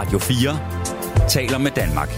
Radio 0.00 0.18
4 0.18 1.28
taler 1.28 1.58
med 1.58 1.70
Danmark. 1.70 2.08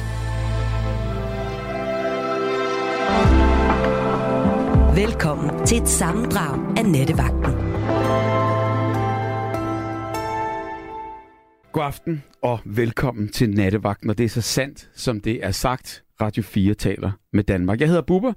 Velkommen 4.97 5.67
til 5.67 5.83
et 5.83 5.89
sammendrag 5.89 6.79
af 6.79 6.87
Nettevagten. 6.87 7.53
God 11.73 11.83
aften 11.83 12.23
og 12.43 12.61
velkommen 12.65 13.29
til 13.29 13.51
Nattevagten, 13.51 14.11
og 14.11 14.19
det 14.19 14.25
er 14.25 14.29
så 14.29 14.41
sandt, 14.41 14.91
som 14.95 15.21
det 15.21 15.45
er 15.45 15.51
sagt. 15.51 16.05
Radio 16.23 16.43
4 16.43 16.75
taler 16.75 17.11
med 17.33 17.45
Danmark. 17.45 17.81
Jeg 17.81 17.89
hedder 17.89 18.03
Bubber, 18.03 18.33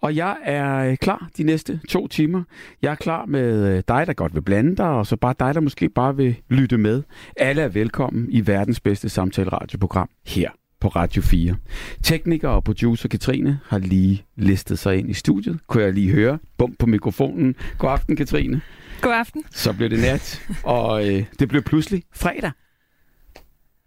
og 0.00 0.16
jeg 0.16 0.36
er 0.42 0.96
klar 0.96 1.28
de 1.36 1.42
næste 1.42 1.80
to 1.88 2.08
timer. 2.08 2.42
Jeg 2.82 2.90
er 2.90 2.94
klar 2.94 3.26
med 3.26 3.82
dig, 3.82 4.06
der 4.06 4.12
godt 4.12 4.34
vil 4.34 4.42
blande 4.42 4.76
dig, 4.76 4.86
og 4.86 5.06
så 5.06 5.16
bare 5.16 5.34
dig, 5.40 5.54
der 5.54 5.60
måske 5.60 5.88
bare 5.88 6.16
vil 6.16 6.36
lytte 6.48 6.78
med. 6.78 7.02
Alle 7.36 7.62
er 7.62 7.68
velkommen 7.68 8.26
i 8.30 8.46
verdens 8.46 8.80
bedste 8.80 9.08
samtale-radioprogram 9.08 10.08
her 10.26 10.50
på 10.80 10.88
Radio 10.88 11.22
4. 11.22 11.56
Tekniker 12.02 12.48
og 12.48 12.64
producer 12.64 13.08
Katrine 13.08 13.60
har 13.66 13.78
lige 13.78 14.26
listet 14.36 14.78
sig 14.78 14.96
ind 14.96 15.10
i 15.10 15.14
studiet. 15.14 15.58
Kunne 15.66 15.82
jeg 15.82 15.92
lige 15.92 16.10
høre? 16.10 16.38
Bum 16.58 16.74
på 16.78 16.86
mikrofonen. 16.86 17.54
God 17.78 17.90
aften, 17.90 18.16
Katrine. 18.16 18.60
God 19.00 19.12
aften. 19.12 19.44
Så 19.50 19.72
blev 19.72 19.90
det 19.90 20.00
nat, 20.00 20.42
og 20.64 21.08
øh, 21.08 21.24
det 21.38 21.48
blev 21.48 21.62
pludselig 21.62 22.02
fredag. 22.14 22.50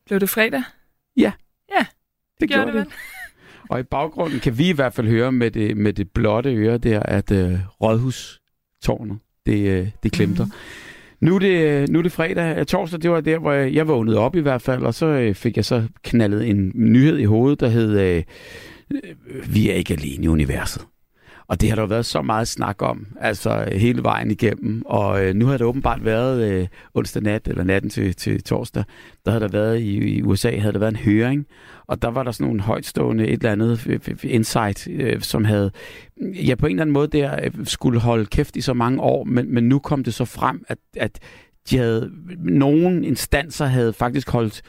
Blev 0.06 0.20
det 0.20 0.30
fredag? 0.30 0.64
Ja. 1.18 1.32
Ja, 1.78 1.86
det 2.42 2.50
gjorde, 2.50 2.72
gjorde 2.72 2.80
det. 2.80 2.86
det. 2.88 3.19
Og 3.70 3.80
i 3.80 3.84
baggrunden 3.84 4.40
kan 4.40 4.58
vi 4.58 4.70
i 4.70 4.74
hvert 4.74 4.94
fald 4.94 5.08
høre 5.08 5.32
med 5.32 5.52
det, 5.52 5.78
med 5.78 5.94
det 5.94 6.12
blotte 6.12 6.56
øre 6.56 6.78
der, 6.78 7.00
at 7.00 7.32
øh, 7.32 7.60
Rådhustårnet, 7.82 9.18
det, 9.46 9.70
øh, 9.70 9.88
det 10.04 10.12
klemter. 10.12 10.46
Mm. 10.46 10.52
Nu 11.22 11.36
er, 11.36 11.40
det, 11.40 11.90
nu 11.90 12.00
er 12.00 12.04
det 12.04 12.12
fredag. 12.12 12.68
Torsdag, 12.68 13.02
det 13.02 13.12
var 13.12 13.22
der, 13.22 13.40
hvor 13.40 13.52
jeg, 13.52 13.74
jeg 13.74 13.88
vågnede 13.88 14.18
op 14.18 14.36
i 14.36 14.40
hvert 14.40 14.62
fald, 14.62 14.84
og 14.84 14.94
så 14.94 15.06
øh, 15.06 15.36
fik 15.36 15.56
jeg 15.56 15.66
så 15.66 15.88
knaldet 16.04 16.50
en 16.50 16.72
nyhed 16.76 17.18
i 17.18 17.24
hovedet, 17.24 17.60
der 17.60 17.68
hed, 17.68 18.00
øh, 18.00 18.24
vi 19.54 19.70
er 19.70 19.74
ikke 19.74 19.94
alene 19.94 20.24
i 20.24 20.28
universet. 20.28 20.86
Og 21.50 21.62
det 21.62 21.70
har 21.70 21.76
der 21.76 21.86
været 21.86 22.06
så 22.06 22.22
meget 22.22 22.48
snak 22.48 22.82
om, 22.82 23.08
altså 23.20 23.70
hele 23.72 24.04
vejen 24.04 24.32
igennem. 24.32 24.84
Og 24.86 25.26
øh, 25.26 25.36
nu 25.36 25.46
har 25.46 25.58
det 25.58 25.68
åbenbart 25.68 26.06
været 26.06 26.52
øh, 26.52 26.68
onsdag 26.94 27.24
nat, 27.24 27.48
eller 27.48 27.64
natten 27.64 27.90
til, 27.90 28.16
til 28.16 28.44
torsdag, 28.44 28.84
der 29.26 29.32
havde 29.32 29.44
der 29.44 29.52
været 29.52 29.80
i, 29.80 29.98
i 29.98 30.22
USA, 30.24 30.58
havde 30.58 30.74
der 30.74 30.80
været 30.80 30.92
en 30.92 30.98
høring, 30.98 31.46
og 31.88 32.02
der 32.02 32.08
var 32.08 32.24
der 32.24 32.32
sådan 32.32 32.48
nogle 32.48 32.62
højtstående 32.62 33.28
et 33.28 33.34
eller 33.34 33.52
andet 33.52 33.88
øh, 33.88 33.94
øh, 33.94 34.00
øh, 34.08 34.34
insight, 34.34 34.88
øh, 34.92 35.22
som 35.22 35.46
havde, 35.46 35.72
ja 36.48 36.56
på 36.56 36.66
en 36.66 36.72
eller 36.72 36.84
anden 36.84 36.94
måde 36.94 37.08
der 37.08 37.50
skulle 37.64 38.00
holde 38.00 38.26
kæft 38.26 38.56
i 38.56 38.62
så 38.62 38.74
mange 38.74 39.02
år, 39.02 39.24
men, 39.24 39.54
men 39.54 39.70
nu 39.70 39.80
kom 39.80 40.04
det 40.04 40.14
så 40.14 40.26
frem, 40.26 40.66
at, 40.68 40.78
at 40.98 41.20
de 41.70 41.78
havde, 41.78 42.12
nogen 42.38 43.04
instanser 43.04 43.66
havde 43.66 43.94
faktisk 43.94 44.30
holdt 44.30 44.62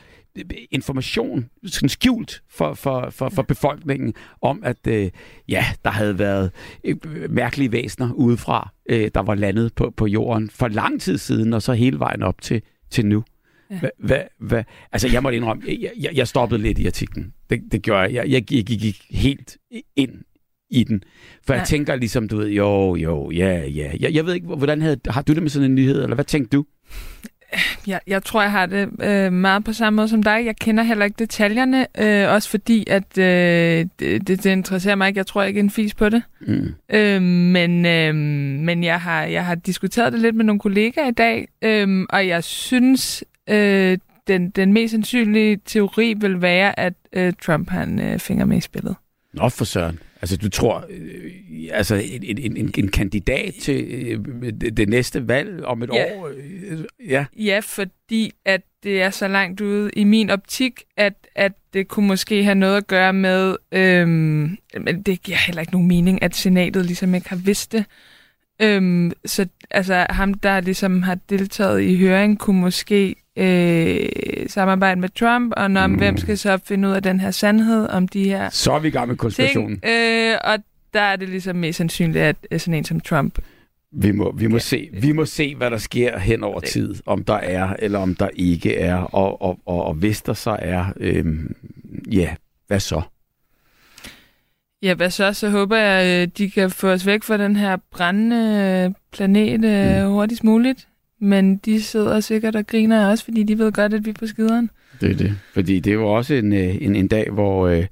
information 0.70 1.48
sådan 1.66 1.88
skjult 1.88 2.42
for, 2.50 2.74
for, 2.74 3.10
for, 3.10 3.28
for 3.28 3.42
befolkningen 3.42 4.14
om, 4.42 4.60
at 4.64 4.86
øh, 4.88 5.10
ja, 5.48 5.64
der 5.84 5.91
havde 5.91 6.19
været 6.19 6.50
øh, 6.84 6.96
mærkelige 7.30 7.72
væsener 7.72 8.12
udefra, 8.12 8.72
øh, 8.88 9.11
der 9.14 9.20
var 9.20 9.34
landet 9.34 9.74
på, 9.74 9.92
på 9.96 10.06
jorden 10.06 10.50
for 10.50 10.68
lang 10.68 11.00
tid 11.00 11.18
siden, 11.18 11.52
og 11.52 11.62
så 11.62 11.72
hele 11.72 11.98
vejen 11.98 12.22
op 12.22 12.42
til, 12.42 12.62
til 12.91 13.06
nu. 13.06 13.24
Ja. 13.70 13.78
Hva, 13.78 13.88
hva, 13.98 14.22
hva, 14.38 14.64
altså, 14.92 15.08
jeg 15.12 15.22
måtte 15.22 15.36
indrømme, 15.36 15.62
jeg, 15.66 15.91
jeg, 16.00 16.11
jeg 16.14 16.28
stoppede 16.28 16.62
lidt 16.62 16.78
i 16.78 16.86
artiklen. 16.86 17.33
Det, 17.50 17.61
det 17.72 17.83
gjorde 17.83 18.00
jeg. 18.00 18.14
Jeg, 18.14 18.30
jeg 18.30 18.42
gik, 18.42 18.66
gik 18.66 19.06
helt 19.11 19.56
ind 19.96 20.12
i 20.70 20.84
den. 20.84 21.02
For 21.46 21.52
ja. 21.52 21.58
jeg 21.58 21.68
tænker 21.68 21.96
ligesom, 21.96 22.28
du 22.28 22.36
ved, 22.36 22.48
jo, 22.48 22.96
jo, 22.96 23.30
ja, 23.30 23.66
ja. 23.66 23.92
Jeg, 24.00 24.14
jeg 24.14 24.27
ved 24.27 24.34
ikke, 24.34 24.46
hvordan 24.46 24.80
havde, 24.80 25.00
har 25.06 25.22
du 25.22 25.34
det 25.34 25.42
med 25.42 25.50
sådan 25.50 25.70
en 25.70 25.74
nyhed, 25.74 26.02
eller 26.02 26.14
hvad 26.14 26.24
tænkte 26.24 26.56
du? 26.56 26.64
Jeg, 27.86 28.00
jeg 28.06 28.22
tror, 28.24 28.42
jeg 28.42 28.50
har 28.50 28.66
det 28.66 28.88
øh, 29.02 29.32
meget 29.32 29.64
på 29.64 29.72
samme 29.72 29.96
måde 29.96 30.08
som 30.08 30.22
dig. 30.22 30.42
Jeg 30.46 30.56
kender 30.56 30.82
heller 30.82 31.04
ikke 31.04 31.16
detaljerne, 31.18 31.86
øh, 31.98 32.34
også 32.34 32.50
fordi, 32.50 32.84
at 32.90 33.18
øh, 33.18 33.86
det, 33.98 34.28
det 34.28 34.46
interesserer 34.46 34.94
mig 34.94 35.08
ikke. 35.08 35.18
Jeg 35.18 35.26
tror 35.26 35.42
ikke 35.42 35.60
en 35.60 35.70
fis 35.70 35.94
på 35.94 36.08
det. 36.08 36.22
Mm. 36.40 36.74
Øh, 36.92 37.22
men 37.22 37.86
øh, 37.86 38.14
men 38.64 38.84
jeg, 38.84 39.00
har, 39.00 39.22
jeg 39.22 39.46
har 39.46 39.55
diskuteret 39.55 40.12
det 40.12 40.20
lidt 40.20 40.36
med 40.36 40.44
nogle 40.44 40.60
kollegaer 40.60 41.08
i 41.08 41.10
dag, 41.12 41.48
øh, 41.62 42.06
og 42.10 42.28
jeg 42.28 42.44
synes, 42.44 43.24
øh, 43.50 43.98
den, 44.27 44.50
den 44.50 44.72
mest 44.72 44.90
sandsynlige 44.90 45.60
teori 45.66 46.14
vil 46.20 46.42
være, 46.42 46.80
at 46.80 46.94
øh, 47.12 47.33
Trump 47.42 47.70
han 47.70 48.00
øh, 48.00 48.18
finger 48.18 48.44
med 48.44 48.56
i 48.56 48.60
spillet. 48.60 48.96
Nå 49.34 49.48
for 49.48 49.64
søren. 49.64 49.98
Altså, 50.23 50.36
du 50.36 50.48
tror, 50.48 50.85
øh, 50.91 51.31
altså 51.73 51.95
en, 51.95 52.23
en, 52.23 52.57
en, 52.57 52.70
en 52.79 52.89
kandidat 52.89 53.55
til 53.55 53.85
øh, 53.85 54.25
det, 54.61 54.77
det 54.77 54.89
næste 54.89 55.29
valg 55.29 55.64
om 55.64 55.83
et 55.83 55.91
ja. 55.95 56.05
år? 56.17 56.29
Øh, 56.36 56.85
ja. 57.08 57.25
ja, 57.36 57.61
fordi 57.64 58.33
at 58.45 58.61
det 58.83 59.03
er 59.03 59.11
så 59.11 59.29
langt 59.29 59.61
ude 59.61 59.91
i 59.97 60.05
min 60.05 60.31
optik, 60.31 60.83
at, 60.97 61.14
at 61.35 61.53
det 61.73 61.89
kunne 61.89 62.07
måske 62.07 62.45
have 62.45 62.55
noget 62.55 62.77
at 62.77 62.86
gøre 62.86 63.13
med, 63.13 63.57
øhm, 63.73 64.57
men 64.81 65.03
det 65.03 65.23
giver 65.23 65.39
heller 65.39 65.61
ikke 65.61 65.73
nogen 65.73 65.89
mening, 65.89 66.23
at 66.23 66.35
senatet 66.35 66.87
ligesom 66.87 67.14
ikke 67.14 67.29
har 67.29 67.37
vidst 67.37 67.73
det. 67.73 67.85
Øhm, 68.63 69.13
så 69.25 69.47
altså 69.70 70.07
ham, 70.11 70.35
der 70.35 70.61
ligesom 70.61 71.02
har 71.02 71.14
deltaget 71.14 71.83
i 71.83 71.97
høring, 71.97 72.39
kunne 72.39 72.61
måske 72.61 73.14
øh, 73.36 74.48
samarbejde 74.48 75.01
med 75.01 75.08
Trump, 75.08 75.52
og 75.57 75.70
når, 75.70 75.86
mm. 75.86 75.95
hvem 75.95 76.17
skal 76.17 76.39
så 76.39 76.58
finde 76.64 76.89
ud 76.89 76.92
af 76.92 77.02
den 77.02 77.20
her 77.20 77.30
sandhed 77.30 77.89
om 77.89 78.08
de 78.08 78.24
her 78.24 78.51
Så 78.51 78.73
er 78.73 78.79
vi 78.79 78.89
i 78.89 78.91
gang 78.91 79.08
med 79.08 79.17
konspirationen. 79.17 79.80
Ting, 79.80 79.95
øh, 79.95 80.39
og 80.45 80.58
der 80.95 81.01
er 81.01 81.17
det 81.17 81.29
ligesom 81.29 81.57
mest 81.57 81.77
sandsynligt, 81.77 82.24
at 82.51 82.61
sådan 82.61 82.74
en 82.74 82.85
som 82.85 83.01
Trump 83.01 83.39
vi 83.92 84.13
må, 84.13 84.33
vi, 84.33 84.46
må 84.46 84.57
ja. 84.57 84.61
se, 84.61 84.89
vi 84.92 85.13
må 85.13 85.24
se, 85.24 85.55
hvad 85.55 85.70
der 85.70 85.79
sker 85.79 86.19
hen 86.19 86.45
over 86.45 86.61
tid, 86.61 86.95
om 87.07 87.24
der 87.24 87.35
er, 87.35 87.77
eller 87.79 87.98
om 87.98 88.14
der 88.14 88.29
ikke 88.36 88.77
er, 88.77 88.96
og, 88.96 89.42
og, 89.42 89.58
og, 89.67 89.85
og 89.85 89.95
hvis 89.95 90.23
der 90.23 90.33
så 90.33 90.57
er, 90.58 90.85
øhm, 90.96 91.55
ja, 92.13 92.35
hvad 92.67 92.80
så? 92.80 93.02
Ja, 94.83 94.95
hvad 94.95 95.11
så? 95.11 95.33
Så 95.33 95.51
håber 95.51 95.77
jeg, 95.77 96.23
øh, 96.23 96.29
de 96.39 96.51
kan 96.51 96.70
få 96.70 96.89
os 96.89 97.07
væk 97.07 97.23
fra 97.23 97.36
den 97.36 97.57
her 97.57 97.77
brændende 97.90 98.95
planet 99.13 99.64
øh, 99.64 100.05
mm. 100.07 100.13
hurtigst 100.13 100.45
muligt. 100.45 100.89
Men 101.20 101.57
de 101.57 101.83
sidder 101.83 102.20
sikkert 102.20 102.57
og 102.57 102.67
griner 102.67 103.07
også, 103.07 103.25
fordi 103.25 103.42
de 103.42 103.58
ved 103.58 103.73
godt, 103.73 103.95
at 103.95 104.05
vi 104.05 104.11
er 104.11 104.14
på 104.14 104.27
skideren. 104.27 104.70
Det 105.01 105.11
er 105.11 105.14
det. 105.14 105.35
Fordi 105.53 105.81
det 105.81 105.91
er 105.91 105.95
jo 105.95 106.13
også 106.13 106.35
en, 106.35 106.53
øh, 106.53 106.83
en, 106.83 106.97
en 106.97 107.08
dag, 107.08 107.31
hvor, 107.31 107.85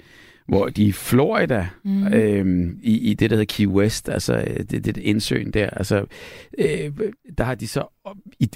hvor 0.49 0.69
de 0.69 0.85
i 0.85 0.93
Florida, 0.93 1.67
mm. 1.85 2.07
øhm, 2.07 2.79
i, 2.83 3.11
i 3.11 3.15
det, 3.15 3.31
der 3.31 3.37
hedder 3.37 3.55
Key 3.55 3.67
West, 3.67 4.09
altså 4.09 4.45
det, 4.71 4.85
det 4.85 4.97
indsøen 4.97 5.51
der, 5.51 5.71
altså, 5.71 6.05
øh, 6.59 6.91
der 7.39 7.45
har 7.45 7.55
de 7.55 7.69
så, 7.69 7.85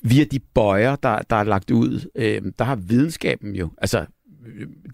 via 0.03 0.25
de 0.25 0.41
bøjer, 0.55 0.97
der, 0.97 1.19
der 1.31 1.37
er 1.37 1.44
lagt 1.44 1.71
ud, 1.71 2.10
øh, 2.15 2.43
der 2.59 2.65
har 2.65 2.77
videnskaben 2.77 3.54
jo, 3.54 3.71
altså 3.78 4.06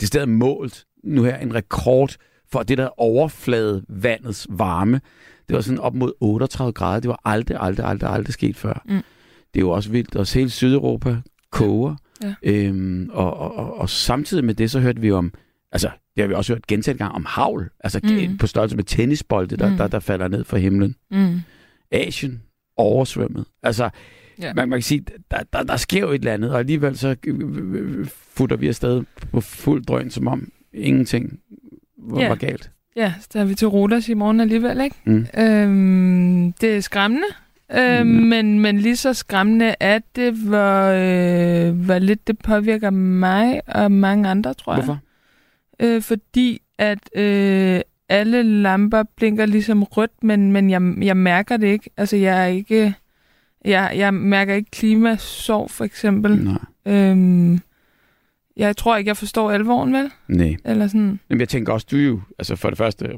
det 0.00 0.09
stedet 0.09 0.28
målt 0.28 0.84
nu 1.05 1.22
her 1.22 1.37
en 1.37 1.55
rekord 1.55 2.16
for 2.53 2.62
det 2.62 2.78
der 2.78 3.00
overflade 3.00 3.84
vandets 3.89 4.47
varme. 4.50 5.00
Det 5.49 5.55
var 5.55 5.60
sådan 5.60 5.78
op 5.78 5.95
mod 5.95 6.12
38 6.21 6.72
grader. 6.72 7.00
Det 7.00 7.09
var 7.09 7.21
aldrig, 7.25 7.56
aldrig, 7.60 7.87
aldrig, 7.87 8.10
aldrig 8.10 8.33
sket 8.33 8.56
før. 8.56 8.83
Mm. 8.89 9.03
Det 9.54 9.60
er 9.60 9.64
jo 9.64 9.70
også 9.70 9.91
vildt. 9.91 10.16
Også 10.16 10.38
hele 10.38 10.50
Sydeuropa 10.50 11.16
koger. 11.50 11.97
Ja. 12.22 12.34
Øhm, 12.42 13.10
og, 13.12 13.36
og, 13.36 13.56
og, 13.56 13.78
og 13.78 13.91
samtidig 13.91 14.44
med 14.44 14.54
det, 14.54 14.70
så 14.70 14.81
hørte 14.81 15.00
vi 15.00 15.10
om, 15.10 15.32
altså 15.72 15.91
det 16.16 16.22
har 16.22 16.28
vi 16.28 16.34
også 16.34 16.53
hørt 16.53 16.66
gentaget 16.66 16.98
gang 16.98 17.14
om 17.14 17.25
havl, 17.28 17.70
altså 17.81 18.00
mm. 18.04 18.38
på 18.38 18.47
størrelse 18.47 18.76
med 18.76 18.84
tennisbolde, 18.84 19.56
der, 19.56 19.70
mm. 19.70 19.76
der, 19.76 19.86
der 19.88 20.00
falder 20.00 20.28
ned 20.28 20.44
fra 20.44 20.59
himlen. 20.59 20.94
Mm. 21.10 21.41
Asien 21.91 22.42
oversvømmet. 22.76 23.44
Altså, 23.62 23.91
ja. 24.38 24.54
man, 24.54 24.69
man 24.69 24.78
kan 24.78 24.82
sige, 24.82 25.04
der, 25.31 25.42
der, 25.53 25.62
der 25.62 25.76
sker 25.76 26.00
jo 26.00 26.10
et 26.10 26.15
eller 26.15 26.32
andet, 26.32 26.53
og 26.53 26.59
alligevel 26.59 26.98
så 26.98 27.16
futter 28.10 28.56
vi 28.56 28.69
afsted 28.69 29.03
på 29.32 29.41
fuld 29.41 29.84
drøn, 29.84 30.10
som 30.10 30.26
om 30.26 30.53
ingenting 30.72 31.38
var, 31.98 32.20
ja. 32.20 32.28
var 32.28 32.34
galt. 32.34 32.70
Ja, 32.97 33.15
så 33.30 33.38
er 33.38 33.44
vi 33.44 33.54
til 33.54 33.69
Rodas 33.69 34.09
i 34.09 34.15
morgen 34.15 34.41
alligevel, 34.41 34.80
ikke? 34.80 34.97
Mm. 35.04 35.26
Øhm, 35.38 36.53
det 36.53 36.76
er 36.76 36.80
skræmmende, 36.80 37.26
mm. 37.74 38.06
men, 38.06 38.60
men 38.60 38.78
lige 38.78 38.96
så 38.96 39.14
skræmmende 39.14 39.74
er 39.80 39.98
det, 40.16 40.32
hvor, 40.32 40.84
øh, 40.84 41.84
hvor 41.84 41.98
lidt 41.98 42.26
det 42.26 42.38
påvirker 42.38 42.91
mig 42.91 43.60
og 43.66 43.92
mange 43.92 44.28
andre, 44.28 44.54
tror 44.54 44.74
jeg. 44.74 44.84
Hvorfor? 44.84 45.00
Øh, 45.80 46.03
fordi 46.03 46.60
at 46.78 47.16
øh, 47.16 47.80
alle 48.09 48.42
lamper 48.42 49.03
blinker 49.16 49.47
ligesom 49.47 49.82
rødt, 49.82 50.22
men, 50.22 50.53
men 50.53 50.70
jeg, 50.70 50.82
jeg 51.00 51.16
mærker 51.16 51.56
det 51.56 51.66
ikke. 51.66 51.91
Altså, 51.97 52.16
jeg 52.16 52.42
er 52.42 52.47
ikke... 52.47 52.94
Jeg, 53.65 53.92
jeg 53.97 54.14
mærker 54.14 54.54
ikke 54.54 54.71
klimasorg, 54.71 55.71
for 55.71 55.84
eksempel. 55.84 56.44
Nej. 56.44 56.59
Øhm, 56.86 57.60
jeg 58.59 58.77
tror 58.77 58.97
ikke, 58.97 59.09
jeg 59.09 59.16
forstår 59.16 59.51
alvoren, 59.51 59.93
vel? 59.93 60.10
Nej. 60.28 60.57
Eller 60.65 60.87
sådan. 60.87 61.21
Jamen, 61.31 61.41
jeg 61.41 61.49
tænker 61.49 61.72
også, 61.72 61.87
du 61.91 61.97
er 61.97 62.03
jo, 62.03 62.21
altså 62.39 62.57
for 62.57 62.69
det 62.69 62.78
første, 62.78 63.09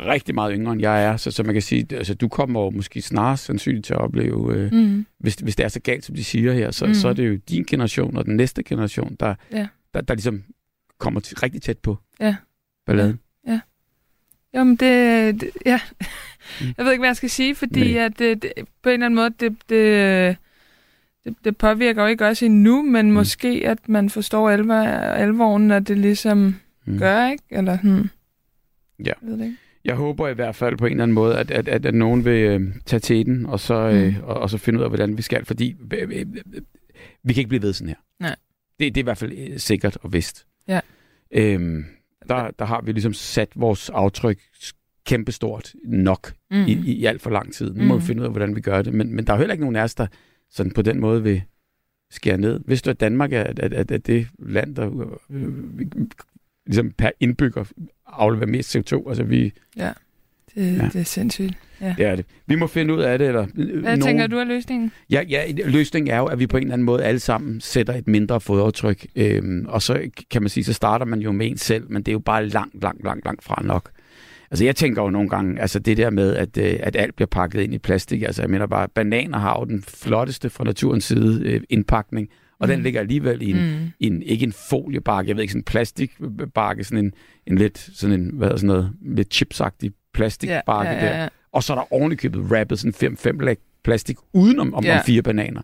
rigtig 0.00 0.34
meget 0.34 0.52
yngre, 0.54 0.72
end 0.72 0.80
jeg 0.80 1.04
er, 1.04 1.16
så, 1.16 1.30
så 1.30 1.42
man 1.42 1.54
kan 1.54 1.62
sige, 1.62 1.86
altså 1.96 2.14
du 2.14 2.28
kommer 2.28 2.60
jo 2.60 2.70
måske 2.70 3.02
snart 3.02 3.38
sandsynligt 3.38 3.86
til 3.86 3.94
at 3.94 4.00
opleve, 4.00 4.54
øh, 4.54 4.72
mm. 4.72 5.06
hvis, 5.18 5.34
hvis 5.34 5.56
det 5.56 5.64
er 5.64 5.68
så 5.68 5.80
galt, 5.80 6.04
som 6.04 6.14
de 6.14 6.24
siger 6.24 6.52
her, 6.52 6.70
så, 6.70 6.86
mm. 6.86 6.94
så 6.94 7.08
er 7.08 7.12
det 7.12 7.28
jo 7.28 7.38
din 7.48 7.64
generation 7.64 8.16
og 8.16 8.24
den 8.24 8.36
næste 8.36 8.62
generation, 8.62 9.16
der, 9.20 9.34
ja. 9.52 9.66
der, 9.94 10.00
der 10.00 10.14
ligesom 10.14 10.42
kommer 10.98 11.20
til, 11.20 11.38
rigtig 11.38 11.62
tæt 11.62 11.78
på 11.78 11.98
ja. 12.20 12.36
balladen. 12.86 13.20
Ja. 13.46 13.52
ja. 13.52 13.60
Jamen, 14.54 14.76
det, 14.76 15.40
det 15.40 15.50
ja. 15.66 15.80
Mm. 16.60 16.66
Jeg 16.76 16.84
ved 16.84 16.92
ikke, 16.92 17.00
hvad 17.00 17.08
jeg 17.08 17.16
skal 17.16 17.30
sige, 17.30 17.54
fordi 17.54 17.96
at 17.96 18.18
det, 18.18 18.42
det, 18.42 18.52
på 18.82 18.88
en 18.88 18.92
eller 18.92 19.06
anden 19.06 19.16
måde, 19.16 19.30
det, 19.40 19.56
det, 19.68 20.36
det, 21.24 21.34
det 21.44 21.56
påvirker 21.56 22.02
jo 22.02 22.08
ikke 22.08 22.26
også 22.26 22.44
endnu, 22.44 22.82
men 22.82 23.06
Mm. 23.06 23.12
måske, 23.12 23.62
at 23.66 23.88
man 23.88 24.10
forstår 24.10 24.50
alvor, 24.50 24.74
alvoren, 24.74 25.68
når 25.68 25.78
det 25.78 25.98
ligesom 25.98 26.54
Mm. 26.86 26.98
gør, 26.98 27.28
ikke? 27.30 27.44
Eller, 27.50 27.78
hmm. 27.82 28.08
Ja. 28.98 29.04
Jeg 29.04 29.14
ved 29.22 29.38
det 29.38 29.44
ikke. 29.44 29.56
Jeg 29.84 29.94
håber 29.94 30.28
i 30.28 30.34
hvert 30.34 30.54
fald 30.56 30.76
på 30.76 30.86
en 30.86 30.92
eller 30.92 31.02
anden 31.02 31.14
måde, 31.14 31.38
at, 31.38 31.50
at, 31.50 31.68
at, 31.68 31.86
at 31.86 31.94
nogen 31.94 32.24
vil 32.24 32.32
øh, 32.44 32.60
tage 32.86 33.00
til 33.00 33.26
den, 33.26 33.46
og 33.46 33.60
så, 33.60 33.74
øh, 33.74 34.16
Mm. 34.16 34.22
og, 34.22 34.34
og 34.36 34.50
så 34.50 34.58
finde 34.58 34.78
ud 34.78 34.84
af, 34.84 34.90
hvordan 34.90 35.16
vi 35.16 35.22
skal. 35.22 35.44
Fordi 35.44 35.76
øh, 35.92 36.02
øh, 36.02 36.20
øh, 36.20 36.26
vi 37.24 37.32
kan 37.32 37.40
ikke 37.40 37.48
blive 37.48 37.62
ved 37.62 37.72
sådan 37.72 37.88
her. 37.88 37.96
Nej. 38.20 38.36
Det, 38.80 38.94
det 38.94 39.00
er 39.00 39.02
i 39.02 39.04
hvert 39.04 39.18
fald 39.18 39.32
øh, 39.38 39.58
sikkert 39.58 39.96
og 40.02 40.12
vist. 40.12 40.46
Ja. 40.68 40.80
Øhm, 41.30 41.84
der, 42.28 42.50
der 42.58 42.64
har 42.64 42.80
vi 42.80 42.92
ligesom 42.92 43.12
sat 43.14 43.48
vores 43.56 43.90
aftryk 43.90 44.38
kæmpestort 45.06 45.72
nok 45.84 46.32
Mm. 46.50 46.64
i, 46.66 46.72
i, 46.72 47.04
alt 47.04 47.22
for 47.22 47.30
lang 47.30 47.52
tid. 47.52 47.70
Nu 47.74 47.84
må 47.84 47.94
Mm. 47.94 48.00
vi 48.00 48.06
finde 48.06 48.20
ud 48.20 48.26
af, 48.26 48.32
hvordan 48.32 48.56
vi 48.56 48.60
gør 48.60 48.82
det. 48.82 48.94
Men, 48.94 49.14
men 49.16 49.26
der 49.26 49.32
er 49.32 49.38
heller 49.38 49.52
ikke 49.52 49.64
nogen 49.64 49.76
af 49.76 49.82
os, 49.82 49.94
der 49.94 50.06
sådan 50.50 50.72
på 50.72 50.82
den 50.82 51.00
måde 51.00 51.22
vil 51.22 51.42
skære 52.10 52.38
ned. 52.38 52.60
Hvis 52.64 52.82
du, 52.82 52.90
at 52.90 53.00
Danmark 53.00 53.32
er, 53.32 53.42
at, 53.42 53.58
at, 53.58 53.90
at 53.90 54.06
det 54.06 54.28
land, 54.38 54.76
der 54.76 54.90
øh, 55.30 55.42
øh, 55.42 55.52
ligesom 56.66 56.90
per 56.90 57.10
indbygger 57.20 57.64
afleverer 58.06 58.46
mest 58.46 58.76
CO2. 58.76 59.08
Altså 59.08 59.22
vi, 59.22 59.44
Det, 59.44 59.52
Ja. 59.76 59.92
ja. 60.56 60.88
det 60.92 60.96
er 60.96 61.02
sindssygt. 61.04 61.58
det 61.80 62.06
er 62.06 62.16
det. 62.16 62.24
Vi 62.46 62.54
må 62.54 62.66
finde 62.66 62.94
ud 62.94 63.00
af 63.00 63.18
det. 63.18 63.28
Eller, 63.28 63.46
Hvad 63.54 63.66
nogen... 63.82 64.00
tænker 64.00 64.26
du 64.26 64.36
er 64.36 64.44
løsningen? 64.44 64.92
Ja, 65.10 65.22
ja, 65.28 65.52
løsningen 65.66 66.14
er 66.14 66.18
jo, 66.18 66.26
at 66.26 66.38
vi 66.38 66.46
på 66.46 66.56
en 66.56 66.62
eller 66.62 66.72
anden 66.72 66.86
måde 66.86 67.04
alle 67.04 67.20
sammen 67.20 67.60
sætter 67.60 67.94
et 67.94 68.08
mindre 68.08 68.40
fodaftryk. 68.40 69.06
Øhm, 69.16 69.66
og 69.68 69.82
så 69.82 70.10
kan 70.30 70.42
man 70.42 70.48
sige, 70.48 70.64
så 70.64 70.72
starter 70.72 71.06
man 71.06 71.20
jo 71.20 71.32
med 71.32 71.46
en 71.46 71.56
selv, 71.56 71.90
men 71.90 72.02
det 72.02 72.08
er 72.08 72.12
jo 72.12 72.18
bare 72.18 72.46
langt, 72.46 72.82
langt, 72.82 73.04
langt, 73.04 73.24
langt 73.24 73.44
fra 73.44 73.62
nok. 73.64 73.90
Altså 74.50 74.64
jeg 74.64 74.76
tænker 74.76 75.02
jo 75.02 75.10
nogle 75.10 75.28
gange, 75.28 75.60
altså 75.60 75.78
det 75.78 75.96
der 75.96 76.10
med, 76.10 76.36
at, 76.36 76.56
øh, 76.58 76.76
at 76.80 76.96
alt 76.96 77.14
bliver 77.16 77.26
pakket 77.26 77.60
ind 77.60 77.74
i 77.74 77.78
plastik, 77.78 78.22
altså 78.22 78.42
jeg 78.42 78.50
mener 78.50 78.66
bare, 78.66 78.88
bananer 78.88 79.38
har 79.38 79.58
jo 79.60 79.64
den 79.64 79.82
flotteste 79.88 80.50
fra 80.50 80.64
naturens 80.64 81.04
side 81.04 81.42
øh, 81.44 81.60
indpakning, 81.70 82.28
og 82.58 82.66
mm. 82.68 82.72
den 82.74 82.82
ligger 82.82 83.00
alligevel 83.00 83.42
i 83.42 83.50
en, 83.50 83.56
Mm. 83.56 83.90
i 84.00 84.06
en, 84.06 84.22
ikke 84.22 84.44
en 84.44 84.52
foliebakke, 84.52 85.28
jeg 85.28 85.36
ved 85.36 85.42
ikke, 85.42 85.52
sådan 85.52 85.60
en 85.60 85.64
plastikbakke, 85.64 86.84
sådan 86.84 87.04
en, 87.04 87.12
en 87.46 87.58
lidt, 87.58 87.78
sådan 87.94 88.20
en, 88.20 88.30
hvad 88.34 88.48
er 88.50 88.56
sådan 88.56 88.66
noget, 88.66 88.92
lidt 89.02 89.34
chipsagtig 89.34 89.92
plastikbakke 90.14 90.90
ja, 90.92 90.96
ja, 90.98 91.06
der. 91.06 91.12
ja, 91.16 91.22
ja. 91.22 91.28
Og 91.52 91.62
så 91.62 91.72
er 91.72 91.76
der 91.76 91.92
ovenikøbet 91.92 92.52
rappet 92.52 92.78
sådan 92.78 92.92
fem, 92.92 93.16
fem 93.16 93.38
lag 93.40 93.56
plastik 93.84 94.16
udenom 94.32 94.74
om, 94.74 94.84
Ja. 94.84 94.98
om 94.98 95.04
fire 95.06 95.22
bananer. 95.22 95.60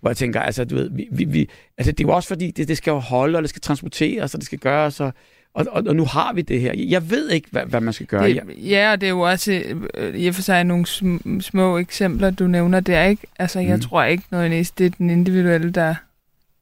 Hvor 0.00 0.10
jeg 0.10 0.16
tænker, 0.16 0.40
altså, 0.40 0.64
du 0.64 0.74
ved, 0.74 0.90
vi, 0.90 1.08
vi, 1.12 1.24
vi, 1.24 1.48
altså, 1.78 1.92
det 1.92 2.04
er 2.04 2.08
jo 2.08 2.14
også 2.14 2.28
fordi, 2.28 2.50
det, 2.50 2.68
det 2.68 2.76
skal 2.76 2.90
jo 2.90 2.98
holde, 2.98 3.36
og 3.38 3.42
det 3.42 3.50
skal 3.50 3.60
transporteres, 3.62 4.34
og 4.34 4.40
det 4.40 4.46
skal 4.46 4.58
gøres, 4.58 5.00
og, 5.00 5.12
og, 5.58 5.66
og, 5.72 5.84
og 5.88 5.96
nu 5.96 6.04
har 6.04 6.32
vi 6.32 6.42
det 6.42 6.60
her. 6.60 6.72
Jeg 6.76 7.10
ved 7.10 7.30
ikke, 7.30 7.48
hvad, 7.50 7.62
hvad 7.66 7.80
man 7.80 7.92
skal 7.92 8.06
gøre. 8.06 8.28
Det, 8.28 8.42
ja, 8.56 8.92
og 8.92 9.00
det 9.00 9.06
er 9.06 9.10
jo 9.10 9.20
også 9.20 9.62
øh, 9.94 10.14
i 10.14 10.26
og 10.28 10.34
for 10.34 10.42
sig 10.42 10.64
nogle 10.64 10.84
sm- 10.88 11.40
små 11.40 11.78
eksempler, 11.78 12.30
du 12.30 12.46
nævner 12.46 12.80
der, 12.80 13.04
ikke? 13.04 13.22
Altså, 13.38 13.60
jeg 13.60 13.74
Mm. 13.74 13.80
tror 13.80 14.04
ikke 14.04 14.22
nødvendigvis, 14.30 14.70
det 14.70 14.86
er 14.86 14.90
den 14.90 15.10
individuelle, 15.10 15.70
der, 15.70 15.94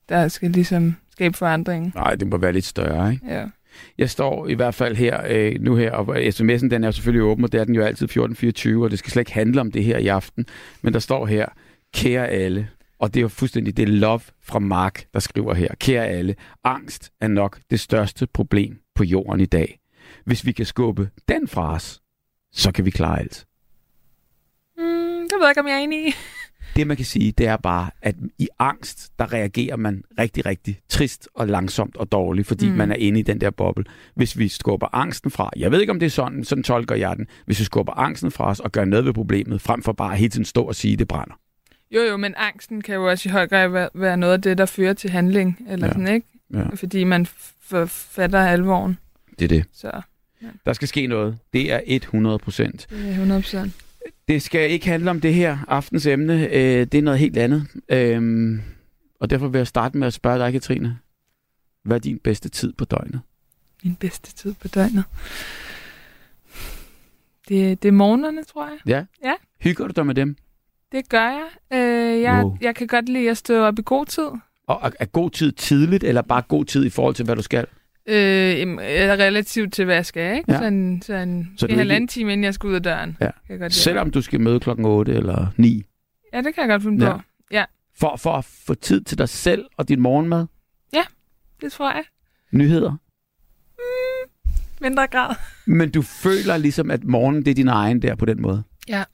der 0.09 0.29
skal 0.29 0.51
ligesom 0.51 0.97
skabe 1.13 1.37
forandringen. 1.37 1.93
nej, 1.95 2.15
det 2.15 2.29
må 2.29 2.37
være 2.39 2.53
lidt 2.53 2.65
større, 2.65 3.13
ikke? 3.13 3.27
Ja. 3.29 3.45
Jeg 3.99 4.11
står 4.11 4.49
i 4.49 4.55
hvert 4.55 4.75
fald 4.75 4.97
her, 4.97 5.21
øh, 5.29 5.55
nu 5.61 5.77
her, 5.77 5.93
og 5.93 6.17
sms'en 6.19 6.69
den 6.69 6.85
er 6.85 6.91
selvfølgelig 6.91 7.23
åben, 7.23 7.45
og 7.45 7.53
det 7.53 7.61
er 7.61 7.65
den 7.65 7.75
jo 7.75 7.83
altid 7.83 8.05
1424, 8.07 8.85
og 8.85 8.91
det 8.91 8.99
skal 8.99 9.11
slet 9.13 9.21
ikke 9.21 9.33
handle 9.33 9.61
om 9.61 9.73
det 9.73 9.85
her 9.85 9.99
i 9.99 10.07
aften. 10.07 10.47
Men 10.83 10.93
der 10.93 10.99
står 10.99 11.27
her, 11.27 11.47
kære 11.95 12.29
alle, 12.29 12.69
og 12.99 13.15
det 13.15 13.21
er 13.21 13.23
jo 13.23 13.29
fuldstændig, 13.29 13.77
det 13.77 13.89
love 13.89 14.21
fra 14.45 14.59
Mark, 14.59 15.05
der 15.15 15.21
skriver 15.21 15.55
her, 15.55 15.69
kære 15.81 16.07
alle, 16.07 16.35
angst 16.65 17.11
er 17.21 17.29
nok 17.29 17.59
det 17.71 17.81
største 17.81 18.27
problem 18.27 18.79
på 18.97 19.05
jorden 19.05 19.41
i 19.41 19.47
dag. 19.47 19.79
Hvis 20.25 20.47
vi 20.47 20.53
kan 20.53 20.67
skubbe 20.67 21.11
den 21.29 21.49
fra 21.49 21.75
os, 21.75 22.01
så 22.53 22.73
kan 22.73 22.85
vi 22.85 22.91
klare 22.91 23.19
alt. 23.21 23.47
Mm, 24.79 25.29
det 25.29 25.33
ved 25.33 25.43
jeg 25.43 25.51
ikke, 25.51 25.61
om 25.61 25.67
jeg 25.67 25.75
er 25.75 25.81
enig 25.81 26.09
i. 26.09 26.13
Det 26.77 26.87
man 26.87 26.97
kan 26.97 27.07
sige, 27.07 27.33
det 27.33 27.47
er 27.47 27.57
bare, 27.57 27.91
at 28.03 28.15
i 28.39 28.49
angst, 28.59 29.13
der 29.19 29.33
reagerer 29.33 29.77
man 29.77 30.03
rigtig, 30.19 30.47
rigtig 30.47 30.81
trist 30.89 31.29
og 31.35 31.47
langsomt 31.49 31.97
og 31.97 32.13
dårligt, 32.13 32.49
fordi 32.49 32.71
mm. 32.71 32.77
Man 32.77 32.91
er 32.91 32.97
inde 32.97 33.21
i 33.21 33.23
den 33.23 33.41
der 33.41 33.51
boble. 33.51 33.85
Hvis 34.15 34.39
vi 34.39 34.49
skubber 34.49 34.95
angsten 34.95 35.31
fra, 35.31 35.51
jeg 35.57 35.71
ved 35.71 35.81
ikke 35.81 35.91
om 35.91 35.99
det 35.99 36.07
er 36.07 36.11
sådan, 36.11 36.45
sådan 36.45 36.65
tolker 36.65 36.95
jeg 36.95 37.17
den, 37.17 37.27
hvis 37.47 37.61
vi 37.61 37.65
skubber 37.65 37.93
angsten 37.93 38.31
fra 38.31 38.51
os 38.51 38.61
og 38.61 38.73
gør 38.73 38.85
noget 38.85 39.05
ved 39.05 39.13
problemet, 39.13 39.61
frem 39.61 39.83
for 39.83 39.93
bare 39.93 40.17
hele 40.17 40.31
tiden 40.31 40.45
stå 40.45 40.63
og 40.65 40.75
sige, 40.75 40.97
det 40.97 41.09
brænder. 41.09 41.35
Jo, 41.91 42.01
jo, 42.03 42.17
men 42.17 42.35
angsten 42.37 42.83
kan 42.83 42.95
jo 42.95 43.11
også 43.11 43.29
i 43.29 43.33
høj 43.33 43.47
grad 43.47 43.91
være, 43.95 44.17
noget 44.17 44.33
af 44.33 44.43
det, 44.43 44.59
der 44.59 44.67
fører 44.67 44.93
til 44.93 45.11
handling, 45.11 45.59
eller 45.69 45.87
ja. 45.87 45.93
sådan, 45.93 46.09
ikke? 46.09 46.27
Ja. 46.53 46.69
Fordi 46.75 47.05
man 47.05 47.27
fatter 47.89 48.39
alvoren. 48.41 48.99
Det 49.39 49.45
er 49.45 49.49
det. 49.49 49.65
Så 49.73 50.01
Der 50.67 50.73
skal 50.73 50.89
ske 50.89 51.07
noget. 51.07 51.39
Det 51.53 51.73
er 51.73 51.81
100 51.87 52.39
procent. 52.39 52.87
det 52.91 53.07
er 53.07 53.11
100 53.11 53.41
procent. 53.43 53.73
Det 54.29 54.43
skal 54.43 54.71
ikke 54.71 54.87
handle 54.87 55.11
om 55.11 55.21
det 55.21 55.35
her 55.35 55.59
aftens 55.69 56.07
emne. 56.07 56.35
Øh, 56.49 56.87
det 56.87 56.95
er 56.95 57.03
noget 57.03 57.21
helt 57.21 57.37
andet. 57.37 57.67
Øhm, 57.89 58.61
og 59.21 59.31
derfor 59.31 59.49
vil 59.49 59.59
jeg 59.59 59.67
starte 59.67 59.99
med 59.99 60.07
at 60.07 60.13
spørge 60.13 60.39
dig, 60.39 60.53
Katrine. 60.53 60.99
Hvad 61.83 61.97
er 61.97 62.01
din 62.01 62.19
bedste 62.19 62.49
tid 62.49 62.73
på 62.73 62.85
døgnet? 62.85 63.21
Min 63.85 63.95
bedste 63.97 64.35
tid 64.35 64.55
på 64.55 64.69
døgnet. 64.69 65.05
Det, 67.49 67.83
det 67.83 67.89
er 67.89 67.93
morgenerne, 67.93 68.45
tror 68.45 68.67
jeg. 68.67 68.79
Ja? 68.87 69.05
Ja. 69.25 69.35
Hygger 69.61 69.87
du 69.87 69.93
dig 69.97 70.07
med 70.07 70.15
dem? 70.15 70.37
Det 70.93 71.09
gør 71.09 71.29
jeg. 71.29 71.47
Øh, 71.73 72.21
jeg, 72.23 72.43
Wow. 72.45 72.57
jeg 72.61 72.75
kan 72.75 72.87
godt 72.87 73.09
lide 73.09 73.31
at 73.31 73.37
stå 73.37 73.65
op 73.65 73.79
i 73.79 73.83
god 73.85 74.07
tid. 74.07 74.29
Og 74.67 74.81
er- 74.83 74.91
er 75.01 75.05
god 75.05 75.31
tid 75.31 75.53
tidligt, 75.53 76.05
eller 76.05 76.23
bare 76.23 76.43
god 76.49 76.65
tid 76.65 76.85
i 76.85 76.91
forhold 76.91 77.15
til, 77.15 77.25
hvad 77.25 77.37
du 77.37 77.43
skal? 77.43 77.67
Øh, 78.09 78.15
relativt 78.17 79.73
til, 79.75 79.85
hvad 79.85 79.95
jeg 79.95 80.07
skal, 80.07 80.37
ikke? 80.37 80.45
Ja. 80.49 80.55
Ja. 80.55 80.61
Sådan, 80.61 81.03
sådan 81.05 81.49
Så 81.57 81.67
en 81.67 81.77
halvanden 81.79 82.09
time, 82.09 82.33
inden 82.33 82.45
jeg 82.45 82.55
skal 82.55 82.69
ud 82.69 82.75
af 82.75 82.83
døren. 82.83 83.17
Ja. 83.21 83.25
Kan 83.27 83.33
jeg 83.49 83.59
godt. 83.59 83.75
Selvom 83.75 84.11
du 84.11 84.23
skal 84.23 84.41
møde 84.41 84.61
klokken 84.61 84.87
8 84.87 85.13
eller 85.15 85.47
9. 85.57 85.83
Ja, 86.33 86.39
det 86.43 86.55
kan 86.55 86.63
jeg 86.63 86.69
godt 86.69 86.83
finde 86.83 87.07
Ja. 87.07 87.13
på. 87.17 87.21
Ja, 87.51 87.65
For, 87.99 88.17
for 88.17 88.33
at 88.33 88.45
få 88.45 88.75
tid 88.75 89.01
til 89.01 89.19
dig 89.19 89.29
selv 89.29 89.65
og 89.77 89.89
din 89.89 90.01
morgenmad. 90.01 90.47
det 91.61 91.73
tror 91.73 91.91
jeg. 91.93 92.05
Nyheder. 92.53 92.97
Mindre 94.81 95.07
grad. 95.07 95.35
Men 95.67 95.91
du 95.91 96.03
føler 96.03 96.57
ligesom, 96.57 96.91
at 96.91 97.05
morgenen 97.05 97.45
det 97.45 97.51
er 97.51 97.55
din 97.55 97.69
egen 97.69 98.03
der 98.03 98.15
på 98.15 98.25
den 98.25 98.43
måde. 98.43 98.63
Jeg 98.89 99.05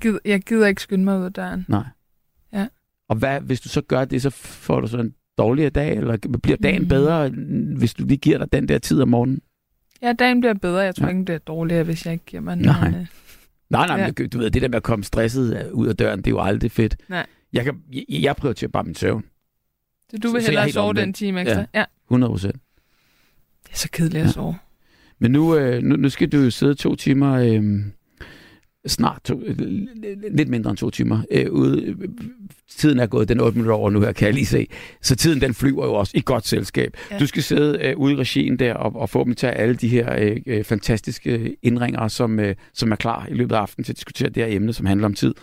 gider, 0.00 0.18
jeg 0.24 0.40
gider 0.42 0.66
ikke 0.66 0.82
skynde 0.82 1.04
mig 1.04 1.18
ud 1.18 1.24
af 1.24 1.32
døren. 1.32 1.64
Nej. 1.68 1.82
Og 3.08 3.16
hvad, 3.16 3.40
hvis 3.40 3.60
du 3.60 3.68
så 3.68 3.80
gør 3.80 4.04
det, 4.04 4.22
så 4.22 4.30
får 4.30 4.80
du 4.80 4.86
så 4.86 4.98
en 4.98 5.14
dårligere 5.38 5.70
dag, 5.70 5.96
eller 5.96 6.16
bliver 6.42 6.56
dagen 6.56 6.82
Mm. 6.82 6.88
bedre, 6.88 7.28
hvis 7.76 7.94
du 7.94 8.04
lige 8.06 8.18
giver 8.18 8.38
dig 8.38 8.52
den 8.52 8.68
der 8.68 8.78
tid 8.78 9.02
om 9.02 9.08
morgenen? 9.08 9.40
Ja, 10.02 10.12
dagen 10.12 10.40
bliver 10.40 10.54
bedre. 10.54 10.78
Jeg 10.80 10.94
tror 10.94 11.04
Ja. 11.04 11.08
ikke, 11.08 11.16
den 11.18 11.24
bliver 11.24 11.38
dårligere, 11.38 11.82
hvis 11.84 12.04
jeg 12.06 12.12
ikke 12.12 12.24
giver 12.24 12.40
mig 12.42 12.56
Nej. 12.56 12.80
nogen. 12.80 13.00
øh, 13.00 13.06
Nej, 13.70 13.86
nej, 13.86 13.96
Ja. 14.00 14.12
men 14.18 14.28
du 14.28 14.38
ved, 14.38 14.50
det 14.50 14.62
der 14.62 14.68
med 14.68 14.76
at 14.76 14.82
komme 14.82 15.04
stresset 15.04 15.64
øh, 15.66 15.72
ud 15.72 15.86
af 15.86 15.96
døren, 15.96 16.18
det 16.18 16.26
er 16.26 16.30
jo 16.30 16.40
aldrig 16.40 16.70
fedt. 16.70 16.96
Nej. 17.08 17.26
Jeg, 17.52 17.64
kan, 17.64 17.82
jeg, 17.92 18.04
jeg 18.08 18.36
prioriterer 18.36 18.68
bare 18.70 18.84
min 18.84 18.94
søvn. 18.94 19.24
Så 20.10 20.16
du 20.18 20.28
Så- 20.28 20.32
vil 20.34 20.42
så 20.42 20.46
er 20.46 20.50
hellere 20.50 20.64
helt 20.64 20.74
sove 20.74 20.94
den 20.94 21.12
time 21.12 21.40
ekstra? 21.40 21.64
Ja. 21.74 21.84
100 22.08 22.30
procent. 22.30 22.54
Det 23.64 23.72
er 23.72 23.76
så 23.76 23.88
kedeligt 23.92 24.22
Ja. 24.22 24.28
at 24.28 24.30
sove. 24.34 24.56
Men 25.18 25.30
nu, 25.30 25.56
øh, 25.56 25.82
nu, 25.82 25.96
nu 25.96 26.08
skal 26.08 26.28
du 26.28 26.36
jo 26.36 26.50
sidde 26.50 26.74
to 26.74 26.94
timer, 26.96 27.32
øh, 27.32 27.62
snart 28.86 29.20
to, 29.24 29.42
lidt 30.30 30.48
mindre 30.48 30.70
end 30.70 30.78
to 30.78 30.90
timer, 30.90 31.22
øh, 31.30 31.52
ude. 31.52 31.96
Tiden 32.68 32.98
er 32.98 33.06
gået, 33.06 33.28
den 33.28 33.40
er 33.40 33.44
8 33.44 33.58
minutter 33.58 33.76
over 33.76 33.90
nu 33.90 34.00
her, 34.00 34.12
kan 34.12 34.26
jeg 34.26 34.34
lige 34.34 34.46
se. 34.46 34.66
Så 35.02 35.16
tiden 35.16 35.40
den 35.40 35.54
flyver 35.54 35.86
jo 35.86 35.94
også 35.94 36.12
i 36.14 36.22
godt 36.24 36.46
selskab. 36.46 36.96
Ja. 37.10 37.18
Du 37.18 37.26
skal 37.26 37.42
sidde 37.42 37.78
øh, 37.82 37.96
ude 37.96 38.14
i 38.14 38.16
regien 38.16 38.58
der 38.58 38.74
og, 38.74 38.96
og 38.96 39.10
forhåbentlig 39.10 39.36
tage 39.36 39.52
alle 39.52 39.74
de 39.74 39.88
her 39.88 40.16
øh, 40.18 40.36
øh, 40.46 40.64
fantastiske 40.64 41.56
indringere, 41.62 42.10
som, 42.10 42.40
øh, 42.40 42.54
som 42.74 42.92
er 42.92 42.96
klar 42.96 43.26
i 43.30 43.34
løbet 43.34 43.54
af 43.54 43.58
aftenen 43.58 43.84
til 43.84 43.92
at 43.92 43.96
diskutere 43.96 44.28
det 44.28 44.44
her 44.44 44.56
emne, 44.56 44.72
som 44.72 44.86
handler 44.86 45.06
om 45.06 45.14
tid. 45.14 45.34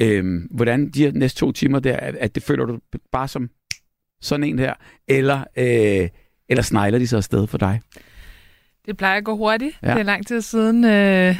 Øh, 0.00 0.42
hvordan 0.50 0.90
de 0.90 1.04
her 1.04 1.12
næste 1.12 1.40
to 1.40 1.52
timer 1.52 1.78
der, 1.78 1.96
at, 1.96 2.34
det 2.34 2.42
føler 2.42 2.64
du 2.64 2.78
bare 3.12 3.28
som 3.28 3.50
sådan 4.20 4.44
en 4.44 4.58
her, 4.58 4.74
eller, 5.08 5.44
øh, 5.56 6.08
eller 6.48 6.62
snegler 6.62 6.98
de 6.98 7.06
så 7.06 7.16
afsted 7.16 7.46
for 7.46 7.58
dig? 7.58 7.80
Det 8.86 8.96
plejer 8.96 9.16
at 9.16 9.24
gå 9.24 9.36
hurtigt. 9.36 9.78
Ja. 9.82 9.90
Det 9.90 9.98
er 9.98 10.02
lang 10.02 10.26
tid 10.26 10.40
siden. 10.40 10.84
Øh, 10.84 11.36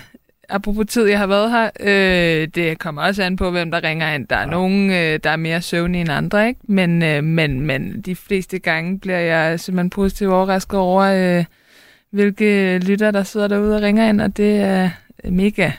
apropos 0.48 0.86
tid, 0.88 1.04
jeg 1.08 1.18
har 1.18 1.26
været 1.26 1.50
her. 1.50 1.70
Øh, 1.80 2.48
det 2.54 2.78
kommer 2.78 3.02
også 3.02 3.22
an 3.22 3.36
på, 3.36 3.50
hvem 3.50 3.70
der 3.70 3.84
ringer 3.84 4.14
ind. 4.14 4.28
Der 4.28 4.36
er 4.36 4.40
Ja. 4.40 4.46
nogen, 4.50 4.90
øh, 4.90 5.20
der 5.24 5.30
er 5.30 5.36
mere 5.36 5.62
søvnige 5.62 6.00
end 6.00 6.10
andre, 6.10 6.48
ikke? 6.48 6.60
Men, 6.64 7.02
øh, 7.02 7.24
men, 7.24 7.60
men 7.60 8.00
de 8.00 8.16
fleste 8.16 8.58
gange 8.58 8.98
bliver 9.00 9.18
jeg 9.18 9.60
simpelthen 9.60 9.90
positivt 9.90 10.30
overrasket 10.30 10.78
over, 10.78 11.02
øh, 11.38 11.44
hvilke 12.10 12.78
lytter, 12.78 13.10
der 13.10 13.22
sidder 13.22 13.48
derude 13.48 13.76
og 13.76 13.82
ringer 13.82 14.08
ind, 14.08 14.20
og 14.20 14.36
det 14.36 14.56
er 14.60 14.90
mega 15.30 15.70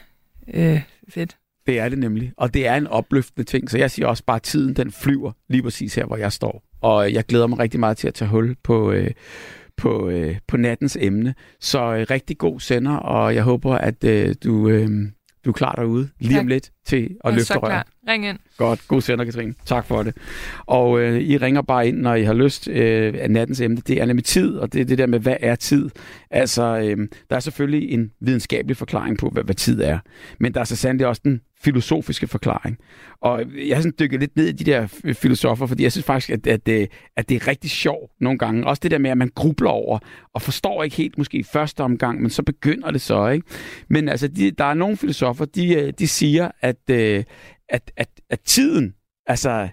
øh, 0.53 0.81
fedt. 1.09 1.35
Det 1.67 1.79
er 1.79 1.89
det 1.89 1.99
nemlig. 1.99 2.31
Og 2.37 2.53
det 2.53 2.67
er 2.67 2.75
en 2.75 2.87
opløftende 2.87 3.43
ting. 3.49 3.69
Så 3.69 3.77
jeg 3.77 3.91
siger 3.91 4.07
også 4.07 4.23
bare, 4.23 4.35
at 4.35 4.41
tiden 4.41 4.73
den 4.75 4.91
flyver 4.91 5.31
lige 5.49 5.63
præcis 5.63 5.95
her, 5.95 6.05
hvor 6.05 6.17
jeg 6.17 6.31
står. 6.31 6.63
Og 6.81 7.13
jeg 7.13 7.23
glæder 7.25 7.47
mig 7.47 7.59
rigtig 7.59 7.79
meget 7.79 7.97
til 7.97 8.07
at 8.07 8.13
tage 8.13 8.29
hul 8.29 8.55
på, 8.63 8.91
øh, 8.91 9.11
på, 9.77 10.09
øh, 10.09 10.35
på 10.47 10.57
nattens 10.57 10.97
emne. 11.01 11.35
Så 11.59 11.95
øh, 11.95 12.05
rigtig 12.09 12.37
god 12.37 12.59
sender, 12.59 12.95
og 12.95 13.35
jeg 13.35 13.43
håber, 13.43 13.75
at 13.75 14.03
øh, 14.03 14.35
du, 14.43 14.69
øh, 14.69 14.89
du 15.45 15.49
er 15.49 15.53
klar 15.53 15.71
derude 15.71 16.09
lige 16.19 16.33
Tak. 16.33 16.41
om 16.41 16.47
lidt 16.47 16.71
til 16.85 17.03
at 17.03 17.09
Jeg 17.25 17.33
løfte 17.33 17.57
røret. 17.57 17.83
Ring 18.07 18.25
ind. 18.27 18.39
Godt. 18.57 18.87
God 18.87 19.01
sender, 19.01 19.25
Katrine. 19.25 19.53
Tak 19.65 19.85
for 19.85 20.03
det. 20.03 20.17
Og 20.65 20.99
øh, 20.99 21.21
I 21.21 21.37
ringer 21.37 21.61
bare 21.61 21.87
ind, 21.87 21.97
når 21.97 22.15
I 22.15 22.23
har 22.23 22.33
lyst 22.33 22.67
øh, 22.67 23.13
af 23.17 23.31
nattens 23.31 23.61
emne. 23.61 23.77
Det 23.77 24.01
er 24.01 24.05
nemlig 24.05 24.25
tid, 24.25 24.57
og 24.57 24.73
det 24.73 24.81
er 24.81 24.85
det 24.85 24.97
der 24.97 25.05
med, 25.07 25.19
hvad 25.19 25.35
er 25.39 25.55
tid? 25.55 25.89
Altså, 26.31 26.77
øh, 26.77 27.07
der 27.29 27.35
er 27.35 27.39
selvfølgelig 27.39 27.91
en 27.91 28.11
videnskabelig 28.21 28.77
forklaring 28.77 29.17
på, 29.17 29.29
hvad, 29.29 29.43
hvad 29.43 29.55
tid 29.55 29.81
er. 29.81 29.99
Men 30.39 30.53
der 30.53 30.59
er 30.59 30.63
så 30.63 30.75
sandelig 30.75 31.07
også 31.07 31.21
den 31.25 31.41
filosofiske 31.65 32.27
forklaring. 32.27 32.77
Og 33.21 33.43
jeg 33.67 33.77
har 33.77 33.81
sådan 33.81 33.93
dykket 33.99 34.19
lidt 34.19 34.35
ned 34.35 34.47
i 34.47 34.51
de 34.51 34.63
der 34.63 34.87
filosofer, 35.13 35.65
fordi 35.65 35.83
jeg 35.83 35.91
synes 35.91 36.05
faktisk, 36.05 36.29
at, 36.29 36.47
at, 36.47 36.65
det, 36.65 36.91
at 37.17 37.29
det 37.29 37.35
er 37.35 37.47
rigtig 37.47 37.71
sjovt 37.71 38.11
nogle 38.21 38.39
gange. 38.39 38.67
Også 38.67 38.79
det 38.83 38.91
der 38.91 38.97
med, 38.97 39.09
at 39.09 39.17
man 39.17 39.31
grubler 39.35 39.69
over 39.69 39.99
og 40.33 40.41
forstår 40.41 40.83
ikke 40.83 40.95
helt 40.95 41.17
måske 41.17 41.37
i 41.37 41.43
første 41.43 41.81
omgang, 41.81 42.21
men 42.21 42.29
så 42.29 42.43
begynder 42.43 42.91
det 42.91 43.01
så, 43.01 43.27
ikke? 43.27 43.47
Men 43.89 44.09
altså, 44.09 44.27
de, 44.27 44.51
der 44.51 44.65
er 44.65 44.73
nogle 44.73 44.97
filosofer, 44.97 45.45
de, 45.45 45.75
øh, 45.75 45.93
de 45.99 46.07
siger, 46.07 46.51
at, 46.61 46.89
øh, 46.91 47.23
at, 47.69 47.91
at, 47.97 48.09
at 48.29 48.39
tiden, 48.39 48.93
altså 49.27 49.69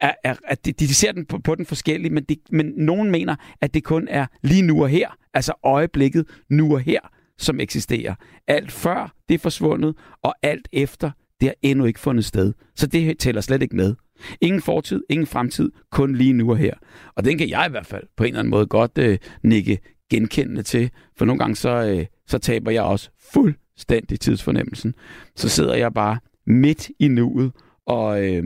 er, 0.00 0.14
er, 0.24 0.34
at 0.44 0.64
de, 0.64 0.72
de 0.72 0.94
ser 0.94 1.12
den 1.12 1.26
på, 1.26 1.38
på 1.38 1.54
den 1.54 1.66
forskellige, 1.66 2.12
men, 2.12 2.24
de, 2.24 2.36
men 2.50 2.72
nogen 2.76 3.10
mener, 3.10 3.36
at 3.60 3.74
det 3.74 3.84
kun 3.84 4.08
er 4.08 4.26
lige 4.42 4.62
nu 4.62 4.82
og 4.82 4.88
her, 4.88 5.08
altså 5.34 5.52
øjeblikket 5.64 6.26
nu 6.50 6.74
og 6.74 6.80
her, 6.80 7.00
som 7.40 7.60
eksisterer. 7.60 8.14
Alt 8.46 8.72
før 8.72 9.14
det 9.28 9.34
er 9.34 9.38
forsvundet, 9.38 9.94
og 10.22 10.34
alt 10.42 10.68
efter 10.72 11.10
det 11.40 11.48
har 11.48 11.54
endnu 11.62 11.84
ikke 11.84 12.00
fundet 12.00 12.24
sted. 12.24 12.52
Så 12.76 12.86
det 12.86 13.18
tæller 13.18 13.40
slet 13.40 13.62
ikke 13.62 13.76
med. 13.76 13.94
Ingen 14.40 14.62
fortid, 14.62 15.02
ingen 15.10 15.26
fremtid, 15.26 15.70
kun 15.90 16.14
lige 16.14 16.32
nu 16.32 16.50
og 16.50 16.56
her. 16.56 16.74
Og 17.16 17.24
den 17.24 17.38
kan 17.38 17.48
jeg 17.48 17.66
i 17.68 17.70
hvert 17.70 17.86
fald 17.86 18.04
på 18.16 18.24
en 18.24 18.28
eller 18.28 18.38
anden 18.38 18.50
måde 18.50 18.66
godt 18.66 18.98
øh, 18.98 19.18
nikke 19.42 19.78
genkendende 20.10 20.62
til, 20.62 20.90
for 21.16 21.24
nogle 21.24 21.38
gange 21.38 21.56
så, 21.56 21.68
øh, 21.70 22.06
så 22.26 22.38
taber 22.38 22.70
jeg 22.70 22.82
også 22.82 23.10
fuldstændig 23.32 24.20
tidsfornemmelsen. 24.20 24.94
Så 25.36 25.48
sidder 25.48 25.74
jeg 25.74 25.94
bare 25.94 26.18
midt 26.46 26.90
i 26.98 27.08
nuet, 27.08 27.52
og, 27.86 28.24
øh, 28.24 28.44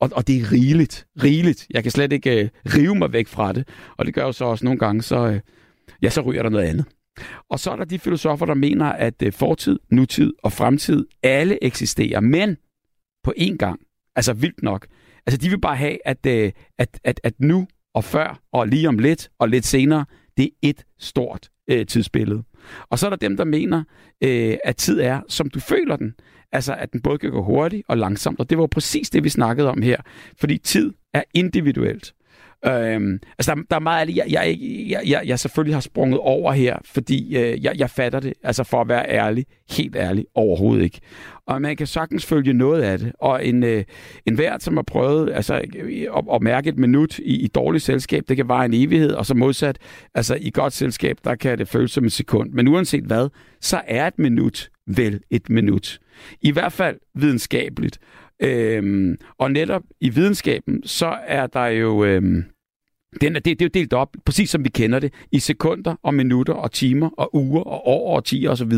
og, 0.00 0.10
og 0.12 0.26
det 0.26 0.36
er 0.36 0.52
rigeligt. 0.52 1.06
Rigeligt. 1.22 1.66
Jeg 1.70 1.82
kan 1.82 1.92
slet 1.92 2.12
ikke 2.12 2.42
øh, 2.42 2.48
rive 2.66 2.94
mig 2.94 3.12
væk 3.12 3.26
fra 3.26 3.52
det. 3.52 3.68
Og 3.96 4.06
det 4.06 4.14
gør 4.14 4.22
jo 4.22 4.32
så 4.32 4.44
også 4.44 4.64
nogle 4.64 4.78
gange, 4.78 5.02
så, 5.02 5.26
øh, 5.26 5.40
ja, 6.02 6.10
så 6.10 6.20
ryger 6.20 6.42
der 6.42 6.50
noget 6.50 6.64
andet. 6.64 6.84
Og 7.50 7.60
så 7.60 7.70
er 7.70 7.76
der 7.76 7.84
de 7.84 7.98
filosofer, 7.98 8.46
der 8.46 8.54
mener, 8.54 8.86
at 8.86 9.22
øh, 9.22 9.32
fortid, 9.32 9.78
nutid 9.90 10.32
og 10.42 10.52
fremtid 10.52 11.06
alle 11.22 11.64
eksisterer, 11.64 12.20
men 12.20 12.56
på 13.24 13.32
én 13.38 13.56
gang. 13.56 13.80
Altså 14.16 14.32
vildt 14.32 14.62
nok. 14.62 14.86
Altså 15.26 15.38
de 15.38 15.48
vil 15.48 15.60
bare 15.60 15.76
have, 15.76 15.98
at, 16.04 16.26
øh, 16.26 16.52
at, 16.78 17.00
at, 17.04 17.20
at 17.24 17.34
nu 17.38 17.66
og 17.94 18.04
før 18.04 18.40
og 18.52 18.68
lige 18.68 18.88
om 18.88 18.98
lidt 18.98 19.30
og 19.38 19.48
lidt 19.48 19.66
senere, 19.66 20.04
det 20.36 20.44
er 20.44 20.50
et 20.62 20.84
stort 20.98 21.50
øh, 21.68 21.86
tidsbillede. 21.86 22.42
Og 22.90 22.98
så 22.98 23.06
er 23.06 23.10
der 23.10 23.16
dem, 23.16 23.36
der 23.36 23.44
mener, 23.44 23.84
øh, 24.20 24.56
at 24.64 24.76
tid 24.76 25.00
er, 25.00 25.20
som 25.28 25.50
du 25.50 25.60
føler 25.60 25.96
den. 25.96 26.14
Altså, 26.52 26.74
at 26.74 26.92
den 26.92 27.00
både 27.00 27.18
kan 27.18 27.30
gå 27.30 27.42
hurtigt 27.42 27.82
og 27.88 27.98
langsomt. 27.98 28.40
Og 28.40 28.50
det 28.50 28.58
var 28.58 28.66
præcis 28.66 29.10
det, 29.10 29.24
vi 29.24 29.28
snakkede 29.28 29.70
om 29.70 29.82
her. 29.82 29.96
Fordi 30.36 30.58
tid 30.58 30.92
er 31.14 31.22
individuelt. 31.34 32.14
Øhm, 32.68 33.18
altså, 33.38 33.54
der, 33.54 33.62
der 33.70 33.76
er 33.76 33.80
meget 33.80 34.00
ærligt, 34.00 34.16
jeg, 34.16 34.26
jeg, 34.30 34.58
jeg, 34.88 35.00
jeg, 35.06 35.22
jeg 35.26 35.38
selvfølgelig 35.38 35.74
har 35.74 35.80
sprunget 35.80 36.20
over 36.20 36.52
her, 36.52 36.76
fordi 36.84 37.36
øh, 37.36 37.64
jeg, 37.64 37.78
jeg 37.78 37.90
fatter 37.90 38.20
det, 38.20 38.32
altså 38.42 38.64
for 38.64 38.80
at 38.80 38.88
være 38.88 39.08
ærlig, 39.08 39.46
helt 39.70 39.96
ærlig, 39.96 40.26
overhovedet 40.34 40.84
ikke. 40.84 41.00
Og 41.46 41.62
man 41.62 41.76
kan 41.76 41.86
sagtens 41.86 42.26
følge 42.26 42.52
noget 42.52 42.82
af 42.82 42.98
det. 42.98 43.12
Og 43.20 43.46
en, 43.46 43.62
øh, 43.62 43.84
en 44.26 44.38
vært, 44.38 44.62
som 44.62 44.76
har 44.76 44.82
prøvet 44.82 45.32
altså, 45.32 45.60
øh, 45.76 46.06
at, 46.16 46.24
at 46.34 46.42
mærke 46.42 46.68
et 46.68 46.78
minut 46.78 47.18
i, 47.18 47.44
i 47.44 47.46
dårligt 47.46 47.84
selskab, 47.84 48.22
det 48.28 48.36
kan 48.36 48.48
være 48.48 48.64
en 48.64 48.74
evighed, 48.74 49.12
og 49.12 49.26
så 49.26 49.34
modsat, 49.34 49.78
altså 50.14 50.38
i 50.40 50.50
godt 50.50 50.72
selskab, 50.72 51.16
der 51.24 51.34
kan 51.34 51.58
det 51.58 51.68
føles 51.68 51.90
som 51.90 52.04
en 52.04 52.10
sekund. 52.10 52.50
Men 52.52 52.68
uanset 52.68 53.04
hvad, 53.04 53.28
så 53.60 53.80
er 53.86 54.06
et 54.06 54.18
minut 54.18 54.70
vel 54.86 55.20
et 55.30 55.50
minut. 55.50 55.98
I 56.40 56.50
hvert 56.50 56.72
fald 56.72 56.96
videnskabeligt. 57.14 57.98
Øhm, 58.42 59.16
og 59.38 59.50
netop 59.50 59.82
i 60.00 60.08
videnskaben, 60.08 60.82
så 60.84 61.16
er 61.26 61.46
der 61.46 61.66
jo... 61.66 62.04
Øhm, 62.04 62.44
den 63.20 63.36
er, 63.36 63.40
det, 63.40 63.58
det 63.58 63.64
er 63.64 63.66
jo 63.66 63.80
delt 63.80 63.92
op, 63.92 64.16
præcis 64.24 64.50
som 64.50 64.64
vi 64.64 64.68
kender 64.68 64.98
det, 64.98 65.14
i 65.32 65.38
sekunder 65.38 65.94
og 66.02 66.14
minutter 66.14 66.54
og 66.54 66.72
timer 66.72 67.10
og 67.16 67.34
uger 67.34 67.62
og 67.62 67.86
år 67.86 68.16
og 68.16 68.24
tiger 68.24 68.50
osv. 68.50 68.72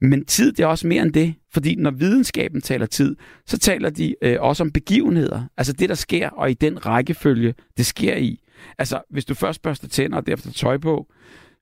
Men 0.00 0.24
tid, 0.24 0.52
det 0.52 0.62
er 0.62 0.66
også 0.66 0.86
mere 0.86 1.02
end 1.02 1.12
det. 1.12 1.34
Fordi 1.52 1.74
når 1.74 1.90
videnskaben 1.90 2.60
taler 2.60 2.86
tid, 2.86 3.16
så 3.46 3.58
taler 3.58 3.90
de 3.90 4.14
øh, 4.22 4.36
også 4.40 4.62
om 4.62 4.70
begivenheder. 4.70 5.42
Altså 5.56 5.72
det, 5.72 5.88
der 5.88 5.94
sker, 5.94 6.28
og 6.28 6.50
i 6.50 6.54
den 6.54 6.86
rækkefølge, 6.86 7.54
det 7.76 7.86
sker 7.86 8.16
i. 8.16 8.40
Altså, 8.78 9.02
hvis 9.10 9.24
du 9.24 9.34
først 9.34 9.62
børster 9.62 9.88
tænder 9.88 10.16
og 10.16 10.26
derefter 10.26 10.52
tøj 10.52 10.78
på, 10.78 11.06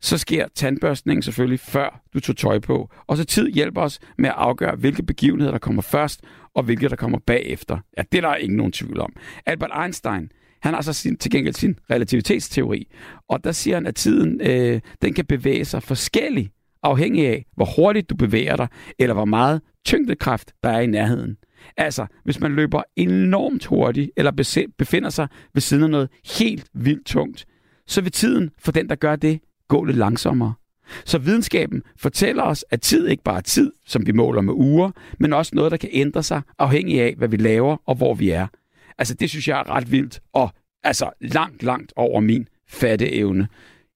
så 0.01 0.19
sker 0.19 0.49
tandbørstningen 0.55 1.23
selvfølgelig 1.23 1.61
før 1.61 2.03
du 2.15 2.21
tog 2.21 2.37
tøj 2.37 2.59
på. 2.59 2.91
Og 3.07 3.17
så 3.17 3.25
tid 3.25 3.53
hjælper 3.53 3.81
os 3.81 3.99
med 4.19 4.29
at 4.29 4.35
afgøre, 4.39 4.77
hvilke 4.77 5.03
begivenheder, 5.03 5.51
der 5.51 5.59
kommer 5.59 5.83
først, 5.83 6.21
og 6.55 6.63
hvilke, 6.63 6.89
der 6.89 6.97
kommer 6.97 7.19
bagefter. 7.19 7.79
Ja, 7.97 8.03
det 8.13 8.19
er 8.25 8.29
der 8.29 8.37
ingen 8.37 8.57
nogen 8.57 8.73
tvivl 8.73 9.01
om. 9.01 9.13
Albert 9.47 9.71
Einstein, 9.83 10.33
han 10.63 10.75
har 10.75 10.81
så 10.81 10.93
sin, 10.93 11.17
til 11.17 11.31
gengæld 11.31 11.55
sin 11.55 11.79
relativitetsteori, 11.91 12.87
og 13.29 13.45
der 13.45 13.53
siger 13.53 13.77
han, 13.77 13.87
at 13.87 13.95
tiden 13.95 14.41
øh, 14.41 14.81
den 15.03 15.15
kan 15.15 15.25
bevæge 15.25 15.65
sig 15.65 15.83
forskelligt, 15.83 16.53
afhængig 16.83 17.27
af, 17.29 17.47
hvor 17.57 17.69
hurtigt 17.77 18.11
du 18.11 18.17
bevæger 18.17 18.57
dig, 18.57 18.69
eller 18.99 19.15
hvor 19.15 19.25
meget 19.25 19.61
tyngdekraft 19.85 20.53
der 20.63 20.71
er 20.71 20.81
i 20.81 20.87
nærheden. 20.87 21.37
Altså, 21.77 22.07
hvis 22.25 22.41
man 22.41 22.53
løber 22.53 22.83
enormt 22.97 23.67
hurtigt, 23.67 24.11
eller 24.17 24.31
befinder 24.79 25.11
sig 25.11 25.29
ved 25.55 25.63
siden 25.63 25.83
af 25.83 25.91
noget 25.91 26.09
helt 26.39 26.67
vildt 26.75 27.07
tungt, 27.07 27.47
så 27.87 28.01
vil 28.01 28.13
tiden 28.13 28.51
for 28.59 28.73
den, 28.73 28.89
der 28.89 28.95
gør 28.95 29.17
det, 29.17 29.41
gå 29.69 29.85
lidt 29.85 29.97
langsommere. 29.97 30.55
Så 31.05 31.19
videnskaben 31.19 31.83
fortæller 31.97 32.43
os, 32.43 32.65
at 32.71 32.81
tid 32.81 33.09
ikke 33.09 33.23
bare 33.23 33.37
er 33.37 33.41
tid, 33.41 33.73
som 33.87 34.07
vi 34.07 34.13
måler 34.13 34.41
med 34.41 34.55
uger, 34.55 34.91
men 35.19 35.33
også 35.33 35.53
noget, 35.55 35.71
der 35.71 35.77
kan 35.77 35.89
ændre 35.93 36.23
sig 36.23 36.43
afhængig 36.59 37.01
af, 37.01 37.15
hvad 37.19 37.29
vi 37.29 37.37
laver 37.37 37.77
og 37.87 37.95
hvor 37.95 38.15
vi 38.15 38.31
er. 38.31 38.47
Altså, 39.01 39.15
det 39.15 39.31
synes 39.31 39.49
jeg 39.49 39.59
er 39.59 39.71
ret 39.71 39.93
vildt, 39.93 40.21
og 40.33 40.51
altså 40.83 41.11
langt, 41.21 41.63
langt 41.63 41.93
over 41.97 42.21
min 42.21 42.49
fatteevne 42.69 43.49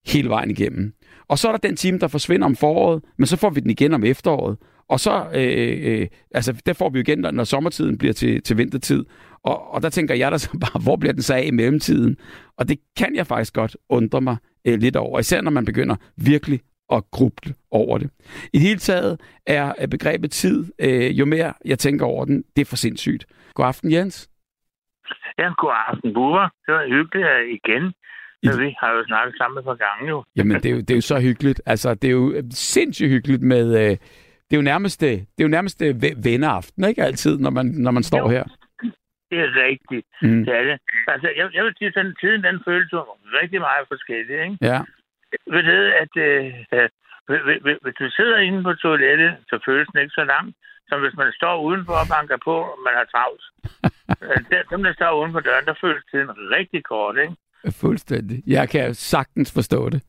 hele 0.07 0.29
vejen 0.29 0.51
igennem. 0.51 0.93
Og 1.27 1.39
så 1.39 1.47
er 1.47 1.51
der 1.51 1.67
den 1.67 1.75
time, 1.75 1.99
der 1.99 2.07
forsvinder 2.07 2.45
om 2.45 2.55
foråret, 2.55 3.03
men 3.17 3.27
så 3.27 3.37
får 3.37 3.49
vi 3.49 3.59
den 3.59 3.69
igen 3.69 3.93
om 3.93 4.03
efteråret. 4.03 4.57
Og 4.89 4.99
så, 4.99 5.27
øh, 5.33 5.77
øh, 5.81 6.07
altså, 6.31 6.53
der 6.65 6.73
får 6.73 6.89
vi 6.89 6.99
jo 6.99 7.01
igen, 7.01 7.19
når 7.19 7.43
sommertiden 7.43 7.97
bliver 7.97 8.13
til, 8.13 8.43
til 8.43 8.57
vintertid. 8.57 9.05
Og, 9.43 9.73
og 9.73 9.81
der 9.81 9.89
tænker 9.89 10.15
jeg 10.15 10.31
da 10.31 10.37
så 10.37 10.49
bare, 10.61 10.81
hvor 10.81 10.95
bliver 10.95 11.13
den 11.13 11.21
så 11.21 11.33
af 11.33 11.43
i 11.45 11.51
mellemtiden? 11.51 12.17
Og 12.57 12.69
det 12.69 12.79
kan 12.97 13.15
jeg 13.15 13.27
faktisk 13.27 13.53
godt 13.53 13.77
undre 13.89 14.21
mig 14.21 14.37
øh, 14.65 14.79
lidt 14.79 14.95
over, 14.95 15.19
især 15.19 15.41
når 15.41 15.51
man 15.51 15.65
begynder 15.65 15.95
virkelig 16.17 16.59
at 16.93 17.03
gruble 17.11 17.53
over 17.71 17.97
det. 17.97 18.09
I 18.53 18.57
det 18.57 18.61
hele 18.61 18.79
taget 18.79 19.19
er 19.45 19.87
begrebet 19.87 20.31
tid, 20.31 20.65
øh, 20.79 21.19
jo 21.19 21.25
mere 21.25 21.53
jeg 21.65 21.79
tænker 21.79 22.05
over 22.05 22.25
den, 22.25 22.43
det 22.55 22.61
er 22.61 22.65
for 22.65 22.75
sindssygt. 22.75 23.25
God 23.53 23.65
aften, 23.65 23.91
Jens. 23.91 24.29
Ja, 25.37 25.47
god 25.57 25.73
aften, 25.87 26.13
Bubber. 26.13 26.49
Det 26.65 26.73
var 26.73 26.85
hyggeligt 26.87 27.27
igen. 27.57 27.93
Ja, 28.43 28.49
vi 28.63 28.75
har 28.79 28.91
jo 28.95 29.05
snakket 29.05 29.37
sammen 29.37 29.59
et 29.59 29.65
par 29.65 29.79
gange 29.85 30.09
jo. 30.09 30.23
Jamen, 30.35 30.55
det 30.61 30.65
er 30.65 30.75
jo, 30.75 30.79
det 30.79 30.91
er 30.91 30.95
jo 30.95 31.01
så 31.01 31.19
hyggeligt. 31.19 31.61
Altså, 31.65 31.93
det 31.93 32.07
er 32.07 32.11
jo 32.11 32.43
sindssygt 32.49 33.09
hyggeligt 33.09 33.41
med... 33.41 33.65
Øh, 33.83 33.97
det 34.47 34.53
er 34.53 34.61
jo 34.61 34.69
nærmest, 34.73 35.01
det 35.01 35.41
er 35.43 35.47
jo 35.49 35.55
nærmest 35.57 35.81
venneaften, 36.23 36.83
ikke 36.83 37.03
altid, 37.03 37.37
når 37.39 37.49
man, 37.49 37.65
når 37.65 37.91
man 37.91 38.03
står 38.03 38.19
jo. 38.19 38.27
her. 38.27 38.43
Det 39.31 39.39
er 39.39 39.51
rigtigt. 39.69 40.07
Mm. 40.21 40.45
Det 40.45 40.53
er 40.59 40.63
det. 40.69 40.77
Altså, 41.07 41.27
jeg, 41.37 41.45
jeg 41.53 41.63
vil 41.63 41.73
sige, 41.77 41.91
sådan 41.91 42.15
tiden, 42.21 42.43
den 42.43 42.57
føles 42.67 42.91
jo 42.93 43.01
rigtig 43.41 43.59
meget 43.59 43.85
forskellig, 43.87 44.35
ikke? 44.43 44.57
Ja. 44.61 44.79
Ved 45.53 45.63
det, 45.71 45.81
at 46.03 46.13
øh, 46.27 46.53
hvis 47.83 47.97
du 47.99 48.09
sidder 48.09 48.37
inde 48.37 48.63
på 48.63 48.73
toilettet, 48.73 49.31
så 49.49 49.55
føles 49.65 49.87
den 49.91 50.01
ikke 50.01 50.19
så 50.19 50.25
lang, 50.33 50.53
som 50.89 51.01
hvis 51.01 51.15
man 51.21 51.31
står 51.39 51.55
udenfor 51.67 51.95
og 52.03 52.07
banker 52.15 52.37
på, 52.47 52.55
og 52.71 52.77
man 52.85 52.93
har 52.99 53.07
travlt. 53.13 53.45
Øh, 54.21 54.37
dem, 54.71 54.83
der 54.83 54.93
står 54.93 55.19
uden 55.19 55.31
for 55.31 55.39
døren, 55.39 55.65
der 55.65 55.81
føles 55.81 56.03
tiden 56.11 56.29
rigtig 56.55 56.83
kort, 56.83 57.17
ikke? 57.17 57.35
Fuldstændig. 57.81 58.43
Jeg 58.47 58.69
kan 58.69 58.93
sagtens 58.93 59.53
forstå 59.53 59.89
det. 59.89 60.01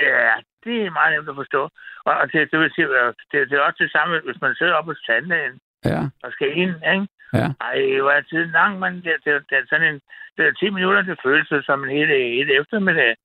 Ja, 0.00 0.32
det 0.64 0.76
er 0.86 0.90
meget 0.90 1.12
nemt 1.12 1.28
at 1.28 1.40
forstå. 1.42 1.62
Og, 2.04 2.14
og 2.20 2.32
det, 2.32 2.50
det, 2.50 2.58
vil 2.60 2.72
sige, 2.74 2.88
det, 3.32 3.50
det 3.50 3.52
er 3.52 3.60
også 3.68 3.80
det 3.84 3.92
samme, 3.92 4.20
hvis 4.24 4.40
man 4.40 4.54
sidder 4.54 4.74
oppe 4.74 4.90
hos 4.90 5.02
tandlægen 5.06 5.58
ja. 5.84 6.00
og 6.24 6.32
skal 6.32 6.56
ind, 6.62 6.74
ikke? 6.94 7.06
Ja. 7.38 7.48
Ej, 7.68 8.00
hvor 8.00 8.10
er 8.10 8.20
tiden 8.20 8.50
lang, 8.50 8.78
men 8.78 8.92
det, 9.04 9.14
det, 9.24 9.32
det, 9.48 9.56
er 9.58 9.64
sådan 9.70 9.88
en, 9.94 10.00
det 10.36 10.46
er 10.46 10.52
10 10.52 10.70
minutter, 10.70 11.02
det 11.02 11.24
føles 11.24 11.48
som 11.66 11.84
en 11.84 11.90
hele 11.90 12.16
et 12.40 12.50
eftermiddag. 12.60 13.16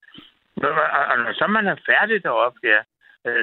Og, 0.57 0.71
og, 0.97 1.03
og 1.11 1.17
når 1.17 1.33
så 1.33 1.47
man 1.47 1.67
er 1.67 1.75
færdig 1.89 2.23
deroppe, 2.23 2.59
ja, 2.63 2.77
øh, 2.77 2.83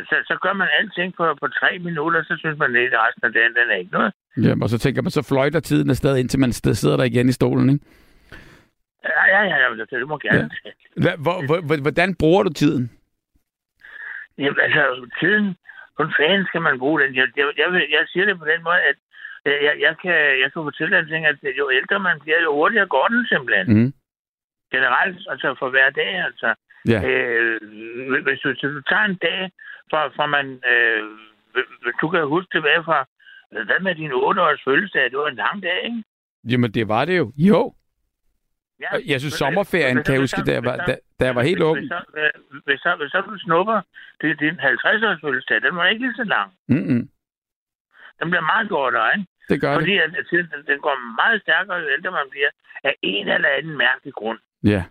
så, 0.08 0.16
så 0.28 0.34
gør 0.42 0.52
man 0.52 0.68
alting 0.78 1.14
på, 1.16 1.24
på 1.42 1.48
tre 1.48 1.78
minutter, 1.78 2.22
så 2.22 2.34
synes 2.38 2.58
man, 2.58 2.76
at 2.76 2.92
resten 3.06 3.24
af 3.28 3.32
dagen, 3.32 3.54
den 3.58 3.70
er 3.70 3.76
ikke 3.82 3.92
noget. 3.92 4.12
Jamen, 4.36 4.62
og 4.62 4.68
så 4.68 4.78
tænker 4.78 5.02
man, 5.02 5.10
så 5.10 5.22
fløjter 5.28 5.60
tiden 5.60 5.90
afsted, 5.90 6.16
indtil 6.16 6.40
man 6.40 6.52
sidder 6.52 6.96
der 6.96 7.04
igen 7.04 7.28
i 7.28 7.38
stolen, 7.40 7.70
ikke? 7.70 7.84
Ja, 9.04 9.22
ja, 9.34 9.42
ja, 9.52 9.56
ja 9.78 9.98
det, 9.98 10.08
må 10.08 10.18
gerne. 10.18 10.50
Ja. 11.06 11.16
Hvor, 11.24 11.36
hvor, 11.46 11.80
hvordan 11.82 12.14
bruger 12.14 12.42
du 12.42 12.52
tiden? 12.52 12.90
Jamen, 14.38 14.60
altså, 14.60 15.08
tiden, 15.20 15.56
kun 15.98 16.12
fanden 16.18 16.46
skal 16.46 16.62
man 16.62 16.78
bruge 16.78 17.00
den. 17.00 17.14
Jeg, 17.14 17.26
jeg, 17.36 17.46
jeg, 17.56 17.68
jeg 17.96 18.04
siger 18.12 18.24
det 18.26 18.38
på 18.38 18.44
den 18.44 18.62
måde, 18.62 18.80
at 18.90 18.96
jeg, 19.46 19.74
jeg, 19.86 19.94
kan, 20.02 20.16
jeg 20.42 20.48
kan 20.52 20.62
fortælle 20.68 20.96
den 20.96 21.06
ting, 21.08 21.26
at 21.26 21.36
jo 21.58 21.70
ældre 21.78 21.98
man 21.98 22.20
bliver, 22.20 22.40
jo 22.42 22.54
hurtigere 22.54 22.86
går 22.86 23.06
den 23.08 23.26
simpelthen. 23.26 23.66
Mm. 23.76 23.92
Generelt, 24.74 25.18
altså 25.30 25.54
for 25.58 25.68
hver 25.70 25.90
dag, 25.90 26.12
altså. 26.28 26.54
Ja. 26.92 27.00
Øh, 27.08 27.60
hvis, 28.26 28.38
du, 28.40 28.48
hvis 28.48 28.60
du 28.60 28.82
tager 28.82 29.04
en 29.04 29.18
dag, 29.28 29.50
for, 29.90 30.12
for 30.16 30.26
man, 30.26 30.46
øh, 30.72 31.02
hvis 31.82 31.94
du 32.00 32.08
kan 32.08 32.26
huske 32.34 32.50
tilbage 32.56 32.84
fra, 32.84 32.98
hvad 33.50 33.80
med 33.80 33.94
din 33.94 34.12
8-års 34.12 34.60
fødselsdag? 34.64 35.10
Det 35.10 35.18
var 35.18 35.28
en 35.28 35.36
lang 35.44 35.62
dag, 35.62 35.84
ikke? 35.84 36.04
Jamen, 36.50 36.70
det 36.72 36.88
var 36.88 37.04
det 37.04 37.18
jo. 37.18 37.32
Jo. 37.36 37.74
Ja, 38.80 38.88
Jeg 39.06 39.20
synes, 39.20 39.34
sommerferien, 39.34 39.96
hvis- 39.96 40.06
kan 40.06 40.14
jeg 40.14 40.20
hvis- 40.20 40.32
huske, 40.32 40.46
da 40.48 40.52
jeg 40.52 40.64
var, 40.64 40.76
hvis- 40.76 40.86
da, 40.86 40.96
da 41.20 41.24
jeg 41.28 41.34
var 41.34 41.42
helt 41.42 41.58
hvis- 41.58 41.64
åben. 41.70 41.82
Hvis, 41.82 41.88
så- 41.88 42.20
øh, 42.20 42.30
hvis, 42.66 42.80
så, 42.80 42.90
hvis 43.00 43.10
så 43.10 43.20
du 43.20 43.38
snupper 43.38 43.80
det, 44.20 44.40
din 44.40 44.56
50-års 44.60 45.20
fødselsdag, 45.20 45.62
den 45.62 45.76
var 45.76 45.86
ikke 45.86 46.02
lige 46.06 46.14
så 46.14 46.24
lang. 46.24 46.48
Mm-mm. 46.68 47.02
Den 48.20 48.26
bliver 48.30 48.46
meget 48.52 48.68
kortere, 48.68 49.08
ikke? 49.16 49.26
Det 49.48 49.60
gør 49.60 49.70
det. 49.72 49.80
Fordi 49.80 49.96
at, 49.98 50.10
at 50.20 50.26
tiden, 50.30 50.46
den 50.66 50.78
går 50.80 50.96
meget 51.22 51.40
stærkere, 51.42 51.76
jo 51.76 51.88
ældre 51.96 52.10
man 52.10 52.26
bliver, 52.30 52.50
af 52.84 52.94
en 53.02 53.28
eller 53.28 53.48
anden 53.48 53.76
mærkelig 53.76 54.14
grund. 54.14 54.38
Ja. 54.64 54.84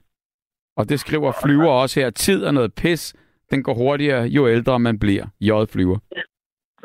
Og 0.78 0.90
det 0.90 1.00
skriver 1.00 1.32
flyver 1.44 1.70
også 1.72 2.00
her. 2.00 2.10
Tid 2.10 2.44
er 2.46 2.52
noget 2.52 2.74
pis. 2.76 3.16
Den 3.52 3.64
går 3.64 3.74
hurtigere, 3.74 4.24
jo 4.24 4.48
ældre 4.48 4.80
man 4.80 5.00
bliver. 5.00 5.26
J-flyver. 5.42 6.00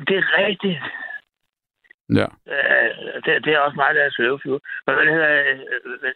Det 0.08 0.16
er 0.18 0.38
rigtigt. 0.46 0.78
Ja. 2.20 2.26
Øh, 2.54 2.90
det, 3.24 3.44
det 3.44 3.52
er 3.54 3.58
også 3.58 3.76
meget, 3.76 3.96
der 3.96 4.02
er 4.02 4.10
svæveflyver. 4.10 4.58
Men 4.86 4.94
hvad 4.94 5.04
det 5.06 5.12
hedder, 5.14 5.32
øh, 5.84 6.12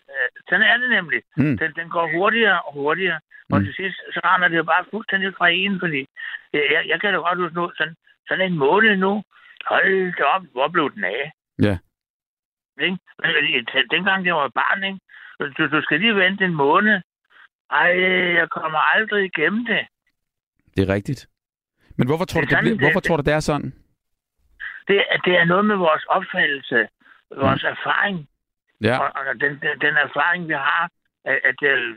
sådan 0.49 0.67
er 0.67 0.77
det 0.77 0.91
nemlig. 0.91 1.23
Mm. 1.37 1.59
Den, 1.59 1.73
den 1.79 1.89
går 1.91 2.11
hurtigere 2.17 2.63
og 2.63 2.73
hurtigere. 2.73 3.21
Og 3.53 3.59
Mm. 3.59 3.65
til 3.65 3.75
sidst, 3.75 3.97
så 4.15 4.21
render 4.25 4.49
det 4.49 4.57
jo 4.57 4.63
bare 4.63 4.85
fuldstændig 4.91 5.35
fra 5.39 5.49
en, 5.49 5.81
fordi 5.81 6.07
jeg, 6.53 6.63
jeg, 6.75 6.83
jeg 6.89 7.01
kan 7.01 7.13
da 7.13 7.19
godt 7.19 7.39
huske 7.39 7.55
nu, 7.57 7.71
sådan, 7.77 7.97
sådan 8.29 8.53
en 8.53 8.59
måned 8.59 8.97
nu, 8.97 9.23
hold 9.67 10.17
da 10.17 10.23
op, 10.25 10.43
hvor 10.53 10.69
blev 10.69 10.95
den 10.95 11.05
af? 11.05 11.33
Ja. 11.63 11.79
Ikke? 12.81 12.99
Men, 13.19 13.31
den- 13.75 13.89
Dengang 13.91 14.27
jeg 14.27 14.35
var 14.35 14.49
barn, 14.49 14.85
ikke? 14.85 14.99
Du, 15.59 15.67
du 15.77 15.83
skal 15.83 16.01
lige 16.01 16.17
vente 16.17 16.45
en 16.45 16.55
måned. 16.55 17.01
Ej, 17.71 18.01
jeg 18.41 18.49
kommer 18.51 18.79
aldrig 18.79 19.25
igennem 19.25 19.67
det. 19.67 19.87
Det 20.77 20.89
er 20.89 20.95
rigtigt. 20.95 21.27
Men 21.97 22.07
hvorfor 22.09 22.25
tror, 22.25 22.41
Det 22.41 22.51
du, 22.51 22.57
det, 22.71 22.79
hvorfor 22.81 23.01
det- 23.01 23.09
tror 23.09 23.17
du, 23.17 23.23
det 23.23 23.33
er 23.33 23.41
sådan? 23.41 23.73
Det, 24.89 24.97
er- 25.11 25.19
det 25.25 25.35
er 25.41 25.45
noget 25.45 25.65
med 25.65 25.77
vores 25.77 26.05
opfattelse, 26.05 26.89
vores 27.37 27.65
erfaring, 27.65 28.29
Ja. 28.81 28.99
og, 28.99 29.11
og 29.15 29.35
den, 29.41 29.53
den, 29.63 29.75
den 29.81 29.95
erfaring, 30.07 30.49
vi 30.49 30.53
har, 30.53 30.91
at, 31.25 31.41
at 31.45 31.63
øh, 31.63 31.95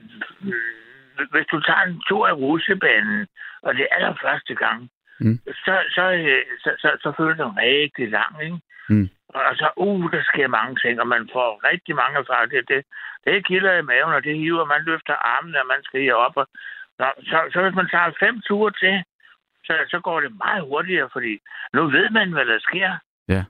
hvis 1.32 1.46
du 1.52 1.60
tager 1.62 1.82
en 1.82 2.02
tur 2.08 2.28
af 2.28 2.34
russebanen, 2.34 3.28
og 3.62 3.76
det 3.76 3.82
er 3.92 3.96
allerførste 3.96 4.56
gang, 4.56 4.90
Mm. 5.20 5.40
så, 5.66 5.76
så, 5.96 6.06
øh, 6.12 6.44
så, 6.64 6.72
så, 6.82 6.90
så 7.04 7.14
føles 7.18 7.38
det 7.38 7.54
rigtig 7.58 8.10
lang, 8.18 8.34
ikke? 8.44 8.60
Mm. 8.90 9.10
Og 9.30 9.56
så, 9.62 9.68
uh, 9.78 10.12
der 10.12 10.24
sker 10.24 10.48
mange 10.48 10.76
ting, 10.84 11.02
og 11.02 11.08
man 11.08 11.30
får 11.34 11.50
rigtig 11.72 11.96
mange 11.96 12.16
erfaringer. 12.20 12.56
Det, 12.56 12.70
det, 12.70 12.82
det 13.26 13.46
kilder 13.48 13.74
i 13.74 13.82
maven, 13.82 14.14
og 14.14 14.24
det 14.24 14.38
hiver, 14.38 14.66
man 14.66 14.84
løfter 14.90 15.14
armene, 15.34 15.60
og 15.62 15.68
man 15.68 15.84
skriger 15.84 16.14
op. 16.14 16.38
Og, 16.38 16.48
Nå, 17.00 17.06
så, 17.32 17.38
så 17.54 17.58
hvis 17.64 17.76
man 17.76 17.88
tager 17.94 18.12
fem 18.24 18.42
ture 18.48 18.72
til, 18.84 18.96
så, 19.68 19.74
så 19.92 20.00
går 20.00 20.20
det 20.22 20.32
meget 20.46 20.62
hurtigere, 20.70 21.10
fordi 21.14 21.34
nu 21.74 21.82
ved 21.96 22.10
man, 22.10 22.32
hvad 22.32 22.46
der 22.46 22.60
sker. 22.60 22.92
Ja. 23.28 23.44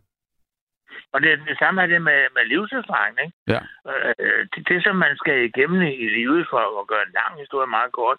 Og 1.13 1.21
det, 1.21 1.39
det 1.49 1.57
samme 1.59 1.81
er 1.81 1.87
det 1.87 2.01
med, 2.01 2.19
med 2.35 2.43
livserfaring, 2.45 3.15
ikke? 3.25 3.37
Ja. 3.53 3.59
Øh, 3.91 4.41
det, 4.55 4.67
det, 4.69 4.83
som 4.83 4.95
man 4.95 5.17
skal 5.17 5.37
igennem 5.49 5.81
i, 5.81 6.07
livet 6.19 6.47
for 6.49 6.81
at 6.81 6.87
gøre 6.87 7.03
en 7.07 7.15
lang 7.21 7.39
historie 7.39 7.67
meget 7.67 7.91
kort, 7.91 8.17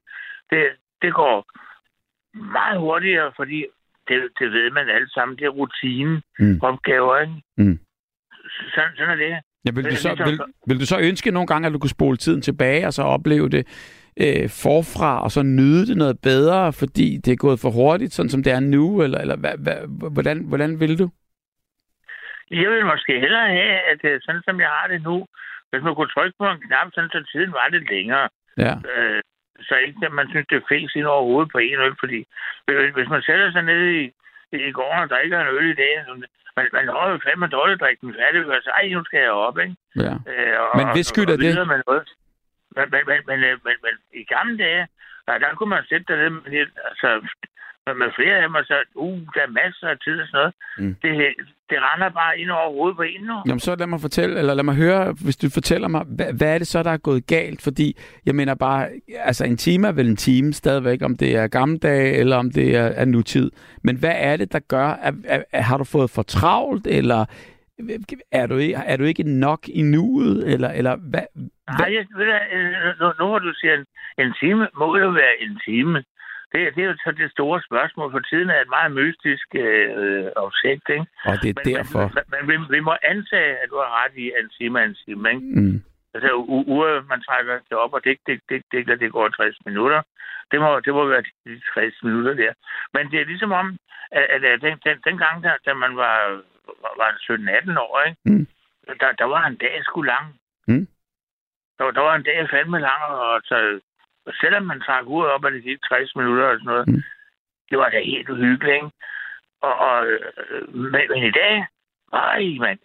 det, 0.50 0.62
det 1.02 1.14
går 1.14 1.36
meget 2.58 2.78
hurtigere, 2.78 3.32
fordi 3.36 3.66
det, 4.08 4.16
det 4.38 4.52
ved 4.52 4.70
man 4.70 4.88
alle 4.88 5.10
sammen. 5.10 5.38
Det 5.38 5.44
er 5.44 5.48
rutinen, 5.60 6.22
Mm. 6.38 6.58
opgaver, 6.62 7.16
ikke? 7.18 7.42
Mm. 7.56 7.78
Sådan, 8.74 8.96
sådan 8.96 9.10
er 9.10 9.16
det. 9.24 9.30
Ja, 9.64 9.70
vil, 9.74 9.84
du 9.84 9.88
er 9.88 9.94
så, 9.94 10.08
ligesom- 10.08 10.26
vil, 10.26 10.38
vil 10.68 10.80
du 10.80 10.86
så 10.86 10.98
ønske 11.00 11.30
nogle 11.30 11.46
gange, 11.46 11.66
at 11.66 11.72
du 11.72 11.78
kunne 11.78 11.98
spole 11.98 12.16
tiden 12.16 12.42
tilbage 12.42 12.86
og 12.86 12.92
så 12.92 13.02
opleve 13.02 13.48
det 13.48 13.66
øh, 14.24 14.46
forfra, 14.64 15.10
og 15.24 15.30
så 15.36 15.42
nyde 15.42 15.86
det 15.90 15.96
noget 15.96 16.16
bedre, 16.30 16.72
fordi 16.72 17.06
det 17.24 17.32
er 17.32 17.36
gået 17.46 17.60
for 17.60 17.70
hurtigt, 17.70 18.12
sådan 18.12 18.30
som 18.34 18.42
det 18.42 18.52
er 18.52 18.60
nu? 18.60 19.02
Eller, 19.04 19.18
eller 19.24 19.36
hvad, 19.36 19.56
hvad, 19.64 19.78
hvordan, 20.16 20.38
hvordan 20.50 20.80
vil 20.80 20.98
du? 20.98 21.06
Jeg 22.50 22.68
vil 22.72 22.86
måske 22.92 23.12
hellere 23.24 23.48
have, 23.60 23.76
at 23.90 23.96
det 24.02 24.10
er 24.12 24.18
sådan, 24.26 24.42
som 24.48 24.56
jeg 24.60 24.70
har 24.78 24.86
det 24.92 25.02
nu. 25.02 25.16
Hvis 25.70 25.82
man 25.86 25.94
kunne 25.94 26.14
trykke 26.16 26.36
på 26.40 26.46
en 26.50 26.60
knap, 26.66 26.88
sådan, 26.94 27.10
så 27.14 27.20
tiden 27.32 27.52
var 27.58 27.66
lidt 27.74 27.90
længere. 27.94 28.28
Ja. 28.64 28.74
Øh, 28.92 29.20
så 29.68 29.74
ikke, 29.86 30.06
at 30.08 30.12
man 30.20 30.26
synes, 30.30 30.46
det 30.50 30.56
er 30.56 30.68
fæs 30.72 30.90
ind 30.98 31.06
over 31.14 31.22
hovedet 31.28 31.52
på 31.52 31.58
en 31.58 31.78
øl, 31.86 31.94
fordi 32.02 32.20
hvis- 32.66 32.94
hvis 32.96 33.08
man 33.14 33.22
sætter 33.28 33.48
sig 33.52 33.62
ned 33.70 33.82
i, 34.00 34.02
i 34.68 34.72
gården 34.78 35.02
og 35.04 35.10
drikker 35.14 35.36
en 35.40 35.54
øl 35.56 35.66
i 35.74 35.80
dag, 35.82 35.92
så 36.06 36.12
man, 36.56 36.66
man 36.76 36.84
når 36.90 37.10
jo 37.12 37.18
fandme 37.26 37.46
dårligt 37.56 37.78
at 37.78 37.82
drikke 37.84 38.00
den 38.06 38.14
færdig, 38.20 38.38
og 38.56 38.62
så, 38.66 38.70
ej, 38.78 38.88
nu 38.96 39.04
skal 39.04 39.20
jeg 39.26 39.30
op, 39.46 39.58
ikke? 39.64 39.76
ja. 40.04 40.12
Øh, 40.32 40.54
og, 40.62 40.68
Men 40.78 40.86
hvis 40.94 41.06
skyld 41.12 41.28
er 41.34 41.36
det? 41.42 41.66
Med 41.72 41.80
noget. 41.86 42.06
Men, 42.76 42.84
men, 42.92 43.02
men, 43.10 43.18
men, 43.28 43.38
øh, 43.48 43.56
men, 43.66 43.76
men, 43.84 43.94
i 44.20 44.24
gamle 44.34 44.56
dage, 44.64 44.84
der, 45.26 45.38
der 45.38 45.50
kunne 45.56 45.74
man 45.76 45.84
sætte 45.90 46.06
der 46.08 46.16
ned 46.22 46.30
med, 46.30 46.66
altså, 46.90 47.08
med, 48.00 48.10
flere 48.18 48.34
af 48.36 48.42
dem, 48.42 48.54
og 48.54 48.64
så, 48.64 48.76
uh, 48.94 49.20
der 49.34 49.42
er 49.48 49.56
masser 49.62 49.88
af 49.88 49.98
tid 50.04 50.20
og 50.20 50.26
sådan 50.28 50.38
noget. 50.38 50.54
Mm. 50.78 50.94
Det, 51.02 51.12
det 51.70 51.78
render 51.86 52.08
bare 52.08 52.38
ind 52.38 52.50
over 52.50 52.70
hovedet 52.76 52.96
på 52.96 53.02
en 53.02 53.20
nu. 53.20 53.36
Jamen 53.46 53.60
så 53.60 53.76
lad 53.76 53.86
mig 53.86 54.00
fortælle, 54.00 54.38
eller 54.38 54.54
lad 54.54 54.64
mig 54.64 54.74
høre, 54.74 55.14
hvis 55.24 55.36
du 55.36 55.50
fortæller 55.50 55.88
mig, 55.88 56.02
hvad, 56.16 56.32
hvad 56.32 56.54
er 56.54 56.58
det 56.58 56.66
så, 56.66 56.82
der 56.82 56.90
er 56.90 56.96
gået 56.96 57.26
galt? 57.26 57.62
Fordi 57.62 57.96
jeg 58.26 58.34
mener 58.34 58.54
bare, 58.54 58.88
altså 59.18 59.44
en 59.44 59.56
time 59.56 59.88
er 59.88 59.92
vel 59.92 60.08
en 60.08 60.16
time 60.16 60.52
stadigvæk, 60.52 61.02
om 61.02 61.16
det 61.16 61.36
er 61.36 61.46
gamle 61.46 61.78
dage, 61.78 62.12
eller 62.12 62.36
om 62.36 62.50
det 62.50 62.76
er, 62.76 62.86
er 62.86 63.04
nutid. 63.04 63.50
Men 63.82 63.96
hvad 63.96 64.14
er 64.16 64.36
det, 64.36 64.52
der 64.52 64.58
gør, 64.58 64.86
at, 64.86 65.14
at, 65.24 65.44
at, 65.52 65.64
har 65.64 65.76
du 65.76 65.84
fået 65.84 66.10
for 66.10 66.22
travlt, 66.22 66.86
eller 66.86 67.24
er 68.32 68.46
du, 68.46 68.56
ikke, 68.56 68.74
er 68.74 68.96
du 68.96 69.04
ikke 69.04 69.22
nok 69.22 69.68
i 69.68 69.82
nuet, 69.82 70.52
eller, 70.52 70.70
eller 70.70 70.96
hvad? 70.96 71.26
Nej, 71.78 71.94
jeg, 71.94 72.06
ved 72.16 72.94
du, 73.00 73.12
nu, 73.18 73.26
hvor 73.26 73.38
du 73.38 73.52
siger 73.54 73.74
en, 73.74 73.86
en 74.18 74.34
time, 74.40 74.68
må 74.78 74.96
det 74.96 75.02
jo 75.02 75.10
være 75.10 75.34
en 75.40 75.60
time. 75.64 76.04
Det, 76.52 76.74
det 76.74 76.80
er 76.82 76.88
jo 76.90 76.96
så 77.04 77.12
det 77.18 77.30
store 77.30 77.62
spørgsmål, 77.68 78.10
for 78.12 78.18
tiden 78.18 78.50
er 78.50 78.60
et 78.60 78.74
meget 78.76 78.92
mystisk 78.92 79.46
øh, 79.54 80.26
objekt, 80.36 80.86
ikke? 80.96 81.06
Og 81.30 81.34
det 81.42 81.48
er 81.50 81.58
Men, 81.64 81.74
derfor. 81.74 82.04
Men, 82.14 82.24
men, 82.30 82.38
men 82.38 82.44
vi, 82.50 82.76
vi 82.76 82.80
må 82.80 82.94
antage, 83.12 83.52
at 83.62 83.68
du 83.70 83.76
har 83.82 83.90
ret 84.00 84.14
i, 84.24 84.24
en 84.40 84.48
time 84.56 84.84
en 84.84 84.96
time, 85.04 85.28
ikke? 85.30 85.46
Mm. 85.60 85.82
Altså, 86.14 86.30
uret, 86.72 87.08
man 87.12 87.20
trækker 87.26 87.54
det 87.68 87.76
op, 87.84 87.92
og 87.96 88.00
det, 88.04 88.16
det, 88.26 88.40
det, 88.48 88.62
det, 88.72 88.86
det, 88.88 89.00
det 89.00 89.12
går 89.12 89.28
60 89.28 89.56
minutter. 89.66 90.02
Det 90.50 90.58
må, 90.60 90.80
det 90.84 90.92
må 90.94 91.02
være 91.08 91.24
de 91.46 91.60
60 91.74 92.02
minutter 92.02 92.34
der. 92.34 92.52
Men 92.94 93.10
det 93.10 93.18
er 93.20 93.30
ligesom 93.32 93.52
om, 93.52 93.66
at, 94.18 94.26
at, 94.34 94.44
at 94.44 94.60
den, 94.60 94.74
den, 94.84 94.96
den 95.06 95.18
gang, 95.18 95.44
da, 95.44 95.50
da 95.66 95.74
man 95.74 95.96
var, 95.96 96.42
var 96.98 97.10
17-18 97.74 97.80
år, 97.80 98.02
ikke? 98.08 98.20
Mm. 98.24 98.46
Der, 99.00 99.12
der 99.12 99.24
var 99.24 99.46
en 99.46 99.56
dag 99.56 99.84
sgu 99.84 100.02
lang. 100.02 100.26
Mm. 100.68 100.86
Der, 101.78 101.84
var- 101.84 101.90
der 101.90 102.00
var 102.00 102.14
en 102.16 102.22
dag 102.22 102.48
fandme 102.50 102.78
lang, 102.80 103.02
og 103.04 103.40
så, 103.44 103.80
og 104.26 104.32
selvom 104.40 104.62
man 104.62 104.80
trak 104.80 105.06
uret 105.06 105.30
op, 105.30 105.44
og 105.44 105.52
det 105.52 105.62
gik 105.62 105.78
60 105.88 106.16
minutter 106.16 106.44
og 106.46 106.54
sådan 106.58 106.66
noget, 106.72 106.88
Mm. 106.88 107.02
det 107.70 107.78
var 107.78 107.88
da 107.88 107.98
helt 108.04 108.28
uhyggeligt, 108.28 108.74
ikke? 108.74 108.90
Og, 109.62 109.74
og 109.88 110.06
øh, 110.06 110.74
men, 110.74 111.02
men 111.10 111.22
i 111.30 111.30
dag, 111.30 111.66
ej, 112.12 112.42
man, 112.64 112.78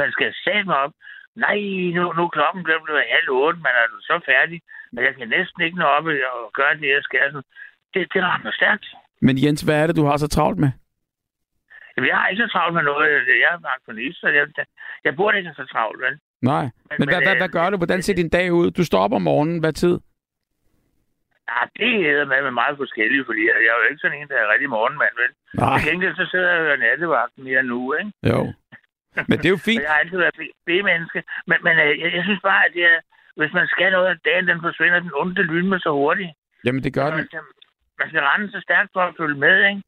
man 0.00 0.12
skal 0.12 0.34
sætte 0.44 0.64
mig 0.64 0.76
op. 0.78 0.92
Nej, 1.36 1.58
nu, 1.96 2.12
nu 2.12 2.22
er 2.24 2.28
klokken 2.28 2.64
blevet 2.64 2.82
blevet 2.84 3.04
halv 3.14 3.28
otte, 3.30 3.58
man 3.60 3.72
er 3.82 3.86
så 4.00 4.20
færdig, 4.26 4.62
men 4.92 5.04
jeg 5.04 5.14
kan 5.14 5.28
næsten 5.28 5.62
ikke 5.62 5.78
nå 5.78 5.84
op 5.84 6.06
og 6.06 6.50
gøre 6.54 6.74
det, 6.74 6.88
jeg 6.88 7.02
skal. 7.02 7.34
Det, 7.94 8.12
det 8.14 8.22
rammer 8.22 8.50
stærkt. 8.52 8.86
Men 9.20 9.38
Jens, 9.44 9.60
hvad 9.62 9.82
er 9.82 9.86
det, 9.86 9.96
du 9.96 10.04
har 10.04 10.16
så 10.16 10.28
travlt 10.28 10.58
med? 10.58 10.70
Jamen, 11.94 12.08
jeg 12.08 12.16
har 12.16 12.28
ikke 12.28 12.42
så 12.42 12.48
travlt 12.52 12.74
med 12.74 12.82
noget. 12.82 13.08
Jeg 13.44 13.50
er 13.54 13.58
pensionist, 13.70 14.20
så 14.20 14.28
jeg, 14.28 14.46
jeg 15.04 15.16
burde 15.16 15.36
ikke 15.38 15.48
have 15.48 15.62
så 15.62 15.66
travlt, 15.72 16.00
vel? 16.00 16.18
Nej. 16.42 16.62
Men, 16.62 16.96
men 16.98 17.08
hvad, 17.08 17.20
hvad, 17.26 17.34
øh, 17.36 17.40
hvad 17.42 17.48
gør 17.48 17.70
du? 17.70 17.76
Hvordan 17.76 18.02
ser 18.02 18.14
din 18.14 18.28
dag 18.28 18.52
ud? 18.52 18.70
Du 18.70 18.84
står 18.84 19.00
op 19.04 19.12
om 19.12 19.22
morgenen. 19.22 19.58
Hvad 19.60 19.72
tid? 19.72 19.96
Ja, 21.50 21.60
det 21.80 21.90
hedder 22.04 22.24
med, 22.32 22.42
med 22.42 22.54
meget 22.62 22.76
forskelligt, 22.82 23.26
fordi 23.26 23.42
jeg, 23.48 23.56
jeg 23.64 23.70
er 23.74 23.78
jo 23.82 23.86
ikke 23.90 24.02
sådan 24.04 24.18
en, 24.20 24.28
der 24.28 24.36
er 24.36 24.52
rigtig 24.52 24.68
morgenmand, 24.76 25.14
vel? 25.22 25.30
Nej. 25.62 25.78
Til 25.78 25.90
gengæld 25.90 26.14
så 26.16 26.26
sidder 26.32 26.50
jeg 26.52 26.60
jo 26.64 26.72
i 26.74 26.76
nattevagten 26.86 27.44
mere 27.48 27.62
nu, 27.72 27.80
ikke? 28.00 28.12
Jo. 28.32 28.40
Men 29.28 29.36
det 29.38 29.46
er 29.46 29.54
jo 29.56 29.60
Og 29.64 29.66
fint. 29.68 29.82
jeg 29.82 29.90
har 29.94 30.00
altid 30.04 30.18
været 30.24 30.36
B-menneske. 30.68 31.20
Men, 31.48 31.58
men 31.66 31.74
øh, 31.84 31.92
jeg, 32.02 32.08
jeg, 32.16 32.22
synes 32.28 32.42
bare, 32.50 32.62
at 32.66 32.72
det 32.76 32.84
er, 32.92 32.98
hvis 33.38 33.52
man 33.58 33.66
skal 33.74 33.92
noget 33.92 34.08
af 34.12 34.16
dagen, 34.28 34.48
den 34.48 34.60
forsvinder 34.66 35.00
den 35.00 35.12
onde 35.20 35.42
lyn 35.42 35.68
med 35.72 35.80
så 35.86 35.90
hurtigt. 36.00 36.30
Jamen, 36.64 36.82
det 36.84 36.92
gør 36.98 37.06
man, 37.10 37.18
den. 37.18 37.26
skal, 37.26 37.40
man 38.00 38.08
skal 38.10 38.22
rende 38.28 38.46
så 38.54 38.60
stærkt 38.66 38.90
for 38.92 39.00
at 39.08 39.14
følge 39.20 39.38
med, 39.46 39.56
ikke? 39.70 39.82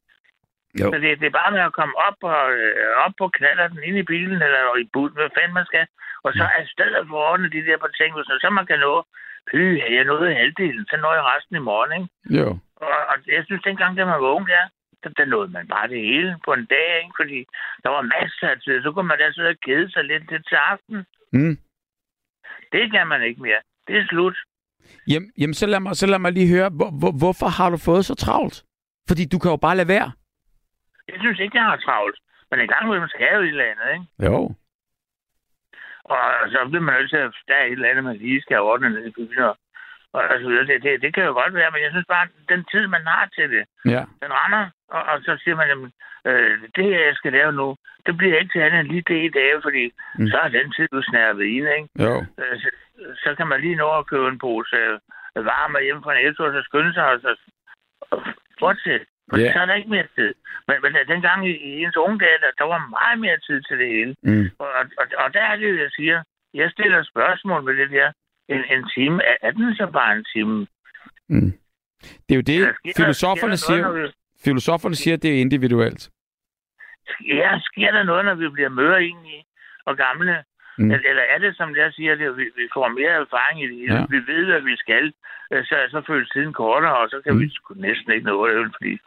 Jo. 0.79 0.87
Så 0.91 0.95
det, 1.03 1.19
det 1.21 1.27
er 1.27 1.39
bare 1.41 1.51
med 1.55 1.63
at 1.69 1.77
komme 1.79 1.95
op 2.07 2.17
og 2.33 2.41
øh, 2.59 3.05
op 3.05 3.13
på 3.17 3.25
knaller 3.37 3.67
den 3.67 3.83
ind 3.87 3.97
i 3.97 4.09
bilen, 4.11 4.39
eller 4.47 4.61
i 4.83 4.89
bussen, 4.93 5.19
hvad 5.19 5.35
fanden 5.37 5.53
man 5.59 5.69
skal. 5.71 5.85
Og 6.25 6.31
så 6.39 6.43
er 6.57 6.63
stedet 6.75 7.07
for 7.09 7.17
ordne 7.31 7.49
de 7.55 7.65
der 7.67 7.77
på 7.77 7.89
ting, 7.99 8.11
så, 8.27 8.33
så 8.41 8.49
man 8.49 8.65
kan 8.69 8.79
nå, 8.79 8.93
hy, 9.51 9.61
jeg 9.95 10.03
nåede 10.03 10.35
halvdelen, 10.41 10.85
så 10.89 10.95
når 10.97 11.13
jeg 11.17 11.23
resten 11.31 11.55
i 11.55 11.67
morgen, 11.69 11.91
ikke? 11.97 12.09
Jo. 12.39 12.47
Og, 12.85 12.97
og 13.11 13.15
jeg 13.35 13.43
synes, 13.45 13.61
dengang, 13.67 13.97
da 13.97 14.05
man 14.05 14.21
var 14.21 14.31
ung, 14.37 14.47
der, 14.47 14.63
der, 15.03 15.09
der 15.17 15.25
nåede 15.25 15.51
man 15.57 15.67
bare 15.67 15.87
det 15.87 16.01
hele 16.11 16.31
på 16.45 16.51
en 16.53 16.65
dag, 16.65 16.87
ikke? 17.03 17.15
Fordi 17.21 17.39
der 17.83 17.89
var 17.95 18.01
masser 18.15 18.47
af 18.53 18.57
tid. 18.63 18.83
Så 18.83 18.91
kunne 18.91 19.07
man 19.07 19.17
da 19.17 19.31
sidde 19.31 19.53
og 19.55 19.61
kede 19.67 19.91
sig 19.91 20.03
lidt 20.03 20.29
til, 20.29 20.39
til 20.49 20.57
aften. 20.71 20.97
Mm. 21.33 21.55
Det 22.71 22.91
kan 22.93 23.07
man 23.07 23.21
ikke 23.23 23.41
mere. 23.41 23.61
Det 23.87 23.95
er 23.97 24.05
slut. 24.05 24.37
Jamen, 25.07 25.31
jamen 25.39 25.53
så, 25.53 25.65
lad 25.67 25.79
mig, 25.79 25.95
så 25.95 26.07
lad 26.07 26.19
mig 26.19 26.31
lige 26.31 26.53
høre, 26.55 26.69
hvor, 26.77 26.89
hvor, 26.99 27.13
hvorfor 27.21 27.47
har 27.57 27.69
du 27.69 27.77
fået 27.77 28.05
så 28.05 28.15
travlt? 28.15 28.63
Fordi 29.07 29.23
du 29.25 29.39
kan 29.39 29.51
jo 29.51 29.57
bare 29.57 29.77
lade 29.77 29.87
være. 29.87 30.11
Jeg 31.11 31.17
synes 31.19 31.39
ikke, 31.39 31.57
jeg 31.57 31.65
har 31.65 31.77
travlt. 31.77 32.17
Men 32.51 32.59
en 32.59 32.67
gang 32.67 32.83
imellem 32.85 33.07
skal 33.07 33.23
jeg 33.25 33.35
jo 33.35 33.41
et 33.41 33.47
eller 33.47 33.71
andet, 33.71 33.87
ikke? 33.93 34.05
Jo. 34.27 34.37
Og 36.13 36.19
så 36.51 36.57
bliver 36.69 36.81
man 36.87 36.93
nødt 36.95 37.09
til 37.09 37.17
at 37.17 37.31
der 37.47 37.55
er 37.55 37.65
et 37.65 37.71
eller 37.71 37.89
andet, 37.89 38.03
man 38.03 38.17
lige 38.17 38.41
skal 38.41 38.59
ordne 38.59 38.89
ned 38.89 39.05
i 39.05 39.11
byen. 39.17 39.39
Og, 39.49 39.55
og, 40.13 40.21
så 40.41 40.47
videre. 40.49 40.65
Det, 40.65 40.83
det, 40.83 41.01
det 41.01 41.13
kan 41.13 41.23
jo 41.23 41.33
godt 41.33 41.53
være, 41.53 41.71
men 41.71 41.81
jeg 41.83 41.91
synes 41.91 42.05
bare, 42.09 42.27
den 42.49 42.65
tid, 42.71 42.87
man 42.87 43.05
har 43.07 43.25
til 43.35 43.49
det, 43.51 43.63
Ja. 43.85 44.03
den 44.23 44.31
render, 44.41 44.69
og, 44.95 45.01
og 45.11 45.21
så 45.21 45.37
siger 45.43 45.55
man, 45.55 45.67
jamen, 45.67 45.91
øh, 46.25 46.59
det 46.75 46.83
her, 46.83 46.99
jeg 47.09 47.15
skal 47.15 47.31
lave 47.33 47.51
nu, 47.51 47.75
det 48.05 48.17
bliver 48.17 48.39
ikke 48.39 48.51
til 48.53 48.59
andet 48.65 48.79
end 48.79 48.87
lige 48.89 49.05
det 49.11 49.19
i 49.25 49.29
dag, 49.39 49.51
fordi 49.63 49.83
Mm. 50.19 50.27
så 50.27 50.37
er 50.37 50.47
den 50.47 50.71
tid, 50.71 50.87
du 50.93 51.01
snærvet 51.01 51.43
i, 51.45 51.55
ikke? 51.55 51.87
Jo. 52.05 52.25
Øh, 52.39 52.55
så, 52.61 52.69
så 53.23 53.35
kan 53.37 53.47
man 53.47 53.61
lige 53.61 53.75
nå 53.75 53.89
at 53.99 54.07
købe 54.07 54.27
en 54.27 54.39
pose 54.39 54.75
øh, 54.75 55.45
varme 55.45 55.79
hjemme 55.83 56.03
fra 56.03 56.13
Netto, 56.13 56.43
og 56.43 56.51
så 56.53 56.61
skynde 56.63 56.93
sig, 56.93 57.05
og 57.13 57.19
så 57.21 57.31
og 58.11 58.23
fortsætte. 58.59 59.05
For 59.29 59.37
yeah. 59.37 59.53
så 59.53 59.59
er 59.59 59.65
der 59.65 59.73
ikke 59.79 59.89
mere 59.89 60.07
tid. 60.15 60.33
Men, 60.67 60.75
men 60.83 60.91
dengang 61.07 61.39
i, 61.49 61.53
i 61.69 61.83
ens 61.83 61.97
unge 61.97 62.19
dage, 62.19 62.37
der, 62.43 62.51
der 62.57 62.63
var 62.73 62.81
meget 62.97 63.19
mere 63.25 63.37
tid 63.47 63.61
til 63.67 63.75
det 63.79 63.87
hele. 63.95 64.15
Mm. 64.23 64.49
Og, 64.59 64.67
og, 64.99 65.05
og 65.23 65.33
der 65.33 65.41
er 65.51 65.55
det, 65.55 65.79
jeg 65.79 65.89
siger, 65.97 66.23
jeg 66.53 66.71
stiller 66.71 67.03
spørgsmål 67.03 67.63
med 67.63 67.75
det 67.81 67.89
der. 67.91 68.11
En, 68.49 68.63
en 68.75 68.89
time, 68.95 69.15
er, 69.41 69.51
den 69.51 69.75
så 69.75 69.85
bare 69.93 70.15
en 70.17 70.25
time? 70.33 70.67
Mm. 71.29 71.51
Det 72.01 72.31
er 72.31 72.35
jo 72.35 72.41
det, 72.51 72.59
sker- 72.75 72.93
filosoferne 72.97 73.57
sker 73.57 73.77
noget, 73.81 73.95
siger. 73.97 74.07
vi- 74.07 74.43
Filosoferne 74.43 74.95
siger, 74.95 75.13
at 75.17 75.21
det 75.23 75.31
er 75.35 75.41
individuelt. 75.41 76.09
Ja, 77.27 77.59
sker 77.63 77.91
der 77.91 78.03
noget, 78.03 78.25
når 78.25 78.35
vi 78.35 78.49
bliver 78.49 78.69
møre 78.69 78.99
egentlig 79.01 79.45
og 79.85 79.97
gamle? 79.97 80.43
Mm. 80.77 80.91
Eller 80.91 81.23
er 81.33 81.37
det, 81.37 81.57
som 81.57 81.75
jeg 81.75 81.93
siger, 81.93 82.15
det, 82.15 82.37
vi, 82.37 82.43
vi 82.43 82.65
får 82.73 82.87
mere 82.87 83.09
erfaring 83.23 83.63
i 83.63 83.67
det. 83.71 83.93
Ja. 83.93 84.05
Vi 84.09 84.17
ved, 84.31 84.45
hvad 84.45 84.61
vi 84.61 84.75
skal. 84.75 85.13
Øh, 85.53 85.63
Så, 85.65 85.75
så 85.91 86.01
føles 86.07 86.29
tiden 86.29 86.53
kortere, 86.53 86.97
og 86.97 87.09
så 87.09 87.21
kan 87.23 87.33
Mm. 87.33 87.39
vi 87.39 87.51
næsten 87.75 88.11
ikke 88.13 88.25
nå 88.25 88.47
det, 88.47 88.71
fordi 88.77 88.99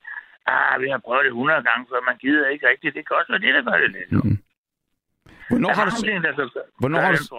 ah, 0.46 0.81
vi 0.83 0.88
har 0.94 0.98
prøvet 1.07 1.24
det 1.24 1.29
100 1.31 1.62
gange 1.68 1.87
før, 1.90 2.00
man 2.11 2.16
gider 2.24 2.48
ikke 2.48 2.68
rigtigt. 2.72 2.94
Det 2.96 3.03
kan 3.07 3.16
også 3.18 3.33
være 3.33 3.44
det, 3.46 3.55
der 3.57 3.62
gør 3.70 3.79
det 3.85 3.90
lidt. 3.98 4.12
Mm. 4.12 4.38
Hvornår 5.50 5.72
har, 5.79 5.85
du, 5.85 5.90
så, 5.90 6.03
ting, 6.07 6.24
der 6.24 6.33
kan 6.38 6.48
gøre 6.55 6.64
hvornår 6.81 7.00
har 7.00 7.12
du- 7.12 7.37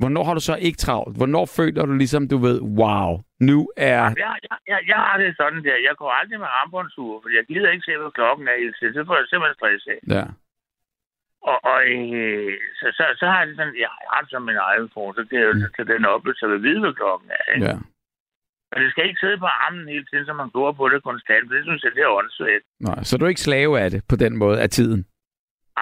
hvornår 0.00 0.22
har 0.28 0.34
du 0.38 0.40
så 0.50 0.54
ikke 0.66 0.78
travlt? 0.86 1.16
Hvornår 1.20 1.44
føler 1.58 1.82
du 1.86 1.92
ligesom, 2.02 2.22
du 2.28 2.38
ved, 2.46 2.58
wow, 2.80 3.10
nu 3.48 3.58
er... 3.76 4.02
Jeg, 4.26 4.34
jeg, 4.48 4.58
jeg, 4.72 4.80
jeg 4.92 4.96
har 5.06 5.16
det 5.22 5.36
sådan 5.36 5.64
der. 5.64 5.76
Jeg 5.88 5.94
går 6.00 6.10
aldrig 6.20 6.38
med 6.44 6.50
armbåndsure, 6.60 7.20
fordi 7.22 7.34
jeg 7.40 7.44
gider 7.50 7.70
ikke 7.70 7.84
se, 7.88 7.96
hvad 8.00 8.10
klokken 8.18 8.44
er 8.48 8.56
hele 8.62 8.74
tiden. 8.78 8.94
Det 8.98 9.06
får 9.06 9.16
jeg 9.16 9.26
simpelthen 9.28 9.58
stress 9.60 9.84
af. 9.94 10.00
Ja. 10.16 10.24
Og, 11.50 11.58
og 11.72 11.78
øh, 11.96 12.52
så, 12.80 12.86
så, 12.98 13.04
så 13.20 13.24
har 13.30 13.38
jeg 13.38 13.46
det 13.48 13.56
sådan, 13.56 13.76
jeg 13.84 13.90
har 14.12 14.20
det 14.20 14.30
som 14.30 14.42
min 14.42 14.58
iPhone, 14.78 15.14
så 15.18 15.22
kan 15.28 15.38
jeg 15.40 15.46
jo 15.50 15.54
Mm. 15.58 15.72
tage 15.76 15.88
den 15.94 16.04
op, 16.14 16.22
så 16.40 16.44
jeg 16.54 16.62
ved, 16.66 16.78
hvad 16.84 16.94
klokken 17.00 17.28
er. 17.38 17.44
Ikke? 17.54 17.66
ja. 17.66 17.76
Men 18.70 18.78
det 18.82 18.90
skal 18.90 19.08
ikke 19.08 19.20
sidde 19.24 19.38
på 19.38 19.48
armen 19.64 19.88
hele 19.94 20.06
tiden, 20.10 20.26
så 20.26 20.32
man 20.32 20.50
går 20.50 20.72
på 20.72 20.88
det 20.88 21.02
konstant. 21.02 21.50
Det 21.50 21.60
synes 21.64 21.82
jeg, 21.84 21.92
det 21.96 22.02
er 22.02 22.16
åndssvagt. 22.20 22.64
Nej, 22.88 22.98
så 23.08 23.12
du 23.16 23.24
er 23.24 23.28
ikke 23.34 23.48
slave 23.48 23.80
af 23.80 23.90
det 23.90 24.00
på 24.10 24.16
den 24.16 24.32
måde 24.42 24.58
af 24.64 24.70
tiden? 24.70 25.00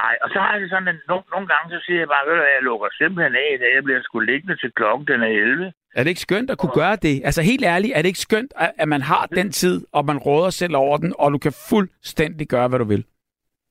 Nej, 0.01 0.15
og 0.23 0.29
så 0.33 0.39
har 0.43 0.53
jeg 0.53 0.61
det 0.63 0.71
sådan, 0.71 0.89
at 0.89 0.99
nogle, 1.09 1.25
nogle 1.35 1.49
gange, 1.53 1.67
så 1.75 1.79
siger 1.87 1.99
jeg 1.99 2.09
bare, 2.15 2.25
ved 2.29 2.35
du 2.37 2.43
jeg 2.57 2.63
lukker 2.71 2.89
simpelthen 3.01 3.35
af 3.45 3.49
i 3.55 3.59
dag. 3.63 3.71
Jeg 3.75 3.85
bliver 3.85 4.03
sgu 4.03 4.19
liggende 4.19 4.57
til 4.63 4.71
klokken, 4.79 5.07
den 5.13 5.23
er 5.23 5.27
11. 5.27 5.73
Er 5.95 6.03
det 6.03 6.11
ikke 6.11 6.27
skønt 6.29 6.51
at 6.51 6.59
kunne 6.59 6.77
gøre 6.83 6.97
det? 6.97 7.15
Altså 7.29 7.43
helt 7.43 7.65
ærligt, 7.75 7.93
er 7.97 8.01
det 8.03 8.09
ikke 8.13 8.27
skønt, 8.29 8.53
at 8.57 8.73
at 8.83 8.89
man 8.89 9.03
har 9.03 9.27
den 9.27 9.49
tid, 9.53 9.87
og 9.93 10.03
man 10.05 10.19
råder 10.19 10.51
selv 10.51 10.75
over 10.77 10.97
den, 10.99 11.15
og 11.19 11.33
du 11.33 11.39
kan 11.39 11.53
fuldstændig 11.71 12.47
gøre, 12.49 12.69
hvad 12.69 12.79
du 12.79 12.85
vil? 12.85 13.05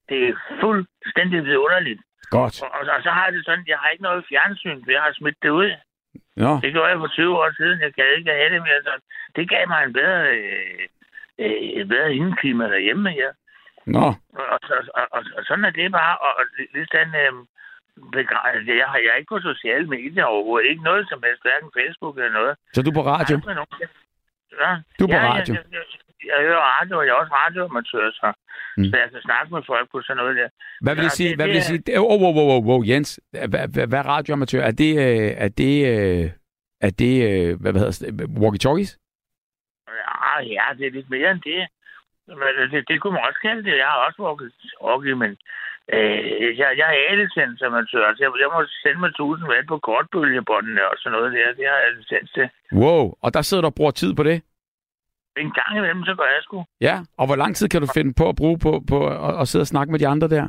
Det 0.09 0.19
er 0.29 0.33
fuldstændig 0.63 1.39
vidunderligt. 1.49 2.01
Godt. 2.37 2.55
Og, 2.63 2.69
og, 2.77 2.81
og 2.95 3.01
så 3.05 3.09
har 3.09 3.23
jeg 3.25 3.33
det 3.33 3.45
sådan, 3.45 3.63
jeg 3.67 3.77
har 3.81 3.89
ikke 3.89 4.03
noget 4.03 4.25
fjernsyn, 4.29 4.83
for 4.83 4.91
jeg 4.91 5.01
har 5.01 5.13
smidt 5.13 5.37
det 5.43 5.49
ud. 5.49 5.71
Nå, 6.43 6.51
Det 6.63 6.71
gjorde 6.73 6.89
jeg 6.91 6.99
for 7.03 7.07
20 7.07 7.37
år 7.41 7.51
siden. 7.59 7.77
Jeg 7.85 7.91
gad 7.93 8.09
ikke 8.17 8.31
have 8.39 8.53
det 8.53 8.61
mere. 8.67 8.81
Så 8.87 8.93
det 9.35 9.49
gav 9.49 9.67
mig 9.67 9.79
en 9.83 9.93
bedre, 9.99 10.21
øh, 10.37 10.83
øh, 11.43 11.85
bedre 11.93 12.13
indeklima 12.19 12.63
derhjemme 12.73 13.09
her. 13.19 13.29
nå. 13.85 14.05
Og, 14.41 14.45
og, 14.53 14.59
og, 14.99 15.05
og, 15.15 15.21
og 15.37 15.41
sådan 15.47 15.65
er 15.65 15.73
det 15.79 15.91
bare. 15.91 16.15
Og, 16.25 16.31
og 16.39 16.43
lige 16.73 16.87
sådan, 16.91 17.15
øh, 17.23 17.33
begra- 18.15 18.47
jeg, 18.81 18.87
har, 18.91 18.97
jeg 19.05 19.11
er 19.13 19.19
ikke 19.21 19.33
på 19.35 19.39
sociale 19.51 19.87
medier 19.95 20.25
overhovedet. 20.33 20.69
Ikke 20.71 20.83
noget 20.89 21.03
som 21.09 21.19
helst, 21.25 21.41
hverken 21.45 21.69
Facebook 21.79 22.15
eller 22.17 22.33
noget. 22.39 22.53
Så 22.73 22.81
er 22.81 22.85
du 22.85 22.91
på 22.99 23.03
radio? 23.13 23.35
Ja. 24.63 24.71
Du 24.99 25.03
er 25.05 25.09
på 25.15 25.19
ja, 25.21 25.31
radio. 25.33 25.53
Jeg, 25.53 25.63
jeg, 25.71 25.83
jeg, 25.97 26.06
jeg 26.31 26.37
hører 26.47 26.63
radio, 26.75 26.93
og 26.99 27.05
jeg 27.05 27.11
er 27.11 27.19
også 27.21 27.33
radioamatør, 27.43 28.11
så, 28.11 28.27
Mm. 28.79 28.83
så 28.89 28.97
jeg 28.97 29.09
kan 29.11 29.21
snakke 29.21 29.53
med 29.53 29.61
folk 29.71 29.87
på 29.91 30.01
sådan 30.01 30.17
noget 30.17 30.35
der. 30.39 30.49
Hvad 30.81 30.95
vil 30.95 31.03
det 31.03 31.11
sige? 31.11 31.35
Hvad 31.35 31.45
vil 31.47 31.55
det 31.55 31.63
sige? 31.63 31.99
Oh, 31.99 32.21
wow, 32.21 32.33
wow, 32.37 32.61
wow, 32.69 32.81
Jens. 32.89 33.19
Hvad, 33.49 33.93
er 34.01 34.07
radioamatør? 34.15 34.61
Er 34.61 34.71
det, 34.83 34.91
øh, 35.05 35.31
er 35.45 35.49
det, 35.61 35.73
øh, 35.93 36.25
er 36.87 36.91
det, 37.01 37.13
øh, 37.29 37.61
hvad, 37.61 37.73
hedder 37.73 38.11
det, 38.19 38.29
walkie-talkies? 38.41 38.91
Ja, 39.87 40.31
ja, 40.55 40.65
det 40.77 40.85
er 40.87 40.91
lidt 40.97 41.09
mere 41.09 41.31
end 41.31 41.41
det. 41.51 41.61
Men 42.41 42.51
det, 42.71 42.87
det 42.89 43.01
kunne 43.01 43.13
man 43.13 43.27
også 43.27 43.39
kalde 43.47 43.63
det. 43.67 43.77
Jeg 43.83 43.87
har 43.91 43.99
også 44.07 44.19
walkie, 44.27 44.51
walkie 44.87 45.15
men 45.23 45.31
øh, 45.95 46.57
jeg, 46.61 46.69
jeg 46.81 46.87
er 46.97 47.01
alicensamatør. 47.13 48.03
Altså, 48.09 48.21
jeg, 48.23 48.31
jeg 48.43 48.49
må 48.55 48.59
sende 48.83 48.99
mig 48.99 49.09
1000 49.09 49.49
watt 49.51 49.67
på 49.67 49.77
kortbølgebåndene 49.87 50.81
og 50.89 50.95
sådan 50.97 51.13
noget 51.15 51.33
der. 51.33 51.53
Det 51.59 51.65
har 51.71 51.79
jeg 51.85 51.91
licens 51.97 52.31
til. 52.37 52.47
Wow, 52.81 53.03
og 53.23 53.29
der 53.33 53.41
sidder 53.41 53.61
du 53.61 53.69
og 53.71 53.75
bruger 53.79 53.91
tid 53.91 54.13
på 54.15 54.23
det? 54.23 54.37
En 55.37 55.51
gang 55.51 55.77
imellem, 55.77 56.03
så 56.03 56.15
gør 56.15 56.23
jeg 56.35 56.41
sgu. 56.43 56.65
Ja, 56.81 56.95
og 57.17 57.25
hvor 57.27 57.35
lang 57.35 57.55
tid 57.55 57.67
kan 57.69 57.81
du 57.81 57.87
finde 57.93 58.13
på 58.17 58.29
at 58.29 58.35
bruge 58.35 58.59
på, 58.59 58.71
på 58.89 58.97
at, 59.27 59.41
at 59.41 59.47
sidde 59.47 59.63
og 59.63 59.67
snakke 59.73 59.91
med 59.91 59.99
de 59.99 60.07
andre 60.07 60.27
der? 60.27 60.45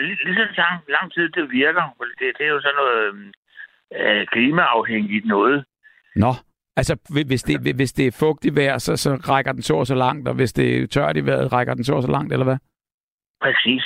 Lige, 0.00 0.34
så 0.34 0.46
lang, 0.56 0.80
lang 0.88 1.12
tid 1.12 1.28
det 1.28 1.50
virker. 1.50 1.84
For 1.96 2.04
det, 2.04 2.32
det 2.38 2.46
er 2.46 2.50
jo 2.56 2.60
sådan 2.60 2.76
noget 2.82 3.32
øh, 4.00 4.26
klimaafhængigt 4.26 5.26
noget. 5.26 5.64
Nå, 6.16 6.32
altså 6.76 6.94
hvi- 7.10 7.26
hvis 7.26 7.42
det, 7.42 7.74
hvis 7.76 7.92
det 7.92 8.06
er 8.06 8.16
fugtigt 8.20 8.56
vejr, 8.56 8.78
så, 8.78 8.96
så 8.96 9.10
rækker 9.28 9.52
den 9.52 9.62
så 9.62 9.74
og 9.74 9.86
så 9.86 9.94
langt, 9.94 10.28
og 10.28 10.34
hvis 10.34 10.52
det 10.52 10.82
er 10.82 10.86
tørt 10.86 11.16
i 11.16 11.26
vejret, 11.26 11.52
rækker 11.52 11.74
den 11.74 11.84
så 11.84 11.94
og 11.94 12.02
så 12.02 12.10
langt, 12.10 12.32
eller 12.32 12.44
hvad? 12.44 12.58
Præcis. 13.42 13.84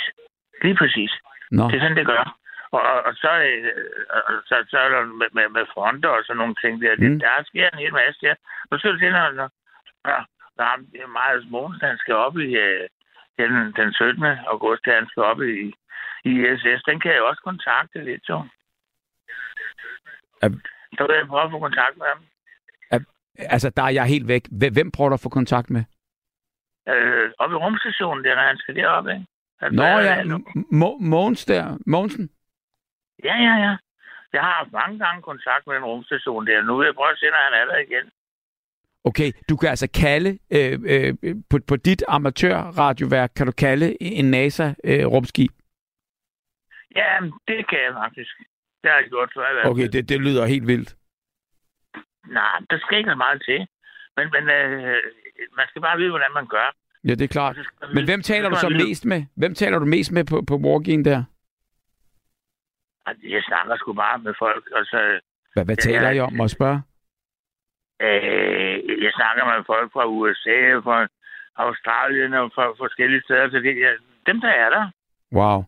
Lige 0.62 0.76
præcis. 0.76 1.12
Nå, 1.50 1.64
Det 1.68 1.74
er 1.76 1.80
sådan, 1.80 1.96
det 1.96 2.06
gør. 2.06 2.38
Og, 2.76 2.82
og, 2.92 2.98
og 3.08 3.14
så, 3.14 3.30
øh, 3.48 3.64
og 4.10 4.22
så, 4.48 4.54
så 4.70 4.78
er 4.78 4.88
der 4.88 5.00
med, 5.20 5.26
med, 5.32 5.46
med 5.56 5.64
fronter 5.74 6.08
og 6.08 6.22
sådan 6.24 6.38
nogle 6.42 6.54
ting 6.62 6.82
der. 6.82 6.96
Det, 6.96 7.10
Mm. 7.10 7.18
Der 7.20 7.42
sker 7.50 7.66
en 7.72 7.78
hel 7.84 7.92
masse 7.92 8.18
der. 8.26 8.34
Nu 8.70 8.78
skal 8.78 8.92
du 8.92 8.98
til, 8.98 9.10
når, 9.12 9.30
når, 9.40 9.48
når 10.56 10.64
ham, 10.64 10.86
det 10.92 11.00
er 11.00 11.06
meget 11.20 11.50
Mogensen, 11.50 11.88
han 11.88 11.98
skal 11.98 12.14
op 12.14 12.36
i 12.38 12.48
øh, 12.66 12.88
den, 13.38 13.50
den 13.78 13.92
17. 13.92 14.24
august, 14.24 14.82
han 14.84 15.06
skal 15.10 15.22
op 15.22 15.40
i, 15.42 15.52
i 16.24 16.30
ISS. 16.48 16.82
Den 16.90 17.00
kan 17.00 17.12
jeg 17.12 17.22
også 17.22 17.42
kontakte 17.44 18.04
lidt, 18.04 18.22
så. 18.26 18.36
Er- 20.42 20.60
Så 20.98 21.06
vil 21.06 21.16
jeg 21.16 21.26
prøve 21.26 21.42
at 21.44 21.50
få 21.50 21.58
kontakt 21.58 21.96
med 21.96 22.06
ham. 22.12 22.20
altså 23.38 23.70
der 23.76 23.82
er 23.82 23.88
jeg 23.98 24.06
helt 24.06 24.28
væk. 24.28 24.44
Hvem 24.76 24.90
prøver 24.90 25.08
du 25.10 25.14
at 25.14 25.20
få 25.26 25.28
kontakt 25.28 25.70
med? 25.70 25.84
Øh, 26.88 27.30
op 27.38 27.50
i 27.50 27.54
rumstationen 27.54 28.24
der, 28.24 28.36
han 28.50 28.56
skal 28.58 28.76
derop, 28.76 29.08
ikke? 29.08 29.26
Han 29.60 29.72
Nå 29.72 29.82
ja, 29.82 30.22
M- 30.22 30.68
Mo- 30.82 31.00
Mogens 31.12 31.44
der. 31.44 31.78
Mogensen? 31.86 32.30
Ja, 33.24 33.34
ja, 33.46 33.54
ja. 33.66 33.76
Jeg 34.32 34.42
har 34.42 34.54
haft 34.60 34.72
mange 34.72 34.98
gange 35.04 35.22
kontakt 35.22 35.66
med 35.66 35.74
den 35.74 35.84
rumstation 35.84 36.46
der. 36.46 36.62
Nu 36.62 36.76
vil 36.76 36.84
jeg 36.86 36.94
prøve 36.94 37.10
at 37.12 37.18
se, 37.18 37.26
når 37.26 37.42
han 37.46 37.54
er 37.60 37.64
der 37.72 37.78
igen. 37.78 38.10
Okay, 39.04 39.32
du 39.48 39.56
kan 39.56 39.68
altså 39.68 39.88
kalde, 39.94 40.38
øh, 40.50 40.78
øh, 40.86 41.14
på, 41.50 41.58
på 41.68 41.76
dit 41.76 42.02
amatørradioværk, 42.08 43.30
kan 43.36 43.46
du 43.46 43.52
kalde 43.52 44.02
en 44.02 44.30
NASA-rumskib? 44.30 45.52
Ja, 46.96 47.20
det 47.48 47.68
kan 47.68 47.78
jeg 47.86 47.92
faktisk. 47.94 48.32
Det 48.82 48.90
har 48.90 48.98
jeg 48.98 49.08
gjort 49.08 49.30
før 49.36 49.62
fald. 49.62 49.72
Okay, 49.72 49.88
det, 49.88 50.08
det 50.08 50.20
lyder 50.20 50.46
helt 50.46 50.66
vildt. 50.66 50.96
Nej, 52.26 52.58
der 52.70 52.78
skal 52.78 52.98
ikke 52.98 53.14
meget 53.14 53.42
til. 53.44 53.66
Men, 54.16 54.26
men 54.34 54.44
øh, 54.50 54.96
man 55.56 55.66
skal 55.68 55.82
bare 55.82 55.98
vide, 55.98 56.10
hvordan 56.10 56.32
man 56.34 56.46
gør. 56.46 56.74
Ja, 57.04 57.14
det 57.14 57.22
er 57.22 57.28
klart. 57.28 57.56
Men 57.94 58.04
hvem 58.04 58.22
taler 58.22 58.48
du 58.48 58.56
så 58.56 58.68
mest 58.68 59.04
med? 59.04 59.24
Hvem 59.36 59.54
taler 59.54 59.78
du 59.78 59.84
mest 59.84 60.12
med 60.12 60.24
på, 60.24 60.42
på 60.48 60.56
walkien 60.56 61.04
der? 61.04 61.24
Altså, 63.06 63.26
Jeg 63.28 63.42
snakker 63.42 63.76
sgu 63.76 63.92
bare 63.92 64.18
med 64.18 64.34
folk, 64.38 64.64
og 64.70 64.84
så... 64.84 65.20
Hvad, 65.54 65.64
hvad 65.64 65.76
taler 65.76 66.08
ja. 66.08 66.16
I 66.16 66.20
om? 66.20 66.40
Jeg 66.40 66.50
spørge? 66.50 66.82
Øh, 68.06 69.02
jeg 69.04 69.12
snakker 69.18 69.42
med 69.44 69.64
folk 69.66 69.92
fra 69.92 70.04
USA, 70.06 70.58
fra 70.86 70.98
Australien 71.56 72.32
og 72.34 72.50
fra 72.54 72.64
forskellige 72.82 73.22
steder. 73.22 73.50
Så 73.50 73.56
det, 73.58 73.80
ja, 73.84 73.90
dem, 74.26 74.40
der 74.40 74.48
er 74.48 74.70
der, 74.70 74.84
Wow. 75.32 75.58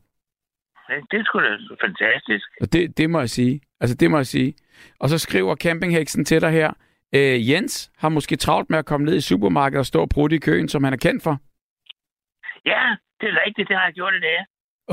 det 1.10 1.20
er 1.20 1.24
sgu 1.24 1.38
da 1.40 1.56
fantastisk. 1.86 2.46
Det, 2.72 2.98
det 2.98 3.10
må 3.10 3.18
jeg 3.18 3.30
sige. 3.30 3.60
Altså, 3.80 3.96
det 3.96 4.10
må 4.10 4.16
jeg 4.16 4.26
sige. 4.26 4.54
Og 5.00 5.08
så 5.08 5.18
skriver 5.18 5.56
campingheksen 5.56 6.24
til 6.24 6.40
dig 6.40 6.50
her. 6.50 6.72
Øh, 7.14 7.50
Jens 7.50 7.90
har 7.98 8.08
måske 8.08 8.36
travlt 8.36 8.70
med 8.70 8.78
at 8.78 8.86
komme 8.86 9.06
ned 9.06 9.16
i 9.16 9.20
supermarkedet 9.20 9.78
og 9.80 9.86
stå 9.86 10.00
og 10.00 10.08
prutte 10.14 10.36
i 10.36 10.38
køen, 10.38 10.68
som 10.68 10.84
han 10.84 10.92
er 10.92 10.96
kendt 10.96 11.22
for. 11.22 11.34
Ja, 12.72 12.82
det 13.20 13.28
er 13.28 13.36
rigtigt. 13.46 13.68
Det 13.68 13.76
har 13.76 13.84
jeg 13.84 13.94
gjort 13.94 14.14
i 14.14 14.20
dag. 14.20 14.38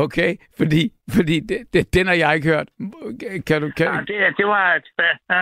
Okay, 0.05 0.31
fordi, 0.59 0.81
fordi 1.15 1.35
det, 1.49 1.59
det, 1.73 1.93
den 1.93 2.07
har 2.07 2.17
jeg 2.23 2.35
ikke 2.35 2.47
hørt. 2.53 2.69
Kan 3.47 3.57
du, 3.63 3.67
kan, 3.77 3.87
Ja, 3.93 3.99
det, 4.09 4.37
det 4.39 4.47
var 4.47 4.63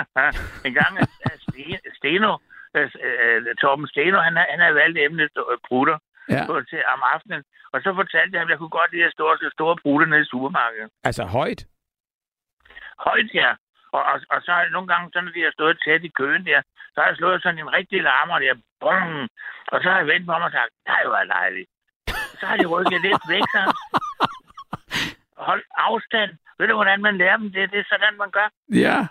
en 0.67 0.73
gang, 0.79 0.93
at 0.99 1.09
Sten- 1.45 1.85
Steno, 1.99 2.31
øh, 2.75 2.89
øh, 3.07 3.55
Torben 3.61 3.87
Steno, 3.87 4.17
han, 4.27 4.33
han 4.51 4.59
havde 4.59 4.75
valgt 4.83 4.97
emnet 5.05 5.29
øh, 5.51 5.57
prutter 5.67 5.97
ja, 6.29 6.45
på, 6.49 6.53
til 6.69 6.81
om 6.93 7.01
aftenen. 7.13 7.43
Og 7.73 7.77
så 7.83 7.89
fortalte 7.99 8.31
jeg 8.33 8.41
ham, 8.41 8.47
at 8.47 8.51
jeg 8.51 8.59
kunne 8.59 8.77
godt 8.79 8.91
lide 8.93 9.05
at 9.09 9.15
stå 9.17 9.25
og 9.33 9.37
store 9.57 9.75
prutter 9.83 10.07
nede 10.07 10.21
i 10.21 10.31
supermarkedet. 10.33 10.89
altså 11.03 11.23
højt. 11.37 11.61
Højt, 13.07 13.29
ja. 13.33 13.49
Og, 13.95 14.03
og, 14.11 14.17
og 14.33 14.39
så 14.45 14.49
har 14.51 14.61
jeg 14.61 14.69
nogle 14.75 14.87
gange, 14.91 15.09
så 15.13 15.21
når 15.21 15.31
de 15.31 15.41
har 15.47 15.51
stået 15.57 15.77
tæt 15.85 16.03
i 16.09 16.11
køen 16.19 16.45
der, 16.45 16.61
så 16.93 16.97
har 17.01 17.07
jeg 17.07 17.17
slået 17.17 17.41
sådan 17.43 17.59
en 17.59 17.73
rigtig 17.79 17.99
larmer 18.09 18.39
der. 18.39 18.53
Bong! 18.83 19.29
Og 19.73 19.77
så 19.81 19.87
har 19.89 19.97
jeg 19.97 20.07
vendt 20.07 20.25
på 20.27 20.31
mig 20.31 20.49
og 20.49 20.55
sagt, 20.59 20.71
nej, 20.87 21.01
hvor 21.05 21.15
er 21.23 21.29
dejligt. 21.39 21.69
Så 22.39 22.45
har 22.49 22.57
de 22.57 22.65
rykket 22.73 23.01
lidt 23.01 23.23
væk, 23.33 23.47
så. 23.55 23.61
Hold 25.37 25.63
afstand. 25.77 26.31
Ved 26.59 26.67
du, 26.67 26.73
hvordan 26.75 27.01
man 27.01 27.17
lærer 27.17 27.37
dem 27.37 27.51
det? 27.51 27.71
Det 27.71 27.79
er 27.79 27.83
sådan, 27.89 28.17
man 28.17 28.31
gør. 28.31 28.49
Ja, 28.73 29.07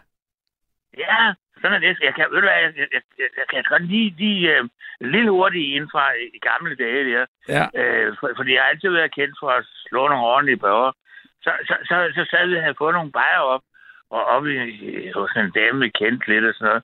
Ja, 0.98 1.34
sådan 1.60 1.76
er 1.76 1.78
det. 1.78 1.98
Jeg 2.02 2.14
kan, 2.14 2.26
ved 2.30 2.40
du 2.40 2.46
hvad, 2.46 2.60
jeg, 2.64 2.72
jeg, 2.78 3.02
jeg, 3.18 3.28
jeg 3.38 3.46
kan 3.50 3.64
godt 3.68 3.84
lide 3.92 4.10
de 4.22 4.32
uh, 4.52 4.68
lille 5.00 5.30
hurtige 5.30 5.74
inden 5.74 5.90
fra 5.92 6.04
i 6.36 6.38
gamle 6.48 6.76
dage 6.76 7.04
der. 7.10 7.26
Ja. 7.48 7.64
Uh, 7.80 8.16
for, 8.20 8.30
fordi 8.36 8.54
jeg 8.54 8.62
har 8.62 8.70
altid 8.70 8.90
været 8.90 9.14
kendt 9.14 9.36
for 9.40 9.50
at 9.50 9.64
slå 9.88 10.08
nogle 10.08 10.26
ordentlige 10.32 10.62
børger. 10.66 10.92
Så, 11.42 11.50
så, 11.68 11.74
så, 11.88 11.96
så 12.16 12.22
sad 12.30 12.46
vi 12.48 12.56
og 12.56 12.62
havde 12.62 12.80
fået 12.82 12.94
nogle 12.94 13.12
bajer 13.12 13.42
op, 13.54 13.62
og 14.10 14.24
op 14.24 14.46
i, 14.46 15.10
hos 15.14 15.30
en 15.36 15.50
dame, 15.50 15.80
vi 15.80 15.88
kendte 15.88 16.26
lidt 16.28 16.44
og 16.44 16.54
sådan 16.54 16.68
noget. 16.68 16.82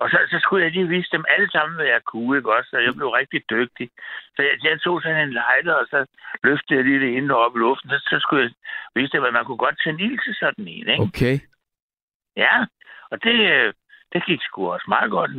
Og 0.00 0.10
så, 0.10 0.18
så 0.30 0.38
skulle 0.42 0.64
jeg 0.64 0.72
lige 0.72 0.88
vise 0.88 1.10
dem 1.12 1.24
alle 1.28 1.50
sammen, 1.50 1.76
hvad 1.76 1.86
jeg 1.86 2.02
kunne, 2.04 2.36
ikke 2.38 2.54
også? 2.56 2.70
Så 2.70 2.78
jeg 2.78 2.94
blev 2.94 3.08
rigtig 3.20 3.40
dygtig. 3.50 3.90
Så 4.36 4.40
jeg, 4.42 4.54
jeg 4.64 4.80
tog 4.80 5.02
sådan 5.02 5.22
en 5.22 5.36
lighter, 5.40 5.74
og 5.74 5.86
så 5.92 5.98
løftede 6.44 6.78
jeg 6.78 6.84
lige 6.84 7.00
det 7.04 7.16
ene 7.16 7.36
op 7.36 7.56
i 7.56 7.58
luften. 7.58 7.90
Så, 7.90 7.98
så 8.10 8.16
skulle 8.20 8.42
jeg 8.42 8.52
vise 8.94 9.12
dem, 9.12 9.24
at 9.24 9.32
man 9.32 9.44
kunne 9.44 9.64
godt 9.66 9.80
tænde 9.84 10.04
ild 10.04 10.18
til 10.24 10.34
sådan 10.34 10.68
en, 10.68 10.88
ikke? 10.88 11.02
Okay. 11.02 11.36
Ja, 12.36 12.54
og 13.10 13.16
det, 13.24 13.36
det 14.12 14.26
gik 14.26 14.42
sgu 14.42 14.72
også 14.72 14.86
meget 14.88 15.10
godt. 15.10 15.30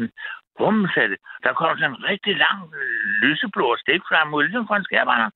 Bum, 0.58 0.88
sagde 0.94 1.10
det. 1.10 1.20
Der 1.44 1.54
kom 1.54 1.78
sådan 1.78 1.92
en 1.92 2.04
rigtig 2.04 2.34
lang 2.46 2.60
lyseblå 3.24 3.76
stikflamme 3.78 4.36
ud, 4.36 4.44
ligesom 4.44 4.68
fra 4.68 4.78
en 4.78 4.84
skærbrænder, 4.84 5.30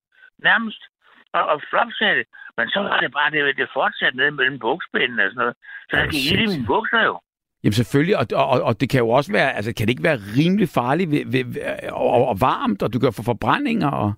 nærmest. 0.50 0.82
Og, 1.34 1.44
og 1.52 1.62
flop, 1.70 1.92
sagde 2.00 2.16
det. 2.20 2.28
Men 2.58 2.70
så 2.70 2.80
var 2.80 3.00
det 3.00 3.12
bare, 3.12 3.32
det, 3.32 3.58
det 3.58 3.70
fortsatte 3.74 4.18
ned 4.18 4.32
mellem 4.32 4.60
bukspændene 4.60 5.24
og 5.26 5.30
sådan 5.30 5.42
noget. 5.42 5.56
Så 5.90 5.94
der 5.98 6.08
gik 6.14 6.32
ild 6.32 6.42
i 6.42 6.52
mine 6.54 6.68
bukser 6.68 7.02
jo. 7.10 7.16
Jamen 7.66 7.74
selvfølgelig, 7.82 8.18
og, 8.22 8.26
og, 8.34 8.62
og 8.68 8.74
det 8.82 8.88
kan 8.90 9.00
jo 9.00 9.10
også 9.10 9.32
være, 9.32 9.50
altså 9.58 9.72
kan 9.78 9.84
det 9.86 9.94
ikke 9.96 10.04
være 10.10 10.20
rimelig 10.40 10.70
farligt 10.70 11.12
ved, 11.12 11.24
ved, 11.34 11.44
ved, 11.54 11.62
og, 11.92 12.28
og, 12.32 12.38
varmt, 12.50 12.84
og 12.84 12.94
du 12.94 13.00
kan 13.00 13.14
få 13.14 13.24
forbrændinger 13.24 13.92
og... 14.04 14.14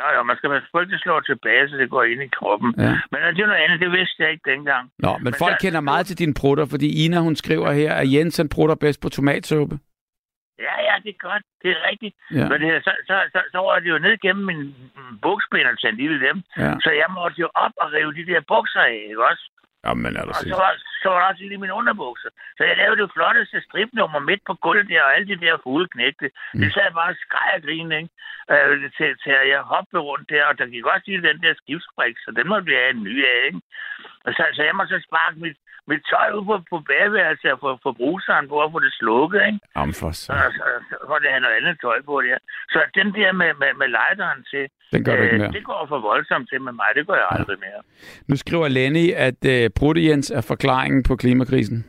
Nå 0.00 0.06
jo, 0.16 0.22
man 0.22 0.36
skal 0.36 0.50
det 0.92 1.00
slår 1.04 1.20
tilbage, 1.20 1.68
så 1.68 1.76
det 1.76 1.90
går 1.90 2.02
ind 2.12 2.22
i 2.22 2.28
kroppen. 2.38 2.74
Ja. 2.78 2.92
Men 3.12 3.18
det 3.34 3.42
er 3.42 3.46
noget 3.52 3.64
andet, 3.64 3.80
det 3.80 3.90
vidste 3.98 4.22
jeg 4.22 4.30
ikke 4.30 4.50
dengang. 4.54 4.84
Nå, 4.98 5.12
men, 5.12 5.24
Men 5.24 5.34
folk 5.42 5.54
så- 5.54 5.62
kender 5.64 5.80
meget 5.80 6.06
til 6.06 6.18
dine 6.18 6.34
prutter, 6.40 6.66
fordi 6.74 6.88
Ina, 7.04 7.18
hun 7.20 7.36
skriver 7.36 7.70
her, 7.72 7.94
at 7.94 8.12
Jens 8.12 8.36
han 8.36 8.48
prutter 8.48 8.74
bedst 8.74 9.00
på 9.02 9.08
tomatsuppe. 9.08 9.78
Ja, 10.66 10.74
ja, 10.88 10.94
det 11.04 11.10
er 11.16 11.20
godt. 11.28 11.44
Det 11.62 11.70
er 11.76 11.80
rigtigt. 11.90 12.14
Ja. 12.32 12.38
Ja. 12.38 12.48
Men 12.50 12.56
det, 12.62 12.84
så, 12.86 12.92
så, 13.08 13.16
så, 13.32 13.40
så 13.52 13.58
var 13.66 13.78
det 13.78 13.88
jo 13.94 13.98
ned 13.98 14.14
gennem 14.24 14.44
min 14.50 14.62
bukspænd 15.22 15.66
og 15.72 15.78
tændte 15.80 16.02
i 16.04 16.08
dem. 16.26 16.36
Ja. 16.64 16.72
Så 16.84 16.90
jeg 17.02 17.08
måtte 17.18 17.36
jo 17.44 17.48
op 17.64 17.74
og 17.82 17.86
rive 17.92 18.12
de 18.18 18.26
der 18.32 18.40
bukser 18.54 18.80
af, 18.80 18.98
ikke 19.10 19.24
også? 19.30 19.44
Jamen, 19.84 20.16
er 20.16 20.22
Og 20.22 20.34
så 20.34 20.56
var, 20.62 20.72
så 21.02 21.08
var 21.08 21.18
der 21.20 21.26
også 21.30 21.42
lige 21.42 21.62
mine 21.64 21.78
underbukser. 21.80 22.30
Så 22.56 22.62
jeg 22.64 22.76
lavede 22.76 23.00
det 23.02 23.10
flotteste 23.16 23.60
stripnummer 23.66 24.18
midt 24.18 24.42
på 24.46 24.54
gulvet 24.54 24.88
der, 24.88 25.02
og 25.02 25.14
alle 25.14 25.28
de 25.32 25.40
der 25.44 25.58
fugle 25.62 25.88
knægte. 25.94 26.30
Mm. 26.54 26.60
Det 26.60 26.68
sad 26.74 26.92
bare 26.92 27.10
og 27.14 27.20
skreg 27.24 27.50
og 27.56 27.62
grine, 27.66 27.96
ikke? 28.00 28.10
Øh, 28.52 28.90
til, 28.96 29.08
til 29.22 29.32
at 29.40 29.48
jeg 29.52 29.60
hoppede 29.72 30.02
rundt 30.08 30.30
der, 30.30 30.44
og 30.50 30.58
der 30.58 30.66
gik 30.66 30.84
også 30.84 31.06
lige 31.06 31.28
den 31.28 31.42
der 31.44 31.54
skibsbrik, 31.60 32.16
så 32.24 32.30
den 32.38 32.48
måtte 32.48 32.66
vi 32.66 32.74
have 32.80 32.90
en 32.90 33.02
ny 33.08 33.16
af, 33.32 33.40
ikke? 33.48 33.60
Og 34.24 34.30
så, 34.36 34.42
så 34.56 34.62
jeg 34.62 34.74
måtte 34.76 34.92
så 34.94 35.00
sparke 35.08 35.38
mit, 35.44 35.58
mit 35.90 36.02
tøj 36.12 36.28
ud 36.36 36.44
på, 36.50 36.54
på 36.72 36.76
bagværelset 36.90 37.50
og 37.54 37.58
få, 37.64 37.70
få 37.86 37.90
bruseren 38.00 38.44
på 38.52 38.56
at 38.64 38.68
få 38.74 38.78
det 38.86 38.92
slukket, 39.00 39.40
ikke? 39.48 39.58
Jamen 39.76 39.94
for 40.00 40.10
Så, 40.10 40.20
så. 40.26 40.32
så, 40.58 40.64
så 41.08 41.14
det 41.22 41.30
have 41.34 41.44
noget 41.44 41.56
andet 41.60 41.74
tøj 41.84 41.98
på 42.08 42.14
der. 42.26 42.38
Så 42.72 42.78
den 42.98 43.08
der 43.18 43.30
med, 43.40 43.50
med, 43.62 43.70
med 43.80 43.88
lighteren 43.98 44.40
til, 44.50 44.64
Den 44.94 45.00
gør 45.04 45.16
du 45.16 45.22
ikke 45.22 45.34
øh, 45.34 45.40
mere. 45.42 45.52
det 45.56 45.64
går 45.70 45.82
for 45.92 45.98
voldsomt 46.10 46.46
til 46.50 46.60
med 46.66 46.72
mig. 46.80 46.88
Det 46.98 47.06
gør 47.08 47.14
jeg 47.22 47.28
aldrig 47.36 47.58
mere. 47.66 47.80
Nu 48.28 48.34
skriver 48.36 48.68
Lenny, 48.68 49.06
at 49.26 49.40
øh, 49.54 49.70
Prutte 49.78 50.00
Jens 50.08 50.30
er 50.30 50.40
forklaringen 50.52 51.02
på 51.08 51.16
klimakrisen. 51.16 51.78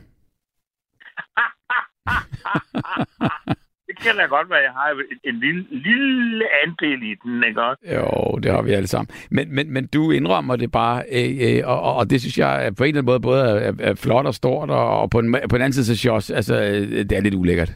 Det 4.00 4.06
kan 4.08 4.16
da 4.16 4.22
godt 4.36 4.50
være, 4.50 4.58
at 4.58 4.64
jeg 4.64 4.72
har 4.72 4.88
en, 5.24 5.40
lille, 5.40 5.64
lille 5.70 6.44
andel 6.66 7.02
i 7.02 7.14
den, 7.24 7.44
ikke 7.48 7.62
også? 7.62 7.82
Jo, 7.94 8.38
det 8.38 8.52
har 8.52 8.62
vi 8.62 8.72
alle 8.72 8.86
sammen. 8.86 9.08
Men, 9.30 9.54
men, 9.54 9.72
men 9.72 9.86
du 9.86 10.10
indrømmer 10.10 10.56
det 10.56 10.72
bare, 10.72 11.02
øh, 11.12 11.56
øh, 11.58 11.62
og, 11.64 11.94
og- 11.96 12.10
det 12.10 12.20
synes 12.20 12.38
jeg 12.38 12.66
er 12.66 12.70
på 12.70 12.84
en 12.84 12.88
eller 12.88 13.00
anden 13.00 13.10
måde 13.12 13.20
både 13.20 13.42
er, 13.44 13.72
er 13.78 13.94
flot 13.94 14.26
og 14.26 14.34
stort, 14.34 14.70
og, 14.70 15.00
og 15.00 15.10
på, 15.10 15.18
en, 15.18 15.36
på 15.50 15.56
en 15.56 15.62
anden 15.62 15.72
side 15.72 15.84
så 15.84 15.94
synes 15.96 16.04
jeg 16.04 16.12
også, 16.12 16.34
altså, 16.34 16.54
øh, 16.62 16.88
det 16.88 17.12
er 17.12 17.20
lidt 17.20 17.34
ulækkert. 17.34 17.72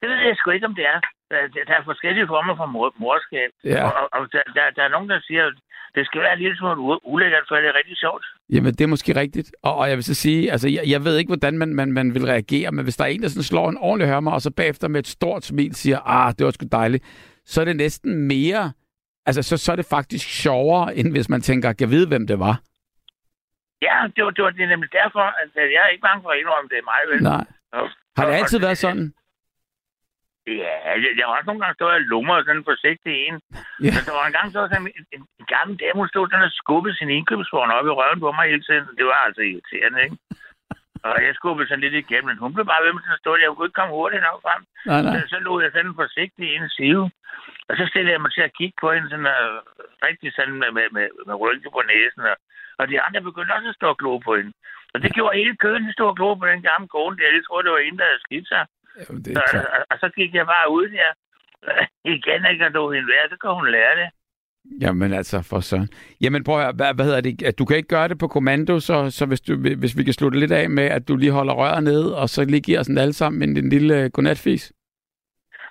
Det 0.00 0.08
ved 0.10 0.16
jeg 0.16 0.36
sgu 0.36 0.50
ikke, 0.50 0.66
om 0.66 0.74
det 0.74 0.86
er. 0.94 1.00
Der, 1.30 1.36
der- 1.54 1.74
er 1.78 1.84
forskellige 1.84 2.26
former 2.26 2.56
for 2.56 2.66
mor, 2.66 2.94
morskab. 2.98 3.50
Ja. 3.64 3.84
Og, 3.88 4.08
og, 4.12 4.32
der, 4.32 4.42
der, 4.56 4.70
der 4.76 4.82
er 4.82 4.88
nogen, 4.88 5.08
der 5.08 5.20
siger, 5.28 5.46
at 5.46 5.54
det 5.94 6.06
skal 6.06 6.20
være 6.20 6.32
en 6.32 6.38
lille 6.38 6.56
smule 6.56 7.06
ulækkert, 7.12 7.44
for 7.48 7.56
det 7.56 7.68
er 7.68 7.74
rigtig 7.80 7.96
sjovt. 7.96 8.24
Jamen, 8.52 8.72
det 8.74 8.80
er 8.80 8.86
måske 8.86 9.16
rigtigt. 9.20 9.52
Og, 9.62 9.74
og 9.76 9.88
jeg 9.88 9.96
vil 9.96 10.04
så 10.04 10.14
sige, 10.14 10.52
altså, 10.52 10.68
jeg, 10.68 10.82
jeg 10.86 11.04
ved 11.04 11.16
ikke, 11.18 11.28
hvordan 11.28 11.58
man, 11.58 11.74
man, 11.74 11.92
man 11.92 12.14
vil 12.14 12.24
reagere, 12.26 12.72
men 12.72 12.84
hvis 12.84 12.96
der 12.96 13.04
er 13.04 13.08
en, 13.08 13.22
der 13.22 13.28
sådan 13.28 13.42
slår 13.42 13.68
en 13.68 13.78
ordentlig 13.80 14.08
hørmer, 14.08 14.32
og 14.32 14.40
så 14.40 14.50
bagefter 14.50 14.88
med 14.88 15.00
et 15.00 15.06
stort 15.06 15.44
smil 15.44 15.74
siger, 15.74 15.98
ah, 16.06 16.34
det 16.38 16.44
var 16.46 16.50
sgu 16.50 16.66
dejligt, 16.72 17.04
så 17.44 17.60
er 17.60 17.64
det 17.64 17.76
næsten 17.76 18.28
mere, 18.28 18.72
altså, 19.26 19.42
så, 19.42 19.56
så 19.56 19.72
er 19.72 19.76
det 19.76 19.86
faktisk 19.90 20.28
sjovere, 20.42 20.96
end 20.96 21.10
hvis 21.12 21.28
man 21.28 21.40
tænker, 21.40 21.72
kan 21.72 21.90
vide, 21.90 22.08
hvem 22.08 22.26
det 22.26 22.38
var. 22.38 22.60
Ja, 23.82 23.96
det 24.16 24.24
var, 24.24 24.30
det 24.30 24.44
var 24.44 24.50
det 24.50 24.68
nemlig 24.68 24.92
derfor, 24.92 25.20
at 25.20 25.48
jeg 25.56 25.80
er 25.84 25.88
ikke 25.88 26.02
bange 26.02 26.22
for 26.22 26.30
at 26.30 26.38
indrømme, 26.38 26.68
det 26.68 26.78
er 26.78 26.86
mig, 26.92 27.00
vel? 27.14 27.22
Nej. 27.22 27.44
Og- 27.72 27.90
Har 28.16 28.26
det 28.26 28.34
altid 28.34 28.58
og- 28.58 28.62
været 28.62 28.78
sådan? 28.78 29.12
Ja, 30.46 30.74
jeg, 31.02 31.10
jeg 31.18 31.24
har 31.26 31.34
også 31.36 31.48
nogle 31.48 31.62
gange 31.62 31.78
stået 31.78 31.98
og 32.00 32.06
lummer 32.12 32.36
sådan 32.42 32.68
forsigtig 32.70 33.12
en. 33.26 33.36
Ja. 33.84 33.92
Men 33.94 34.02
der 34.06 34.14
var 34.18 34.26
en 34.26 34.36
gang, 34.38 34.46
så 34.52 34.58
var 34.60 34.68
sådan 34.68 34.86
en, 34.98 35.06
en, 35.16 35.46
gammel 35.54 35.74
dame, 35.80 36.00
hun 36.00 36.12
stod 36.12 36.26
sådan 36.28 36.48
og 36.48 36.58
skubbede 36.60 36.96
sin 36.96 37.10
indkøbsvogn 37.16 37.76
op 37.76 37.86
i 37.86 37.96
røven 37.98 38.20
på 38.20 38.30
mig 38.32 38.46
hele 38.52 38.64
tiden. 38.68 38.84
Det 38.98 39.06
var 39.10 39.20
altså 39.26 39.42
irriterende, 39.50 40.00
ikke? 40.06 40.16
Og 41.08 41.16
jeg 41.26 41.34
skubbede 41.34 41.68
sådan 41.68 41.84
lidt 41.84 42.00
igennem, 42.02 42.28
men 42.30 42.42
hun 42.42 42.54
blev 42.54 42.66
bare 42.72 42.84
ved 42.84 42.92
med 42.92 43.14
at 43.16 43.22
stå 43.22 43.30
der. 43.32 43.46
Jeg 43.46 43.52
kunne 43.54 43.68
ikke 43.68 43.80
komme 43.80 43.96
hurtigt 43.98 44.26
nok 44.28 44.38
frem. 44.44 44.62
Nej, 44.90 45.00
nej. 45.02 45.12
Så, 45.12 45.18
så 45.32 45.38
lå 45.46 45.52
jeg 45.64 45.70
sådan 45.72 46.00
forsigtig 46.02 46.46
i 46.48 46.56
en 46.60 46.68
sive. 46.76 47.04
Og 47.68 47.74
så 47.78 47.84
stillede 47.90 48.14
jeg 48.14 48.22
mig 48.24 48.32
til 48.32 48.44
at 48.48 48.56
kigge 48.58 48.76
på 48.80 48.86
hende 48.92 49.08
sådan 49.10 49.30
uh, 49.36 49.58
rigtig 50.06 50.30
sådan 50.36 50.56
med, 50.62 50.70
med, 50.76 50.86
med, 50.96 51.06
med 51.28 51.34
rynke 51.42 51.68
på 51.76 51.82
næsen. 51.90 52.22
Og, 52.32 52.36
og 52.80 52.84
de 52.90 53.00
andre 53.04 53.20
begyndte 53.28 53.56
også 53.56 53.68
at 53.72 53.78
stå 53.80 53.86
og 53.94 53.98
glo 54.00 54.12
på 54.18 54.32
hende. 54.38 54.52
Og 54.92 54.98
det 55.02 55.14
gjorde 55.16 55.38
hele 55.40 55.56
køen, 55.64 55.86
de 55.86 55.92
stod 55.92 56.08
og 56.12 56.16
glo 56.18 56.28
på 56.34 56.46
den 56.46 56.62
gamle 56.68 56.88
kone 56.94 57.16
der. 57.16 57.34
Jeg 57.34 57.44
troede, 57.46 57.64
det 57.64 57.72
var 57.72 57.86
hende, 57.86 57.98
der 58.00 58.10
havde 58.10 58.24
skidt 58.26 58.48
sig. 58.48 58.64
Jamen, 58.98 59.22
det 59.24 59.32
Så, 59.36 59.42
er 59.42 59.50
klart. 59.50 59.66
og, 59.66 59.86
og, 59.90 59.96
så 60.02 60.08
gik 60.16 60.34
jeg 60.34 60.46
bare 60.46 60.70
ud 60.70 60.86
der. 60.96 61.10
Igen 62.14 62.40
ikke 62.52 62.64
at 62.64 62.74
du 62.74 62.92
hende 62.92 63.08
være, 63.08 63.28
så 63.30 63.36
kan 63.42 63.50
hun 63.50 63.70
lære 63.70 63.96
det. 64.00 64.08
Jamen 64.80 65.12
altså, 65.12 65.42
for 65.42 65.60
søren. 65.60 65.88
Jamen 66.20 66.44
prøv 66.44 66.56
at 66.58 66.62
høre, 66.64 66.72
hvad, 66.72 66.94
hvad 66.94 67.04
hedder 67.04 67.20
det? 67.20 67.42
At 67.42 67.58
Du 67.58 67.64
kan 67.64 67.76
ikke 67.76 67.88
gøre 67.88 68.08
det 68.08 68.18
på 68.18 68.28
kommando, 68.28 68.80
så, 68.80 69.10
så 69.10 69.26
hvis, 69.26 69.40
du, 69.40 69.56
hvis 69.56 69.96
vi 69.98 70.04
kan 70.04 70.12
slutte 70.12 70.38
lidt 70.38 70.52
af 70.52 70.70
med, 70.70 70.84
at 70.84 71.08
du 71.08 71.16
lige 71.16 71.32
holder 71.32 71.54
røret 71.54 71.84
nede, 71.84 72.18
og 72.18 72.28
så 72.28 72.44
lige 72.44 72.60
giver 72.60 72.80
os 72.80 72.86
en 72.86 72.98
alle 72.98 73.12
sammen 73.12 73.42
en, 73.42 73.56
en 73.56 73.68
lille 73.70 74.04
uh, 74.04 74.10
godnatfis. 74.10 74.72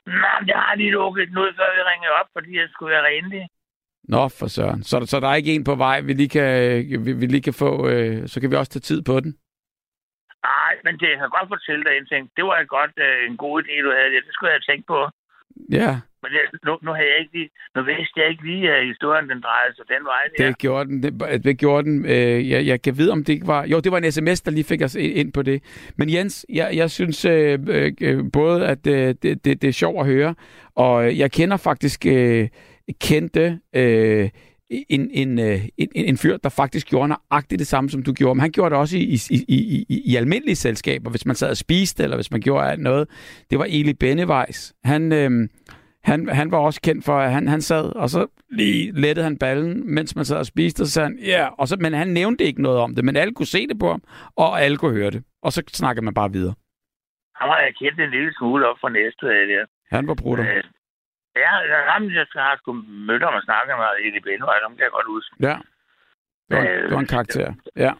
Men 0.05 0.47
jeg 0.47 0.57
har 0.57 0.75
lige 0.75 0.91
lukket 0.91 1.27
den 1.27 1.37
ud, 1.37 1.53
før 1.57 1.75
vi 1.75 1.81
ringede 1.91 2.11
op, 2.19 2.27
fordi 2.33 2.57
jeg 2.57 2.67
skulle 2.71 2.91
være 2.91 3.05
renlig. 3.05 3.47
Nå, 4.03 4.27
for 4.27 4.47
søren. 4.47 4.83
Så, 4.83 5.05
så 5.05 5.19
der 5.19 5.27
er 5.27 5.35
ikke 5.35 5.53
en 5.55 5.63
på 5.63 5.75
vej, 5.75 6.01
vi 6.01 6.13
lige 6.13 6.29
kan, 6.29 6.45
vi, 7.05 7.13
vi 7.13 7.25
lige 7.25 7.41
kan 7.41 7.53
få, 7.53 7.89
øh, 7.89 8.27
så 8.27 8.41
kan 8.41 8.51
vi 8.51 8.55
også 8.55 8.71
tage 8.71 8.81
tid 8.81 9.01
på 9.01 9.19
den. 9.19 9.37
Men 10.85 10.93
det 10.99 11.07
jeg 11.13 11.19
kan 11.21 11.35
godt 11.37 11.49
fortælle 11.55 11.83
dig 11.87 11.93
en 11.95 12.07
ting. 12.11 12.23
Det 12.37 12.43
var 12.49 12.57
et 12.59 12.69
godt, 12.77 12.93
øh, 13.05 13.29
en 13.29 13.37
god 13.45 13.55
idé, 13.61 13.75
du 13.85 13.91
havde. 13.97 14.09
Det 14.27 14.33
skulle 14.33 14.49
jeg 14.51 14.59
have 14.59 14.69
tænkt 14.71 14.87
på. 14.93 14.99
Ja, 15.71 15.91
Men 16.21 16.29
det, 16.33 16.41
nu, 16.65 16.77
nu, 16.81 16.91
havde 16.97 17.09
jeg 17.13 17.19
ikke 17.19 17.33
lige, 17.37 17.49
nu 17.75 17.81
vidste 17.83 18.15
jeg 18.19 18.29
ikke 18.29 18.43
lige, 18.51 18.71
at 18.75 18.87
historien 18.87 19.29
den 19.29 19.41
drejede 19.41 19.75
sig 19.75 19.85
den 19.93 20.03
vej 20.11 20.23
der. 20.37 20.45
det 20.47 20.57
gjorde 20.57 20.85
den. 20.89 21.03
Det, 21.03 21.43
det 21.43 21.57
gjorde 21.57 21.83
den. 21.89 22.05
Øh, 22.05 22.49
jeg, 22.49 22.65
jeg 22.65 22.81
kan 22.81 22.97
vide, 22.97 23.11
om 23.11 23.23
det 23.23 23.33
ikke 23.33 23.47
var... 23.47 23.65
Jo, 23.65 23.79
det 23.79 23.91
var 23.91 23.97
en 23.97 24.11
sms, 24.11 24.41
der 24.41 24.51
lige 24.51 24.63
fik 24.63 24.81
os 24.81 24.95
ind 24.95 25.13
ind 25.17 25.33
på 25.33 25.41
det. 25.41 25.63
Men 25.97 26.13
Jens, 26.13 26.45
jeg, 26.49 26.69
jeg 26.73 26.91
synes 26.91 27.25
øh, 27.25 27.59
øh, 28.01 28.23
både, 28.33 28.67
at 28.67 28.87
øh, 28.87 29.15
det, 29.23 29.45
det, 29.45 29.61
det 29.61 29.67
er 29.67 29.71
sjovt 29.83 29.99
at 29.99 30.05
høre, 30.05 30.35
og 30.75 31.17
jeg 31.17 31.31
kender 31.31 31.57
faktisk 31.57 32.05
øh, 32.05 32.47
kendte... 33.01 33.59
Øh, 33.75 34.29
en, 34.69 35.11
en, 35.11 35.39
øh, 35.39 35.59
en, 35.77 35.89
en 35.95 36.17
fyr, 36.17 36.37
der 36.37 36.49
faktisk 36.49 36.87
gjorde 36.87 37.07
nøjagtigt 37.07 37.59
det 37.59 37.67
samme, 37.67 37.89
som 37.89 38.03
du 38.03 38.13
gjorde. 38.13 38.35
Men 38.35 38.41
han 38.41 38.51
gjorde 38.51 38.69
det 38.69 38.77
også 38.79 38.97
i, 38.97 39.01
i, 39.01 39.45
i, 39.47 39.85
i, 39.89 40.01
i 40.05 40.15
almindelige 40.15 40.55
selskaber, 40.55 41.09
hvis 41.09 41.25
man 41.25 41.35
sad 41.35 41.49
og 41.49 41.57
spiste, 41.57 42.03
eller 42.03 42.17
hvis 42.17 42.31
man 42.31 42.41
gjorde 42.41 42.83
noget. 42.83 43.07
Det 43.49 43.59
var 43.59 43.65
Eli 43.69 43.93
Bennevejs. 43.93 44.73
Han, 44.83 45.11
øh, 45.11 45.49
han, 46.03 46.29
han 46.29 46.51
var 46.51 46.57
også 46.57 46.81
kendt 46.81 47.05
for, 47.05 47.19
at 47.19 47.31
han, 47.31 47.47
han 47.47 47.61
sad, 47.61 47.95
og 47.95 48.09
så 48.09 48.27
lige 48.51 48.91
lettede 48.91 49.23
han 49.23 49.37
ballen, 49.37 49.95
mens 49.95 50.15
man 50.15 50.25
sad 50.25 50.37
og 50.37 50.45
spiste, 50.45 50.81
og 50.81 50.85
så 50.87 50.91
sagde 50.91 51.09
han, 51.09 51.19
ja, 51.19 51.47
og 51.47 51.67
så, 51.67 51.77
men 51.79 51.93
han 51.93 52.07
nævnte 52.07 52.43
ikke 52.43 52.61
noget 52.61 52.79
om 52.79 52.95
det, 52.95 53.05
men 53.05 53.15
alle 53.15 53.33
kunne 53.33 53.45
se 53.45 53.67
det 53.67 53.79
på 53.79 53.89
ham, 53.89 54.01
og 54.35 54.61
alle 54.61 54.77
kunne 54.77 54.93
høre 54.93 55.11
det. 55.11 55.23
Og 55.41 55.51
så 55.53 55.63
snakkede 55.67 56.05
man 56.05 56.13
bare 56.13 56.31
videre. 56.31 56.53
Han 57.35 57.49
var 57.49 57.59
jeg 57.59 57.73
kendt 57.81 57.99
en 57.99 58.11
lille 58.11 58.33
smule 58.37 58.67
op 58.67 58.77
fra 58.81 58.89
næste 58.89 59.25
af 59.25 59.47
der. 59.47 59.65
Han 59.95 60.07
var 60.07 60.13
brutter. 60.13 60.45
Øh, 60.55 60.63
ja, 61.45 61.51
ham, 61.91 62.03
jeg 62.17 62.25
har 62.47 62.55
sgu 62.59 62.69
mødt 63.09 63.23
ham 63.25 63.33
og 63.39 63.43
snakket 63.47 63.73
med 63.81 63.89
i 64.05 64.09
det 64.15 64.21
Benvej, 64.27 64.57
ham 64.65 64.73
kan 64.75 64.83
jeg 64.87 64.93
godt 64.97 65.09
huske. 65.15 65.33
Ja. 65.47 65.55
Det 66.47 66.53
var, 66.57 66.63
det 66.87 66.91
var 66.97 66.99
en 67.05 67.13
karakter. 67.17 67.47
Ja. 67.85 67.91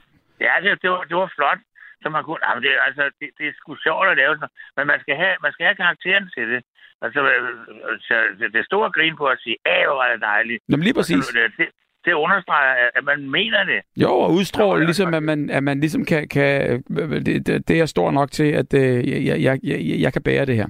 Ja, 0.46 0.54
det, 0.64 0.70
det, 0.82 0.90
var, 0.94 1.02
det 1.10 1.16
var 1.22 1.32
flot. 1.38 1.60
Så 2.02 2.08
man 2.16 2.24
kunne, 2.24 2.42
jamen 2.48 2.62
det, 2.66 2.72
altså, 2.88 3.04
det, 3.20 3.28
det 3.38 3.46
er 3.48 3.54
sgu 3.60 3.76
sjovt 3.88 4.08
at 4.12 4.18
lave 4.22 4.34
sådan 4.36 4.54
Men 4.78 4.88
man 4.92 5.00
skal 5.04 5.16
have, 5.22 5.34
man 5.46 5.52
skal 5.54 5.66
have 5.68 5.76
karakteren 5.84 6.26
til 6.36 6.46
det. 6.54 6.62
Altså, 7.06 7.20
øh, 7.34 8.00
så 8.08 8.16
det, 8.54 8.66
store 8.66 8.92
grin 8.96 9.16
på 9.22 9.26
at 9.34 9.38
sige, 9.44 9.58
æh, 9.74 9.84
hvor 9.88 10.04
er 10.04 10.12
det 10.14 10.22
dejligt. 10.22 10.64
Jamen 10.70 10.84
lige 10.84 10.94
præcis. 10.94 11.28
Det, 11.28 11.52
det, 11.58 11.68
det 12.06 12.14
understreger, 12.14 12.74
at- 12.84 12.92
at 12.96 13.04
man 13.04 13.30
mener 13.30 13.64
det. 13.64 13.82
Jo, 14.04 14.12
og 14.12 14.32
udstråle 14.32 14.80
Nå, 14.80 14.80
ja, 14.80 14.86
ligesom, 14.86 15.14
at 15.14 15.24
man, 15.24 15.50
at 15.50 15.64
man 15.64 15.80
ligesom 15.80 16.06
kan... 16.06 16.28
kan 16.28 16.84
det, 17.26 17.48
det, 17.48 17.68
det 17.68 17.80
er 17.80 17.86
stor 17.86 18.12
nok 18.12 18.32
til, 18.32 18.52
at 18.62 18.74
øh, 18.74 19.26
jeg, 19.28 19.42
jeg, 19.42 19.60
jeg, 19.64 19.80
jeg 20.02 20.14
kan 20.14 20.24
bære 20.24 20.46
det 20.46 20.56
her. 20.56 20.68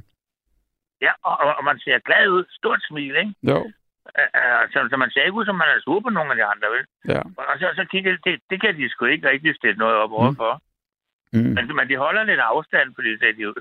Ja, 1.06 1.12
og, 1.24 1.36
og, 1.58 1.64
man 1.70 1.80
ser 1.80 2.00
glad 2.08 2.28
ud. 2.36 2.44
Stort 2.60 2.82
smil, 2.90 3.16
ikke? 3.24 3.34
Jo. 3.52 3.60
Øh, 4.20 4.30
øh, 4.40 4.64
Så, 4.74 4.80
så 4.92 4.96
man 4.98 5.10
ser 5.12 5.22
ikke 5.24 5.40
ud, 5.40 5.46
som 5.46 5.56
man 5.56 5.68
er 5.76 5.80
sur 5.82 6.00
på 6.00 6.10
nogle 6.10 6.32
af 6.32 6.38
de 6.38 6.46
andre, 6.54 6.68
vel? 6.76 6.86
Ja. 7.16 7.22
Og 7.52 7.56
så, 7.62 7.68
så 7.80 7.84
kigger 7.92 8.12
det, 8.26 8.40
det, 8.50 8.62
kan 8.62 8.78
de 8.78 8.90
sgu 8.90 9.06
ikke 9.06 9.30
rigtig 9.30 9.56
stille 9.56 9.78
noget 9.84 9.96
op 9.96 10.12
overfor. 10.12 10.62
Mm. 11.34 11.40
Men, 11.56 11.64
men 11.78 11.90
de 11.90 11.96
holder 12.06 12.24
lidt 12.24 12.40
afstand, 12.40 12.88
fordi 12.96 13.10
det 13.22 13.30
er 13.30 13.34
de 13.38 13.42
jo. 13.42 13.54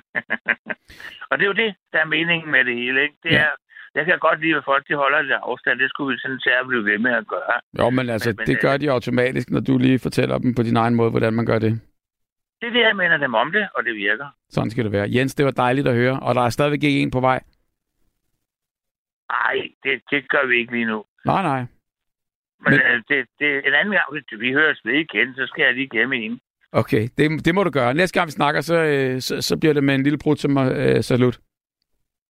og 1.31 1.35
det 1.39 1.45
er 1.45 1.51
jo 1.53 1.61
det, 1.65 1.75
der 1.93 1.99
er 1.99 2.05
meningen 2.17 2.51
med 2.51 2.65
det 2.65 2.75
hele. 2.75 3.03
Ikke? 3.03 3.17
Det 3.23 3.33
Ja. 3.33 3.39
er, 3.47 3.51
jeg 3.95 4.05
kan 4.07 4.19
godt 4.19 4.41
lide, 4.41 4.57
at 4.57 4.65
folk 4.65 4.89
de 4.89 4.95
holder 4.95 5.23
lidt 5.23 5.33
afstand. 5.43 5.79
Det 5.79 5.91
skulle 5.91 6.13
vi 6.15 6.19
sådan 6.21 6.41
at 6.61 6.69
blive 6.69 6.85
ved 6.85 6.99
med 6.99 7.13
at 7.13 7.27
gøre. 7.27 7.55
Jo, 7.79 7.91
men 7.91 8.09
altså, 8.11 8.29
Men- 8.31 8.37
men, 8.39 8.47
det 8.47 8.61
gør 8.61 8.77
de 8.77 8.91
automatisk, 8.91 9.51
når 9.51 9.61
du 9.61 9.79
lige 9.79 9.99
fortæller 9.99 10.39
dem 10.39 10.55
på 10.55 10.63
din 10.63 10.77
egen 10.77 10.95
måde, 10.95 11.11
hvordan 11.11 11.33
man 11.33 11.47
gør 11.47 11.59
det. 11.59 11.81
Det 12.61 12.67
er 12.69 12.73
det, 12.73 12.81
jeg 12.81 12.97
mener 12.97 13.17
dem 13.17 13.35
om 13.35 13.53
det, 13.53 13.69
og 13.75 13.85
det 13.85 13.95
virker. 13.95 14.29
Sådan 14.51 14.71
skal 14.71 14.85
det 14.85 14.93
være. 14.93 15.09
Jens, 15.15 15.35
det 15.35 15.45
var 15.45 15.51
dejligt 15.51 15.89
at 15.89 15.95
høre, 15.95 16.21
og 16.21 16.35
der 16.35 16.41
er 16.41 16.51
stadigvæk 16.51 16.83
ikke 16.83 17.01
en 17.01 17.11
på 17.11 17.21
vej. 17.21 17.41
Nej, 19.33 19.57
det, 19.85 20.03
det 20.11 20.29
gør 20.29 20.47
vi 20.47 20.57
ikke 20.59 20.73
lige 20.73 20.85
nu. 20.85 21.05
Nej, 21.25 21.43
nej. 21.43 21.61
Men, 21.61 21.69
Men-. 22.65 22.75
Øh, 22.75 23.03
det, 23.09 23.27
det, 23.39 23.67
en 23.67 23.75
anden 23.75 23.93
gang, 23.95 24.05
hvis 24.13 24.41
vi 24.41 24.53
høres 24.53 24.81
ved 24.85 24.95
igen, 24.95 25.35
så 25.35 25.47
skal 25.47 25.63
jeg 25.63 25.75
lige 25.75 25.89
gemme 25.89 26.17
en. 26.17 26.41
Okay, 26.73 27.09
det, 27.19 27.45
det 27.45 27.55
må 27.55 27.65
du 27.65 27.71
gøre. 27.71 27.95
Næste 27.95 28.21
gang 28.21 28.27
vi 28.27 28.33
snakker, 28.33 28.61
så, 28.61 28.77
øh, 28.83 29.21
så, 29.21 29.43
så 29.43 29.57
bliver 29.57 29.73
det 29.75 29.85
med 29.85 29.95
en 29.95 30.03
lille 30.03 30.19
brud 30.19 30.37
som 30.37 30.59
øh, 30.59 31.03
salut. 31.03 31.39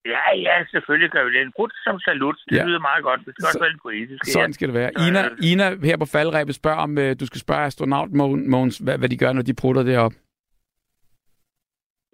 Ja, 0.06 0.34
ja, 0.36 0.64
selvfølgelig 0.70 1.10
gør 1.10 1.24
vi 1.24 1.32
det. 1.32 1.42
En 1.42 1.52
brud 1.56 1.70
som 1.84 2.00
salut, 2.00 2.36
det 2.48 2.56
Ja. 2.56 2.64
lyder 2.64 2.78
meget 2.78 3.02
godt. 3.02 3.20
Det 3.26 3.34
skal 3.34 3.42
Så- 3.42 3.48
også 3.48 3.58
være 3.58 3.78
poetisk. 3.82 4.24
Sådan 4.32 4.52
skal 4.52 4.68
det 4.68 4.74
være. 4.74 4.90
Ina, 5.08 5.24
øh, 5.24 5.36
Ina 5.42 5.76
her 5.86 5.96
på 5.96 6.04
faldrebet 6.06 6.54
spørger, 6.54 6.78
om 6.78 6.98
øh, 6.98 7.16
du 7.20 7.26
skal 7.26 7.40
spørge 7.40 7.60
astronaut 7.64 8.10
Mogens, 8.12 8.48
Mogens, 8.48 8.78
hvad, 8.78 8.98
hvad 8.98 9.08
de 9.08 9.16
gør, 9.16 9.32
når 9.32 9.42
de 9.42 9.54
prutter 9.54 9.82
deroppe. 9.82 10.16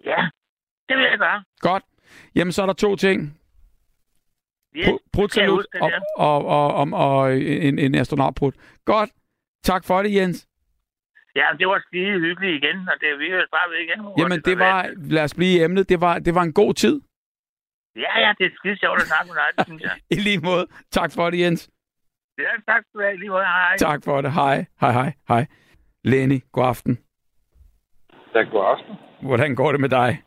Ja, 0.05 0.29
det 0.89 0.97
vil 0.97 1.03
jeg 1.11 1.17
gøre. 1.17 1.43
Godt. 1.59 1.83
Jamen, 2.35 2.51
så 2.51 2.61
er 2.61 2.65
der 2.65 2.73
to 2.73 2.95
ting. 2.95 3.39
Yes, 4.75 4.87
Pr- 4.87 5.09
Prut 5.13 5.31
skal 5.31 5.41
jeg 5.41 5.47
salut 5.47 5.57
huske 5.57 5.69
det 5.73 5.81
og, 6.17 6.45
og, 6.45 6.73
og, 6.75 6.91
og, 6.93 7.17
og 7.19 7.37
en, 7.37 7.79
en 7.79 7.95
astronautprut. 7.95 8.55
Godt. 8.85 9.09
Tak 9.63 9.85
for 9.85 10.01
det, 10.03 10.15
Jens. 10.15 10.47
Ja, 11.35 11.45
det 11.59 11.67
var 11.67 11.83
skide 11.87 12.19
hyggeligt 12.19 12.63
igen, 12.63 12.77
og 12.79 12.95
det 13.01 13.19
vi 13.19 13.29
bare 13.29 13.69
ved 13.71 13.77
igen. 13.77 13.99
Jamen, 14.17 14.41
det 14.41 14.59
var, 14.59 14.89
lad 14.97 15.23
os 15.23 15.33
blive 15.33 15.59
i 15.59 15.63
emnet, 15.63 15.89
det 15.89 16.01
var, 16.01 16.19
det 16.19 16.35
var 16.35 16.41
en 16.41 16.53
god 16.53 16.73
tid. 16.73 17.01
Ja, 17.95 18.19
ja, 18.19 18.33
det 18.37 18.45
er 18.45 18.49
skide 18.55 18.77
sjovt 18.77 19.01
at 19.01 19.07
snakke 19.11 19.27
med 19.27 19.35
dig, 19.41 19.49
det 19.57 19.65
synes 19.67 19.81
jeg. 19.83 19.95
I 20.15 20.15
lige 20.27 20.39
måde. 20.39 20.65
Tak 20.91 21.11
for 21.15 21.29
det, 21.29 21.39
Jens. 21.39 21.69
Ja, 22.37 22.51
tak 22.71 22.83
skal 22.83 22.99
du 22.99 23.03
have. 23.05 23.13
i 23.13 23.17
Lige 23.17 23.29
måde, 23.29 23.43
hej. 23.43 23.77
Tak 23.77 23.99
for 24.05 24.21
det. 24.21 24.31
Hej. 24.33 24.65
Hej, 24.81 24.91
hej, 24.91 25.13
hej. 25.27 25.45
Lenny, 26.03 26.39
god 26.51 26.65
aften. 26.65 26.97
Ja, 28.35 28.41
god 28.41 28.65
aften. 28.73 28.95
Hvordan 29.21 29.55
går 29.55 29.71
det 29.71 29.81
med 29.81 29.89
dig? 29.89 30.21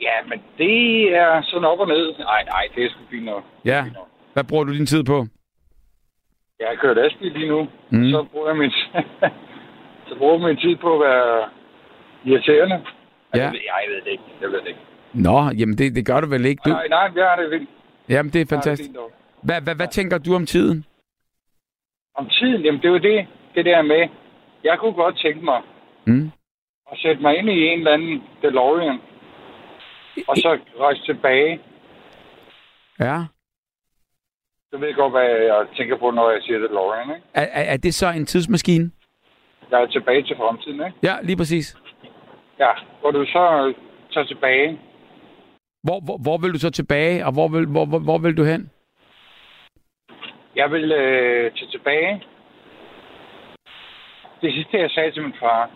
Ja, 0.00 0.16
men 0.28 0.42
det 0.58 1.16
er 1.16 1.42
sådan 1.42 1.64
op 1.64 1.78
og 1.80 1.88
ned. 1.88 2.18
Nej, 2.18 2.42
nej, 2.44 2.64
det 2.74 2.84
er 2.84 2.90
sgu 2.90 3.00
fint 3.10 3.24
nok. 3.24 3.44
Ja. 3.64 3.84
Hvad 4.32 4.44
bruger 4.44 4.64
du 4.64 4.72
din 4.72 4.86
tid 4.86 5.04
på? 5.04 5.26
Jeg 6.60 6.78
kører 6.80 6.94
lastbil 6.94 7.32
lige 7.32 7.48
nu. 7.48 7.62
Mm. 7.90 7.98
Mm. 7.98 8.10
Så 8.10 8.26
bruger 8.32 8.48
jeg 8.48 8.56
min, 8.56 8.70
så 10.08 10.14
bruger 10.18 10.34
jeg 10.38 10.42
min 10.48 10.56
tid 10.56 10.76
på 10.76 10.94
at 10.94 11.00
være 11.00 11.48
irriterende. 12.24 12.74
Ja. 13.34 13.42
Jeg 13.42 13.52
ved, 13.52 13.60
jeg 13.66 13.84
ved 13.88 14.00
det 14.04 14.10
ikke. 14.10 14.24
Jeg 14.40 14.48
ved 14.48 14.60
det 14.60 14.68
ikke. 14.68 14.80
Nå, 15.16 15.50
jamen 15.58 15.78
det, 15.78 15.94
det 15.94 16.06
gør 16.06 16.20
du 16.20 16.26
vel 16.26 16.44
ikke. 16.46 16.62
Du... 16.64 16.70
Nej, 16.70 16.88
nej, 16.88 17.10
jeg 17.16 17.24
har 17.28 17.36
det 17.36 17.50
vildt. 17.50 17.70
Jamen, 18.08 18.32
det 18.32 18.40
er 18.40 18.44
det 18.44 18.48
fantastisk. 18.48 18.90
nok. 18.94 19.10
Hvad, 19.42 19.60
hvad, 19.62 19.74
hvad 19.74 19.88
tænker 19.88 20.18
du 20.18 20.34
om 20.34 20.46
tiden? 20.46 20.84
Om 22.14 22.28
tiden, 22.28 22.62
jamen 22.64 22.80
det 22.80 22.88
er 22.88 22.92
jo 22.92 22.98
det, 22.98 23.26
det 23.54 23.64
der 23.64 23.82
med. 23.82 24.08
Jeg 24.64 24.78
kunne 24.78 24.92
godt 24.92 25.18
tænke 25.18 25.44
mig 25.44 25.62
Mm? 26.06 26.30
at 26.92 26.98
sætte 26.98 27.22
mig 27.22 27.36
ind 27.38 27.48
i 27.48 27.66
en 27.66 27.78
eller 27.78 27.92
anden 27.92 28.22
DeLorean. 28.42 28.98
Og 30.28 30.36
så 30.36 30.58
rejse 30.80 31.02
tilbage. 31.06 31.60
Ja. 33.00 33.18
Du 34.72 34.78
ved 34.78 34.94
godt, 34.94 35.12
hvad 35.12 35.22
jeg 35.28 35.66
tænker 35.76 35.96
på, 35.98 36.10
når 36.10 36.30
jeg 36.30 36.42
siger 36.42 36.58
DeLorean, 36.58 37.10
ikke? 37.10 37.22
Er, 37.34 37.42
er, 37.42 37.62
er 37.72 37.76
det 37.76 37.94
så 37.94 38.06
en 38.10 38.26
tidsmaskine? 38.26 38.90
Jeg 39.70 39.82
er 39.82 39.86
tilbage 39.86 40.22
til 40.22 40.36
fremtiden, 40.36 40.86
ikke? 40.86 40.98
Ja, 41.02 41.14
lige 41.22 41.36
præcis. 41.36 41.76
Ja, 42.58 42.70
hvor 43.00 43.10
du 43.10 43.24
så 43.24 43.74
tager 44.12 44.26
tilbage 44.26 44.80
Hvor, 45.86 46.00
hvor, 46.06 46.16
hvor 46.24 46.36
vil 46.38 46.52
du 46.54 46.58
så 46.58 46.70
tilbage, 46.70 47.26
og 47.26 47.32
hvor 47.32 47.48
vil, 47.48 47.66
hvor, 47.66 47.84
hvor, 47.86 47.98
hvor 47.98 48.18
vil 48.18 48.36
du 48.36 48.44
hen? 48.44 48.70
Jeg 50.56 50.70
vil 50.70 50.92
øh, 50.92 51.52
tage 51.56 51.70
tilbage. 51.70 52.22
Det 54.40 54.52
sidste, 54.54 54.78
jeg 54.78 54.90
sagde 54.90 55.10
til 55.12 55.22
min 55.22 55.34
far, 55.40 55.70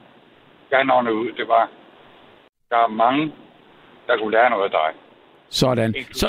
jeg 0.70 0.84
navnet 0.84 1.10
ud, 1.12 1.32
det 1.32 1.48
var, 1.48 1.70
der 2.70 2.76
er 2.76 2.88
mange, 2.88 3.32
der 4.06 4.18
kunne 4.18 4.30
lære 4.32 4.50
noget 4.50 4.64
af 4.64 4.70
dig. 4.70 4.90
Sådan. 5.48 5.94
Så 6.12 6.28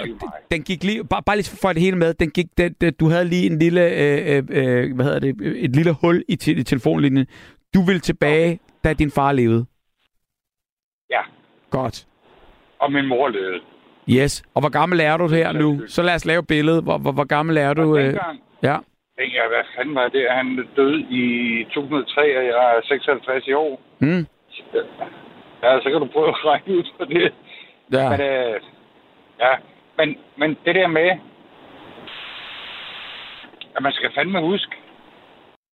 den 0.52 0.64
gik 0.64 0.84
lige, 0.84 1.04
bare, 1.08 1.24
bare 1.24 1.36
lige 1.36 1.58
for 1.62 1.74
det 1.74 1.82
hele 1.82 1.98
med, 1.98 2.14
den 2.14 2.32
gik, 2.32 2.46
den, 2.58 2.74
den, 2.82 2.94
du 2.94 3.10
havde 3.10 3.26
lige 3.26 3.46
en 3.52 3.60
lille, 3.60 3.82
øh, 3.82 4.38
øh, 4.38 4.44
øh, 4.50 4.96
hvad 4.96 5.06
hedder 5.06 5.20
det, 5.20 5.30
et 5.66 5.76
lille 5.76 5.94
hul 6.02 6.24
i, 6.30 6.36
te, 6.36 6.52
i 6.52 6.64
telefonlinjen. 6.64 7.28
Du 7.74 7.82
vil 7.82 8.00
tilbage, 8.00 8.60
da 8.84 8.94
din 8.94 9.12
far 9.12 9.32
levede. 9.32 9.66
Ja, 11.10 11.22
Godt. 11.70 12.08
og 12.80 12.92
min 12.92 13.08
mor 13.08 13.28
levede. 13.28 13.62
Yes. 14.10 14.44
Og 14.56 14.62
hvor 14.62 14.70
gammel 14.70 15.00
er 15.00 15.18
du 15.18 15.28
her 15.28 15.52
nu? 15.52 15.82
Så 15.88 16.02
lad 16.02 16.16
os 16.16 16.26
lave 16.26 16.40
et 16.40 16.48
billede. 16.48 16.82
Hvor, 16.82 16.98
hvor, 16.98 17.12
hvor 17.12 17.24
gammel 17.24 17.58
er 17.58 17.74
du? 17.74 17.98
Øh, 17.98 18.14
ja. 18.64 18.78
jeg, 19.18 19.46
hvad 19.48 19.64
fanden 19.76 19.96
var 19.96 20.08
det? 20.08 20.26
Han 20.30 20.68
døde 20.76 21.00
i 21.00 21.24
2003, 21.64 22.38
og 22.38 22.46
jeg 22.46 22.76
er 22.78 22.82
56 22.84 23.48
i 23.48 23.54
år. 23.54 23.82
Mm. 24.00 24.26
Ja, 25.64 25.80
så 25.84 25.90
kan 25.92 26.00
du 26.00 26.08
prøve 26.14 26.28
at 26.28 26.46
regne 26.46 26.78
ud 26.78 26.84
på 26.98 27.06
det. 27.06 27.34
Ja. 27.92 28.10
Men, 28.10 28.22
øh, 28.22 28.62
ja, 29.40 29.54
men, 29.98 30.18
men 30.38 30.58
det 30.66 30.76
der 30.76 30.88
med, 30.88 31.10
at 33.76 33.84
man 33.84 33.92
skal 33.92 34.12
fandme 34.16 34.42
huske 34.42 34.76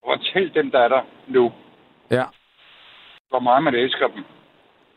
at 0.02 0.08
fortælle 0.10 0.50
dem, 0.54 0.70
der 0.70 0.78
er 0.78 0.88
der 0.88 1.02
nu, 1.26 1.52
ja. 2.10 2.24
hvor 3.28 3.40
meget 3.40 3.62
man 3.62 3.74
elsker 3.74 4.08
dem. 4.08 4.24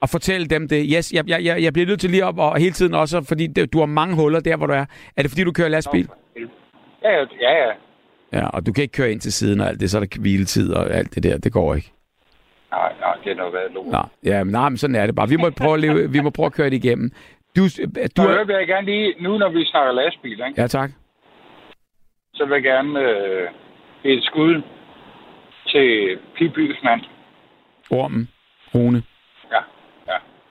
Og 0.01 0.09
fortælle 0.09 0.47
dem 0.47 0.67
det. 0.67 0.85
Yes, 0.95 1.13
jeg, 1.13 1.23
jeg, 1.29 1.43
jeg 1.43 1.63
jeg 1.63 1.73
bliver 1.73 1.87
nødt 1.87 1.99
til 1.99 2.09
lige 2.09 2.25
op, 2.25 2.37
og 2.39 2.57
hele 2.59 2.71
tiden 2.71 2.93
også, 2.93 3.25
fordi 3.27 3.47
det, 3.47 3.73
du 3.73 3.79
har 3.79 3.85
mange 3.85 4.15
huller 4.15 4.39
der, 4.39 4.57
hvor 4.57 4.67
du 4.67 4.73
er. 4.73 4.85
Er 5.17 5.21
det 5.21 5.31
fordi, 5.31 5.43
du 5.43 5.51
kører 5.51 5.69
lastbil? 5.69 6.07
Ja, 7.03 7.11
ja, 7.11 7.25
ja, 7.41 7.71
ja. 8.33 8.47
Og 8.47 8.65
du 8.65 8.73
kan 8.73 8.81
ikke 8.81 8.91
køre 8.91 9.11
ind 9.11 9.19
til 9.21 9.33
siden 9.33 9.61
og 9.61 9.67
alt 9.67 9.79
det, 9.79 9.89
så 9.91 9.97
er 9.97 10.03
der 10.05 10.19
hviletid 10.19 10.73
og 10.73 10.91
alt 10.93 11.15
det 11.15 11.23
der. 11.23 11.37
Det 11.37 11.53
går 11.53 11.75
ikke. 11.75 11.91
Nej, 12.71 12.93
nej, 12.99 13.15
det 13.23 13.31
er 13.31 13.35
noget 13.35 13.53
været 13.53 13.71
lort. 13.73 13.91
Nå, 13.91 14.01
ja, 14.31 14.43
men, 14.43 14.51
nej, 14.51 14.69
men 14.69 14.77
sådan 14.77 14.95
er 14.95 15.05
det 15.05 15.15
bare. 15.15 15.29
Vi 15.29 15.35
må 15.37 15.49
prøve 15.49 15.73
at, 15.73 15.79
leve, 15.79 16.11
vi 16.11 16.19
må 16.21 16.29
prøve 16.29 16.45
at 16.45 16.53
køre 16.53 16.69
det 16.69 16.85
igennem. 16.85 17.11
Du, 17.55 17.61
du 17.61 17.67
Du 18.17 18.21
er... 18.21 18.45
vil 18.45 18.55
jeg 18.55 18.67
gerne 18.67 18.85
lige, 18.85 19.13
nu 19.23 19.37
når 19.37 19.49
vi 19.49 19.65
snakker 19.65 19.91
lastbil, 19.91 20.31
ikke, 20.31 20.61
Ja, 20.61 20.67
tak. 20.67 20.91
så 22.33 22.45
vil 22.45 22.53
jeg 22.53 22.63
gerne 22.63 22.99
øh, 22.99 23.47
et 24.03 24.23
skud 24.23 24.61
til 25.67 26.17
Pibys 26.37 26.77
mand. 26.83 27.01
Ormen. 27.89 28.29
Rune. 28.75 29.03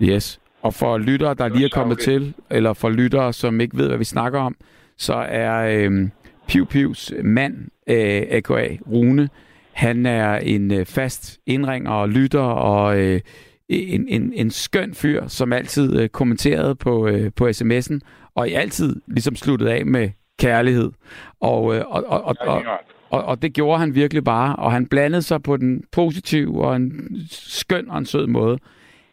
Yes. 0.03 0.41
Og 0.63 0.75
for 0.75 0.99
lyttere, 0.99 1.35
der 1.35 1.49
lige 1.49 1.65
er 1.65 1.69
kommet 1.73 2.03
sørgeligt. 2.03 2.35
til, 2.37 2.45
eller 2.51 2.73
for 2.73 2.91
lyttere, 2.91 3.33
som 3.33 3.61
ikke 3.61 3.77
ved, 3.77 3.89
hvad 3.89 3.99
vi 3.99 4.05
snakker 4.05 4.41
om, 4.41 4.57
så 4.97 5.15
er 5.15 5.85
øhm, 5.85 6.11
Piv 6.49 6.67
Pivs 6.67 7.13
mand, 7.25 7.57
øh, 7.87 8.23
a.k.a. 8.31 8.77
Rune, 8.91 9.29
han 9.73 10.07
er 10.07 10.37
en 10.37 10.71
øh, 10.71 10.87
fast 10.87 11.39
indringer 11.47 11.91
og 11.91 12.09
lytter, 12.09 12.41
og 12.41 12.99
øh, 12.99 13.21
en, 13.69 14.09
en, 14.09 14.33
en 14.33 14.51
skøn 14.51 14.95
fyr, 14.95 15.27
som 15.27 15.53
altid 15.53 16.01
øh, 16.01 16.09
kommenterede 16.09 16.75
på, 16.75 17.09
øh, 17.09 17.31
på 17.37 17.49
sms'en, 17.49 17.99
og 18.35 18.49
i 18.49 18.53
altid 18.53 18.97
ligesom 19.07 19.37
sluttet 19.37 19.67
af 19.67 19.87
med 19.87 20.11
kærlighed. 20.39 20.93
Og, 21.41 21.77
øh, 21.77 21.85
og, 21.87 22.05
og, 22.07 22.25
og, 22.25 22.37
og, 22.41 22.63
og, 23.11 23.25
og 23.25 23.43
det 23.43 23.53
gjorde 23.53 23.79
han 23.79 23.95
virkelig 23.95 24.25
bare, 24.25 24.57
og 24.57 24.73
han 24.73 24.87
blandede 24.87 25.23
sig 25.23 25.43
på 25.43 25.57
den 25.57 25.85
positive 25.93 26.65
og 26.65 26.77
en 26.77 27.17
skøn 27.31 27.91
og 27.91 27.99
en 27.99 28.07
sød 28.07 28.27
måde. 28.27 28.59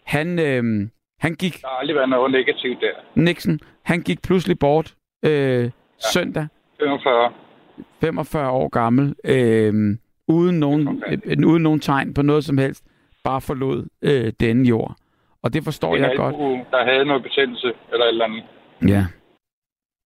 Han, 0.07 0.39
øh, 0.39 0.63
han 1.19 1.33
gik, 1.35 1.53
Der 1.61 1.67
har 1.67 1.77
aldrig 1.77 1.95
været 1.95 2.09
noget 2.09 2.31
negativt 2.31 2.81
der. 2.81 2.91
Nixon, 3.15 3.59
han 3.83 4.01
gik 4.01 4.21
pludselig 4.27 4.59
bort 4.59 4.93
øh, 5.25 5.31
ja. 5.63 5.69
søndag, 6.13 6.47
45. 6.79 7.31
45 8.01 8.51
år 8.51 8.67
gammel, 8.69 9.15
øh, 9.25 9.73
uden, 10.27 10.59
nogen, 10.59 11.03
øh, 11.25 11.47
uden 11.47 11.63
nogen 11.63 11.79
tegn 11.79 12.13
på 12.13 12.21
noget 12.21 12.43
som 12.43 12.57
helst, 12.57 12.83
bare 13.23 13.41
forlod 13.41 13.79
øh, 14.01 14.33
denne 14.39 14.67
jord. 14.67 14.95
Og 15.43 15.53
det 15.53 15.63
forstår 15.63 15.95
En 15.95 16.01
jeg 16.01 16.13
godt. 16.17 16.35
albue, 16.35 16.65
der 16.71 16.83
havde 16.91 17.05
noget 17.05 17.23
betændelse 17.23 17.73
eller 17.91 18.05
et 18.05 18.09
eller 18.09 18.25
andet. 18.25 18.43
Ja. 18.87 19.03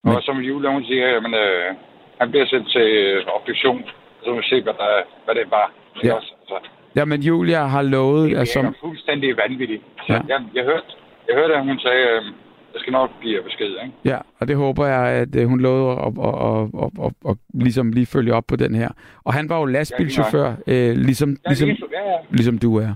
Men- 0.04 0.16
Og 0.16 0.22
som 0.24 0.38
Julie, 0.38 0.70
hun 0.72 0.84
siger, 0.86 1.08
jamen, 1.08 1.34
øh, 1.34 1.76
han 2.20 2.30
bliver 2.32 2.46
sendt 2.46 2.72
til 2.72 2.82
øh, 2.82 3.26
obduktion, 3.36 3.84
så 4.24 4.30
må 4.30 4.36
vi 4.36 4.44
se, 4.50 4.62
hvad, 4.62 4.74
der, 4.74 4.92
hvad 5.26 5.36
det 5.36 5.52
var. 5.52 5.74
Ja. 6.04 6.14
Også, 6.16 6.34
altså, 6.42 6.58
Jamen, 6.96 7.22
Julia 7.22 7.66
har 7.66 7.82
lovet, 7.82 8.32
det 8.32 8.38
altså, 8.38 8.60
er 8.60 8.72
fuldstændig 8.82 9.38
vanvittigt. 9.38 9.84
Ja. 10.10 10.14
ja. 10.14 10.20
jeg, 10.28 10.40
jeg, 10.56 10.64
hørte, 10.64 10.86
jeg 11.28 11.36
hørte, 11.36 11.54
at 11.56 11.66
hun 11.66 11.80
sagde, 11.80 12.02
øh, 12.16 12.26
jeg 12.74 12.80
skal 12.82 12.92
nok 12.94 13.10
give 13.22 13.36
jer 13.38 13.44
besked. 13.44 13.68
Ikke? 13.68 13.92
ja, 14.06 14.18
og 14.40 14.48
det 14.48 14.56
håber 14.56 14.86
jeg, 14.86 15.04
at 15.08 15.36
øh, 15.36 15.48
hun 15.48 15.60
lovede 15.62 15.92
at, 15.92 16.08
at, 16.28 16.36
at, 16.48 16.84
at, 16.84 17.06
at, 17.06 17.30
at, 17.30 17.36
ligesom 17.54 17.92
lige 17.92 18.06
følge 18.06 18.34
op 18.34 18.44
på 18.48 18.56
den 18.56 18.76
her. 18.76 18.90
Og 19.24 19.34
han 19.34 19.50
var 19.50 19.60
jo 19.60 19.66
lastbilchauffør, 19.66 20.48
øh, 20.68 20.96
ligesom, 20.96 21.30
Ja, 21.30 21.50
ligesom, 21.50 21.68
ligesom, 21.68 21.90
ja, 21.94 22.12
ja. 22.12 22.18
ligesom 22.30 22.58
du 22.58 22.78
er. 22.78 22.94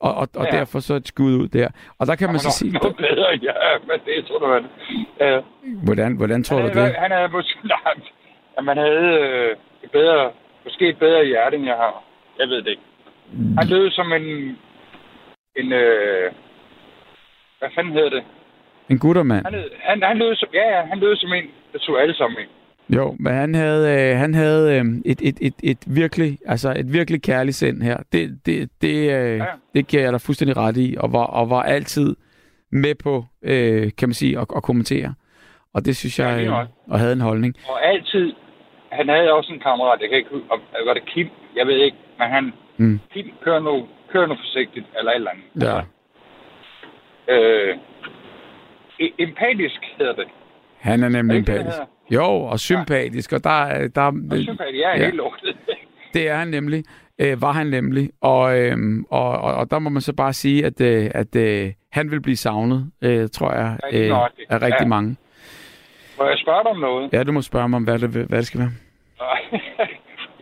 Og, 0.00 0.14
og, 0.14 0.28
og 0.36 0.46
Ja. 0.52 0.56
derfor 0.58 0.78
så 0.80 0.94
et 0.94 1.08
skud 1.08 1.32
ud 1.40 1.48
der. 1.48 1.68
Og 1.98 2.06
der 2.06 2.14
kan 2.16 2.28
man 2.28 2.38
så 2.38 2.50
sige, 2.50 2.72
Noget 2.72 2.96
bedre, 2.96 3.28
ja, 3.42 3.52
men 3.88 3.98
det 4.06 4.24
tror 4.28 4.38
du, 4.38 4.46
han... 4.52 4.64
Ja. 5.20 5.40
hvordan, 5.84 6.16
hvordan 6.16 6.42
tror 6.44 6.58
du 6.62 6.68
det? 6.68 6.94
han 6.98 7.10
havde 7.10 7.28
måske 7.28 7.58
langt, 7.74 8.06
at 8.58 8.64
man 8.64 8.76
havde 8.76 9.08
øh, 9.28 9.56
bedre, 9.92 10.30
måske 10.64 10.88
et 10.88 10.98
bedre 10.98 11.24
hjerte, 11.24 11.56
end 11.56 11.64
jeg 11.66 11.74
har. 11.74 12.02
Jeg 12.38 12.48
ved 12.48 12.56
det 12.56 12.70
ikke. 12.70 12.82
Han 13.58 13.68
lød 13.68 13.90
som 13.90 14.12
en, 14.12 14.22
en 15.56 15.72
øh, 15.72 16.32
hvad 17.58 17.68
fanden 17.74 17.92
hedder 17.92 18.10
det? 18.10 18.22
En 18.90 18.98
guttermand. 18.98 19.44
Han, 19.44 19.54
han, 19.80 20.02
han 20.02 20.18
lød 20.18 20.36
som, 20.36 20.48
ja, 20.54 20.76
ja, 20.78 20.86
han 20.86 20.98
lød 20.98 21.16
som 21.16 21.32
en, 21.32 21.44
der 21.72 21.78
tog 21.78 22.00
alle 22.02 22.14
sammen 22.14 22.38
ind. 22.40 22.48
Jo, 22.96 23.16
men 23.20 23.32
han 23.32 23.54
havde, 23.54 24.10
øh, 24.12 24.16
han 24.18 24.34
havde 24.34 24.78
øh, 24.78 24.84
et, 25.04 25.20
et, 25.22 25.36
et, 25.40 25.54
et 25.64 25.78
virkelig, 25.86 26.38
altså 26.46 26.74
et 26.76 26.92
virkelig 26.92 27.22
kærligt 27.22 27.56
sind 27.56 27.82
her. 27.82 27.96
Det, 28.12 28.38
det, 28.46 28.70
det, 28.82 28.96
øh, 28.96 29.36
Ja. 29.38 29.44
det 29.74 29.86
giver 29.86 30.02
jeg 30.02 30.12
dig 30.12 30.20
fuldstændig 30.20 30.56
ret 30.56 30.76
i, 30.76 30.96
og 31.00 31.12
var, 31.12 31.24
og 31.26 31.50
var 31.50 31.62
altid 31.62 32.16
med 32.72 32.94
på, 32.94 33.24
øh, 33.42 33.90
kan 33.98 34.08
man 34.08 34.14
sige, 34.14 34.38
at, 34.38 34.46
at 34.56 34.62
kommentere. 34.62 35.14
Og 35.74 35.84
det 35.84 35.96
synes 35.96 36.18
Ja, 36.18 36.26
jeg, 36.28 36.40
øh, 36.40 36.46
nok. 36.50 36.66
og 36.90 36.98
havde 36.98 37.12
en 37.12 37.20
holdning. 37.20 37.54
Og 37.68 37.86
altid, 37.86 38.32
han 38.92 39.08
havde 39.08 39.32
også 39.32 39.52
en 39.52 39.60
kammerat, 39.60 40.00
jeg 40.00 40.08
kan 40.08 40.18
ikke 40.18 40.30
om- 40.50 40.60
var 40.86 40.94
det 40.94 41.04
Kim? 41.06 41.28
Jeg 41.56 41.66
ved 41.66 41.76
ikke, 41.76 41.96
men 42.18 42.28
han, 42.28 42.52
Mm. 42.76 43.00
Kim, 43.12 43.26
kør 43.44 43.58
nu, 43.58 43.86
kør 44.12 44.26
nu 44.26 44.34
forsigtigt, 44.34 44.86
eller 44.98 45.10
et 45.12 45.16
eller 45.16 45.30
andet. 45.30 45.44
Ja. 45.68 45.80
Øh, 47.34 47.76
e- 49.02 49.14
empatisk 49.18 49.80
hedder 49.98 50.12
det. 50.14 50.26
Han 50.78 51.02
er 51.02 51.08
nemlig 51.08 51.34
Er 51.34 51.38
det 51.40 51.46
det, 51.46 51.54
empatisk. 51.56 51.78
han 51.78 51.86
Jo, 52.10 52.24
og 52.24 52.58
sympatisk, 52.60 53.32
og 53.32 53.44
der, 53.44 53.50
er- 53.64 53.88
der, 53.88 54.02
Og 54.02 54.12
sympatisk, 54.38 54.78
jeg 54.80 54.84
er 54.84 54.90
ja. 54.90 54.98
ja. 54.98 55.04
helt 55.04 55.16
lortet. 55.16 55.56
Det 56.14 56.28
er 56.28 56.36
han 56.36 56.48
nemlig. 56.48 56.84
Øh, 57.18 57.42
var 57.42 57.52
han 57.52 57.66
nemlig. 57.66 58.10
Og, 58.20 58.58
øh, 58.60 58.76
og, 59.10 59.28
og, 59.30 59.54
og 59.54 59.70
der 59.70 59.78
må 59.78 59.90
man 59.90 60.02
så 60.02 60.12
bare 60.12 60.32
sige, 60.32 60.66
at, 60.66 60.80
øh, 60.80 61.10
at 61.14 61.36
øh, 61.36 61.72
han 61.92 62.10
vil 62.10 62.20
blive 62.22 62.36
savnet, 62.36 62.90
øh, 63.02 63.28
tror 63.32 63.52
jeg, 63.52 63.78
Ja, 63.92 63.98
øh, 63.98 64.16
af 64.48 64.62
rigtig 64.62 64.80
Ja. 64.80 64.86
mange. 64.86 65.16
Må 66.18 66.26
jeg 66.26 66.38
spørge 66.38 66.62
dig 66.62 66.70
om 66.70 66.78
noget? 66.80 67.12
Ja, 67.12 67.22
du 67.22 67.32
må 67.32 67.42
spørge 67.42 67.68
mig 67.68 67.76
om, 67.76 67.84
hvad 67.84 67.98
det, 67.98 68.10
hvad 68.10 68.38
det 68.38 68.46
skal 68.46 68.60
være. 68.60 68.70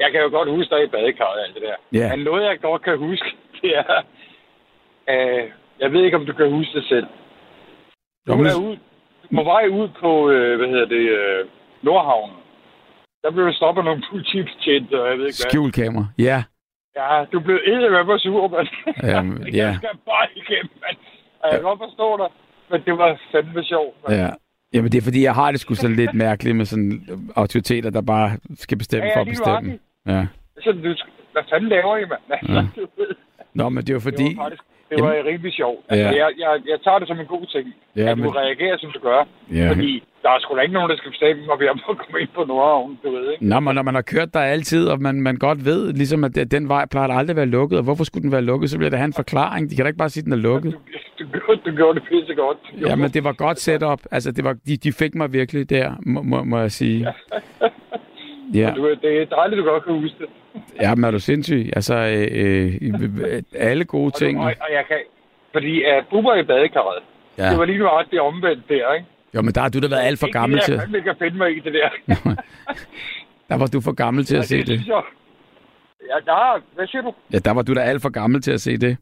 jeg 0.04 0.10
kan 0.12 0.20
jo 0.24 0.28
godt 0.38 0.48
huske 0.56 0.70
dig 0.74 0.84
i 0.84 0.92
badekarret 0.94 1.38
og 1.38 1.44
alt 1.44 1.54
det 1.54 1.62
der. 1.68 1.76
Ja. 2.00 2.08
Men 2.16 2.24
noget, 2.24 2.42
jeg 2.44 2.60
godt 2.60 2.82
kan 2.82 2.98
huske, 2.98 3.28
det 3.62 3.70
er... 3.82 3.96
Øh, 5.12 5.44
jeg 5.82 5.92
ved 5.92 6.04
ikke, 6.04 6.16
om 6.16 6.26
du 6.26 6.32
kan 6.32 6.50
huske 6.50 6.72
det 6.78 6.84
selv. 6.88 7.06
Du 8.26 8.36
men- 8.36 8.46
er 8.46 8.58
ude, 8.66 8.78
på 9.38 9.42
vej 9.52 9.64
ud 9.80 9.88
på, 10.00 10.30
øh, 10.30 10.56
hvad 10.58 10.68
hedder 10.68 10.86
det, 10.96 11.04
øh, 11.18 11.40
Nordhavnen. 11.82 12.36
Der 13.22 13.30
blev 13.30 13.46
du 13.46 13.52
stoppet 13.52 13.84
nogle 13.84 14.02
politibetjente, 14.10 15.02
og 15.02 15.08
jeg 15.10 15.18
ved 15.18 15.26
ikke 15.26 15.38
hvad. 15.42 15.50
Skjulkamera. 15.50 16.06
Ja. 16.18 16.38
Ja, 16.96 17.24
du 17.32 17.40
blev 17.40 17.58
eddermame 17.66 18.04
på 18.06 18.18
sur, 18.18 18.48
mand. 18.48 18.68
Jamen, 19.02 19.48
ja. 19.48 19.56
Jeg 19.66 19.74
skal 19.76 19.96
bare 20.06 20.26
igennem, 20.36 20.70
mand. 20.84 20.96
Og 21.40 21.44
jeg 21.50 21.52
kan 21.60 21.62
godt 21.62 21.80
forstå 21.86 22.16
dig, 22.16 22.28
men 22.70 22.78
det 22.86 22.98
var 22.98 23.20
fandme 23.32 23.64
sjovt, 23.64 23.96
mand. 24.08 24.20
ja. 24.20 24.30
Jamen, 24.74 24.92
det 24.92 24.98
er 24.98 25.02
fordi, 25.02 25.22
jeg 25.22 25.34
har 25.34 25.50
det 25.50 25.60
sgu 25.60 25.74
sådan 25.74 25.96
lidt 25.96 26.14
mærkeligt 26.14 26.56
med 26.56 26.64
sådan 26.64 26.92
autoriteter, 27.36 27.90
der 27.90 28.02
bare 28.02 28.30
skal 28.54 28.78
bestemme 28.78 29.04
Ja, 29.06 29.10
ja, 29.10 29.16
for 29.16 29.20
at 29.20 29.26
bestemme. 29.26 29.50
nøjagtigt. 29.52 29.82
Ja. 30.06 30.26
Så 30.64 30.72
du, 30.72 30.94
hvad 31.32 31.42
fanden 31.50 31.68
laver 31.68 31.96
I, 31.96 32.04
mand? 32.12 32.22
Ja. 32.48 32.62
Du. 32.76 32.86
Nå, 33.58 33.68
men 33.68 33.84
det 33.84 33.92
jo 33.92 34.00
fordi... 34.00 34.24
Det 34.28 34.36
var 34.36 34.44
faktisk 34.44 34.62
det 34.90 35.02
var 35.04 35.12
rimelig 35.30 35.52
sjovt. 35.52 35.80
Ja. 35.90 35.94
Altså, 35.96 36.16
jeg, 36.22 36.28
jeg, 36.38 36.52
jeg 36.70 36.78
tager 36.84 36.98
det 36.98 37.08
som 37.08 37.18
en 37.20 37.26
god 37.26 37.46
ting, 37.54 37.66
Ja, 37.96 38.02
at 38.10 38.16
du 38.16 38.22
men- 38.22 38.36
reagerer, 38.36 38.76
som 38.78 38.90
du 38.94 38.98
gør. 38.98 39.20
Ja. 39.52 39.68
Fordi 39.70 40.02
der 40.22 40.30
er 40.30 40.38
sgu 40.40 40.56
da 40.56 40.60
ikke 40.60 40.74
nogen, 40.74 40.90
der 40.90 40.96
skal 40.96 41.10
bestemme, 41.10 41.52
om 41.52 41.60
jeg 41.62 41.74
må 41.88 41.94
komme 41.94 42.20
ind 42.20 42.28
på 42.34 42.44
Nordhavn, 42.44 42.98
du 43.04 43.10
ved, 43.10 43.32
ikke? 43.32 43.46
Nå, 43.46 43.60
men 43.60 43.74
når 43.74 43.82
man 43.82 43.94
har 43.94 44.02
kørt 44.02 44.34
der 44.34 44.40
altid, 44.40 44.88
og 44.88 45.00
man, 45.00 45.14
man 45.20 45.36
godt 45.36 45.64
ved, 45.64 45.92
ligesom 45.92 46.24
at 46.24 46.34
den 46.50 46.68
vej 46.68 46.86
plejer 46.86 47.08
at 47.08 47.16
aldrig 47.18 47.36
være 47.36 47.46
lukket, 47.46 47.78
og 47.78 47.84
hvorfor 47.84 48.04
skulle 48.04 48.22
den 48.22 48.32
være 48.32 48.42
lukket, 48.42 48.70
så 48.70 48.76
bliver 48.78 48.90
der 48.90 48.96
have 48.96 49.04
en 49.12 49.12
forklaring. 49.22 49.70
De 49.70 49.76
kan 49.76 49.84
da 49.84 49.88
ikke 49.88 49.98
bare 49.98 50.08
sige, 50.08 50.20
at 50.22 50.24
den 50.24 50.32
er 50.32 50.36
lukket. 50.50 50.72
Du, 50.72 50.78
du, 51.24 51.24
gjorde, 51.38 51.60
du 51.70 51.76
gjorde 51.76 52.00
det 52.00 52.08
pisse 52.08 52.34
godt. 52.34 52.58
Ja, 52.88 52.96
men 52.96 53.10
det 53.10 53.24
var 53.24 53.32
godt 53.32 53.58
setup. 53.60 54.00
Altså, 54.10 54.32
det 54.32 54.44
var, 54.44 54.56
de, 54.66 54.76
de 54.76 54.92
fik 54.92 55.14
mig 55.14 55.32
virkelig 55.32 55.70
der, 55.70 55.92
må, 56.06 56.22
må, 56.22 56.44
må 56.44 56.58
jeg 56.58 56.72
sige. 56.72 57.06
Ja, 57.62 57.68
Du, 58.76 58.82
ved, 58.82 58.96
det 58.96 59.22
er 59.22 59.24
dejligt, 59.24 59.58
du 59.58 59.64
godt 59.64 59.84
kan 59.84 59.92
huske 60.00 60.16
det. 60.18 60.28
ja 60.84 60.94
men 60.94 61.04
er 61.04 61.10
du 61.10 61.18
sindssyg? 61.18 61.70
Altså, 61.76 61.94
øh, 61.94 62.74
øh, 62.82 63.42
alle 63.54 63.84
gode 63.84 64.06
Og, 64.06 64.14
ting. 64.14 64.38
du, 64.38 64.42
og, 64.42 64.52
og 64.60 64.68
jeg 64.72 64.84
kan... 64.88 64.96
Fordi 65.52 65.82
at 65.82 66.04
Bubber 66.10 66.34
i 66.34 66.42
badekarret, 66.42 67.02
ja. 67.38 67.44
Ja. 67.44 67.50
det 67.50 67.58
var 67.58 67.64
lige 67.64 67.78
nu 67.78 67.86
ret 67.88 68.06
det 68.10 68.20
omvendt 68.20 68.68
der, 68.68 68.92
ikke? 68.94 69.06
Jo, 69.34 69.42
men 69.42 69.54
der 69.54 69.60
har 69.60 69.68
du 69.68 69.80
da 69.80 69.88
været 69.88 70.06
alt 70.06 70.20
for 70.20 70.32
gammel 70.32 70.56
det, 70.58 70.64
til. 70.64 70.72
Jeg 70.74 70.80
fandme 70.82 70.98
ikke 70.98 71.06
kan 71.08 71.16
finde 71.18 71.36
mig 71.38 71.56
i 71.56 71.60
det 71.60 71.72
der. 71.74 71.88
Der 73.48 73.56
var 73.58 73.66
du 73.66 73.80
for 73.80 73.92
gammel 73.92 74.24
til 74.24 74.36
at 74.36 74.44
se 74.44 74.56
det. 74.64 74.86
jeg- 74.86 75.02
Ja, 76.10 76.14
der 76.32 76.62
Hvad 76.74 76.86
siger 76.86 77.02
du? 77.02 77.14
Ja, 77.32 77.38
der 77.38 77.50
var 77.50 77.62
du 77.62 77.74
da 77.74 77.80
alt 77.80 78.02
for 78.02 78.08
gammel 78.10 78.40
til 78.42 78.52
at 78.52 78.60
se 78.60 78.70
det. 78.76 78.96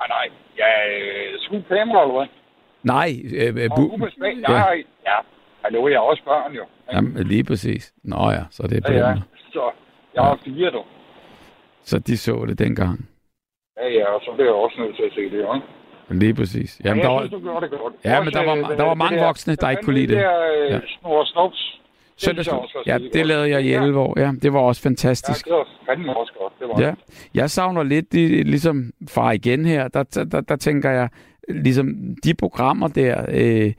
Nej, 0.00 0.08
nej. 0.08 0.28
Ja, 0.58 0.70
øh, 0.94 1.38
skue 1.40 1.62
kamera, 1.68 2.02
eller 2.02 2.14
hvad? 2.18 2.26
Nej, 2.82 3.08
øh, 3.34 3.56
øh, 3.64 3.70
bu- 3.72 3.94
Ubers 3.94 4.14
bag. 4.20 4.34
ja, 5.06 5.16
Ja, 5.70 5.76
ja. 5.76 5.80
Hallo, 5.80 5.88
jeg 5.88 5.96
er 5.96 6.00
også 6.00 6.22
børn, 6.24 6.52
jo. 6.54 6.64
jamen, 6.92 7.26
lige 7.26 7.44
præcis. 7.44 7.92
Nå 8.04 8.30
ja, 8.30 8.42
så 8.50 8.62
er 8.62 8.66
det 8.66 8.84
på 8.86 8.92
Ja, 8.92 9.08
ja. 9.08 9.14
Så 9.52 9.70
jeg 10.14 10.22
har 10.22 10.38
fire, 10.44 10.70
du. 10.70 10.82
Så 11.84 11.98
de 11.98 12.16
så 12.16 12.44
det 12.48 12.58
dengang. 12.58 13.08
Ja, 13.78 13.88
ja, 13.88 14.04
og 14.14 14.20
så 14.24 14.30
bliver 14.34 14.46
jeg 14.46 14.54
også 14.54 14.76
nødt 14.80 14.96
til 14.96 15.02
at 15.02 15.12
se 15.14 15.20
det, 15.20 15.38
ikke? 15.38 16.20
Lige 16.20 16.34
præcis. 16.34 16.80
Jamen, 16.84 16.96
Men 16.96 17.04
der 17.04 17.10
jeg 17.10 17.14
var, 17.20 17.26
synes, 17.26 17.32
du 17.32 17.40
gjorde 17.40 17.60
det 17.70 17.78
godt. 17.80 17.94
Ja, 18.04 18.18
Også, 18.18 18.24
men 18.24 18.32
der 18.32 18.44
var- 18.44 18.70
øh, 18.72 18.78
der 18.78 18.84
var 18.84 18.94
mange 18.94 19.18
voksne, 19.20 19.54
der 19.54 19.70
ikke 19.70 19.82
kunne 19.82 19.94
lide 19.94 20.06
det. 20.06 20.16
Det 20.16 20.24
der 20.24 20.30
Ja. 20.70 20.74
ja. 20.74 20.80
snor 21.00 21.24
snops. 21.24 21.74
var 22.26 22.82
Ja, 22.86 22.98
det 23.12 23.26
lavede 23.26 23.50
jeg 23.50 23.62
i 23.64 23.68
Ja. 23.70 23.82
11 23.82 23.98
år. 24.00 24.20
Ja, 24.20 24.30
det 24.42 24.52
var 24.52 24.60
også 24.60 24.80
Ja, 24.84 24.88
fantastisk. 24.88 25.44
det 25.44 25.52
var 25.54 25.68
fandme 25.86 26.16
også 26.16 26.32
godt. 26.40 26.52
Det 26.60 26.68
var 26.68 26.80
Ja. 26.80 26.94
Jeg 27.34 27.50
savner 27.50 27.82
lidt, 27.82 28.14
ligesom 28.14 28.92
far 29.08 29.32
igen 29.32 29.64
her, 29.66 29.88
der, 29.88 30.02
der, 30.02 30.24
der, 30.24 30.40
der 30.40 30.56
tænker 30.56 30.90
jeg, 30.90 31.08
ligesom 31.48 31.86
de 32.24 32.34
programmer 32.34 32.88
der, 32.88 33.26
øh, 33.28 33.72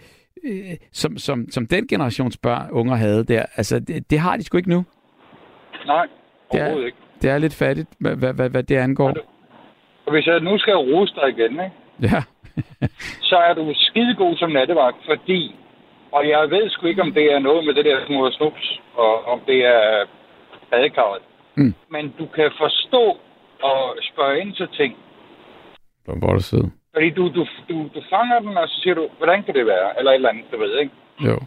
øh, 0.43 0.77
som, 0.91 1.17
som, 1.17 1.45
som 1.51 1.67
den 1.67 1.87
generations 1.87 2.37
børn, 2.37 2.71
unger 2.71 2.95
havde 2.95 3.23
der, 3.23 3.45
altså 3.55 3.79
det, 3.79 4.09
det 4.09 4.19
har 4.19 4.37
de 4.37 4.43
sgu 4.43 4.57
ikke 4.57 4.69
nu. 4.69 4.85
Nej, 5.85 6.07
Det 6.51 6.61
er- 6.61 6.85
ikke. 6.85 6.97
Det 7.21 7.29
er 7.29 7.37
lidt 7.37 7.55
fattigt, 7.55 7.89
hvad, 7.99 8.15
hvad, 8.15 8.33
hvad, 8.33 8.49
hvad 8.49 8.63
det 8.63 8.75
angår. 8.77 9.13
Og 10.05 10.11
hvis 10.11 10.27
jeg 10.27 10.39
nu 10.39 10.57
skal 10.57 10.73
rose 10.75 11.13
dig 11.15 11.29
igen, 11.29 11.51
ikke? 11.51 11.71
Ja, 12.01 12.23
så 13.29 13.35
er 13.37 13.53
du 13.53 13.73
skidegod 13.75 14.37
som 14.37 14.51
nattevagt, 14.51 14.97
fordi, 15.05 15.55
og 16.11 16.27
jeg 16.29 16.49
ved 16.49 16.69
sgu 16.69 16.87
ikke, 16.87 17.01
om 17.01 17.13
det 17.13 17.33
er 17.33 17.39
noget 17.39 17.65
med 17.65 17.73
det 17.73 17.85
der 17.85 18.05
små 18.07 18.31
snups, 18.31 18.79
og 18.95 19.23
om 19.25 19.39
det 19.47 19.65
er 19.65 20.05
badekarret. 20.71 21.21
Mm. 21.55 21.73
Men 21.91 22.13
du 22.19 22.25
kan 22.25 22.51
forstå 22.57 23.17
og 23.63 23.97
spørge 24.13 24.41
ind 24.41 24.53
til 24.53 24.67
ting. 24.77 24.95
hvor 26.05 26.27
var 26.27 26.33
du 26.33 26.41
sød. 26.41 26.63
Fordi 26.93 27.09
du, 27.09 27.23
du, 27.37 27.45
du, 27.69 27.75
du 27.95 28.01
fanger 28.09 28.39
den, 28.39 28.57
og 28.57 28.67
så 28.67 28.81
siger 28.81 28.93
du, 28.93 29.07
hvordan 29.17 29.43
kan 29.43 29.53
det 29.53 29.65
være? 29.65 29.97
Eller 29.97 30.11
et 30.11 30.15
eller 30.15 30.29
andet, 30.29 30.45
du 30.51 30.57
ved, 30.59 30.79
ikke? 30.79 30.91
Jo. 31.25 31.39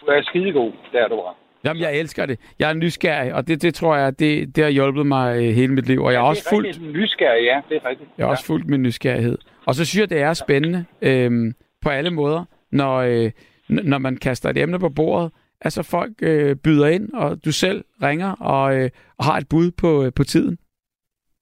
Du 0.00 0.06
er 0.06 0.22
skidegod, 0.22 0.72
det 0.92 1.00
er 1.00 1.08
du 1.08 1.16
bare. 1.16 1.34
Jamen, 1.64 1.82
jeg 1.82 1.98
elsker 1.98 2.26
det. 2.26 2.40
Jeg 2.58 2.70
er 2.70 2.74
nysgerrig, 2.74 3.34
og 3.34 3.48
det, 3.48 3.62
det 3.62 3.74
tror 3.74 3.96
jeg, 3.96 4.18
det, 4.18 4.56
det 4.56 4.64
har 4.64 4.70
hjulpet 4.70 5.06
mig 5.06 5.36
øh, 5.36 5.54
hele 5.54 5.72
mit 5.72 5.86
liv. 5.86 6.02
Og 6.02 6.12
jeg 6.12 6.18
er 6.18 6.22
også 6.22 6.48
fuldt, 6.48 6.92
nysgerrig, 6.92 7.44
ja, 7.44 7.60
det 7.68 7.80
er 7.84 7.88
rigtigt. 7.88 8.10
jeg 8.18 8.24
er 8.24 8.28
også 8.28 8.46
fuldt 8.46 8.66
min 8.68 8.82
nysgerrighed. 8.82 9.38
Og 9.66 9.74
så 9.74 9.84
synes 9.84 10.00
jeg, 10.00 10.10
det 10.10 10.20
er 10.20 10.32
spændende 10.34 10.84
øh, 11.02 11.54
på 11.82 11.88
alle 11.88 12.10
måder, 12.10 12.44
når, 12.72 12.96
øh, 12.96 13.30
når 13.68 13.98
man 13.98 14.16
kaster 14.16 14.50
et 14.50 14.56
emne 14.56 14.78
på 14.78 14.88
bordet, 14.88 15.32
altså 15.60 15.82
folk 15.82 16.12
øh, 16.22 16.56
byder 16.56 16.86
ind, 16.86 17.12
og 17.14 17.44
du 17.44 17.52
selv 17.52 17.84
ringer 18.02 18.32
og, 18.32 18.76
øh, 18.76 18.90
og 19.18 19.24
har 19.24 19.36
et 19.36 19.48
bud 19.48 19.70
på, 19.70 20.04
øh, 20.04 20.12
på 20.16 20.24
tiden. 20.24 20.58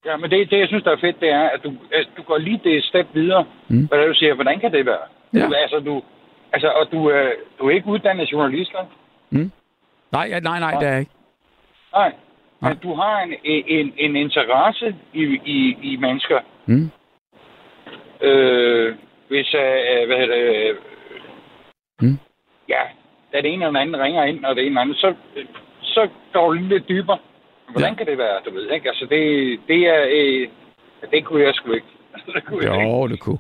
Ja, 0.07 0.17
men 0.17 0.31
det, 0.31 0.51
det, 0.51 0.59
jeg 0.59 0.69
synes, 0.69 0.85
der 0.85 0.91
er 0.93 0.97
fedt, 1.01 1.21
det 1.21 1.29
er, 1.31 1.49
at 1.49 1.65
du, 1.65 1.73
at 1.93 2.09
du 2.17 2.23
går 2.23 2.39
lige 2.39 2.61
det 2.65 2.77
et 2.77 2.85
step 2.85 3.07
videre. 3.15 3.45
Mm. 3.69 3.77
Mm. 3.77 3.87
Hvad 3.89 4.07
du 4.09 4.15
siger, 4.15 4.35
hvordan 4.35 4.61
kan 4.61 4.73
det 4.73 4.87
være? 4.87 5.07
Ja. 5.35 5.47
Du, 5.47 5.53
altså, 5.55 5.81
du, 5.81 6.03
altså, 6.53 6.69
og 6.69 6.93
du, 6.93 7.11
øh, 7.11 7.33
du 7.59 7.67
er 7.67 7.71
ikke 7.71 7.87
uddannet 7.89 8.33
journalist, 8.33 8.73
vel? 8.75 9.51
Nej, 10.13 10.27
ja, 10.31 10.41
nej, 10.41 10.59
nej, 10.61 10.75
det 10.81 10.89
er 10.89 10.93
jeg 10.93 11.01
ikke. 11.01 11.13
Nej. 11.93 12.13
Nej. 12.61 12.71
Men 12.71 12.79
du 12.79 12.95
har 12.95 13.21
en, 13.21 13.35
en, 13.45 13.93
en 13.97 14.17
interesse 14.17 14.95
i, 15.13 15.23
i, 15.45 15.77
i 15.83 15.97
mennesker. 15.97 16.41
Mm. 16.67 16.91
Øh, 18.21 18.95
hvis, 19.29 19.55
øh, 19.55 20.07
hvad 20.07 20.17
hedder 20.17 20.35
det, 20.37 20.71
øh, 20.71 20.77
Mm. 22.03 22.19
ja, 22.69 22.81
da 23.33 23.37
det 23.41 23.47
ene 23.53 23.55
eller 23.55 23.67
den 23.67 23.77
anden 23.77 24.01
ringer 24.03 24.25
ind, 24.25 24.45
og 24.45 24.57
det 24.57 24.61
ene 24.63 24.69
eller 24.71 24.81
andet, 24.81 24.97
så, 24.97 25.15
så 25.83 26.09
går 26.33 26.47
du 26.47 26.53
lige 26.53 26.69
lidt 26.69 26.89
dybere. 26.89 27.19
Hvordan 27.73 27.89
Ja. 27.93 27.95
kan 27.95 28.07
det 28.07 28.19
være, 28.19 28.37
du 28.47 28.51
ved, 28.55 28.71
ikke? 28.71 28.89
Altså, 28.89 29.07
det, 29.11 29.21
det 29.69 29.81
er, 29.89 30.03
øh, 30.17 30.49
det 31.11 31.25
kunne 31.25 31.43
jeg 31.43 31.55
sgu 31.55 31.73
ikke. 31.73 31.87
det 32.35 32.45
kunne 32.47 32.65
jeg 32.65 32.75
ikke. 32.75 32.91
Jo, 32.97 33.09
det 33.09 33.21
kunne. 33.21 33.39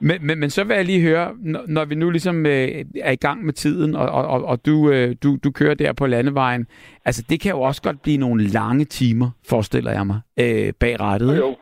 Men, 0.00 0.26
men, 0.26 0.38
men 0.40 0.50
så 0.50 0.64
vil 0.64 0.74
jeg 0.76 0.84
lige 0.84 1.00
høre, 1.02 1.32
når, 1.38 1.60
når 1.68 1.84
vi 1.84 1.94
nu 1.94 2.10
ligesom 2.10 2.46
øh, 2.46 2.68
er 3.02 3.10
i 3.12 3.16
gang 3.16 3.44
med 3.44 3.52
tiden, 3.52 3.94
og, 3.96 4.08
og, 4.08 4.26
og- 4.26 4.44
og 4.44 4.66
du, 4.66 4.90
øh, 4.90 5.16
du, 5.22 5.36
du 5.44 5.50
kører 5.50 5.74
der 5.74 5.92
på 5.92 6.06
landevejen, 6.06 6.66
altså 7.04 7.24
det 7.28 7.40
kan 7.40 7.50
jo 7.50 7.60
også 7.60 7.82
godt 7.82 8.02
blive 8.02 8.18
nogle 8.18 8.42
lange 8.46 8.84
timer, 8.84 9.30
forestiller 9.48 9.92
jeg 9.92 10.06
mig, 10.06 10.20
øh, 10.40 10.72
bag 10.80 11.00
rattet. 11.00 11.28
ikke? 11.30 11.46
Jo, 11.46 11.56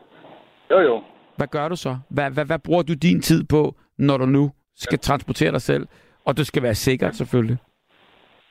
jo, 0.70 0.80
jo. 0.80 1.02
Hvad 1.36 1.46
gør 1.46 1.68
du 1.68 1.76
så? 1.76 1.96
Hvad, 2.10 2.30
hvad, 2.30 2.44
hvad 2.44 2.58
bruger 2.58 2.82
du 2.82 2.92
din 2.94 3.20
tid 3.22 3.44
på, 3.44 3.74
når 3.98 4.16
du 4.16 4.26
nu 4.26 4.50
skal 4.76 4.98
transportere 4.98 5.52
dig 5.52 5.60
selv? 5.62 5.86
Og 6.24 6.36
du 6.36 6.44
skal 6.44 6.62
være 6.62 6.74
sikkert, 6.74 7.14
selvfølgelig. 7.16 7.56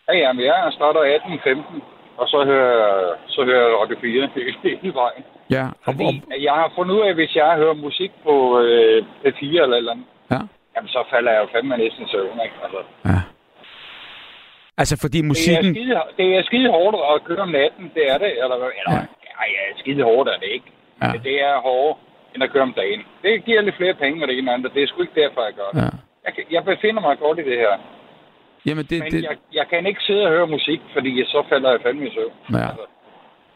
Ja, 0.08 0.18
ja, 0.18 0.34
men 0.34 0.46
jeg 0.46 0.70
starter 0.76 1.00
18.15, 1.00 1.82
og 2.18 2.28
så 2.28 2.46
hører, 2.46 3.14
så 3.28 3.44
hører 3.44 3.68
jeg 3.68 3.78
Radio 3.82 3.98
4 4.02 4.30
hele, 4.82 4.94
vejen. 4.94 5.24
Ja, 5.50 5.66
og, 5.68 5.74
Fordi 5.86 6.22
jeg 6.48 6.54
har 6.54 6.72
fundet 6.76 6.96
ud 6.96 7.02
af, 7.02 7.10
at 7.10 7.16
hvis 7.16 7.36
jeg 7.36 7.56
hører 7.56 7.74
musik 7.74 8.12
på 8.24 8.60
øh, 8.60 9.04
P4 9.26 9.46
eller 9.64 9.78
eller 9.78 9.92
andet, 9.92 10.06
ja, 10.32 10.40
jamen 10.76 10.90
så 10.96 11.04
falder 11.12 11.32
jeg 11.32 11.42
jo 11.44 11.48
fandme 11.54 11.78
næsten 11.78 12.08
søvn, 12.12 12.40
ikke? 12.46 12.56
Altså, 12.64 12.80
ja. 13.06 13.20
Altså, 14.78 14.96
fordi 15.04 15.18
det, 15.18 15.24
er 15.26 15.28
musikken... 15.34 15.74
skide, 15.76 16.02
det 16.18 16.28
er 16.38 16.44
skide 16.44 16.70
hårdt 16.70 16.96
at 17.12 17.24
køre 17.28 17.44
om 17.48 17.50
natten, 17.50 17.92
det 17.96 18.04
er 18.12 18.18
det. 18.18 18.32
Eller, 18.44 18.56
eller 18.56 18.70
Ja. 18.88 18.94
ja. 19.40 19.44
ja, 19.56 19.62
skide 19.82 20.04
hårdt 20.04 20.30
er 20.30 20.38
det 20.44 20.50
ikke. 20.58 20.70
Ja. 21.02 21.12
Det 21.24 21.36
er 21.50 21.56
hårdt. 21.68 22.00
end 22.36 22.44
at 22.44 22.52
køre 22.54 22.64
om 22.64 22.74
dagen. 22.74 23.02
Det 23.24 23.46
giver 23.46 23.62
lidt 23.62 23.76
flere 23.76 23.94
penge, 23.94 24.24
og 24.24 24.28
det 24.28 24.38
ene 24.38 24.54
andet. 24.54 24.74
Det 24.74 24.84
er 24.84 24.88
sgu 24.88 25.02
ikke 25.02 25.22
derfor, 25.24 25.42
jeg 25.50 25.54
gør 25.54 25.70
det. 25.74 25.82
Ja. 25.82 25.90
Jeg, 26.26 26.34
jeg 26.56 26.64
befinder 26.66 27.02
mig 27.02 27.20
godt 27.20 27.40
i 27.40 27.44
det 27.50 27.58
her. 27.64 27.74
Jamen, 28.66 28.86
det, 28.86 29.00
Men 29.04 29.12
det, 29.12 29.24
jeg, 29.24 29.38
jeg 29.54 29.68
kan 29.70 29.86
ikke 29.86 30.02
sidde 30.08 30.24
og 30.26 30.32
høre 30.32 30.48
musik, 30.48 30.82
fordi 30.94 31.26
så 31.26 31.44
falder 31.50 31.72
jeg 31.72 31.80
fandme 31.82 32.08
i 32.08 32.14
søvn. 32.14 32.34
ja. 32.52 32.68
Altså, 32.70 32.86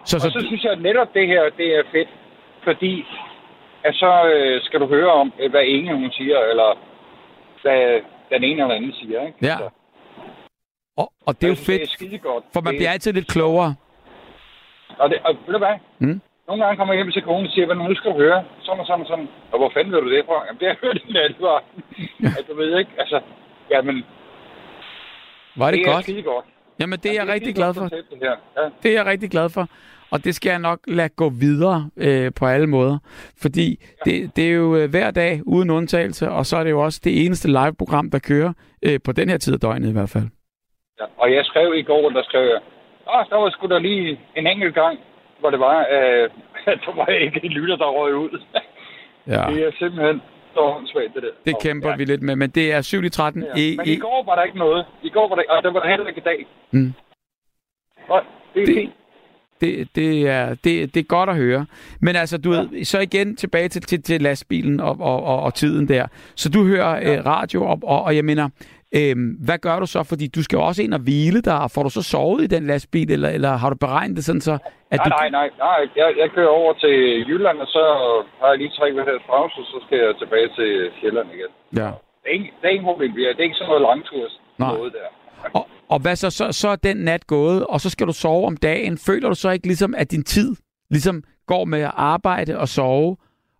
Så, 0.06 0.16
og 0.18 0.22
så 0.22 0.30
så, 0.40 0.46
synes 0.48 0.64
jeg, 0.64 0.72
at 0.72 0.82
netop 0.82 1.14
det 1.14 1.28
her, 1.28 1.44
det 1.58 1.76
er 1.80 1.84
fedt, 1.92 2.10
fordi 2.64 3.06
at 3.84 3.96
så 3.96 4.12
øh, 4.34 4.62
skal 4.62 4.80
du 4.80 4.88
høre 4.88 5.12
om, 5.12 5.34
øh, 5.40 5.50
hvad 5.52 5.64
Inge 5.64 5.94
hun 5.96 6.12
siger, 6.12 6.40
eller 6.40 6.70
hvad 7.62 8.02
den 8.32 8.44
ene 8.44 8.62
eller 8.62 8.76
anden 8.76 8.94
siger. 8.94 9.26
Ikke? 9.28 9.38
Ja. 9.42 9.58
Så, 9.58 9.70
og, 10.98 11.08
og 11.28 11.36
det 11.36 11.44
er 11.44 11.48
jo 11.48 11.52
jeg 11.52 11.58
synes, 11.58 11.90
Det 11.90 12.06
er 12.06 12.20
fedt, 12.20 12.44
for 12.54 12.62
man 12.62 12.74
det, 12.74 12.80
bliver 12.80 12.92
altid 12.92 13.14
lidt 13.14 13.28
klogere. 13.28 13.76
Og, 14.98 15.10
det, 15.10 15.18
og 15.24 15.36
ved 15.46 15.54
du 15.54 15.58
hvad? 15.58 15.76
Mm. 16.00 16.22
Nogle 16.48 16.64
gange 16.64 16.78
kommer 16.78 16.94
jeg 16.94 17.00
hjem 17.04 17.12
til 17.12 17.22
konen 17.22 17.46
og 17.46 17.52
siger, 17.52 17.66
hvad 17.66 17.76
nu 17.76 17.96
skal 17.96 18.12
du 18.12 18.18
høre? 18.18 18.44
Sådan 18.62 18.80
og 18.80 18.86
sådan 18.88 19.02
og 19.02 19.08
sådan. 19.08 19.30
Og 19.52 19.58
hvor 19.60 19.70
fanden 19.74 19.94
ved 19.94 20.02
du 20.02 20.12
det 20.16 20.26
fra? 20.26 20.46
Jamen, 20.46 20.60
det 20.60 20.68
har 20.68 20.74
jeg 20.76 20.84
hørt 20.86 20.98
i 21.08 21.12
nattevagten. 21.14 21.84
at 22.40 22.44
du 22.50 22.56
ved 22.62 22.80
ikke, 22.80 22.92
altså, 22.98 23.22
jamen, 23.72 24.06
Var 25.58 25.72
det, 25.72 25.80
det 25.80 25.88
er 25.88 25.94
godt? 25.94 26.04
skide 26.04 26.22
godt. 26.22 26.46
Jamen, 26.80 27.00
det 27.00 27.06
er 27.06 27.14
Jamen, 27.14 27.28
jeg 27.28 27.34
rigtig 27.34 27.48
skide 27.48 27.62
glad 27.62 27.74
for. 27.74 27.84
Det, 27.84 28.04
her. 28.22 28.36
Ja. 28.58 28.70
Det 28.84 28.92
er 28.92 28.96
jeg 28.96 29.06
rigtig 29.06 29.30
glad 29.32 29.50
for. 29.50 29.68
Og 30.12 30.24
det 30.24 30.36
skal 30.36 30.50
jeg 30.50 30.60
nok 30.60 30.80
lade 30.88 31.10
gå 31.10 31.30
videre 31.30 31.90
øh, 31.98 32.32
på 32.40 32.46
alle 32.46 32.68
måder. 32.68 32.98
Fordi 33.42 33.68
det, 34.06 34.36
det 34.36 34.46
er 34.50 34.54
jo 34.54 34.76
øh, 34.76 34.90
hver 34.90 35.12
dag 35.12 35.42
uden 35.46 35.70
undtagelse, 35.70 36.30
og 36.30 36.46
så 36.46 36.58
er 36.58 36.64
det 36.64 36.72
jo 36.72 36.82
også 36.84 37.02
det 37.04 37.26
eneste 37.26 37.48
live-program, 37.48 38.10
der 38.12 38.20
kører 38.20 38.54
øh, 38.86 39.00
på 39.06 39.12
den 39.12 39.30
her 39.30 39.38
tid 39.38 39.54
af 39.54 39.60
døgnet 39.60 39.90
i 39.90 39.94
hvert 39.94 40.10
fald. 40.10 40.28
Ja. 41.00 41.06
Og 41.18 41.34
jeg 41.34 41.46
skrev 41.46 41.74
i 41.76 41.82
går, 41.82 42.10
der 42.10 42.24
skrev 42.24 42.42
jeg, 42.54 42.62
Åh, 43.14 43.24
der 43.30 43.38
var 43.38 43.50
sgu 43.50 43.68
da 43.68 43.78
lige 43.78 44.20
en 44.36 44.48
enkelt 44.48 44.76
gang, 44.76 45.00
hvor 45.40 45.50
det 45.50 45.60
var, 45.60 45.80
øh, 45.80 46.30
at 46.66 46.80
der 46.86 46.96
var 46.96 47.08
ikke 47.08 47.40
en 47.44 47.52
lytter, 47.52 47.76
der 47.76 47.86
røg 47.86 48.16
ud. 48.16 48.42
Ja. 49.28 49.44
det 49.50 49.68
er 49.68 49.72
simpelthen 49.80 50.22
åndssvagt, 50.62 51.14
det 51.16 51.24
der. 51.24 51.30
Det 51.46 51.56
kæmper 51.62 51.90
ja. 51.90 51.96
vi 51.96 52.06
lidt 52.06 52.22
med, 52.22 52.36
men 52.36 52.50
det 52.50 52.74
er 52.74 52.82
7 52.82 53.04
i 53.04 53.10
13. 53.10 53.44
Ja. 53.44 53.62
I, 53.62 53.76
Men 53.78 53.88
i, 53.88 53.92
i 53.94 53.96
går 53.98 54.24
var 54.26 54.36
der 54.36 54.44
ikke 54.44 54.58
noget. 54.58 54.86
I 55.04 55.10
går 55.10 55.30
var 55.30 55.36
der, 55.36 55.44
og 55.50 55.64
det 55.64 55.74
var 55.74 55.80
der 55.80 55.90
heller 55.90 56.08
ikke 56.08 56.20
i 56.20 56.24
dag. 56.24 56.48
Mm. 56.72 56.94
Og 58.10 58.22
det 58.54 58.62
er 58.62 58.66
Det- 58.66 58.76
fint. 58.76 58.94
det, 59.62 59.88
det, 59.96 60.30
er, 60.30 60.50
det, 60.50 60.94
det 60.94 61.00
er 61.00 61.04
godt 61.04 61.30
at 61.30 61.36
høre. 61.36 61.66
Men 62.02 62.16
altså, 62.16 62.38
du 62.38 62.54
ja. 62.54 62.60
ved, 62.60 62.86
så 62.86 63.00
igen 63.00 63.36
tilbage 63.36 63.68
til, 63.70 63.82
til, 63.82 64.02
til 64.04 64.22
lastbilen 64.22 64.80
og, 64.80 64.98
og, 65.00 65.24
og, 65.24 65.40
og 65.44 65.54
tiden 65.54 65.88
der. 65.88 66.08
Så 66.36 66.50
du 66.50 66.64
hører 66.68 66.96
ja. 66.98 67.18
øh, 67.18 67.26
radio, 67.26 67.66
og, 67.66 67.80
og, 67.84 68.02
og 68.04 68.16
jeg 68.16 68.26
mener, 68.26 68.50
øh, 68.98 69.16
hvad 69.48 69.58
gør 69.66 69.80
du 69.80 69.86
så? 69.86 70.04
Fordi 70.12 70.26
du 70.28 70.44
skal 70.44 70.58
jo 70.58 70.64
også 70.70 70.82
ind 70.84 70.94
og 70.94 71.00
hvile 71.08 71.42
dig. 71.42 71.72
Får 71.74 71.84
du 71.84 71.90
så 71.90 72.04
sovet 72.14 72.42
i 72.44 72.48
den 72.56 72.64
lastbil, 72.68 73.12
eller, 73.12 73.30
eller 73.30 73.52
har 73.62 73.70
du 73.70 73.76
beregnet 73.86 74.16
det 74.18 74.26
sådan 74.26 74.42
så, 74.42 74.54
at 74.92 75.00
Nej, 75.00 75.04
du... 75.06 75.10
nej, 75.10 75.30
nej, 75.30 75.50
nej. 75.66 75.80
Jeg, 75.96 76.10
jeg 76.22 76.30
kører 76.36 76.54
over 76.60 76.74
til 76.74 76.96
Jylland, 77.30 77.58
og 77.58 77.68
så 77.68 77.84
har 78.40 78.48
jeg 78.52 78.58
lige 78.58 78.72
tre 78.78 78.92
kvarters 78.94 79.26
pause, 79.30 79.60
så 79.72 79.78
skal 79.86 79.98
jeg 80.06 80.14
tilbage 80.22 80.50
til 80.58 80.70
Sjælland 81.00 81.28
igen. 81.36 81.52
Ja. 81.82 81.90
Det 82.22 82.30
er 82.32 82.36
ikke, 82.40 82.52
det 82.60 82.66
er 82.68 82.74
ikke 82.76 82.84
problem. 82.92 83.12
Det 83.14 83.24
er 83.40 83.44
ikke 83.50 83.56
sådan 83.56 83.68
noget 83.68 83.82
langtur 83.90 84.26
noget 84.60 84.94
der. 84.94 85.08
Og, 85.54 85.68
og 85.90 86.00
hvad 86.02 86.16
så, 86.16 86.30
så, 86.30 86.52
så 86.52 86.68
er 86.70 86.76
den 86.76 86.98
nat 86.98 87.28
gået, 87.28 87.66
og 87.66 87.82
så 87.82 87.90
skal 87.90 88.08
du 88.08 88.14
sove 88.14 88.48
om 88.48 88.58
dagen. 88.58 88.98
Føler 88.98 89.30
du 89.30 89.36
så 89.36 89.50
ikke 89.50 89.68
ligesom, 89.68 89.96
at 89.98 90.12
din 90.12 90.24
tid 90.24 90.56
ligesom 90.90 91.24
går 91.48 91.66
med 91.66 91.82
at 91.82 91.92
arbejde 91.94 92.58
og 92.58 92.68
sove, 92.68 93.18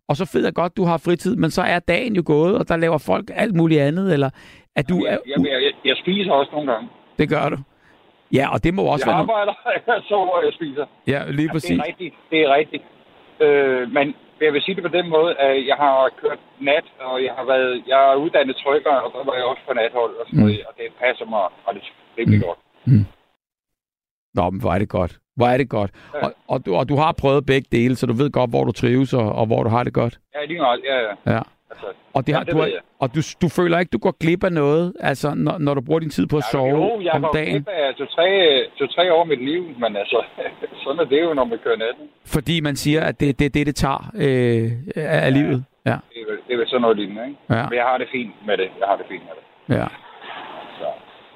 og 0.10 0.16
så 0.16 0.30
ved 0.34 0.44
jeg 0.44 0.54
godt, 0.54 0.78
du 0.78 0.84
har 0.84 0.98
fritid, 0.98 1.36
men 1.36 1.52
så 1.52 1.62
er 1.62 1.80
dagen 1.80 2.16
jo 2.16 2.24
gået, 2.26 2.58
og 2.58 2.68
der 2.70 2.78
laver 2.78 2.98
folk 2.98 3.32
alt 3.34 3.56
muligt 3.56 3.82
andet, 3.82 4.14
eller 4.14 4.30
at 4.76 4.90
du 4.90 4.98
er... 4.98 5.10
Jeg, 5.10 5.20
jeg, 5.28 5.62
jeg, 5.66 5.74
jeg 5.86 5.96
spiser 6.04 6.32
også 6.32 6.52
nogle 6.52 6.72
gange. 6.72 6.90
Det 7.20 7.30
gør 7.30 7.50
du. 7.50 7.58
Ja, 8.34 8.46
og 8.54 8.64
det 8.64 8.74
må 8.74 8.82
også 8.84 9.06
Jeg 9.10 9.14
være... 9.16 9.24
No- 9.26 9.32
arbejder, 9.32 9.54
jeg 9.88 10.02
sover, 10.10 10.42
jeg 10.44 10.54
spiser. 10.54 10.86
ja, 11.08 11.20
lige 11.32 11.44
Det 11.48 11.52
præcis. 11.52 11.80
er 11.80 11.86
rigtigt. 11.88 12.16
Det 12.32 12.40
er 12.46 12.56
rigtigt. 12.56 12.84
Øh, 13.46 13.92
men 13.92 14.16
jeg 14.42 14.54
vil 14.54 14.62
sige 14.62 14.76
det 14.76 14.84
på 14.84 14.94
den 14.98 15.10
måde, 15.10 15.32
at 15.36 15.68
jeg 15.68 15.76
har 15.76 16.10
kørt 16.22 16.40
nat, 16.60 16.86
og 17.00 17.24
jeg 17.24 17.34
har 17.38 17.46
været, 17.46 17.84
jeg 17.88 18.12
er 18.12 18.16
uddannet 18.16 18.56
trykker, 18.64 18.92
og 19.06 19.12
så 19.16 19.20
var 19.30 19.36
jeg 19.40 19.44
også 19.52 19.62
på 19.68 19.74
nathold 19.74 20.14
og 20.20 20.26
sådan 20.28 20.40
noget, 20.40 20.62
og 20.68 20.74
det 20.78 20.86
passer 21.04 21.26
mig, 21.26 21.44
og 21.66 21.74
det 21.76 21.82
er 21.82 22.20
rimelig 22.20 22.42
godt. 22.48 22.60
Nå, 24.38 24.50
men 24.50 24.62
hvor 24.62 24.72
er 24.74 24.80
det 24.80 24.90
godt. 24.90 25.14
Hvor 25.36 25.48
er 25.48 25.58
det 25.58 25.70
godt. 25.70 25.92
Ja. 26.14 26.26
Og, 26.26 26.34
og, 26.48 26.66
du, 26.66 26.76
og 26.76 26.90
du 26.90 26.96
har 26.96 27.12
prøvet 27.12 27.46
begge 27.46 27.68
dele, 27.72 27.96
så 27.96 28.06
du 28.06 28.14
ved 28.14 28.30
godt, 28.32 28.50
hvor 28.50 28.64
du 28.64 28.72
trives, 28.72 29.14
og, 29.14 29.32
og 29.32 29.46
hvor 29.46 29.64
du 29.64 29.70
har 29.70 29.84
det 29.84 29.94
godt. 29.94 30.18
Ja, 30.36 30.46
lige 30.46 30.60
meget. 30.60 30.80
Ja, 30.86 30.98
ja. 30.98 31.34
Ja. 31.36 31.42
Altså, 31.72 31.86
Og, 32.14 32.28
det 32.28 32.34
har, 32.36 32.42
Ja, 32.42 32.46
det 32.46 32.54
du, 32.54 32.58
har, 32.58 32.66
jeg. 32.66 32.80
og 33.00 33.16
du, 33.16 33.22
du 33.42 33.48
føler 33.50 33.80
ikke, 33.80 33.90
du 33.90 33.98
går 33.98 34.16
glip 34.20 34.44
af 34.44 34.52
noget, 34.54 34.94
altså, 35.00 35.34
når, 35.36 35.58
når 35.58 35.74
du 35.74 35.82
bruger 35.82 36.00
din 36.00 36.10
tid 36.10 36.28
på 36.28 36.38
at 36.38 36.44
ja, 36.48 36.52
sove 36.52 36.70
jo, 36.86 37.02
jeg 37.02 37.12
om 37.14 37.26
dagen? 37.34 37.54
glip 37.54 37.68
af 37.68 37.96
to-tre 37.96 38.28
to, 38.80 38.86
tre 38.88 39.14
år 39.14 39.24
mit 39.24 39.44
liv, 39.46 39.64
men 39.80 39.96
altså, 39.96 40.24
sådan 40.84 41.00
er 41.00 41.06
det 41.06 41.22
jo, 41.24 41.34
når 41.34 41.44
man 41.46 41.60
kører 41.64 41.78
natten. 41.78 42.06
Fordi 42.26 42.60
man 42.62 42.76
siger, 42.76 43.02
at 43.02 43.20
det 43.20 43.30
er 43.30 43.34
det, 43.34 43.54
det, 43.54 43.66
det 43.68 43.76
tager 43.76 44.12
øh, 44.16 44.72
af, 44.96 45.26
af 45.26 45.34
livet. 45.34 45.66
Ja, 45.86 45.92
Det 46.14 46.22
er, 46.22 46.26
vel- 46.32 46.42
det 46.48 46.54
er 46.54 46.58
vel 46.58 46.68
sådan 46.68 46.82
noget 46.82 46.98
lignende, 46.98 47.24
ikke? 47.28 47.38
ja, 47.50 47.64
Men 47.70 47.78
jeg 47.78 47.84
har 47.86 47.98
det 47.98 48.08
fint 48.12 48.32
med 48.48 48.58
det. 48.58 48.68
Jeg 48.80 48.88
har 48.88 48.96
det 48.96 49.06
fint 49.10 49.24
med 49.30 49.34
det. 49.40 49.82
ja. 49.82 49.88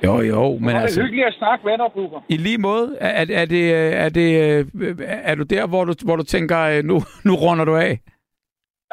Jo, 0.06 0.22
jo, 0.22 0.58
men 0.58 0.70
det 0.70 0.82
altså... 0.82 1.00
er 1.00 1.04
hyggeligt 1.04 1.28
at 1.28 1.34
snakke 1.34 1.66
med 1.66 1.78
dig, 1.78 1.90
Bubber. 1.96 2.22
I 2.30 2.38
lige 2.38 2.58
måde, 2.58 2.98
er, 3.00 3.26
er, 3.42 3.46
det, 3.46 3.64
er, 4.04 4.10
det, 4.10 4.30
øh, 4.76 4.96
er 5.24 5.36
du 5.36 5.44
der, 5.44 5.68
hvor 5.68 5.86
du, 5.86 5.94
hvor 6.06 6.16
du 6.16 6.24
tænker, 6.24 6.60
øh, 6.60 6.84
nu, 6.84 6.96
nu 7.28 7.34
runder 7.36 7.66
du 7.66 7.76
af? 7.76 8.00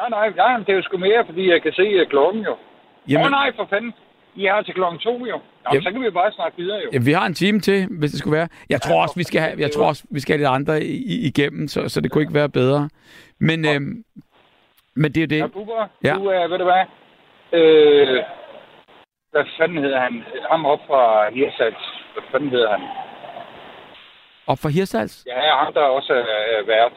Nej, 0.01 0.09
nej, 0.09 0.29
nej, 0.35 0.57
det 0.57 0.69
er 0.69 0.73
jo 0.73 0.81
sgu 0.81 0.97
mere, 0.97 1.23
fordi 1.25 1.49
jeg 1.51 1.61
kan 1.61 1.71
se 1.73 2.05
klokken 2.09 2.43
jo. 2.43 2.51
Åh 2.51 3.11
Jamen, 3.11 3.25
oh, 3.25 3.31
nej, 3.31 3.51
for 3.55 3.67
fanden. 3.69 3.93
I 4.35 4.45
har 4.45 4.61
til 4.61 4.73
klokken 4.73 4.99
to 4.99 5.11
jo. 5.25 5.35
Nå, 5.35 5.39
Jamen. 5.71 5.83
så 5.83 5.91
kan 5.91 6.01
vi 6.01 6.09
bare 6.09 6.31
snakke 6.31 6.57
videre 6.57 6.77
jo. 6.85 6.89
Ja, 6.93 6.99
vi 7.05 7.11
har 7.11 7.25
en 7.25 7.33
time 7.33 7.59
til, 7.59 7.87
hvis 7.99 8.11
det 8.11 8.19
skulle 8.19 8.37
være. 8.37 8.47
Jeg 8.69 8.81
tror 8.81 8.95
Ja, 8.95 9.01
også, 9.01 9.15
vi 9.15 9.23
skal 9.23 9.41
have, 9.41 9.51
jeg 9.57 9.65
det 9.67 9.71
tror 9.71 9.87
også, 9.87 10.03
vi 10.11 10.19
skal 10.19 10.33
have 10.33 10.37
lidt 10.39 10.49
andre 10.49 10.83
i, 10.83 11.27
igennem, 11.27 11.67
så, 11.67 11.89
så 11.89 12.01
det 12.01 12.11
kunne 12.11 12.21
ikke 12.21 12.33
være 12.33 12.49
bedre. 12.49 12.89
Men, 13.39 13.65
øhm, 13.67 14.03
men 14.95 15.11
det 15.11 15.17
er 15.17 15.27
jo 15.37 15.37
Ja, 15.39 15.43
det. 15.43 15.53
Bubber, 15.53 15.87
Ja. 16.03 16.13
du 16.13 16.25
er, 16.25 16.47
ved 16.47 16.57
du 16.57 16.63
hvad? 16.63 16.83
Øh, 17.53 18.23
hvad 19.37 19.45
fanden 19.57 19.77
hedder 19.83 19.99
han? 19.99 20.23
Ham 20.51 20.65
op 20.65 20.79
fra 20.87 21.29
Hirsals. 21.33 21.83
Hvad 22.13 22.23
fanden 22.31 22.49
hedder 22.49 22.71
han? 22.77 22.81
Og 24.47 24.57
for 24.61 24.69
Hirsals, 24.69 25.25
Ja, 25.27 25.55
ham 25.63 25.73
der 25.73 25.81
også 25.81 26.13
er, 26.13 26.57
er 26.57 26.63
vært. 26.65 26.91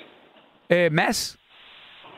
øh, 0.70 0.92
Mads, 0.92 1.38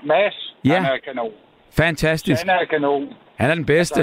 Mads, 0.03 0.55
Ja. 0.65 0.75
han 0.81 0.93
er 0.93 0.99
kanon. 1.05 1.33
fantastisk. 1.77 2.47
Han 2.47 2.61
er 2.61 2.65
kanon. 2.65 3.15
Han 3.39 3.51
er 3.51 3.55
den 3.55 3.67
bedste. 3.67 4.01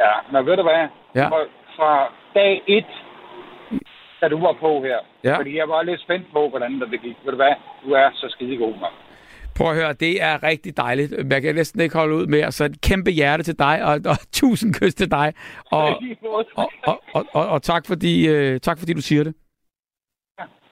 Ja, 0.00 0.12
men 0.32 0.46
ved 0.46 0.56
du 0.56 0.62
hvad? 0.62 0.88
Ja. 1.14 1.28
Fra, 1.28 1.40
fra 1.76 2.12
dag 2.34 2.62
et, 2.66 2.86
da 4.20 4.28
du 4.28 4.40
var 4.40 4.52
på 4.52 4.82
her. 4.82 4.98
Ja. 5.24 5.36
Fordi 5.36 5.56
jeg 5.58 5.68
var 5.68 5.82
lidt 5.82 6.00
spændt 6.00 6.32
på, 6.32 6.48
hvordan 6.48 6.80
det 6.80 7.00
gik. 7.02 7.16
Ved 7.24 7.30
du 7.32 7.36
hvad? 7.36 7.54
Du 7.84 7.92
er 7.92 8.10
så 8.14 8.26
skidegod, 8.28 8.72
mand. 8.72 8.92
Prøv 9.60 9.70
at 9.70 9.76
høre, 9.76 9.92
det 9.92 10.22
er 10.22 10.42
rigtig 10.42 10.76
dejligt. 10.76 11.12
Jeg 11.30 11.42
kan 11.42 11.54
næsten 11.54 11.80
ikke 11.80 11.96
holde 11.98 12.14
ud 12.16 12.26
mere, 12.26 12.52
så 12.52 12.64
et 12.64 12.80
kæmpe 12.80 13.10
hjerte 13.10 13.42
til 13.42 13.58
dig, 13.58 13.84
og, 13.84 13.94
og 14.06 14.16
tusind 14.40 14.74
kys 14.74 14.94
til 14.94 15.10
dig. 15.10 15.32
Og, 15.72 15.88
og, 16.56 16.70
og, 16.86 17.02
og, 17.14 17.26
og, 17.32 17.48
og 17.48 17.62
tak, 17.62 17.86
fordi, 17.86 18.28
øh, 18.28 18.60
tak 18.60 18.78
fordi 18.78 18.92
du 18.92 19.00
siger 19.00 19.24
det. 19.24 19.34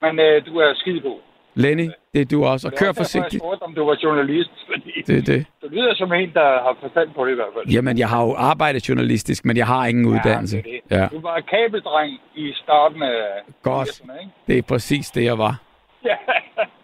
Men 0.03 0.18
øh, 0.20 0.47
du 0.47 0.59
er 0.59 0.74
skidegod. 0.74 1.18
Lenny, 1.55 1.91
det 2.14 2.20
er 2.20 2.24
du 2.24 2.45
også. 2.45 2.68
Og 2.68 2.72
kør 2.72 2.86
derfor, 2.86 3.01
Jeg 3.01 3.05
forsigtigt. 3.07 3.43
spurgte, 3.43 3.62
om 3.62 3.74
du 3.74 3.84
var 3.84 3.97
journalist. 4.03 4.51
Fordi 4.72 4.93
Det 5.07 5.26
det. 5.26 5.47
du 5.62 5.66
lyder 5.68 5.95
som 5.95 6.12
en, 6.12 6.30
der 6.34 6.49
har 6.64 6.76
forstand 6.80 7.09
på 7.16 7.24
det 7.26 7.32
i 7.32 7.34
hvert 7.34 7.53
fald. 7.57 7.66
Jamen, 7.74 7.99
jeg 7.99 8.09
har 8.09 8.24
jo 8.26 8.34
arbejdet 8.34 8.89
journalistisk, 8.89 9.45
men 9.45 9.57
jeg 9.57 9.66
har 9.66 9.86
ingen 9.86 10.07
uddannelse. 10.07 10.57
Ja, 10.57 10.62
det 10.62 10.80
er 10.91 10.97
det. 10.97 11.03
Ja, 11.03 11.07
Du 11.16 11.20
var 11.20 11.41
kabeldreng 11.41 12.20
i 12.34 12.53
starten 12.62 13.03
af 13.03 13.18
Godt. 13.62 13.89
80'erne, 13.89 14.20
ikke? 14.20 14.32
det 14.47 14.59
er 14.59 14.62
præcis 14.62 15.07
det, 15.11 15.24
jeg 15.24 15.39
var. 15.39 15.61
Ja. 16.05 16.16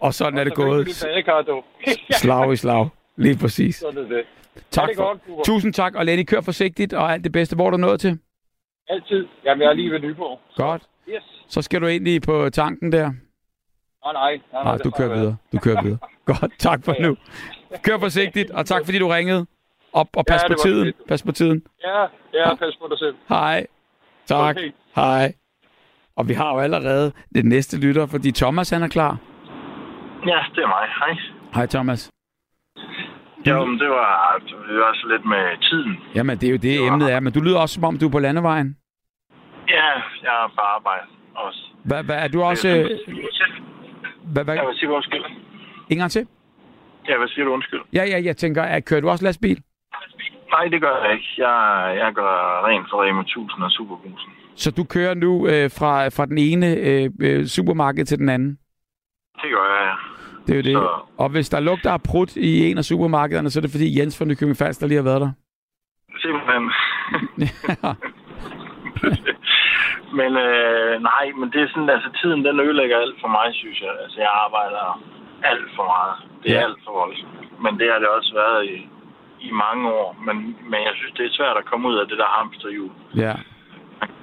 Og 0.00 0.14
sådan 0.14 0.38
er 0.38 0.44
det 0.44 0.54
gået 0.54 0.88
slag 2.10 2.52
i 2.52 2.56
slag. 2.56 2.88
Lige 3.16 3.38
præcis. 3.38 3.76
Sådan 3.76 4.04
er 4.04 4.08
det. 4.08 4.24
Tak 4.70 4.88
det 4.88 4.96
for. 4.96 5.04
godt, 5.04 5.26
Bubber. 5.26 5.42
Tusind 5.44 5.72
tak, 5.74 5.94
og 5.94 6.06
Lenny, 6.06 6.24
kør 6.24 6.40
forsigtigt, 6.40 6.92
og 6.92 7.12
alt 7.12 7.24
det 7.24 7.32
bedste. 7.32 7.56
Hvor 7.56 7.66
er 7.66 7.70
du 7.70 7.76
nået 7.76 8.00
til? 8.00 8.18
Altid. 8.88 9.26
Jamen, 9.44 9.62
jeg 9.62 9.68
er 9.68 9.72
lige 9.72 9.90
ved 9.90 10.00
Nyborg. 10.00 10.40
Godt. 10.56 10.82
Yes. 11.08 11.22
Så 11.48 11.62
skal 11.62 11.80
du 11.80 11.86
egentlig 11.86 12.22
på 12.22 12.50
tanken 12.50 12.92
der. 12.92 12.98
Nej, 14.04 14.12
nej. 14.12 14.32
nej, 14.32 14.40
nej 14.52 14.62
Nej, 14.64 14.76
det 14.76 14.84
du 14.84 14.90
kører 14.90 15.14
videre. 15.14 15.36
Du 15.52 15.58
kører 15.58 15.82
videre. 15.82 15.98
Godt, 16.24 16.52
tak 16.58 16.84
for 16.84 16.92
Ja, 16.92 17.02
ja. 17.02 17.08
nu. 17.08 17.16
Kør 17.82 17.98
forsigtigt, 17.98 18.50
og 18.50 18.66
tak 18.66 18.84
fordi 18.84 18.98
du 18.98 19.08
ringede. 19.08 19.46
Og, 19.92 20.08
og 20.16 20.26
pas 20.26 20.42
Ja, 20.42 20.48
på 20.48 20.52
det 20.54 20.62
tiden. 20.62 20.84
fedt. 20.86 20.96
Pas 21.08 21.22
på 21.22 21.32
tiden. 21.32 21.62
Ja, 21.84 22.00
ja, 22.34 22.54
pas 22.54 22.76
på 22.80 22.88
dig 22.90 22.98
selv. 22.98 23.14
Hej. 23.28 23.66
Tak. 24.26 24.56
Okay. 24.56 24.72
Hej. 24.96 25.32
Og 26.16 26.28
vi 26.28 26.34
har 26.34 26.52
jo 26.54 26.58
allerede 26.60 27.12
det 27.34 27.44
næste 27.44 27.76
lytter, 27.80 28.06
fordi 28.06 28.32
Thomas 28.32 28.70
han 28.70 28.82
er 28.82 28.88
klar. 28.88 29.16
Ja, 30.26 30.38
det 30.54 30.62
er 30.62 30.68
mig. 30.68 30.86
Hej. 30.98 31.18
Hej 31.54 31.66
Thomas. 31.66 32.10
Jo, 33.46 33.64
men 33.64 33.78
det 33.78 33.88
var, 33.88 34.40
det 34.68 34.76
var 34.78 34.84
også 34.84 35.06
lidt 35.12 35.24
med 35.24 35.62
tiden. 35.62 35.96
Jamen, 36.14 36.38
det 36.38 36.46
er 36.46 36.50
jo 36.50 36.56
det, 36.56 36.86
emnet 36.86 37.12
er. 37.12 37.20
Men 37.20 37.32
du 37.32 37.40
lyder 37.40 37.58
også, 37.58 37.74
som 37.74 37.84
om 37.84 37.98
du 37.98 38.06
er 38.06 38.10
på 38.10 38.18
landevejen. 38.18 38.76
Ja, 39.68 39.84
jeg 40.22 40.44
er 40.44 40.48
på 40.54 40.60
arbejde 40.60 41.06
også. 41.34 41.60
Hvad, 41.84 42.04
hvad 42.04 42.16
er 42.24 42.28
du 42.28 42.42
også... 42.42 42.68
øh, 42.68 42.84
Hvad, 44.32 44.44
hvad, 44.44 44.54
Jeg 44.54 44.66
vil 44.66 44.76
sige 44.76 44.90
undskyld. 44.90 45.24
en 45.90 45.98
gang 45.98 46.10
til? 46.10 46.26
Jeg 47.08 47.20
vil 47.20 47.28
sige 47.28 47.44
du 47.44 47.50
undskyld. 47.50 47.80
Ja, 47.92 48.04
ja, 48.04 48.20
jeg 48.24 48.36
tænker, 48.36 48.62
at 48.62 48.84
kører 48.84 49.00
du 49.00 49.08
også 49.08 49.24
lastbil? 49.24 49.62
Nej, 50.50 50.64
det 50.64 50.80
gør 50.80 51.04
jeg 51.04 51.12
ikke. 51.12 51.28
Jeg, 51.38 51.96
jeg 51.98 52.12
gør 52.14 52.66
rent 52.66 52.86
for 52.90 53.04
Rema 53.04 53.20
1000 53.20 53.62
og 53.62 53.70
Superbrusen. 53.70 54.30
Så 54.56 54.70
du 54.70 54.84
kører 54.84 55.14
nu 55.14 55.46
øh, 55.46 55.70
fra, 55.78 56.08
fra 56.08 56.26
den 56.26 56.38
ene 56.38 56.66
øh, 56.76 57.10
øh, 57.20 57.46
supermarked 57.46 58.04
til 58.04 58.18
den 58.18 58.28
anden? 58.28 58.58
Det 59.42 59.50
gør 59.54 59.64
jeg, 59.74 59.82
ja. 59.88 59.94
Det 60.46 60.52
er 60.52 60.56
jo 60.56 60.62
det. 60.62 60.72
Så, 60.82 60.90
Og 61.18 61.28
hvis 61.28 61.48
der 61.48 61.60
lugter 61.60 61.90
af 61.92 62.02
prut 62.02 62.36
i 62.36 62.70
en 62.70 62.78
af 62.78 62.84
supermarkederne, 62.84 63.50
så 63.50 63.58
er 63.58 63.62
det 63.62 63.70
fordi 63.70 63.98
Jens 64.00 64.18
fra 64.18 64.24
Nykøbing 64.24 64.56
Falster 64.56 64.86
lige 64.86 64.96
har 65.02 65.10
været 65.10 65.20
der. 65.20 65.30
simpelthen. 66.22 66.64
men 70.20 70.30
øh, 70.46 70.92
nej, 71.10 71.24
men 71.38 71.46
det 71.52 71.60
er 71.62 71.68
sådan, 71.74 71.90
altså 71.96 72.08
tiden 72.20 72.44
den 72.44 72.60
ødelægger 72.60 72.96
alt 72.98 73.16
for 73.22 73.28
mig, 73.36 73.46
synes 73.52 73.80
jeg. 73.80 73.92
Altså 74.04 74.18
jeg 74.20 74.30
arbejder 74.46 74.84
alt 75.50 75.68
for 75.76 75.84
meget. 75.94 76.14
Det 76.42 76.48
er 76.50 76.54
Ja. 76.54 76.60
ja. 76.60 76.64
alt 76.66 76.78
for 76.84 76.92
voldsomt. 77.00 77.62
Men 77.64 77.72
det 77.80 77.86
har 77.92 77.98
det 77.98 78.08
også 78.18 78.32
været 78.42 78.60
i, 78.74 78.76
i 79.48 79.50
mange 79.64 79.84
år. 80.00 80.08
Men, 80.26 80.36
men 80.70 80.80
jeg 80.88 80.92
synes, 80.94 81.12
det 81.18 81.24
er 81.26 81.36
svært 81.38 81.56
at 81.56 81.64
komme 81.70 81.88
ud 81.88 81.96
af 82.02 82.06
det 82.08 82.18
der 82.18 82.30
hamsterhjul, 82.38 82.90
Ja. 83.24 83.34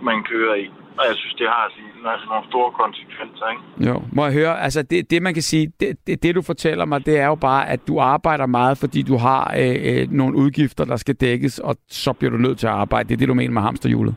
man 0.01 0.23
kører 0.23 0.55
i. 0.55 0.65
Og 0.99 1.03
jeg 1.09 1.15
synes, 1.15 1.33
det 1.41 1.47
har 1.47 1.61
altså, 2.13 2.25
nogle 2.29 2.45
store 2.49 2.71
konsekvenser, 2.81 3.45
ikke? 3.53 3.63
Jo, 3.89 3.95
må 4.15 4.25
jeg 4.25 4.33
høre, 4.33 4.53
altså 4.65 4.81
det, 4.91 5.09
det 5.11 5.21
man 5.21 5.33
kan 5.33 5.43
sige, 5.43 5.65
det, 5.79 5.89
det, 6.07 6.23
det 6.23 6.35
du 6.35 6.41
fortæller 6.41 6.85
mig, 6.85 7.05
det 7.05 7.19
er 7.19 7.25
jo 7.33 7.35
bare, 7.35 7.69
at 7.69 7.87
du 7.87 7.99
arbejder 7.99 8.45
meget, 8.45 8.77
fordi 8.77 9.01
du 9.11 9.17
har 9.17 9.53
øh, 9.61 9.75
øh, 9.89 10.07
nogle 10.11 10.33
udgifter, 10.37 10.85
der 10.85 10.95
skal 10.95 11.15
dækkes, 11.15 11.59
og 11.59 11.75
så 11.89 12.13
bliver 12.13 12.31
du 12.31 12.37
nødt 12.37 12.57
til 12.59 12.67
at 12.67 12.73
arbejde. 12.73 13.09
Det 13.09 13.13
er 13.15 13.19
det, 13.21 13.27
du 13.27 13.33
mener 13.41 13.53
med 13.53 13.61
hamsterhjulet. 13.61 14.15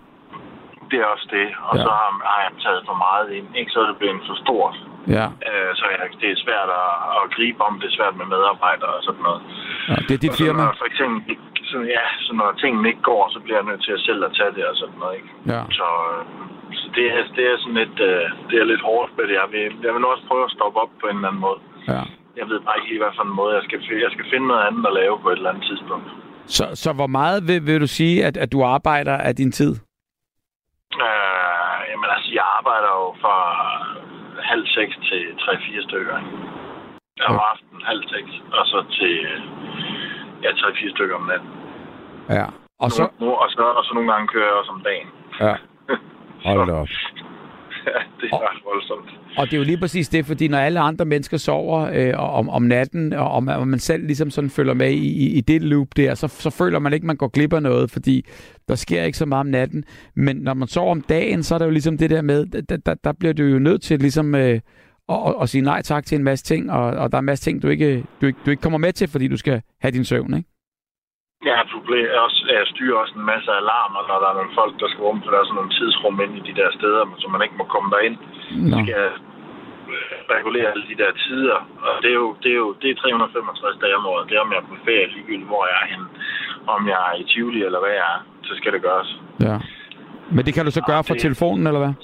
Det 0.91 0.99
er 1.05 1.09
også 1.15 1.29
det. 1.39 1.49
Og 1.69 1.75
Ja. 1.77 1.83
så 1.87 1.91
har, 2.01 2.11
har 2.33 2.41
jeg 2.47 2.53
taget 2.65 2.83
for 2.89 2.97
meget 3.07 3.27
ind. 3.39 3.47
Ikke 3.61 3.71
så 3.75 3.79
er 3.85 3.87
det 3.91 3.97
blevet 4.03 4.21
for 4.29 4.37
stort. 4.45 4.77
Ja, 5.17 5.27
Øh, 5.49 5.71
så 5.79 5.85
jeg, 5.93 5.99
det 6.23 6.29
er 6.35 6.39
svært 6.47 6.69
at, 6.83 6.91
at 7.19 7.25
gribe 7.37 7.61
om. 7.69 7.73
Det 7.81 7.87
er 7.91 7.97
svært 7.99 8.15
med 8.21 8.27
medarbejdere 8.35 8.93
og 8.99 9.03
sådan 9.09 9.23
noget. 9.29 9.41
ja 9.91 9.97
det 10.09 10.13
er 10.17 10.23
dit 10.27 10.35
Og 10.35 10.39
firma. 10.43 10.59
når 10.65 10.75
for 10.83 10.89
eksempel, 10.93 11.21
så, 11.71 11.77
ja, 11.97 12.05
så 12.27 12.31
når 12.41 12.49
tingene 12.63 12.89
ikke 12.91 13.05
går, 13.11 13.23
så 13.35 13.39
bliver 13.45 13.59
jeg 13.61 13.67
nødt 13.71 13.83
til 13.87 13.93
at 13.99 14.03
selv 14.09 14.21
at 14.29 14.33
tage 14.39 14.53
det 14.57 14.65
og 14.71 14.77
sådan 14.83 14.99
noget, 15.03 15.15
ikke? 15.21 15.31
Ja. 15.55 15.61
Så, 15.79 15.89
øh, 16.13 16.23
så 16.89 16.95
det, 16.97 17.07
er, 17.13 17.23
det 17.37 17.45
er 17.53 17.57
sådan 17.59 17.75
lidt, 17.83 17.99
øh, 18.11 18.25
det 18.51 18.57
er 18.61 18.65
lidt 18.73 18.83
hårdt 18.89 19.11
det. 19.17 19.35
Jeg 19.43 19.49
vil, 19.53 19.65
jeg 19.85 19.93
vil 19.93 20.01
nu 20.03 20.09
også 20.15 20.25
prøve 20.31 20.45
at 20.45 20.51
stoppe 20.57 20.79
op 20.83 20.93
på 21.01 21.07
en 21.07 21.17
eller 21.17 21.29
anden 21.29 21.41
måde. 21.41 21.61
Ja. 21.89 22.03
Jeg 22.41 22.47
ved 22.51 22.61
bare 22.61 22.79
ikke, 22.81 23.03
hvad 23.03 23.13
for 23.17 23.23
en 23.29 23.35
måde 23.41 23.55
jeg 23.59 23.63
skal, 23.67 23.79
jeg 24.07 24.11
skal 24.15 24.27
finde 24.33 24.47
noget 24.47 24.63
andet 24.69 24.87
at 24.87 24.95
lave 25.01 25.15
på 25.23 25.29
et 25.31 25.37
eller 25.37 25.51
andet 25.51 25.65
tidspunkt. 25.71 26.09
Så, 26.57 26.65
så 26.83 26.91
hvor 26.93 27.07
meget 27.19 27.39
vil, 27.49 27.67
vil 27.67 27.81
du 27.81 27.87
sige, 27.87 28.17
at, 28.29 28.37
at 28.37 28.53
du 28.53 28.59
arbejder 28.77 29.17
af 29.29 29.35
din 29.37 29.53
tid? 29.53 29.73
Øh, 31.07 31.79
jamen 31.91 32.09
altså, 32.15 32.31
jeg 32.39 32.47
arbejder 32.59 32.91
jo 33.01 33.07
fra 33.23 33.37
halv 34.53 34.67
seks 34.67 34.95
til 35.09 35.23
tre-fire 35.45 35.83
stykker. 35.89 36.17
Om 37.29 37.35
Ja. 37.35 37.51
aftenen 37.53 37.83
halv 37.91 38.03
seks, 38.15 38.31
og 38.59 38.67
så 38.67 38.79
til 38.99 39.15
ja, 40.43 40.51
tre-fire 40.61 40.91
stykker 40.91 41.17
om 41.17 41.27
natten. 41.33 41.51
Ja. 42.31 42.47
Og 42.81 42.91
så... 42.91 43.03
Nu, 43.21 43.29
og, 43.43 43.51
så, 43.51 43.63
og 43.79 43.85
så 43.85 43.95
nogle 43.95 44.13
gange 44.13 44.29
kører 44.29 44.45
jeg 44.47 44.55
også 44.55 44.71
om 44.71 44.83
dagen. 44.91 45.09
Ja. 45.41 45.55
Hold 46.45 46.71
op. 46.71 46.89
Ja, 47.87 47.93
det 48.21 48.29
er 48.33 48.37
ret 48.37 48.63
voldsomt. 48.65 49.19
Og 49.39 49.47
det 49.47 49.53
er 49.53 49.59
jo 49.59 49.65
lige 49.65 49.79
præcis 49.79 50.09
det, 50.09 50.27
fordi 50.27 50.49
når 50.49 50.59
alle 50.59 50.81
andre 50.81 51.05
mennesker 51.05 51.37
sover 51.37 51.91
øh, 51.95 52.39
om, 52.39 52.49
om 52.49 52.63
natten, 52.63 53.13
og 53.13 53.31
om, 53.31 53.49
og 53.49 53.69
man 53.69 53.79
selv 53.79 54.07
ligesom 54.07 54.31
sådan 54.31 54.51
følger 54.51 54.75
med 54.75 54.91
i, 54.91 55.07
i, 55.07 55.31
i 55.31 55.41
det 55.41 55.63
loop 55.63 55.89
der, 55.97 56.15
så, 56.15 56.29
så 56.29 56.51
føler 56.51 56.79
man 56.79 56.93
ikke, 56.93 57.07
man 57.07 57.17
går 57.17 57.29
glip 57.29 57.53
af 57.53 57.63
noget, 57.63 57.91
fordi 57.91 58.27
der 58.69 58.75
sker 58.75 59.03
ikke 59.03 59.19
så 59.19 59.27
meget 59.27 59.41
om 59.41 59.47
natten. 59.47 59.85
Men 60.17 60.37
når 60.37 60.55
man 60.55 60.69
sover 60.69 60.91
om 60.91 61.01
dagen, 61.01 61.43
så 61.43 61.55
er 61.55 61.59
det 61.59 61.67
jo 61.67 61.71
ligesom 61.71 61.99
det 61.99 62.11
der 62.11 62.23
med, 62.23 62.47
der, 62.47 62.77
der, 62.77 62.95
der 62.95 63.13
bliver 63.13 63.33
du 63.35 63.43
jo 63.43 63.59
nødt 63.59 63.83
til 63.83 63.99
ligesom 64.01 64.35
øh, 64.35 64.61
at, 65.09 65.17
at, 65.27 65.35
at 65.43 65.49
sige 65.49 65.63
nej 65.63 65.83
tak 65.83 66.07
til 66.07 66.17
en 66.19 66.25
masse 66.25 66.45
ting, 66.45 66.71
og, 66.73 66.85
og 66.85 67.13
der 67.13 67.19
er 67.19 67.21
en 67.21 67.27
masse 67.27 67.45
ting, 67.45 67.63
du 67.63 67.69
ikke, 67.69 68.05
du, 68.21 68.27
ikke, 68.27 68.39
du 68.47 68.51
ikke 68.51 68.61
kommer 68.61 68.79
med 68.79 68.93
til, 68.93 69.09
fordi 69.09 69.29
du 69.29 69.37
skal 69.37 69.63
have 69.81 69.93
din 69.93 70.05
søvn, 70.05 70.35
ikke? 70.35 70.49
Har 71.47 71.67
problemer. 71.75 72.09
Jeg, 72.15 72.21
også, 72.27 72.41
jeg 72.59 72.67
styrer 72.73 72.97
også 73.03 73.15
en 73.21 73.27
masse 73.33 73.51
alarmer, 73.63 74.01
når 74.09 74.17
der 74.23 74.29
er 74.31 74.37
nogle 74.39 74.53
folk, 74.61 74.73
der 74.81 74.89
skal 74.91 75.03
rum, 75.09 75.19
for 75.23 75.31
der 75.33 75.39
er 75.41 75.47
sådan 75.49 75.59
nogle 75.61 75.75
tidsrum 75.79 76.15
inde 76.25 76.37
i 76.41 76.45
de 76.49 76.55
der 76.61 76.71
steder, 76.79 77.03
så 77.23 77.27
man 77.35 77.43
ikke 77.45 77.57
må 77.61 77.65
komme 77.75 77.89
derind. 77.95 78.17
Nå. 78.71 78.77
skal 78.83 78.95
jeg 79.01 79.11
øh, 79.95 80.07
regulere 80.37 80.69
alle 80.73 80.87
de 80.91 80.97
der 81.03 81.11
tider. 81.25 81.59
Og 81.87 81.93
det 82.03 82.11
er 82.15 82.19
jo, 82.25 82.29
det 82.43 82.51
er 82.55 82.61
jo 82.65 82.69
det 82.83 82.89
er 82.91 82.95
365 82.95 83.83
dage 83.83 83.95
om 84.01 84.07
året. 84.13 84.23
Det 84.29 84.35
er, 84.37 84.43
om 84.47 84.51
jeg 84.53 84.61
er 84.63 84.69
på 84.73 84.77
ferie 84.89 85.07
ligegyldigt, 85.15 85.51
hvor 85.53 85.63
jeg 85.71 85.77
er 85.83 85.87
henne. 85.93 86.07
Om 86.75 86.81
jeg 86.93 86.99
er 87.09 87.15
i 87.21 87.25
Tivoli 87.31 87.61
eller 87.69 87.81
hvad 87.85 87.95
jeg 88.01 88.07
er, 88.15 88.21
så 88.49 88.53
skal 88.59 88.71
det 88.75 88.83
gøres. 88.89 89.11
Ja. 89.49 89.57
Men 90.35 90.43
det 90.47 90.53
kan 90.55 90.65
du 90.67 90.71
så 90.79 90.83
gøre 90.91 91.03
fra 91.09 91.15
det- 91.15 91.23
telefonen, 91.27 91.65
eller 91.71 91.81
hvad? 91.85 91.95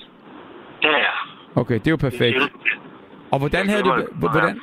Ja, 0.87 0.95
ja. 1.07 1.15
Okay, 1.61 1.75
det 1.83 1.87
er 1.91 1.97
jo 1.97 2.03
perfekt. 2.09 2.41
Og 3.35 3.39
hvordan 3.43 3.65
havde 3.69 3.83
det... 3.83 3.95
Hvordan. 4.23 4.55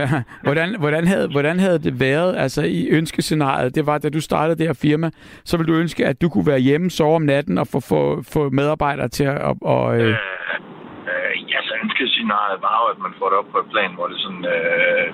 Ja, 0.00 0.08
hvordan, 0.42 0.68
hvordan, 0.82 1.04
havde, 1.06 1.28
hvordan 1.36 1.56
havde 1.64 1.78
det 1.86 1.94
været 2.00 2.36
altså 2.36 2.62
i 2.62 2.88
ønskescenariet? 2.98 3.74
Det 3.74 3.86
var, 3.86 3.98
da 3.98 4.08
du 4.08 4.20
startede 4.20 4.58
det 4.58 4.66
her 4.66 4.78
firma, 4.86 5.08
så 5.44 5.56
ville 5.56 5.72
du 5.72 5.78
ønske, 5.84 6.06
at 6.06 6.22
du 6.22 6.28
kunne 6.28 6.46
være 6.46 6.58
hjemme, 6.68 6.90
sove 6.90 7.16
om 7.16 7.22
natten 7.22 7.58
og 7.58 7.66
få, 7.72 7.80
få, 7.80 8.00
få 8.34 8.50
medarbejdere 8.50 9.08
til 9.08 9.24
at... 9.24 9.54
Og, 9.62 10.00
øh, 10.00 10.08
Øh, 10.08 10.16
øh, 11.12 11.34
ja, 11.52 11.58
så 11.68 11.74
ønskescenariet 11.84 12.58
var 12.66 12.74
jo, 12.82 12.86
at 12.94 12.98
man 13.06 13.12
får 13.18 13.28
det 13.30 13.38
op 13.38 13.48
på 13.52 13.58
et 13.58 13.68
plan, 13.74 13.94
hvor 13.94 14.06
det 14.06 14.18
sådan 14.24 14.44
øh, 14.54 15.04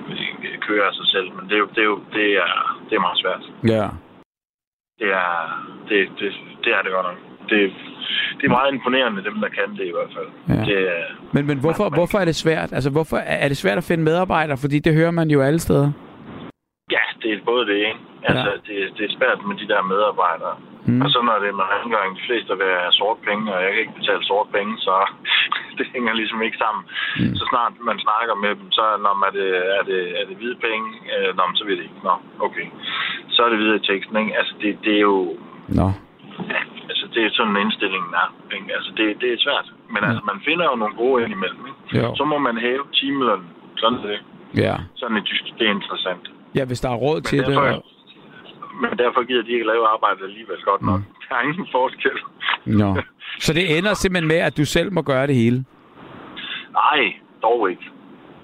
kører 0.67 0.87
af 0.89 0.93
sig 0.99 1.07
selv. 1.15 1.27
Men 1.35 1.43
det 1.49 1.55
er 1.57 1.61
jo, 1.63 1.67
det 1.75 1.81
er, 1.85 1.89
jo, 1.93 1.99
det 2.17 2.27
er, 2.45 2.51
det 2.89 2.93
er 2.95 3.05
meget 3.07 3.19
svært. 3.23 3.43
ja. 3.75 3.87
Det 4.99 5.09
er, 5.25 5.33
det, 5.89 5.99
det, 6.19 6.29
det 6.63 6.71
er 6.77 6.81
det 6.83 6.91
godt 6.91 7.07
nok. 7.09 7.19
Det, 7.49 7.61
det 8.37 8.45
er 8.45 8.49
meget 8.57 8.73
imponerende, 8.73 9.23
dem 9.23 9.35
der 9.43 9.49
kan 9.57 9.69
det 9.79 9.85
i 9.91 9.93
hvert 9.97 10.11
fald. 10.17 10.29
Ja. 10.57 10.63
Det, 10.69 10.79
er- 10.87 11.11
Men, 11.35 11.43
men 11.47 11.57
hvorfor, 11.63 11.89
hvorfor 11.97 12.17
er 12.19 12.25
det 12.25 12.35
svært? 12.35 12.69
Altså, 12.73 12.89
hvorfor 12.89 13.17
er 13.17 13.47
det 13.47 13.57
svært 13.57 13.77
at 13.77 13.83
finde 13.89 14.03
medarbejdere? 14.03 14.57
Fordi 14.57 14.79
det 14.79 14.93
hører 14.93 15.11
man 15.11 15.27
jo 15.35 15.41
alle 15.41 15.59
steder. 15.59 15.91
Ja, 16.95 17.03
det 17.21 17.29
er 17.33 17.39
både 17.51 17.63
det, 17.71 17.77
ikke? 17.89 17.99
Altså, 18.29 18.49
Ja. 18.51 18.57
det, 18.67 18.75
det 18.97 19.03
er 19.05 19.13
svært 19.17 19.39
med 19.47 19.55
de 19.61 19.67
der 19.73 19.81
medarbejdere. 19.93 20.55
Mm. 20.89 21.01
Og 21.03 21.07
så 21.13 21.19
når 21.27 21.35
det 21.41 21.49
er 21.49 21.57
med 21.61 21.67
rengøring, 21.75 22.11
de 22.19 22.23
fleste 22.29 22.51
vil 22.61 22.69
have 22.83 22.95
sort 23.01 23.19
penge, 23.27 23.43
og 23.53 23.59
jeg 23.63 23.69
kan 23.71 23.81
ikke 23.83 23.99
betale 24.01 24.23
sort 24.31 24.47
penge, 24.57 24.73
så 24.87 24.95
det 25.77 25.85
hænger 25.93 26.13
ligesom 26.21 26.39
ikke 26.47 26.57
sammen. 26.63 26.83
Mm. 27.19 27.33
Så 27.39 27.43
snart 27.51 27.73
man 27.89 27.97
snakker 28.07 28.35
med 28.43 28.51
dem, 28.59 28.67
så 28.77 28.83
når 29.05 29.13
man 29.21 29.29
er 29.31 29.35
det, 29.39 29.49
er 29.79 29.83
det, 29.91 30.01
er 30.19 30.25
det 30.29 30.35
hvide 30.39 30.57
penge, 30.67 30.87
øh, 31.13 31.29
nå, 31.37 31.43
så 31.57 31.63
ved 31.67 31.75
det 31.79 31.85
ikke. 31.87 32.01
Nå, 32.09 32.13
okay. 32.47 32.67
Så 33.33 33.39
er 33.45 33.49
det 33.51 33.59
videre 33.63 33.79
i 33.81 33.87
teksten, 33.91 34.15
ikke? 34.21 34.33
Altså, 34.39 34.53
det, 34.61 34.71
det 34.85 34.93
er 34.99 35.03
jo... 35.11 35.17
Nå. 35.79 35.87
Ja, 36.53 36.59
altså, 36.91 37.05
det 37.15 37.21
er 37.27 37.31
sådan 37.37 37.55
indstillingen 37.65 38.11
er. 38.23 38.27
Ikke? 38.55 38.67
Altså, 38.77 38.91
det, 38.97 39.05
det 39.21 39.29
er 39.33 39.39
svært. 39.45 39.67
Men 39.93 39.99
Ja. 40.03 40.07
altså, 40.09 40.23
man 40.31 40.39
finder 40.47 40.65
jo 40.71 40.75
nogle 40.81 40.95
gode 41.03 41.17
indimellem, 41.23 41.63
ikke? 41.71 41.81
Jo. 41.99 42.15
Så 42.19 42.23
må 42.31 42.37
man 42.47 42.55
hæve 42.65 42.83
timelønnen. 42.99 43.49
Sådan 43.81 43.97
er 44.03 44.07
det. 44.13 44.19
Ja. 44.63 44.75
Sådan 45.01 45.17
et 45.17 45.25
tysk, 45.31 45.43
det 45.59 45.65
er 45.67 45.73
interessant. 45.79 46.23
ja, 46.57 46.63
hvis 46.69 46.79
der 46.83 46.89
er 46.95 46.99
råd 47.05 47.21
til 47.21 47.39
det. 47.39 47.47
derfor, 47.47 47.61
Og... 47.61 47.83
men 48.81 48.91
derfor 49.03 49.21
gider 49.27 49.43
de 49.47 49.51
ikke 49.51 49.67
lave 49.73 49.83
arbejdet 49.95 50.21
alligevel 50.29 50.61
godt 50.69 50.81
nok. 50.89 50.99
Mm. 50.99 51.05
Der 51.29 51.35
er 51.35 51.41
ingen 51.49 51.67
forskel. 51.71 52.17
Nå. 52.81 52.89
Så 53.45 53.53
det 53.53 53.77
ender 53.77 53.93
simpelthen 53.93 54.27
med, 54.27 54.37
at 54.49 54.57
du 54.57 54.65
selv 54.65 54.93
må 54.93 55.01
gøre 55.01 55.27
det 55.27 55.35
hele? 55.35 55.59
Nej, 56.81 57.01
dog 57.41 57.69
ikke. 57.71 57.85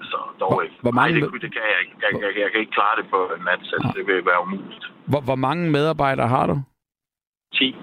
Så 0.02 0.18
dog 0.40 0.52
Hvor- 0.52 0.62
ikke. 0.62 0.74
hvor 0.80 0.90
mange 0.90 1.20
Nej, 1.20 1.28
det, 1.32 1.42
det 1.42 1.52
kan 1.56 1.62
jeg 1.72 1.78
ikke. 1.82 1.94
Jeg, 2.04 2.10
jeg, 2.22 2.30
jeg 2.42 2.48
kan 2.52 2.60
ikke 2.60 2.72
klare 2.72 2.94
det 3.02 3.06
på 3.10 3.18
en 3.38 3.44
nat, 3.44 3.60
så 3.62 3.76
Nej. 3.84 3.92
det 3.96 4.06
vil 4.06 4.26
være 4.30 4.40
umuligt. 4.46 4.84
Hvor, 5.06 5.20
hvor 5.20 5.34
mange 5.46 5.70
medarbejdere 5.70 6.28
har 6.28 6.46
du? 6.46 6.56
10. 7.54 7.76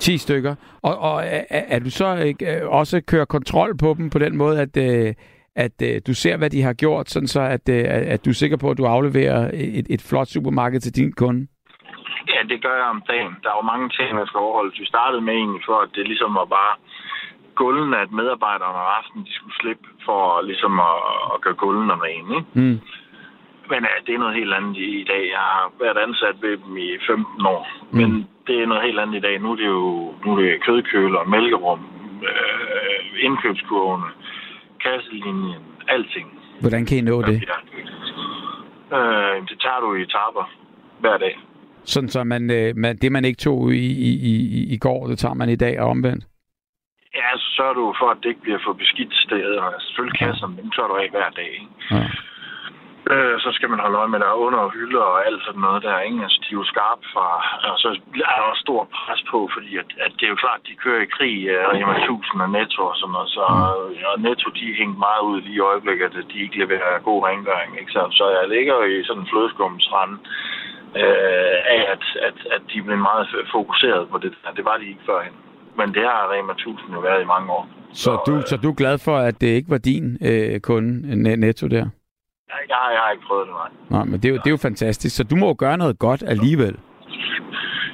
10 0.00 0.18
stykker. 0.18 0.54
Og, 0.82 0.98
og 0.98 1.22
er, 1.24 1.44
er 1.50 1.78
du 1.78 1.90
så 1.90 2.16
ikke 2.16 2.56
øh, 2.56 2.68
også 2.68 3.00
kører 3.06 3.24
kontrol 3.24 3.76
på 3.76 3.94
dem 3.98 4.10
på 4.10 4.18
den 4.18 4.36
måde, 4.36 4.60
at, 4.60 4.76
øh, 4.76 5.14
at 5.56 5.76
øh, 5.82 6.00
du 6.06 6.14
ser, 6.14 6.36
hvad 6.36 6.50
de 6.50 6.62
har 6.62 6.72
gjort, 6.72 7.10
sådan 7.10 7.28
så 7.28 7.40
at, 7.40 7.68
øh, 7.68 7.84
at 8.14 8.24
du 8.24 8.30
er 8.30 8.34
sikker 8.42 8.56
på, 8.56 8.70
at 8.70 8.78
du 8.78 8.84
afleverer 8.84 9.50
et, 9.78 9.86
et 9.90 10.02
flot 10.08 10.28
supermarked 10.28 10.80
til 10.80 10.96
din 10.96 11.12
kunde? 11.12 11.46
Ja, 12.32 12.40
det 12.52 12.62
gør 12.62 12.76
jeg 12.80 12.88
om 12.96 13.02
dagen. 13.12 13.32
Der 13.42 13.48
er 13.50 13.58
jo 13.60 13.70
mange 13.72 13.88
ting, 13.96 14.08
der 14.18 14.26
skal 14.26 14.38
overholdes. 14.46 14.80
Vi 14.80 14.86
startede 14.86 15.22
med 15.22 15.34
egentlig 15.34 15.62
for, 15.68 15.78
at 15.84 15.90
det 15.94 16.04
ligesom 16.06 16.34
var 16.34 16.48
bare 16.58 16.74
gulden, 17.54 17.94
at 18.02 18.10
medarbejderne 18.20 18.78
om 18.82 18.90
aftenen, 18.98 19.26
de 19.28 19.34
skulle 19.34 19.56
slippe 19.60 19.86
for 20.06 20.22
ligesom 20.50 20.74
at, 20.90 20.98
at 21.32 21.36
gøre 21.44 21.58
gulden 21.64 21.90
rene. 22.06 22.30
Ikke? 22.38 22.48
Mm. 22.60 22.78
Men 23.70 23.80
ja, 23.90 23.94
det 24.06 24.12
er 24.14 24.22
noget 24.24 24.38
helt 24.40 24.54
andet 24.58 24.76
i, 24.86 24.88
i 25.02 25.04
dag. 25.12 25.22
Jeg 25.36 25.44
har 25.54 25.66
været 25.84 25.98
ansat 26.06 26.36
ved 26.44 26.54
dem 26.64 26.76
i 26.86 26.88
15 27.06 27.46
år. 27.54 27.62
Mm. 27.68 27.98
Men 27.98 28.10
det 28.50 28.62
er 28.62 28.66
noget 28.66 28.86
helt 28.86 29.00
andet 29.00 29.16
i 29.18 29.24
dag. 29.26 29.34
Nu 29.40 29.48
er 29.52 29.56
det 29.56 29.68
jo 29.76 30.14
nu 30.24 30.28
er 30.32 30.38
det 30.42 30.62
kødkøler, 30.66 31.22
mælkerum, 31.34 31.80
øh, 32.30 33.24
indkøbskurvene, 33.26 34.08
kasselinjen, 34.84 35.62
alting. 35.88 36.28
Hvordan 36.60 36.86
kan 36.86 36.98
I 36.98 37.00
nå 37.00 37.22
det? 37.22 37.36
Ja. 37.50 37.58
Øh, 38.98 39.36
det 39.48 39.56
tager 39.64 39.80
du 39.80 39.94
i 39.94 40.02
etapper 40.02 40.44
hver 41.00 41.18
dag. 41.18 41.38
Sådan 41.84 42.08
så 42.08 42.24
man, 42.24 42.50
øh, 42.50 42.76
man, 42.76 42.96
det, 42.96 43.12
man 43.12 43.24
ikke 43.24 43.40
tog 43.46 43.72
i, 43.72 43.86
i, 44.08 44.10
i, 44.32 44.34
i 44.74 44.78
går, 44.78 45.06
det 45.06 45.18
tager 45.18 45.34
man 45.34 45.48
i 45.48 45.56
dag 45.56 45.80
og 45.80 45.88
omvendt? 45.90 46.24
Ja, 47.14 47.28
så 47.36 47.48
sørger 47.56 47.74
du 47.74 47.94
for, 48.00 48.08
at 48.10 48.18
det 48.22 48.28
ikke 48.28 48.40
bliver 48.46 48.58
for 48.66 48.72
beskidt 48.72 49.14
steder. 49.14 49.62
Altså, 49.62 49.86
selvfølgelig 49.86 50.18
kasserne, 50.18 50.56
dem 50.56 50.70
tør 50.70 50.86
du 50.88 50.94
af 50.94 51.10
hver 51.10 51.30
dag. 51.40 51.50
Ikke? 51.60 51.72
Ja. 51.90 52.06
Øh, 53.14 53.36
så 53.44 53.50
skal 53.56 53.68
man 53.72 53.80
holde 53.84 53.98
øje 54.00 54.12
med, 54.12 54.20
der 54.22 54.30
er 54.30 54.42
under 54.46 54.58
og 54.66 54.70
hylder 54.76 55.04
og 55.12 55.18
alt 55.26 55.42
sådan 55.46 55.64
noget 55.66 55.80
der. 55.86 55.96
Ikke? 56.06 56.18
Altså, 56.26 56.38
de 56.44 56.48
er 56.54 56.58
jo 56.60 56.64
skarpe 56.72 57.04
fra... 57.14 57.26
Og 57.72 57.78
så 57.82 57.88
er 58.32 58.36
der 58.38 58.46
også 58.50 58.64
stor 58.66 58.80
pres 58.96 59.22
på, 59.32 59.38
fordi 59.54 59.70
at, 59.82 59.88
at 60.06 60.12
det 60.18 60.24
er 60.26 60.32
jo 60.34 60.42
klart, 60.44 60.60
de 60.68 60.82
kører 60.84 61.02
i 61.06 61.12
krig, 61.16 61.34
Rema 61.72 61.94
1000 61.98 62.42
og 62.46 62.50
Netto 62.56 62.82
og 62.90 62.96
sådan 63.00 63.12
noget. 63.16 63.30
Så, 63.36 63.44
og 64.12 64.16
Netto, 64.26 64.46
de 64.58 64.64
er 64.70 64.78
hængt 64.82 64.98
meget 65.06 65.22
ud 65.30 65.38
lige 65.46 65.58
i 65.60 65.66
øjeblikket, 65.70 66.06
at 66.22 66.26
de 66.32 66.38
ikke 66.44 66.58
leverer 66.62 67.06
god 67.08 67.20
rengøring. 67.28 67.70
Ikke? 67.80 67.92
Så, 67.96 68.02
så 68.18 68.24
jeg 68.38 68.44
ligger 68.54 68.76
i 68.92 69.04
sådan 69.08 69.22
en 69.22 69.28
flødeskumsrand 69.30 70.12
øh, 71.02 71.56
af, 71.76 71.82
at, 71.94 72.04
at, 72.28 72.38
at 72.54 72.62
de 72.72 72.78
blev 72.86 72.98
meget 73.10 73.26
fokuseret 73.56 74.02
på 74.12 74.16
det 74.24 74.30
der. 74.42 74.50
Det 74.58 74.64
var 74.70 74.76
de 74.80 74.86
ikke 74.92 75.06
førhen. 75.10 75.34
Men 75.78 75.88
det 75.96 76.04
har 76.10 76.22
Rema 76.32 76.52
1000 76.52 76.94
jo 76.96 77.00
været 77.08 77.22
i 77.22 77.30
mange 77.34 77.48
år. 77.58 77.64
Så, 77.92 78.10
du, 78.26 78.34
øh, 78.36 78.42
så 78.50 78.56
du 78.62 78.68
er 78.70 78.74
glad 78.82 78.96
for, 79.06 79.16
at 79.28 79.40
det 79.40 79.46
ikke 79.58 79.70
var 79.70 79.78
din 79.90 80.18
øh, 80.28 80.60
kunde, 80.60 80.92
Net- 81.24 81.40
Netto 81.44 81.66
der? 81.68 81.86
Ja, 82.50 82.56
jeg, 82.70 82.76
har, 82.82 82.90
jeg 82.96 83.00
har 83.04 83.10
ikke 83.14 83.26
prøvet 83.28 83.46
det, 83.48 83.54
nej. 83.62 83.70
Nej, 83.96 84.04
men 84.10 84.16
det 84.20 84.26
er, 84.28 84.32
jo, 84.34 84.38
det 84.42 84.46
er 84.50 84.56
jo 84.58 84.62
fantastisk. 84.68 85.16
Så 85.16 85.24
du 85.30 85.36
må 85.40 85.46
jo 85.52 85.56
gøre 85.64 85.76
noget 85.82 85.98
godt 85.98 86.22
alligevel. 86.34 86.76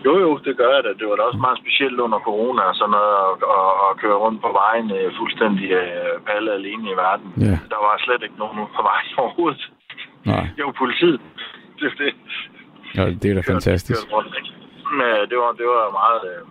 Jo, 0.06 0.12
jo, 0.24 0.30
det 0.46 0.52
gør 0.60 0.70
jeg 0.76 0.82
da. 0.84 0.90
Det 1.00 1.06
var 1.08 1.16
da 1.16 1.22
også 1.22 1.40
meget 1.46 1.58
specielt 1.64 1.98
under 2.06 2.18
corona 2.28 2.62
og 2.70 2.74
sådan 2.80 2.90
noget, 2.98 3.14
at, 3.24 3.34
at, 3.58 3.70
at 3.86 3.90
køre 4.02 4.16
rundt 4.24 4.38
på 4.46 4.50
vejen 4.62 4.86
fuldstændig 5.20 5.68
øh, 5.82 6.12
palle 6.28 6.50
alene 6.58 6.84
i 6.92 6.96
verden. 7.04 7.28
Ja. 7.46 7.54
Der 7.72 7.78
var 7.86 7.94
slet 8.04 8.22
ikke 8.26 8.38
nogen 8.42 8.58
på 8.76 8.82
vejen 8.90 9.10
overhovedet. 9.22 9.62
Nej, 10.30 10.44
Jo, 10.60 10.66
politiet. 10.82 11.20
Det, 11.80 11.92
det, 11.98 12.10
ja, 12.96 13.02
det 13.20 13.26
er 13.30 13.34
da 13.34 13.42
fantastisk. 13.52 14.00
kørte 14.00 14.14
rundt, 14.16 14.32
ikke? 14.40 14.50
Men 14.98 15.06
øh, 15.16 15.22
det 15.30 15.36
var, 15.42 15.50
det 15.60 15.66
var 15.74 15.84
meget... 16.02 16.20
Øh, 16.32 16.42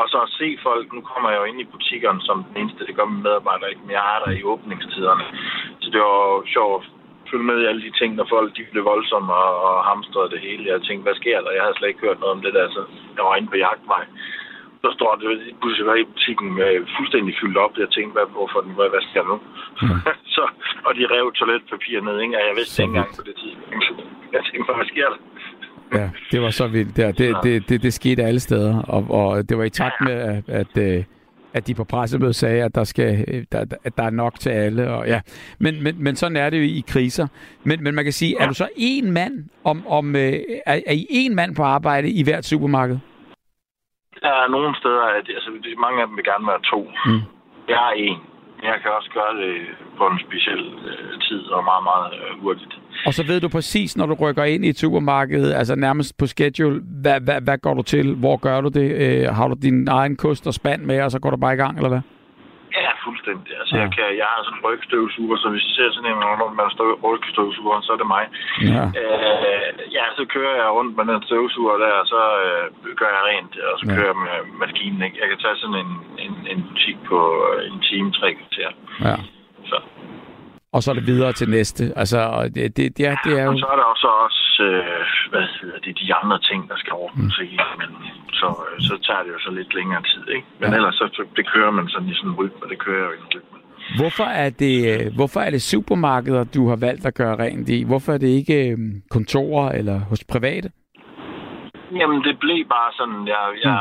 og 0.00 0.06
så 0.12 0.18
at 0.26 0.30
se 0.40 0.48
folk, 0.68 0.86
nu 0.96 1.00
kommer 1.10 1.28
jeg 1.30 1.38
jo 1.40 1.44
ind 1.50 1.60
i 1.60 1.72
butikkerne 1.74 2.20
som 2.28 2.36
den 2.48 2.56
eneste, 2.62 2.86
det 2.86 2.96
gør 2.96 3.04
mine 3.12 3.22
medarbejdere 3.22 3.70
ikke, 3.70 3.82
men 3.86 3.94
jeg 3.98 4.04
er 4.14 4.18
der 4.24 4.32
i 4.40 4.42
åbningstiderne. 4.52 5.24
Så 5.82 5.86
det 5.92 6.00
var 6.06 6.16
jo 6.34 6.42
sjovt 6.56 6.84
følge 7.30 7.48
med 7.50 7.58
i 7.60 7.68
alle 7.70 7.82
de 7.86 7.92
ting, 8.00 8.10
når 8.14 8.26
folk 8.34 8.48
de 8.56 8.62
blev 8.72 8.84
voldsomme 8.92 9.32
og, 9.44 9.52
og 9.66 9.74
hamstrede 9.90 10.32
det 10.34 10.40
hele. 10.46 10.72
Jeg 10.72 10.82
tænkte, 10.82 11.06
hvad 11.06 11.20
sker 11.20 11.38
der? 11.40 11.56
Jeg 11.56 11.62
havde 11.64 11.76
slet 11.78 11.90
ikke 11.92 12.06
hørt 12.06 12.20
noget 12.20 12.36
om 12.36 12.42
det 12.46 12.52
der, 12.58 12.66
så 12.76 12.80
jeg 13.16 13.22
var 13.24 13.36
inde 13.36 13.52
på 13.52 13.58
jagtvej. 13.64 14.04
Så 14.82 14.88
står 14.98 15.12
det 15.20 15.28
pludselig 15.60 15.86
var 15.90 15.98
i 16.00 16.10
butikken 16.12 16.48
med 16.58 16.70
fuldstændig 16.96 17.32
fyldt 17.40 17.58
op. 17.64 17.74
Jeg 17.84 17.90
tænkte, 17.96 18.14
hvad, 18.16 18.26
hvorfor 18.36 18.60
den, 18.64 18.72
hvad, 18.78 18.88
hvad 18.94 19.02
sker 19.08 19.22
der 19.22 19.30
nu? 19.34 19.38
så, 20.36 20.44
og 20.86 20.90
de 20.98 21.02
rev 21.14 21.26
toiletpapir 21.38 22.00
ned, 22.08 22.16
ikke? 22.24 22.34
Og 22.38 22.42
jeg 22.48 22.54
vidste 22.60 22.82
ikke 22.82 22.90
engang 22.94 23.10
på 23.18 23.22
det 23.28 23.36
tidspunkt. 23.42 23.86
Jeg 24.34 24.42
tænkte, 24.48 24.72
hvad 24.78 24.88
sker 24.92 25.08
der? 25.12 25.20
Ja, 25.98 26.10
det 26.32 26.42
var 26.42 26.50
så 26.50 26.66
vildt 26.66 26.96
der. 26.96 27.12
Det, 27.12 27.36
det, 27.42 27.68
det, 27.68 27.82
det 27.82 27.92
skete 27.92 28.22
alle 28.22 28.40
steder, 28.40 28.82
og, 28.82 29.02
og 29.10 29.48
det 29.48 29.58
var 29.58 29.64
i 29.64 29.70
takt 29.70 30.00
med, 30.00 30.12
at, 30.12 30.48
at, 30.48 30.72
øh, 30.78 31.04
at 31.56 31.66
de 31.66 31.74
på 31.74 31.84
pressemødet 31.84 32.36
sagde, 32.36 32.64
at 32.64 32.74
der, 32.74 32.84
skal, 32.84 33.24
øh, 33.28 33.44
der, 33.52 33.60
at 33.84 33.96
der 33.96 34.02
er 34.02 34.10
nok 34.10 34.34
til 34.40 34.50
alle. 34.50 34.90
Og, 34.90 35.06
ja. 35.06 35.20
men, 35.60 35.82
men, 35.82 36.04
men 36.04 36.16
sådan 36.16 36.36
er 36.36 36.50
det 36.50 36.58
jo 36.58 36.62
i 36.62 36.84
kriser. 36.88 37.26
Men, 37.64 37.84
men 37.84 37.94
man 37.94 38.04
kan 38.04 38.12
sige, 38.12 38.36
er 38.40 38.46
du 38.48 38.54
så 38.54 38.68
en 38.76 39.12
mand, 39.12 39.34
om, 39.64 39.86
om, 39.86 40.16
øh, 40.16 40.32
er, 40.66 40.80
er 40.86 40.92
I 40.92 41.06
en 41.10 41.34
mand 41.34 41.56
på 41.56 41.62
arbejde 41.62 42.10
i 42.10 42.22
hvert 42.24 42.44
supermarked? 42.44 42.98
Der 44.22 44.28
er 44.28 44.48
nogle 44.48 44.76
steder, 44.76 45.02
at 45.02 45.26
altså, 45.28 45.50
mange 45.78 46.00
af 46.02 46.06
dem 46.06 46.16
vil 46.16 46.24
gerne 46.24 46.46
være 46.46 46.62
to. 46.72 46.80
Mm. 47.06 47.20
Jeg 47.68 47.82
er 47.90 47.94
en. 47.96 48.18
Jeg 48.62 48.76
kan 48.82 48.90
også 48.98 49.10
gøre 49.14 49.34
det 49.42 49.54
på 49.98 50.06
en 50.06 50.18
speciel 50.26 50.64
øh, 50.90 51.20
tid 51.20 51.42
og 51.56 51.64
meget, 51.64 51.84
meget 51.90 52.08
øh, 52.14 52.42
hurtigt. 52.42 52.74
Og 53.06 53.14
så 53.14 53.26
ved 53.26 53.40
du 53.40 53.48
præcis, 53.48 53.96
når 53.96 54.06
du 54.06 54.14
rykker 54.14 54.44
ind 54.44 54.64
i 54.64 54.68
et 54.68 54.78
supermarked, 54.78 55.52
altså 55.52 55.74
nærmest 55.74 56.18
på 56.18 56.26
schedule, 56.26 56.82
hvad, 57.02 57.20
hvad, 57.20 57.40
hvad 57.40 57.58
går 57.58 57.74
du 57.74 57.82
til? 57.82 58.14
Hvor 58.14 58.36
gør 58.36 58.60
du 58.60 58.68
det? 58.68 58.88
Øh, 59.02 59.34
har 59.34 59.48
du 59.48 59.56
din 59.62 59.88
egen 59.88 60.16
kost 60.16 60.46
og 60.46 60.54
spand 60.54 60.82
med, 60.82 61.02
og 61.02 61.10
så 61.10 61.18
går 61.18 61.30
du 61.30 61.36
bare 61.36 61.54
i 61.54 61.56
gang, 61.56 61.76
eller 61.76 61.88
hvad? 61.88 62.00
Fuldstændig. 63.06 63.52
Altså, 63.60 63.74
Ja. 63.76 63.80
jeg, 63.82 63.88
kan, 63.96 64.06
jeg 64.20 64.26
har 64.32 64.40
sådan 64.44 64.58
en 64.58 64.64
rygstøvsuger, 64.68 65.36
så 65.42 65.46
hvis 65.52 65.64
jeg 65.66 65.74
ser 65.76 65.88
sådan 65.94 66.10
en, 66.10 66.18
man 66.60 66.70
står 66.76 66.88
rygstøvsuger, 67.08 67.76
så 67.86 67.90
er 67.94 68.00
det 68.02 68.08
mig. 68.16 68.24
Ja. 68.74 68.82
Øh, 69.00 69.70
ja, 69.96 70.04
så 70.18 70.22
kører 70.34 70.54
jeg 70.62 70.68
rundt 70.78 70.92
med 70.96 71.04
den 71.12 71.22
støvsuger 71.28 71.76
der, 71.84 71.92
og 72.02 72.06
så 72.14 72.20
øh, 72.44 72.64
gør 73.00 73.10
jeg 73.16 73.22
rent, 73.30 73.52
og 73.70 73.74
så 73.80 73.84
Ja. 73.88 73.94
kører 73.96 74.10
jeg 74.12 74.20
med 74.26 74.36
maskinen. 74.64 75.00
Ikke? 75.06 75.18
Jeg 75.22 75.28
kan 75.30 75.38
tage 75.44 75.56
sådan 75.62 75.78
en, 75.84 75.92
en, 76.24 76.34
en 76.52 76.60
butik 76.68 76.98
på 77.10 77.18
øh, 77.48 77.58
en 77.72 77.78
time, 77.90 78.08
tre 78.18 78.28
kvarter. 78.40 78.70
ja. 79.08 79.16
Så. 79.70 79.78
Og 80.76 80.80
så 80.82 80.88
er 80.92 80.96
det 81.00 81.06
videre 81.12 81.32
til 81.32 81.48
næste. 81.58 81.82
Altså, 82.00 82.18
og 82.36 82.42
det, 82.54 82.76
det, 82.76 83.00
er, 83.10 83.16
det 83.24 83.32
er 83.40 83.44
jo... 83.44 83.50
Og 83.52 83.58
så 83.64 83.68
er 83.74 83.76
der 83.80 83.86
også, 83.94 84.08
også 84.26 84.62
øh, 84.68 85.04
hvad 85.32 85.46
hedder 85.60 85.78
det, 85.84 85.92
de 86.02 86.14
andre 86.14 86.38
ting, 86.48 86.60
der 86.70 86.76
skal 86.82 86.92
ordnes 86.92 87.34
mm. 87.40 87.58
men 87.80 87.90
så, 88.40 88.48
øh, 88.66 88.80
så 88.88 88.94
tager 89.06 89.22
det 89.24 89.30
jo 89.36 89.40
så 89.46 89.50
lidt 89.50 89.74
længere 89.74 90.02
tid, 90.02 90.24
ikke? 90.36 90.46
Men 90.60 90.68
Ja. 90.68 90.70
ja. 90.70 90.76
ellers 90.78 90.94
så, 90.94 91.24
det 91.36 91.44
kører 91.54 91.70
man 91.70 91.88
sådan 91.88 92.08
i 92.08 92.14
sådan 92.14 92.30
en 92.30 92.36
rytme, 92.40 92.62
det 92.72 92.78
kører 92.78 93.04
jo 93.08 93.12
i 93.12 93.18
en 93.24 93.28
rytme. 93.34 93.58
Hvorfor 94.00 94.24
er, 94.44 94.50
det, 94.62 94.76
øh, 94.92 95.14
hvorfor 95.18 95.40
er 95.40 95.50
det 95.50 95.62
supermarkeder, 95.62 96.44
du 96.56 96.68
har 96.68 96.78
valgt 96.86 97.06
at 97.06 97.14
gøre 97.14 97.38
rent 97.44 97.68
i? 97.68 97.78
Hvorfor 97.90 98.12
er 98.12 98.18
det 98.18 98.30
ikke 98.40 98.56
øh, 98.70 98.78
kontorer 99.10 99.68
eller 99.78 99.96
hos 100.10 100.24
private? 100.32 100.68
Jamen, 102.00 102.20
det 102.26 102.34
blev 102.44 102.60
bare 102.76 102.90
sådan, 102.98 103.20
jeg, 103.34 103.44
jeg, 103.66 103.80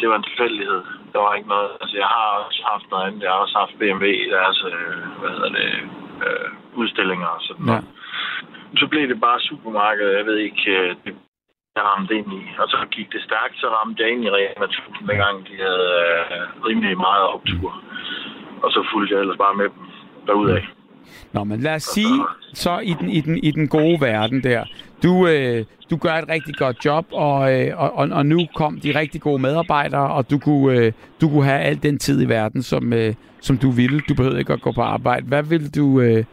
det 0.00 0.08
var 0.08 0.16
en 0.16 0.28
tilfældighed. 0.30 0.82
Der 1.12 1.20
var 1.24 1.32
ikke 1.34 1.48
noget, 1.48 1.70
altså 1.80 1.96
jeg 2.02 2.08
har 2.16 2.26
også 2.48 2.62
haft 2.72 2.86
noget 2.90 3.04
andet. 3.06 3.22
Jeg 3.22 3.30
har 3.32 3.40
også 3.44 3.56
haft 3.62 3.74
BMW, 3.80 4.06
deres, 4.36 4.58
øh, 4.70 4.96
hvad 5.20 5.30
hedder 5.36 5.52
det, 5.58 5.70
udstillinger 7.10 7.26
og 7.36 7.40
sådan 7.48 7.66
Ja. 7.66 7.70
noget. 7.70 7.84
Så 8.80 8.86
blev 8.92 9.04
det 9.12 9.20
bare 9.26 9.40
supermarkedet, 9.50 10.16
jeg 10.18 10.26
ved 10.30 10.38
ikke, 10.48 10.62
øh, 10.78 10.88
det 11.04 11.12
jeg 11.76 11.84
ramte 11.92 12.14
ind 12.18 12.30
i. 12.40 12.42
Og 12.62 12.66
så 12.72 12.78
gik 12.96 13.08
det 13.14 13.22
stærkt, 13.28 13.54
så 13.62 13.66
ramte 13.76 14.02
jeg 14.02 14.08
ind 14.12 14.22
i 14.24 14.30
Rema 14.36 14.64
1000, 14.64 15.08
dengang 15.10 15.36
de 15.48 15.54
havde 15.66 15.88
øh, 16.06 16.66
rimelig 16.66 16.96
meget 17.08 17.24
optur. 17.36 17.70
Og 18.64 18.68
så 18.74 18.80
fulgte 18.92 19.14
jeg 19.14 19.20
ellers 19.20 19.38
bare 19.44 19.54
med 19.60 19.64
dem 19.74 19.84
derudad. 20.26 20.62
Nå, 21.32 21.44
men 21.44 21.60
lad 21.60 21.74
os 21.74 21.82
sige, 21.82 22.16
så 22.54 22.78
i 22.90 22.92
den, 23.00 23.08
i 23.10 23.20
den, 23.20 23.36
i 23.48 23.50
den 23.50 23.68
gode 23.68 23.98
verden 24.00 24.42
der, 24.42 24.64
du, 25.02 25.12
øh, 25.28 25.64
du 25.90 25.96
gør 25.96 26.14
et 26.22 26.28
rigtig 26.28 26.54
godt 26.56 26.84
job, 26.84 27.06
og, 27.12 27.38
øh, 27.54 27.80
og, 27.82 27.88
og- 27.98 28.08
og 28.18 28.26
nu 28.26 28.40
kom 28.54 28.80
de 28.80 28.98
rigtig 28.98 29.20
gode 29.20 29.42
medarbejdere, 29.42 30.08
og 30.10 30.30
du 30.30 30.38
kunne, 30.38 30.78
øh, 30.78 30.92
du 31.20 31.28
kunne 31.28 31.44
have 31.44 31.60
al 31.60 31.82
den 31.82 31.98
tid 31.98 32.22
i 32.26 32.28
verden, 32.28 32.62
som, 32.62 32.92
øh, 32.92 33.14
som 33.40 33.58
du 33.58 33.70
ville. 33.70 34.00
Du 34.00 34.14
behøvede 34.14 34.38
ikke 34.38 34.52
at 34.52 34.60
gå 34.60 34.72
på 34.72 34.82
arbejde. 34.82 35.26
Hvad 35.26 35.42
vil 35.42 35.74
du... 35.74 36.00
Øh, 36.00 36.24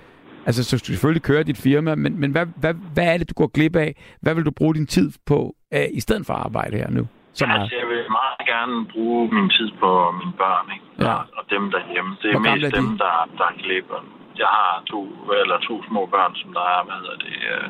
altså, 0.47 0.61
så 0.63 0.77
skal 0.77 0.87
du 0.87 0.93
selvfølgelig 0.93 1.23
køre 1.23 1.43
dit 1.43 1.59
firma, 1.67 1.95
men, 1.95 2.19
men 2.21 2.31
hvad, 2.31 2.45
hvad, 2.61 2.73
hvad 2.93 3.07
er 3.13 3.17
det, 3.17 3.29
du 3.29 3.33
går 3.41 3.47
glip 3.57 3.75
af? 3.75 3.91
Hvad 4.21 4.33
vil 4.35 4.45
du 4.45 4.51
bruge 4.51 4.73
din 4.75 4.87
tid 4.87 5.11
på, 5.25 5.55
øh, 5.73 5.87
i 5.99 6.01
stedet 6.05 6.23
for 6.25 6.33
at 6.33 6.43
arbejde 6.47 6.77
her 6.77 6.89
nu? 6.89 7.03
Så 7.33 7.45
meget. 7.45 7.61
Altså, 7.61 7.75
jeg 7.81 7.87
vil 7.93 8.01
meget 8.21 8.41
gerne 8.53 8.75
bruge 8.93 9.23
min 9.37 9.49
tid 9.57 9.69
på 9.81 9.89
mine 10.19 10.33
børn, 10.43 10.65
ikke? 10.75 10.85
Ja. 11.05 11.15
Og, 11.37 11.43
dem 11.55 11.63
derhjemme. 11.75 12.11
Det 12.21 12.27
er 12.27 12.33
Hvor 12.39 12.45
mest 12.49 12.65
er 12.65 12.69
de? 12.69 12.77
dem, 12.81 12.89
der, 13.03 13.15
der 13.39 13.49
glipper. 13.63 13.99
Jeg 14.43 14.49
har 14.57 14.83
to, 14.91 14.99
eller 15.41 15.57
to 15.69 15.75
små 15.89 16.01
børn, 16.15 16.33
som 16.41 16.49
der 16.57 16.65
er, 16.75 16.79
hvad 16.87 16.97
hedder 17.01 17.17
det, 17.25 17.35
øh, 17.53 17.67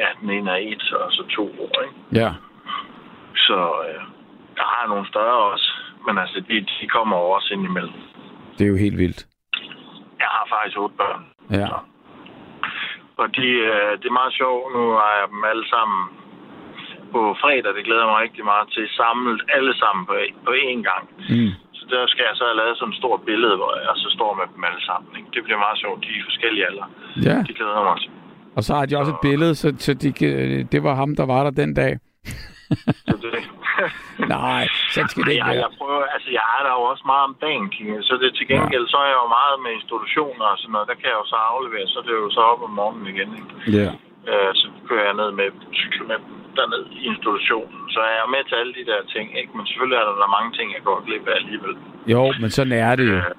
ja, 0.00 0.08
den 0.20 0.28
ene 0.36 0.50
er 0.50 0.60
et, 0.72 0.84
og 0.92 1.12
så 1.16 1.22
to 1.36 1.44
år, 1.66 1.74
ikke? 1.86 1.96
Ja. 2.22 2.30
Så 3.46 3.58
øh, 3.88 4.00
jeg 4.60 4.66
har 4.74 4.84
nogle 4.92 5.06
større 5.12 5.38
også, 5.52 5.68
men 6.06 6.14
altså, 6.22 6.38
de, 6.48 6.54
de 6.80 6.86
kommer 6.96 7.16
også 7.16 7.48
ind 7.54 7.64
imellem. 7.70 7.98
Det 8.58 8.64
er 8.64 8.70
jo 8.74 8.76
helt 8.86 8.98
vildt. 8.98 9.20
Jeg 10.22 10.30
har 10.36 10.44
faktisk 10.54 10.78
otte 10.78 10.96
børn. 10.96 11.22
Ja. 11.60 11.68
Og 13.20 13.26
de, 13.36 13.46
øh, 13.72 13.92
det 14.00 14.06
er 14.08 14.18
meget 14.20 14.34
sjovt. 14.40 14.64
Nu 14.76 14.82
har 15.02 15.12
jeg 15.20 15.26
dem 15.32 15.42
alle 15.52 15.66
sammen 15.74 16.00
på 17.14 17.20
fredag. 17.42 17.72
Det 17.78 17.84
glæder 17.88 18.06
mig 18.10 18.18
rigtig 18.24 18.44
meget 18.52 18.66
til. 18.74 18.84
Samlet 19.00 19.40
alle 19.56 19.72
sammen 19.82 20.02
på, 20.10 20.14
på 20.46 20.50
én 20.68 20.80
gang. 20.90 21.04
Mm. 21.34 21.50
Så 21.76 21.82
der 21.92 22.02
skal 22.12 22.24
jeg 22.28 22.34
så 22.38 22.44
have 22.48 22.58
lavet 22.60 22.74
sådan 22.78 22.92
et 22.92 23.00
stort 23.02 23.20
billede, 23.30 23.54
hvor 23.60 23.72
jeg 23.88 23.94
så 24.04 24.08
står 24.16 24.30
med 24.38 24.46
dem 24.54 24.62
alle 24.68 24.82
sammen. 24.88 25.10
Ikke? 25.18 25.28
Det 25.34 25.42
bliver 25.46 25.60
meget 25.66 25.78
sjovt. 25.82 25.98
De 26.04 26.08
er 26.20 26.24
forskellige 26.30 26.64
alder. 26.70 26.86
Ja. 27.28 27.36
De 27.48 27.52
glæder 27.58 27.82
mig 27.88 27.96
til. 28.02 28.10
Og 28.56 28.62
så 28.66 28.72
har 28.78 28.86
de 28.86 28.98
også 29.00 29.12
et 29.16 29.22
billede, 29.28 29.54
så, 29.54 29.68
så 29.78 29.94
de, 30.02 30.08
det 30.72 30.80
var 30.86 30.94
ham, 30.94 31.10
der 31.20 31.26
var 31.26 31.40
der 31.44 31.50
den 31.62 31.74
dag. 31.74 31.92
Nej, 34.36 34.68
sådan 34.94 35.10
skal 35.12 35.22
det 35.26 35.32
ikke 35.34 35.46
jeg, 35.46 35.54
være. 35.54 35.64
jeg, 35.64 35.72
prøver, 35.80 36.02
altså, 36.16 36.28
jeg 36.38 36.44
er 36.56 36.60
der 36.66 36.72
jo 36.78 36.82
også 36.92 37.04
meget 37.12 37.24
om 37.28 37.34
dagen. 37.46 37.66
Så 38.08 38.12
det 38.22 38.28
til 38.38 38.46
gengæld, 38.52 38.84
så 38.92 38.96
er 39.04 39.08
jeg 39.12 39.18
jo 39.24 39.28
meget 39.38 39.56
med 39.64 39.72
institutioner 39.78 40.46
og 40.52 40.58
sådan 40.60 40.72
noget. 40.74 40.86
Der 40.90 40.96
kan 41.00 41.08
jeg 41.12 41.18
jo 41.22 41.26
så 41.34 41.38
aflevere, 41.52 41.86
så 41.92 41.96
er 42.00 42.06
det 42.08 42.14
jo 42.24 42.28
så 42.36 42.42
op 42.52 42.62
om 42.66 42.72
morgenen 42.80 43.06
igen. 43.14 43.30
Ikke? 43.40 43.52
Ja. 43.78 43.90
Øh, 44.30 44.50
så 44.60 44.66
kører 44.88 45.04
jeg 45.08 45.16
ned 45.20 45.30
med 45.40 45.48
cykler 45.80 46.06
med 46.10 46.18
derned 46.56 46.84
i 46.98 47.00
institutionen. 47.12 47.80
Så 47.94 48.00
er 48.10 48.14
jeg 48.20 48.28
med 48.34 48.42
til 48.48 48.56
alle 48.60 48.74
de 48.78 48.84
der 48.90 49.00
ting, 49.14 49.26
ikke? 49.40 49.52
Men 49.56 49.64
selvfølgelig 49.66 49.98
er 50.00 50.06
der, 50.08 50.14
der 50.22 50.36
mange 50.38 50.52
ting, 50.58 50.66
jeg 50.76 50.82
går 50.88 50.96
glip 51.06 51.24
af 51.32 51.36
alligevel. 51.40 51.74
Jo, 52.14 52.22
men 52.42 52.50
sådan 52.56 52.76
er 52.86 52.94
det 53.00 53.06
jo. 53.12 53.18
Øh, 53.20 53.34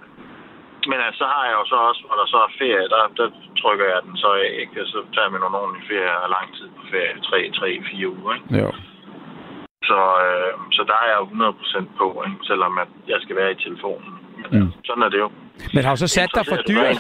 Men 0.91 0.99
altså, 1.07 1.19
så 1.21 1.27
har 1.33 1.43
jeg 1.49 1.55
jo 1.59 1.65
så 1.73 1.77
også, 1.89 2.01
hvor 2.05 2.15
der 2.21 2.27
så 2.33 2.37
er 2.47 2.51
ferie, 2.61 2.87
der, 2.93 3.03
der 3.19 3.27
trykker 3.61 3.87
jeg 3.93 3.99
den 4.07 4.15
så 4.23 4.29
af, 4.45 4.51
ikke? 4.63 4.75
Så 4.93 4.97
tager 5.13 5.25
jeg 5.27 5.33
med 5.33 5.41
nogle 5.43 5.57
ordentlige 5.61 5.87
ferie 5.91 6.15
og 6.23 6.29
lang 6.35 6.47
tid 6.57 6.67
på 6.77 6.81
ferie, 6.91 7.15
3-4 7.27 8.07
uger, 8.17 8.33
ikke? 8.37 8.49
Jo. 8.63 8.69
Så, 9.89 9.99
øh, 10.25 10.49
så 10.77 10.81
der 10.89 10.95
er 11.03 11.07
jeg 11.11 11.17
jo 11.21 11.25
100% 11.25 11.97
på, 11.99 12.07
ikke? 12.27 12.37
selvom 12.49 12.73
at 12.83 12.87
jeg 13.07 13.19
skal 13.23 13.35
være 13.35 13.51
i 13.51 13.59
telefonen. 13.65 14.11
Men 14.37 14.59
Mm. 14.59 14.65
mm. 14.65 14.71
sådan 14.87 15.03
er 15.03 15.09
det 15.09 15.19
jo. 15.25 15.29
Men 15.73 15.83
har 15.85 15.91
du 15.95 15.99
så 16.05 16.07
sat 16.07 16.29
dig 16.37 16.45
for 16.51 16.55
dyrt? 16.71 16.97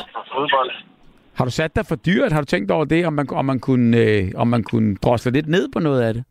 Har 1.37 1.45
du 1.45 1.51
sat 1.51 1.75
dig 1.75 1.85
for 1.91 1.95
dyrt? 1.95 2.31
Har 2.31 2.41
du 2.41 2.45
tænkt 2.45 2.71
over 2.71 2.85
det, 2.85 3.01
om 3.07 3.13
man, 3.13 3.27
om 3.41 3.45
man, 3.45 3.59
kunne, 3.59 3.97
øh, 3.97 4.23
om 4.41 4.47
man 4.47 4.63
kunne 4.63 4.95
drosle 5.03 5.31
lidt 5.31 5.47
ned 5.47 5.65
på 5.73 5.79
noget 5.79 6.01
af 6.07 6.13
det? 6.13 6.23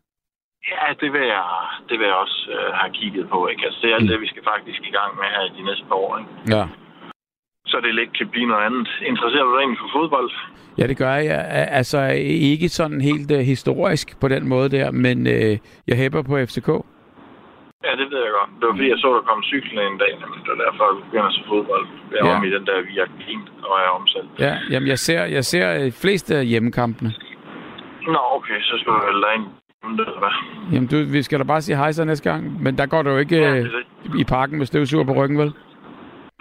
Ja, 0.74 0.86
det 1.00 1.12
vil 1.12 1.26
jeg, 1.36 1.44
det 1.88 1.98
vil 1.98 2.06
jeg 2.06 2.14
også 2.24 2.40
øh, 2.56 2.72
have 2.80 2.92
kigget 3.00 3.24
på. 3.32 3.38
Ikke? 3.48 3.62
Altså, 3.66 3.78
det 3.82 3.90
er 3.90 3.96
alt 3.96 4.10
det, 4.10 4.20
vi 4.20 4.26
skal 4.32 4.42
faktisk 4.52 4.80
i 4.90 4.92
gang 4.98 5.10
med 5.20 5.24
her 5.34 5.42
i 5.50 5.52
de 5.58 5.64
næste 5.68 5.84
par 5.88 5.94
år. 6.06 6.18
Ikke? 6.18 6.30
Ja. 6.56 6.64
Så 7.74 7.80
det 7.86 7.94
lidt 7.94 8.12
kan 8.18 8.28
blive 8.28 8.46
noget 8.46 8.64
andet. 8.68 8.88
Interesserer 9.10 9.44
du 9.44 9.52
dig 9.54 9.60
egentlig 9.62 9.78
for 9.84 9.90
fodbold? 9.98 10.30
Ja, 10.78 10.84
det 10.86 10.96
gør 10.96 11.14
jeg. 11.14 11.40
Altså, 11.78 11.98
ikke 12.52 12.68
sådan 12.68 13.00
helt 13.00 13.30
øh, 13.30 13.38
historisk 13.38 14.20
på 14.20 14.28
den 14.28 14.48
måde 14.48 14.68
der, 14.76 14.90
men 14.90 15.26
øh, 15.26 15.52
jeg 15.88 15.96
hæpper 16.02 16.22
på 16.22 16.34
FCK. 16.48 16.68
Ja, 17.86 17.92
det 18.00 18.06
ved 18.12 18.20
jeg 18.26 18.32
godt. 18.38 18.50
Det 18.58 18.64
var 18.68 18.74
fordi, 18.78 18.88
jeg 18.94 18.98
så, 19.04 19.08
der 19.18 19.22
kom 19.30 19.42
cyklen 19.42 19.78
en 19.92 19.98
dag, 20.04 20.12
men 20.20 20.28
det 20.44 20.48
var 20.54 20.60
derfor, 20.66 20.84
jeg 20.90 20.96
begynder 21.06 21.28
at 21.32 21.36
se 21.38 21.42
fodbold. 21.52 21.86
Jeg 22.12 22.20
Ja. 22.26 22.40
med 22.40 22.48
i 22.48 22.54
den 22.56 22.64
der 22.68 22.76
via 22.90 23.04
Clean, 23.22 23.42
og 23.68 23.74
jeg 23.80 23.86
er 23.90 23.94
omsat. 24.00 24.26
Ja, 24.46 24.54
jamen 24.72 24.88
jeg 24.88 24.98
ser, 24.98 25.22
jeg 25.36 25.44
ser 25.44 25.66
øh, 25.84 25.92
flest 26.02 26.30
af 26.30 26.46
hjemmekampene. 26.46 27.10
Nå, 28.14 28.18
okay, 28.38 28.58
så 28.68 28.74
skal 28.80 28.92
du 28.92 29.00
vel 29.10 29.18
hvad? 30.22 30.34
Jamen, 30.72 30.88
du, 30.88 30.96
vi 31.12 31.22
skal 31.22 31.38
da 31.38 31.44
bare 31.44 31.60
sige 31.62 31.76
hej 31.76 31.92
så 31.92 32.04
næste 32.04 32.30
gang. 32.30 32.62
Men 32.62 32.78
der 32.78 32.86
går 32.86 33.02
du 33.02 33.10
jo 33.10 33.18
ikke 33.18 33.36
Ja, 33.36 33.50
øh, 33.50 33.56
det 33.64 33.72
det. 34.12 34.20
i 34.20 34.24
parken 34.24 34.58
med 34.58 34.66
støvsuger 34.66 35.04
på 35.04 35.12
ryggen, 35.12 35.38
vel? 35.38 35.52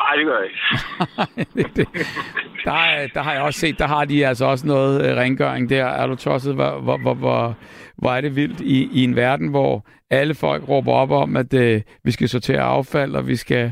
Nej, 0.04 0.16
det 0.16 0.26
gør 0.26 0.38
jeg 0.38 0.46
ikke. 0.46 1.74
der, 1.76 3.02
det, 3.04 3.14
der 3.14 3.22
har 3.22 3.34
jeg 3.34 3.42
også 3.42 3.60
set, 3.60 3.80
der 3.80 3.88
har 3.88 4.06
de 4.06 4.28
altså 4.28 4.46
også 4.46 4.68
noget 4.68 5.06
øh, 5.06 5.18
rengøring 5.18 5.70
der. 5.70 5.86
Er 5.86 6.08
du 6.08 6.16
tosset, 6.16 6.56
hvor, 6.56 6.80
hvor, 6.80 6.98
hvor, 6.98 7.14
hvor, 7.14 7.56
hvor 7.98 8.12
er 8.12 8.22
det 8.22 8.36
vildt 8.36 8.62
i, 8.62 8.90
i 8.94 9.04
en 9.04 9.16
verden, 9.16 9.48
hvor 9.48 9.86
alle 10.10 10.36
folk 10.36 10.70
råber 10.70 10.92
op 10.92 11.12
om, 11.12 11.38
at 11.38 11.54
øh, 11.54 11.82
vi 12.04 12.12
skal 12.12 12.30
sortere 12.30 12.62
affald, 12.62 13.16
og 13.16 13.28
vi 13.28 13.36
skal, 13.36 13.72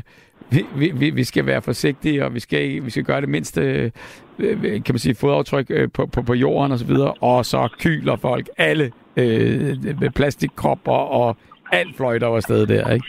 vi, 0.50 0.92
vi, 0.94 1.10
vi 1.10 1.24
skal 1.24 1.46
være 1.46 1.62
forsigtige, 1.62 2.24
og 2.24 2.34
vi 2.34 2.40
skal, 2.40 2.84
vi 2.84 2.90
skal 2.90 3.04
gøre 3.04 3.20
det 3.20 3.28
mindste 3.28 3.60
øh, 3.60 3.90
øh, 4.38 4.62
kan 4.62 4.84
man 4.88 4.98
sige, 4.98 5.14
fodaftryk 5.14 5.66
øh, 5.70 5.88
på, 5.94 6.06
på, 6.06 6.22
på 6.22 6.34
jorden 6.34 6.72
og 6.72 6.78
så 6.78 6.86
videre, 6.86 7.14
og 7.20 7.46
så 7.46 7.68
kyler 7.80 8.16
folk 8.16 8.48
alle 8.58 8.92
øh, 9.16 9.76
øh 10.02 10.10
plastikkropper 10.10 10.92
og 10.92 11.36
alt 11.72 11.96
fløjter 11.96 12.26
over 12.26 12.40
stedet 12.40 12.68
der, 12.68 12.90
ikke? 12.90 13.06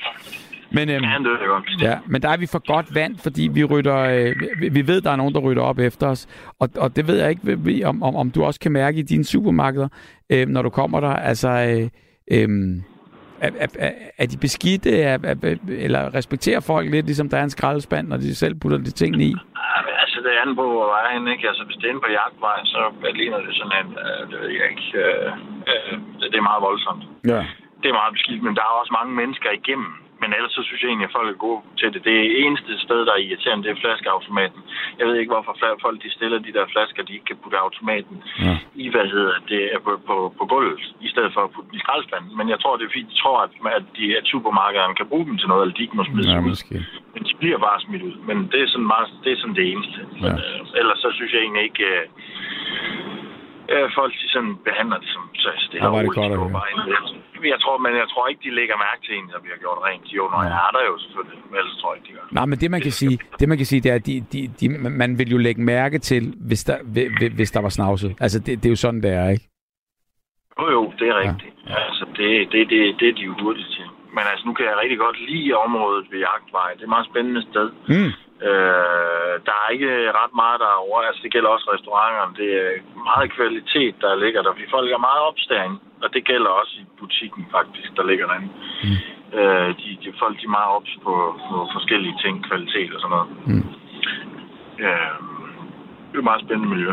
Men, 0.74 0.90
øhm, 0.90 1.04
Ja, 1.04 1.18
det 1.20 1.28
er 1.28 1.48
godt. 1.48 1.82
ja, 1.82 1.98
men 2.08 2.22
der 2.22 2.30
er 2.30 2.38
vi 2.38 2.48
for 2.52 2.62
godt 2.74 2.96
vand, 2.96 3.18
fordi 3.18 3.50
vi 3.54 3.64
rytter, 3.64 3.98
øh, 4.00 4.36
vi- 4.62 4.70
vi 4.70 4.88
ved, 4.88 5.02
der 5.02 5.12
er 5.12 5.16
nogen, 5.16 5.34
der 5.36 5.40
rytter 5.42 5.64
op 5.64 5.80
efter 5.80 6.08
os. 6.08 6.28
Og, 6.60 6.70
og 6.78 6.96
det 6.96 7.08
ved 7.08 7.18
jeg 7.22 7.30
ikke, 7.30 7.42
vi- 7.58 7.84
om, 7.84 8.04
om, 8.04 8.16
om 8.16 8.32
du 8.32 8.44
også 8.44 8.60
kan 8.60 8.72
mærke 8.72 8.98
i 9.00 9.02
dine 9.02 9.24
supermarkeder, 9.24 9.88
øh, 10.30 10.48
når 10.48 10.62
du 10.62 10.70
kommer 10.70 11.00
der. 11.00 11.14
Altså, 11.30 11.50
øh, 11.50 11.90
øh, 12.38 12.50
er, 13.42 13.50
er, 13.64 13.68
er- 13.80 13.92
er 14.18 14.26
de 14.26 14.38
beskidte, 14.38 15.02
er, 15.02 15.18
er, 15.24 15.56
eller 15.86 16.02
respekterer 16.16 16.60
folk 16.60 16.92
lidt, 16.92 17.06
ligesom 17.06 17.30
der 17.30 17.38
er 17.38 17.44
en 17.44 17.50
skraldespand, 17.58 18.08
når 18.08 18.18
de 18.18 18.36
selv 18.36 18.56
putter 18.56 18.78
de 18.78 18.92
tingene 18.92 19.24
i? 19.24 19.36
Altså, 20.04 20.18
det 20.24 20.32
er 20.38 20.42
an 20.46 20.56
på, 20.56 20.66
hvor 20.76 20.88
vej 20.96 21.04
hen, 21.14 21.28
ikke? 21.34 21.48
Altså, 21.52 21.64
hvis 21.68 21.76
det 21.80 21.86
er 21.86 21.90
inde 21.94 22.02
på 22.08 22.12
jagtvej, 22.20 22.58
så 22.74 22.80
ligner 23.20 23.38
det 23.46 23.54
sådan 23.60 23.76
en, 23.82 23.90
øh, 24.06 24.20
det 24.32 24.38
ved 24.42 24.50
jeg 24.60 24.68
ikke, 24.74 24.88
øh, 25.06 25.28
øh, 25.72 25.94
det, 26.20 26.26
det 26.32 26.38
er 26.42 26.48
meget 26.52 26.62
voldsomt. 26.70 27.04
Ja. 27.34 27.42
Det 27.82 27.88
er 27.92 27.98
meget 28.02 28.14
beskidt, 28.18 28.42
men 28.46 28.54
der 28.58 28.64
er 28.70 28.74
også 28.82 28.94
mange 29.00 29.14
mennesker 29.22 29.50
igennem. 29.62 29.92
Men 30.24 30.34
ellers 30.38 30.54
så 30.58 30.62
synes 30.68 30.82
jeg 30.82 30.90
egentlig, 30.90 31.10
at 31.10 31.18
folk 31.20 31.30
er 31.30 31.40
gode 31.48 31.62
til 31.80 31.88
det. 31.94 32.02
Det 32.10 32.18
eneste 32.44 32.72
sted, 32.86 33.00
der 33.08 33.14
er 33.16 33.22
irriterende, 33.28 33.64
det 33.66 33.72
er 33.72 33.82
flaskeautomaten. 33.84 34.60
Jeg 35.00 35.06
ved 35.08 35.16
ikke, 35.20 35.34
hvorfor 35.34 35.54
folk 35.86 35.98
de 36.04 36.10
stiller 36.18 36.40
de 36.48 36.54
der 36.58 36.66
flasker, 36.74 37.02
de 37.04 37.14
ikke 37.14 37.26
kan 37.32 37.40
putte 37.44 37.58
automaten 37.66 38.16
Ja. 38.46 38.56
i, 38.84 38.86
hvad 38.94 39.06
hedder 39.16 39.36
det, 39.52 39.62
på, 39.86 39.92
på, 40.10 40.16
på 40.40 40.44
gulvet, 40.54 40.82
i 41.08 41.10
stedet 41.14 41.32
for 41.36 41.42
at 41.44 41.52
putte 41.54 41.70
dem 41.70 41.78
i 41.78 41.84
skraldespanden. 41.84 42.32
Men 42.40 42.46
jeg 42.54 42.60
tror, 42.62 42.74
det 42.78 42.86
er 42.86 42.92
fordi, 42.94 43.06
de 43.12 43.18
tror, 43.24 43.38
at, 43.46 43.52
at, 43.78 43.84
de, 43.98 44.04
at 44.20 44.26
supermarkederne 44.34 44.96
kan 45.00 45.08
bruge 45.12 45.26
dem 45.30 45.38
til 45.38 45.48
noget, 45.48 45.62
eller 45.64 45.76
de 45.78 45.84
ikke 45.86 45.98
må 46.00 46.04
smide 46.12 46.32
Ja, 46.32 46.40
ud. 46.40 46.50
måske. 46.54 46.76
Men 47.14 47.22
de 47.28 47.34
bliver 47.42 47.58
bare 47.68 47.80
smidt 47.86 48.04
ud. 48.10 48.16
Men 48.30 48.38
det 48.52 48.60
er 48.62 48.68
sådan, 48.74 48.88
meget, 48.94 49.08
det, 49.24 49.32
er 49.32 49.38
sådan 49.42 49.56
det 49.60 49.66
eneste. 49.72 50.00
Men, 50.24 50.32
Ja. 50.40 50.60
øh, 50.60 50.80
ellers 50.82 51.00
så 51.06 51.10
synes 51.18 51.32
jeg 51.34 51.42
egentlig 51.42 51.64
ikke... 51.70 51.84
Øh, 51.94 52.04
øh, 53.74 53.86
folk 54.00 54.14
de 54.22 54.28
sådan 54.36 54.56
behandler 54.68 54.98
det 55.04 55.10
som 55.16 55.22
så 55.36 55.50
det 55.72 55.78
Ja, 55.82 55.90
hvor 55.90 55.98
er 56.00 56.04
det 56.08 56.16
godt 56.16 56.26
at 56.26 56.32
de 56.32 56.38
går 56.38 56.44
høre. 56.44 56.58
bare 56.60 56.70
ind. 56.72 57.23
Jeg, 57.56 57.60
tror, 57.64 57.78
men 57.86 57.92
jeg 58.04 58.08
tror 58.12 58.28
ikke, 58.28 58.42
de 58.48 58.52
lægger 58.60 58.76
mærke 58.88 59.02
til 59.08 59.14
en, 59.20 59.28
der 59.34 59.40
bliver 59.46 59.58
gjort 59.64 59.80
rent. 59.88 60.06
Jo, 60.18 60.24
når 60.34 60.42
jeg 60.44 60.58
er 60.68 60.72
der 60.78 60.84
jo 60.92 60.96
selvfølgelig. 61.04 61.40
Men 61.50 61.56
ellers 61.60 61.78
tror 61.82 61.90
jeg 61.94 61.98
ikke, 62.00 62.08
de 62.10 62.14
gør. 62.18 62.26
Nej, 62.38 62.46
men 62.46 62.58
det 62.62 62.72
man 62.72 62.82
kan 62.82 62.92
sige, 62.92 63.16
det 63.40 63.50
man 63.50 63.58
kan 63.58 63.66
sige, 63.72 63.82
det 63.82 63.92
er, 63.92 63.96
at 63.96 64.06
de, 64.06 64.16
de, 64.34 64.40
de, 64.60 64.66
man 65.04 65.18
vil 65.20 65.30
jo 65.36 65.38
lægge 65.38 65.62
mærke 65.62 65.98
til, 66.00 66.24
hvis 66.50 66.64
der, 66.64 66.78
hvi- 66.94 67.36
hvis 67.36 67.52
der 67.52 67.62
var 67.62 67.70
snavset. 67.80 68.12
Altså, 68.20 68.40
det, 68.40 68.52
det 68.62 68.66
er 68.66 68.70
jo 68.70 68.76
sådan, 68.86 69.02
det 69.04 69.12
er, 69.14 69.30
ikke? 69.30 69.46
Jo, 70.60 70.66
jo, 70.78 70.94
det 71.00 71.08
er 71.12 71.16
rigtigt. 71.24 71.54
Ja. 71.70 71.76
Altså, 71.88 72.06
det, 72.18 72.30
det, 72.52 72.70
det, 72.70 72.80
det 73.00 73.08
er 73.10 73.14
de 73.20 73.22
jo 73.30 73.34
hurtigt 73.44 73.68
til. 73.78 73.86
Men 74.16 74.24
altså, 74.32 74.44
nu 74.48 74.54
kan 74.54 74.66
jeg 74.66 74.76
rigtig 74.82 74.98
godt 75.06 75.18
lide 75.30 75.54
området 75.66 76.06
ved 76.12 76.20
Jagtvej. 76.20 76.70
Det 76.74 76.80
er 76.80 76.84
et 76.84 76.90
meget 76.96 77.08
spændende 77.12 77.42
sted. 77.52 77.68
Mm. 77.94 78.12
Øh, 78.50 79.34
der 79.48 79.56
er 79.64 79.68
ikke 79.76 79.92
ret 80.20 80.34
meget 80.44 80.60
derovre. 80.66 81.08
Altså, 81.08 81.22
det 81.26 81.32
gælder 81.36 81.50
også 81.56 81.68
restauranterne. 81.76 82.34
Det 82.42 82.50
er 82.64 82.70
meget 83.10 83.28
kvalitet, 83.38 83.96
der 84.04 84.22
ligger 84.24 84.42
der. 84.42 84.52
Fordi 84.54 84.68
folk 84.78 84.88
er 84.92 85.08
meget 85.10 85.24
opstæring. 85.30 85.74
Og 86.04 86.08
det 86.16 86.22
gælder 86.32 86.52
også 86.62 86.74
i 86.84 86.86
butikken, 87.00 87.44
faktisk, 87.58 87.90
der 87.98 88.04
ligger 88.10 88.26
derinde. 88.30 88.50
Mm. 88.84 88.98
Øh, 89.38 89.70
de, 89.80 89.90
de, 90.02 90.08
folk 90.24 90.36
de 90.42 90.46
er 90.50 90.56
meget 90.60 90.72
ops 90.78 90.94
på, 91.06 91.14
på 91.48 91.56
forskellige 91.76 92.16
ting, 92.24 92.36
kvalitet 92.50 92.90
og 92.96 93.00
sådan 93.02 93.16
noget. 93.16 93.30
Mm. 93.52 93.66
Øh, 94.86 95.16
det 96.10 96.16
er 96.18 96.24
et 96.24 96.30
meget 96.32 96.42
spændende 96.46 96.70
miljø. 96.76 96.92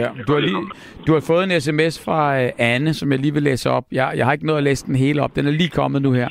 Ja, 0.00 0.08
du 0.26 0.32
har, 0.32 0.40
lige, 0.40 0.70
du 1.06 1.12
har 1.12 1.22
fået 1.26 1.44
en 1.44 1.60
sms 1.60 2.04
fra 2.04 2.42
øh, 2.42 2.50
Anne, 2.58 2.94
som 2.94 3.12
jeg 3.12 3.18
lige 3.18 3.34
vil 3.34 3.42
læse 3.42 3.70
op. 3.70 3.84
Jeg, 3.92 4.12
jeg 4.16 4.24
har 4.26 4.32
ikke 4.32 4.46
nået 4.46 4.56
at 4.56 4.62
læse 4.62 4.86
den 4.86 4.96
hele 4.96 5.22
op. 5.22 5.36
Den 5.36 5.46
er 5.46 5.50
lige 5.50 5.68
kommet 5.68 6.02
nu 6.02 6.12
her. 6.12 6.28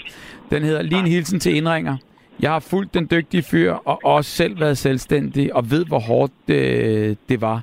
Den 0.52 0.64
hedder 0.64 0.82
Lige 0.82 1.00
en 1.00 1.08
hilsen 1.08 1.40
til 1.40 1.56
indringer. 1.56 1.98
Jeg 2.40 2.52
har 2.52 2.60
fulgt 2.60 2.94
den 2.94 3.08
dygtige 3.12 3.44
fyr 3.44 3.72
og 3.72 4.00
også 4.04 4.32
selv 4.32 4.60
været 4.60 4.78
selvstændig 4.78 5.56
og 5.56 5.72
ved, 5.72 5.86
hvor 5.86 6.00
hårdt 6.00 6.34
det, 6.48 7.18
det 7.30 7.42
var. 7.42 7.62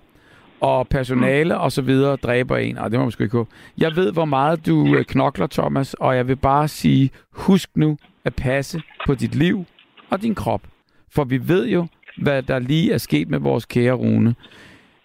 Og 0.61 0.89
personale 0.89 1.59
og 1.59 1.73
så 1.73 1.83
videre 1.83 2.17
dræber 2.17 2.57
en, 2.57 2.79
og 2.79 2.91
det 2.91 2.99
må 2.99 3.05
man 3.05 3.13
sgu 3.13 3.23
ikke 3.23 3.37
håbe. 3.37 3.51
Jeg 3.79 3.97
ved, 3.97 4.13
hvor 4.13 4.25
meget 4.25 4.67
du 4.67 4.97
øh, 4.97 5.05
knokler, 5.05 5.47
Thomas, 5.47 5.95
og 5.95 6.17
jeg 6.17 6.29
vil 6.29 6.37
bare 6.37 6.69
sige, 6.69 7.11
husk 7.33 7.71
nu 7.75 7.97
at 8.25 8.35
passe 8.35 8.83
på 9.07 9.15
dit 9.15 9.35
liv 9.35 9.65
og 10.11 10.23
din 10.23 10.35
krop. 10.35 10.63
For 11.13 11.25
vi 11.25 11.49
ved 11.49 11.69
jo, 11.69 11.87
hvad 12.19 12.43
der 12.43 12.59
lige 12.59 12.93
er 12.93 12.99
sket 12.99 13.29
med 13.29 13.39
vores 13.39 13.65
kære 13.65 13.93
Rune. 13.93 14.35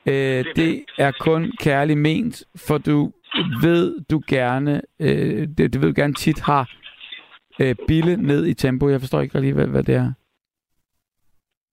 Øh, 0.05 0.45
det 0.55 0.83
er 0.97 1.11
kun 1.19 1.51
kærligt 1.59 1.99
ment, 1.99 2.43
for 2.55 2.77
du 2.77 3.11
ved, 3.61 3.95
du 4.09 4.21
gerne, 4.27 4.81
øh, 4.99 5.47
det, 5.57 5.73
du 5.73 5.79
ved 5.79 5.87
du 5.87 6.01
gerne 6.01 6.13
tit 6.13 6.39
har 6.39 6.69
øh, 7.59 7.75
bille 7.87 8.17
ned 8.17 8.45
i 8.45 8.53
tempo. 8.53 8.89
Jeg 8.89 8.99
forstår 8.99 9.21
ikke 9.21 9.41
lige, 9.41 9.53
hvad, 9.53 9.67
hvad 9.67 9.83
det 9.83 9.95
er. 9.95 10.11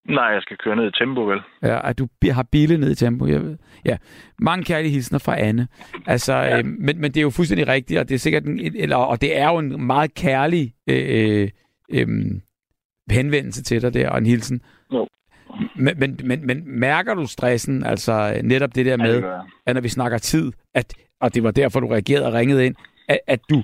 Nej, 0.08 0.24
jeg 0.24 0.42
skal 0.42 0.56
køre 0.56 0.76
ned 0.76 0.88
i 0.88 0.98
tempo, 0.98 1.20
vel? 1.20 1.40
Ja, 1.62 1.88
at 1.88 1.98
du 1.98 2.08
har 2.30 2.42
bille 2.42 2.78
ned 2.78 2.90
i 2.90 2.94
tempo. 2.94 3.26
Jeg 3.26 3.42
ved. 3.42 3.58
Ja, 3.84 3.96
mange 4.38 4.64
kærlige 4.64 4.92
hilsner 4.92 5.18
fra 5.18 5.40
Anne. 5.40 5.68
Altså, 6.06 6.34
ja. 6.34 6.58
øh, 6.58 6.64
men, 6.64 7.00
men 7.00 7.04
det 7.04 7.16
er 7.16 7.22
jo 7.22 7.30
fuldstændig 7.30 7.68
rigtigt, 7.68 8.00
og 8.00 8.08
det 8.08 8.14
er 8.14 8.18
sikkert 8.18 8.44
en, 8.44 8.60
eller, 8.76 8.96
og 8.96 9.20
det 9.20 9.38
er 9.38 9.48
jo 9.48 9.58
en 9.58 9.86
meget 9.86 10.14
kærlig 10.14 10.74
øh, 10.86 11.48
øh, 11.92 12.08
henvendelse 13.10 13.62
til 13.62 13.82
dig 13.82 13.94
der, 13.94 14.10
og 14.10 14.18
en 14.18 14.26
hilsen. 14.26 14.60
Jo. 14.92 15.08
Men, 15.76 15.94
men, 15.98 16.20
men, 16.24 16.46
men 16.46 16.62
mærker 16.80 17.14
du 17.14 17.26
stressen, 17.26 17.84
altså 17.84 18.40
netop 18.44 18.74
det 18.74 18.86
der 18.86 18.96
med, 18.96 19.14
det 19.14 19.22
gør 19.22 19.34
jeg. 19.34 19.42
at 19.66 19.74
når 19.74 19.80
vi 19.80 19.88
snakker 19.88 20.18
tid, 20.18 20.52
at, 20.74 20.94
og 21.20 21.34
det 21.34 21.42
var 21.42 21.50
derfor, 21.50 21.80
du 21.80 21.86
reagerede 21.86 22.26
og 22.26 22.32
ringede 22.32 22.66
ind, 22.66 22.74
at, 23.08 23.18
at 23.26 23.40
du 23.50 23.62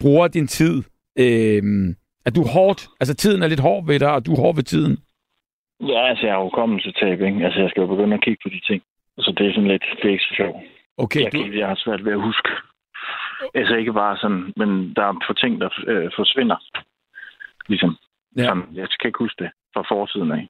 bruger 0.00 0.28
din 0.28 0.46
tid, 0.46 0.82
øh, 1.18 1.62
at 2.26 2.34
du 2.36 2.40
er 2.42 2.52
hårdt, 2.58 2.88
altså 3.00 3.14
tiden 3.14 3.42
er 3.42 3.48
lidt 3.48 3.60
hård 3.60 3.86
ved 3.86 3.98
dig, 4.00 4.12
og 4.12 4.26
du 4.26 4.32
er 4.32 4.40
hård 4.40 4.54
ved 4.54 4.62
tiden. 4.62 4.98
Ja, 5.80 6.08
altså, 6.10 6.26
jeg 6.26 6.34
har 6.34 6.42
jo 6.42 6.48
kommet 6.48 6.82
til 6.82 6.94
tab, 6.94 7.20
ikke? 7.20 7.44
Altså, 7.46 7.60
jeg 7.60 7.70
skal 7.70 7.80
jo 7.80 7.86
begynde 7.86 8.14
at 8.14 8.24
kigge 8.24 8.40
på 8.42 8.48
de 8.48 8.60
ting. 8.68 8.82
Så 9.18 9.34
det 9.36 9.46
er 9.46 9.52
sådan 9.52 9.70
lidt, 9.70 9.84
det 9.96 10.08
er 10.08 10.12
ikke 10.12 10.24
så 10.28 10.34
sjovt. 10.36 10.56
Okay, 10.96 11.22
Jeg, 11.22 11.32
du, 11.32 11.38
jeg 11.60 11.68
har 11.68 11.80
svært 11.84 12.04
ved 12.04 12.12
at 12.12 12.22
huske. 12.22 12.48
Altså, 13.54 13.74
ikke 13.74 13.92
bare 13.92 14.16
sådan, 14.16 14.52
men 14.56 14.94
der 14.96 15.02
er 15.02 15.24
for 15.26 15.34
ting, 15.34 15.60
der 15.60 15.68
øh, 15.86 16.10
forsvinder. 16.16 16.56
Ligesom. 17.68 17.96
Ja. 18.36 18.44
Sådan, 18.44 18.64
jeg 18.72 18.88
kan 19.00 19.08
ikke 19.08 19.18
huske 19.18 19.44
det 19.44 19.50
fra 19.74 19.82
forsiden 19.94 20.32
af. 20.32 20.48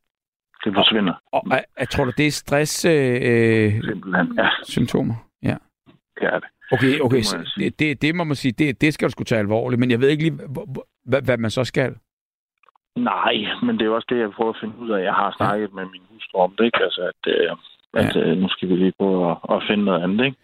Det 0.65 0.75
forsvinder 0.75 1.15
og, 1.33 1.43
og, 1.51 1.59
jeg 1.79 1.89
tror 1.89 2.05
du, 2.05 2.13
det 2.17 2.27
er 2.27 2.31
stress 2.31 2.85
øh, 2.85 3.15
øh, 3.23 3.73
simpelthen. 3.83 4.39
Ja, 4.39 4.49
symptomer? 4.63 5.15
Ja. 5.43 5.57
det 6.21 6.27
er 6.35 6.39
det. 6.39 6.49
Okay, 6.73 7.01
okay, 7.01 7.17
Det 7.17 7.37
må 7.37 7.45
det, 7.59 7.79
det, 7.79 8.03
det 8.03 8.15
må 8.15 8.25
man 8.25 8.37
sige, 8.37 8.53
det, 8.53 8.81
det 8.81 8.95
skal 8.95 9.09
du 9.09 9.11
sgu 9.13 9.25
tage 9.25 9.39
alvorligt, 9.39 9.81
men 9.81 9.91
jeg 9.91 10.01
ved 10.01 10.09
ikke 10.09 10.23
lige, 10.23 10.39
hvad, 11.05 11.23
hvad 11.23 11.39
man 11.39 11.51
så 11.51 11.65
skal. 11.65 11.95
Nej, 12.97 13.35
men 13.63 13.79
det 13.79 13.87
er 13.87 13.91
også 13.91 14.07
det, 14.09 14.19
jeg 14.19 14.31
prøver 14.31 14.53
at 14.53 14.61
finde 14.61 14.79
ud 14.79 14.91
af. 14.91 15.05
Jeg 15.05 15.15
har 15.15 15.35
snakket 15.37 15.75
med 15.75 15.85
min 15.85 16.03
hustru 16.11 16.39
om 16.39 16.55
det, 16.59 16.65
ikke? 16.65 16.83
Altså, 16.83 17.01
at, 17.13 17.33
øh, 17.35 17.57
at 17.95 18.17
øh, 18.17 18.37
nu 18.39 18.49
skal 18.49 18.69
vi 18.69 18.77
lige 18.77 18.93
prøve 18.99 19.31
at, 19.31 19.37
at 19.51 19.63
finde 19.69 19.85
noget 19.85 20.03
andet, 20.03 20.25
ikke? 20.25 20.37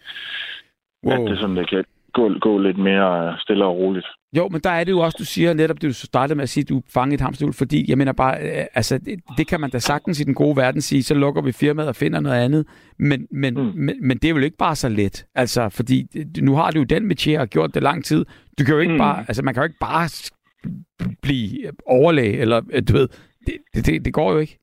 Wow. 1.05 1.25
At 1.25 1.31
det 1.31 1.39
sådan, 1.39 1.57
det 1.57 1.69
kan 1.71 1.85
gå, 2.13 2.31
gå 2.41 2.59
lidt 2.59 2.79
mere 2.79 3.29
øh, 3.29 3.39
stille 3.39 3.65
og 3.65 3.77
roligt. 3.77 4.07
Jo, 4.37 4.49
men 4.49 4.61
der 4.65 4.71
er 4.71 4.85
det 4.85 4.93
jo 4.93 4.99
også, 5.01 5.17
du 5.19 5.25
siger 5.25 5.53
netop, 5.55 5.77
det 5.83 5.89
du 5.89 5.95
startede 5.95 6.37
med 6.37 6.43
at 6.43 6.49
sige, 6.49 6.63
at 6.63 6.69
du 6.69 6.83
fangede 6.95 7.15
et 7.15 7.21
hamsterhjul, 7.21 7.53
fordi 7.53 7.85
jeg 7.91 7.99
mener 7.99 8.13
bare, 8.13 8.41
øh, 8.43 8.65
altså 8.75 8.99
det, 8.99 9.21
det 9.39 9.47
kan 9.47 9.61
man 9.61 9.71
da 9.71 9.79
sagtens 9.79 10.21
i 10.21 10.25
den 10.25 10.35
gode 10.35 10.57
verden 10.57 10.81
sige, 10.81 11.03
så 11.03 11.15
lukker 11.15 11.43
vi 11.43 11.53
firmaet 11.53 11.89
og 11.89 11.97
finder 11.97 12.21
noget 12.21 12.37
andet, 12.45 12.67
men, 12.99 13.27
men, 13.31 13.55
mm. 13.55 13.73
Men, 13.75 13.97
men 14.03 14.19
det 14.19 14.25
er 14.25 14.29
jo 14.29 14.39
ikke 14.39 14.57
bare 14.57 14.77
så 14.77 14.89
let, 14.89 15.27
altså 15.35 15.69
fordi 15.69 16.03
det- 16.13 16.43
nu 16.45 16.55
har 16.55 16.71
du 16.71 16.79
jo 16.79 16.85
den 16.85 17.07
metier 17.07 17.41
og 17.41 17.49
gjort 17.49 17.75
det 17.75 17.83
lang 17.83 18.05
tid, 18.05 18.25
du 18.59 18.65
kan 18.65 18.75
jo 18.75 18.81
ikke 18.81 18.93
mm. 18.93 18.99
Bare, 18.99 19.25
altså 19.29 19.43
man 19.43 19.55
kan 19.55 19.61
jo 19.61 19.65
ikke 19.65 19.79
bare 19.81 20.09
blive 21.23 21.71
overlæge, 21.87 22.37
eller 22.39 22.61
øh, 22.73 22.83
du 22.89 22.93
ved, 22.93 23.09
det, 23.47 23.87
det, 23.87 24.05
det 24.05 24.13
går 24.13 24.33
jo 24.33 24.39
ikke. 24.39 24.59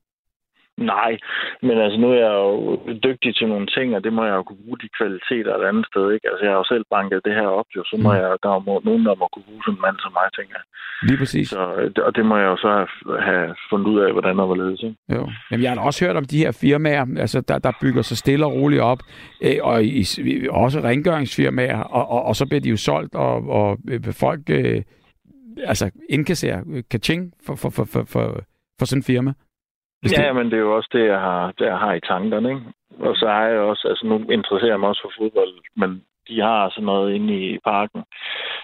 Nej, 0.78 1.18
men 1.62 1.76
altså 1.78 1.98
nu 2.00 2.08
er 2.12 2.20
jeg 2.28 2.34
jo 2.46 2.80
dygtig 3.08 3.36
til 3.36 3.48
nogle 3.48 3.68
ting, 3.68 3.96
og 3.96 4.04
det 4.04 4.14
må 4.14 4.26
jeg 4.26 4.36
jo 4.36 4.44
kunne 4.44 4.64
bruge 4.64 4.78
de 4.84 4.90
kvaliteter 4.98 5.52
et 5.56 5.68
andet 5.70 5.86
sted, 5.92 6.06
ikke? 6.14 6.28
Altså 6.30 6.44
jeg 6.46 6.52
har 6.52 6.58
jo 6.58 6.64
selv 6.74 6.86
banket 6.96 7.22
det 7.26 7.34
her 7.34 7.48
op, 7.60 7.66
jo, 7.76 7.84
så 7.92 7.96
må 8.04 8.10
Mm. 8.12 8.18
jeg, 8.20 8.30
der 8.44 8.60
må 8.68 8.82
nogen, 8.86 9.06
der 9.06 9.16
må 9.22 9.28
kunne 9.34 9.48
bruge 9.50 9.64
sådan 9.66 9.78
en 9.78 9.82
mand 9.86 9.98
som 10.00 10.12
mig, 10.20 10.28
tænker 10.38 10.56
jeg. 10.60 10.66
Lige 11.08 11.18
præcis. 11.18 11.50
Så, 11.50 11.62
øh, 11.80 11.92
og 12.08 12.16
det 12.16 12.26
må 12.26 12.38
jeg 12.38 12.46
jo 12.54 12.58
så 12.58 12.70
have, 12.78 12.88
have 13.30 13.56
fundet 13.70 13.88
ud 13.88 14.00
af, 14.06 14.12
hvordan 14.12 14.40
og 14.40 14.46
hvorledes, 14.46 14.82
ikke? 14.84 14.96
Jo. 15.16 15.24
Jamen, 15.52 15.64
jeg 15.64 15.72
har 15.74 15.82
også 15.82 16.06
hørt 16.06 16.16
om 16.22 16.26
de 16.26 16.38
her 16.38 16.52
firmaer, 16.62 17.06
altså, 17.24 17.42
der, 17.42 17.58
der 17.60 17.72
bygger 17.82 18.02
sig 18.02 18.18
stille 18.18 18.46
og 18.46 18.54
roligt 18.54 18.82
op, 18.82 19.00
øh, 19.44 19.58
og 19.62 19.84
i, 19.84 20.02
også 20.50 20.80
rengøringsfirmaer, 20.84 21.82
og, 21.84 22.10
og, 22.10 22.22
og 22.26 22.36
så 22.36 22.46
bliver 22.50 22.62
de 22.62 22.70
jo 22.70 22.78
solgt, 22.78 23.16
og, 23.16 23.36
og 23.50 23.78
øh, 23.90 24.00
folk 24.14 24.42
øh, 24.50 24.82
altså 25.64 25.92
indkasserer 26.10 26.82
kaching 26.92 27.34
for, 27.46 27.56
for, 27.56 27.70
for, 27.70 27.84
for, 27.86 28.04
for, 28.14 28.26
for 28.80 28.86
sådan 28.86 29.00
en 29.00 29.04
firma. 29.04 29.34
Hvis 30.02 30.18
Ja, 30.18 30.28
det, 30.28 30.36
men 30.36 30.46
det 30.46 30.54
er 30.54 30.66
jo 30.68 30.76
også 30.76 30.90
det, 30.92 31.06
jeg 31.06 31.20
har, 31.20 31.52
det, 31.58 31.66
jeg 31.66 31.78
har 31.78 31.94
i 31.94 32.08
tankerne, 32.12 32.50
ikke? 32.50 32.64
Og 33.00 33.16
så 33.16 33.28
har 33.28 33.46
jeg 33.46 33.60
også, 33.60 33.88
altså 33.88 34.06
nu 34.08 34.16
interesserer 34.38 34.74
jeg 34.74 34.80
mig 34.80 34.90
også 34.90 35.02
for 35.02 35.14
fodbold, 35.18 35.54
men 35.76 36.02
de 36.30 36.42
har 36.42 36.70
sådan 36.70 36.86
noget 36.86 37.16
inde 37.16 37.34
i 37.34 37.60
parken, 37.64 38.04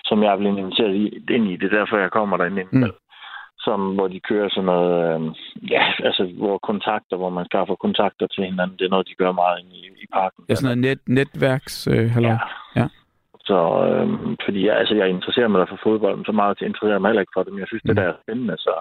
som 0.06 0.24
jeg 0.24 0.32
er 0.32 0.38
blevet 0.38 0.58
inviteret 0.58 0.96
i, 0.96 1.06
ind 1.36 1.46
i. 1.52 1.56
Det 1.56 1.66
er 1.66 1.78
derfor, 1.80 1.98
jeg 1.98 2.12
kommer 2.12 2.38
derinde 2.38 2.62
ind. 2.62 2.70
Mm. 2.72 2.92
Som, 3.60 3.80
hvor 3.96 4.08
de 4.08 4.20
kører 4.20 4.50
sådan 4.50 4.66
noget, 4.66 4.96
øh, 5.12 5.22
ja, 5.72 5.84
altså 6.08 6.24
hvor 6.38 6.58
kontakter, 6.58 7.18
hvor 7.18 7.30
man 7.30 7.46
skaffer 7.46 7.76
kontakter 7.76 8.28
til 8.28 8.44
hinanden, 8.44 8.78
det 8.78 8.86
er 8.86 8.90
noget, 8.90 9.08
de 9.08 9.16
gør 9.16 9.32
meget 9.32 9.60
inde 9.60 9.76
i, 9.76 9.84
i 10.04 10.06
parken. 10.14 10.44
Ja, 10.50 10.56
sådan 10.56 10.78
noget 10.78 10.98
net, 11.08 11.18
netværks... 11.18 11.88
Øh, 11.88 12.24
ja. 12.24 12.38
ja. 12.76 12.88
Så, 13.50 13.60
øh, 13.88 14.08
fordi 14.46 14.66
jeg, 14.68 14.76
altså, 14.78 14.96
jeg 14.96 15.10
interesserer 15.10 15.48
mig 15.48 15.68
for 15.70 15.80
fodbold, 15.84 16.16
men 16.16 16.26
så 16.26 16.32
meget 16.32 16.58
til 16.58 16.68
interesserer 16.68 17.00
mig 17.00 17.10
heller 17.10 17.22
ikke 17.22 17.36
for 17.36 17.44
det, 17.44 17.54
men 17.54 17.60
jeg 17.60 17.68
synes, 17.68 17.84
mm. 17.84 17.88
det 17.88 17.98
der 17.98 18.04
er 18.04 18.22
spændende, 18.24 18.58
så 18.58 18.74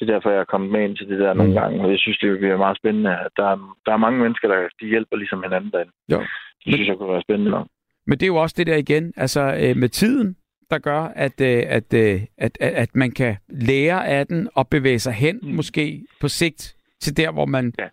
det 0.00 0.08
er 0.08 0.12
derfor, 0.14 0.30
jeg 0.30 0.40
er 0.40 0.52
kommet 0.52 0.70
med 0.70 0.84
ind 0.84 0.96
til 0.96 1.08
det 1.08 1.18
der 1.18 1.34
nogle 1.34 1.52
mm. 1.52 1.58
gange, 1.60 1.80
og 1.82 1.90
jeg 1.90 1.98
synes, 1.98 2.18
det 2.18 2.38
bliver 2.38 2.56
meget 2.56 2.76
spændende, 2.76 3.10
at 3.10 3.32
der 3.36 3.46
er, 3.52 3.76
der 3.86 3.92
er 3.92 3.96
mange 3.96 4.18
mennesker, 4.22 4.48
der 4.48 4.68
de 4.80 4.86
hjælper 4.86 5.16
ligesom 5.16 5.42
hinanden 5.42 5.70
derinde. 5.70 5.92
Jo. 6.12 6.18
Det 6.18 6.28
synes 6.60 6.80
men, 6.80 6.86
jeg 6.86 6.96
kunne 6.96 7.12
være 7.12 7.22
spændende 7.22 7.50
nok. 7.50 7.66
Men 8.06 8.18
det 8.18 8.22
er 8.22 8.32
jo 8.34 8.36
også 8.36 8.54
det 8.58 8.66
der 8.66 8.76
igen, 8.76 9.12
altså 9.16 9.40
øh, 9.40 9.76
med 9.76 9.88
tiden, 9.88 10.36
der 10.70 10.78
gør, 10.78 11.00
at, 11.00 11.40
øh, 11.40 11.62
at, 11.66 11.94
øh, 11.94 12.20
at, 12.38 12.58
at, 12.60 12.72
at 12.74 12.96
man 12.96 13.10
kan 13.10 13.36
lære 13.48 14.08
af 14.08 14.26
den 14.26 14.48
og 14.54 14.68
bevæge 14.68 14.98
sig 14.98 15.12
hen, 15.12 15.40
mm. 15.42 15.48
måske 15.48 16.06
på 16.20 16.28
sigt, 16.28 16.76
til 17.00 17.16
der, 17.16 17.32
hvor 17.32 17.46
man 17.46 17.72
ja. 17.78 17.88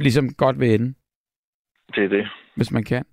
ligesom 0.00 0.34
godt 0.34 0.60
vil 0.60 0.74
ende. 0.74 0.94
Det 1.94 2.04
er 2.04 2.08
det. 2.08 2.28
Hvis 2.56 2.72
man 2.72 2.84
kan. 2.84 3.04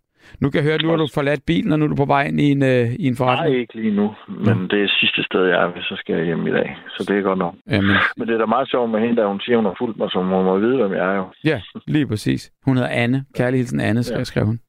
Nu 0.42 0.50
kan 0.50 0.58
jeg 0.58 0.64
høre, 0.64 0.76
at 0.80 0.82
nu 0.82 0.90
har 0.90 0.98
du 0.98 1.08
forladt 1.14 1.46
bilen, 1.46 1.72
og 1.72 1.80
nu 1.80 1.86
er 1.86 1.90
du 1.90 1.96
på 1.96 2.06
vej 2.06 2.24
ind 2.28 2.40
i 2.42 2.52
en, 2.52 2.62
uh, 2.62 2.94
i 3.04 3.06
en 3.08 3.16
forretning. 3.16 3.54
Nej, 3.54 3.62
ikke 3.62 3.76
lige 3.82 3.96
nu, 3.96 4.16
men 4.28 4.58
mm. 4.58 4.70
det 4.70 4.84
er 4.84 4.90
sidste 5.00 5.24
sted, 5.24 5.44
jeg 5.46 5.64
er, 5.64 5.72
så 5.82 5.96
skal 6.00 6.16
jeg 6.16 6.26
hjem 6.26 6.48
i 6.48 6.52
dag. 6.52 6.78
Så 6.96 7.06
det 7.08 7.18
er 7.18 7.22
godt 7.22 7.40
nok. 7.40 7.56
Jamen. 7.72 7.96
Men 8.18 8.28
det 8.28 8.34
er 8.34 8.38
da 8.38 8.46
meget 8.46 8.70
sjovt 8.70 8.90
med 8.92 9.00
hende, 9.00 9.22
da 9.22 9.28
hun 9.28 9.42
siger, 9.42 9.56
hun 9.56 9.66
har 9.66 9.76
fulgt 9.78 9.98
mig, 9.98 10.12
så 10.12 10.18
hun 10.20 10.28
må 10.30 10.60
vide, 10.60 10.78
hvem 10.78 10.94
jeg 10.94 11.06
er 11.12 11.16
jo. 11.16 11.26
Ja, 11.44 11.62
lige 11.88 12.08
præcis. 12.08 12.52
Hun 12.66 12.76
hedder 12.78 12.90
Anne. 13.04 13.26
Kærlig 13.36 13.58
hilsen 13.58 13.80
Anne, 13.80 14.04
ja. 14.12 14.24
skrev 14.24 14.46
hun. 14.46 14.60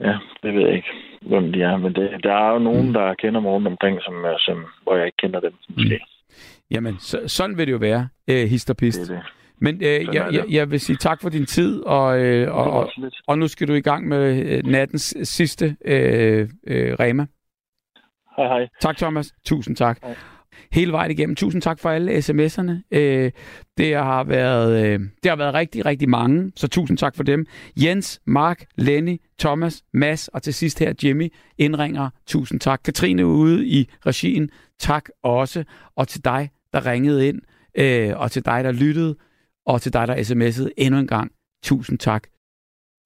Ja, 0.00 0.14
det 0.42 0.54
ved 0.54 0.60
jeg 0.66 0.74
ikke, 0.76 0.92
hvem 1.26 1.52
de 1.52 1.62
er, 1.62 1.76
men 1.76 1.94
det, 1.94 2.24
der 2.24 2.34
er 2.34 2.52
jo 2.52 2.58
nogen, 2.58 2.86
mm. 2.86 2.92
der 2.92 3.14
kender 3.14 3.40
mig 3.40 3.50
rundt 3.50 3.66
omkring, 3.66 3.98
som, 4.02 4.14
som, 4.38 4.64
hvor 4.82 4.96
jeg 4.96 5.06
ikke 5.06 5.16
kender 5.16 5.40
dem, 5.40 5.52
måske. 5.68 6.00
Mm. 6.02 6.34
Jamen, 6.70 6.98
så, 6.98 7.18
sådan 7.26 7.58
vil 7.58 7.66
det 7.66 7.72
jo 7.72 7.78
være, 7.78 8.08
øh, 8.30 8.48
hist 8.48 8.70
og 8.70 8.76
pist. 8.76 9.00
Det 9.00 9.10
er 9.10 9.14
det. 9.14 9.39
Men 9.60 9.74
øh, 9.74 10.14
jeg, 10.14 10.28
jeg, 10.32 10.44
jeg 10.50 10.70
vil 10.70 10.80
sige 10.80 10.96
tak 10.96 11.22
for 11.22 11.28
din 11.28 11.46
tid, 11.46 11.80
og, 11.80 12.20
øh, 12.20 12.54
og, 12.54 12.70
og, 12.70 12.90
og 13.26 13.38
nu 13.38 13.48
skal 13.48 13.68
du 13.68 13.72
i 13.72 13.80
gang 13.80 14.08
med 14.08 14.46
øh, 14.46 14.66
nattens 14.66 15.16
sidste 15.22 15.76
øh, 15.84 16.48
øh, 16.66 16.94
Rema. 17.00 17.26
Hej 18.36 18.46
hej. 18.46 18.68
Tak 18.80 18.96
Thomas, 18.96 19.32
tusind 19.44 19.76
tak. 19.76 19.98
Hej. 20.02 20.14
Hele 20.72 20.92
vejen 20.92 21.10
igennem. 21.10 21.36
Tusind 21.36 21.62
tak 21.62 21.78
for 21.78 21.90
alle 21.90 22.18
sms'erne. 22.18 22.98
Øh, 22.98 23.30
det 23.78 23.94
har 23.94 24.24
været 24.24 24.86
øh, 24.86 25.00
det 25.22 25.28
har 25.30 25.36
været 25.36 25.54
rigtig, 25.54 25.86
rigtig 25.86 26.08
mange, 26.08 26.52
så 26.56 26.68
tusind 26.68 26.98
tak 26.98 27.16
for 27.16 27.22
dem. 27.22 27.46
Jens, 27.76 28.20
Mark, 28.26 28.64
Lenny, 28.76 29.20
Thomas, 29.38 29.82
Mads 29.92 30.28
og 30.28 30.42
til 30.42 30.54
sidst 30.54 30.78
her 30.78 30.94
Jimmy 31.04 31.32
indringer. 31.58 32.10
Tusind 32.26 32.60
tak. 32.60 32.80
Katrine 32.84 33.26
ude 33.26 33.66
i 33.66 33.88
regien. 34.06 34.50
Tak 34.78 35.08
også. 35.22 35.64
Og 35.96 36.08
til 36.08 36.24
dig, 36.24 36.50
der 36.72 36.86
ringede 36.86 37.28
ind, 37.28 37.40
øh, 37.74 38.20
og 38.20 38.30
til 38.30 38.44
dig, 38.44 38.64
der 38.64 38.72
lyttede. 38.72 39.16
Og 39.66 39.82
til 39.82 39.92
dig, 39.92 40.08
der 40.08 40.16
sms'ede 40.16 40.68
endnu 40.76 41.00
en 41.00 41.06
gang, 41.06 41.32
tusind 41.62 41.98
tak. 41.98 42.22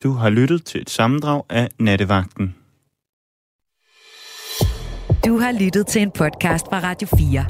Du 0.03 0.13
har 0.13 0.31
lyttet 0.31 0.65
til 0.65 0.81
et 0.81 0.91
sammendrag 0.91 1.43
af 1.51 1.69
Nattevagten. 1.81 2.57
Du 5.27 5.39
har 5.39 5.65
lyttet 5.65 5.87
til 5.87 6.03
en 6.03 6.11
podcast 6.11 6.67
fra 6.67 6.81
Radio 6.81 7.09
4. 7.09 7.45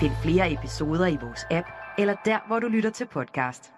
Find 0.00 0.12
flere 0.22 0.52
episoder 0.52 1.06
i 1.06 1.16
vores 1.22 1.40
app, 1.50 1.66
eller 1.98 2.14
der, 2.24 2.38
hvor 2.46 2.58
du 2.60 2.68
lytter 2.68 2.90
til 2.90 3.06
podcast. 3.12 3.72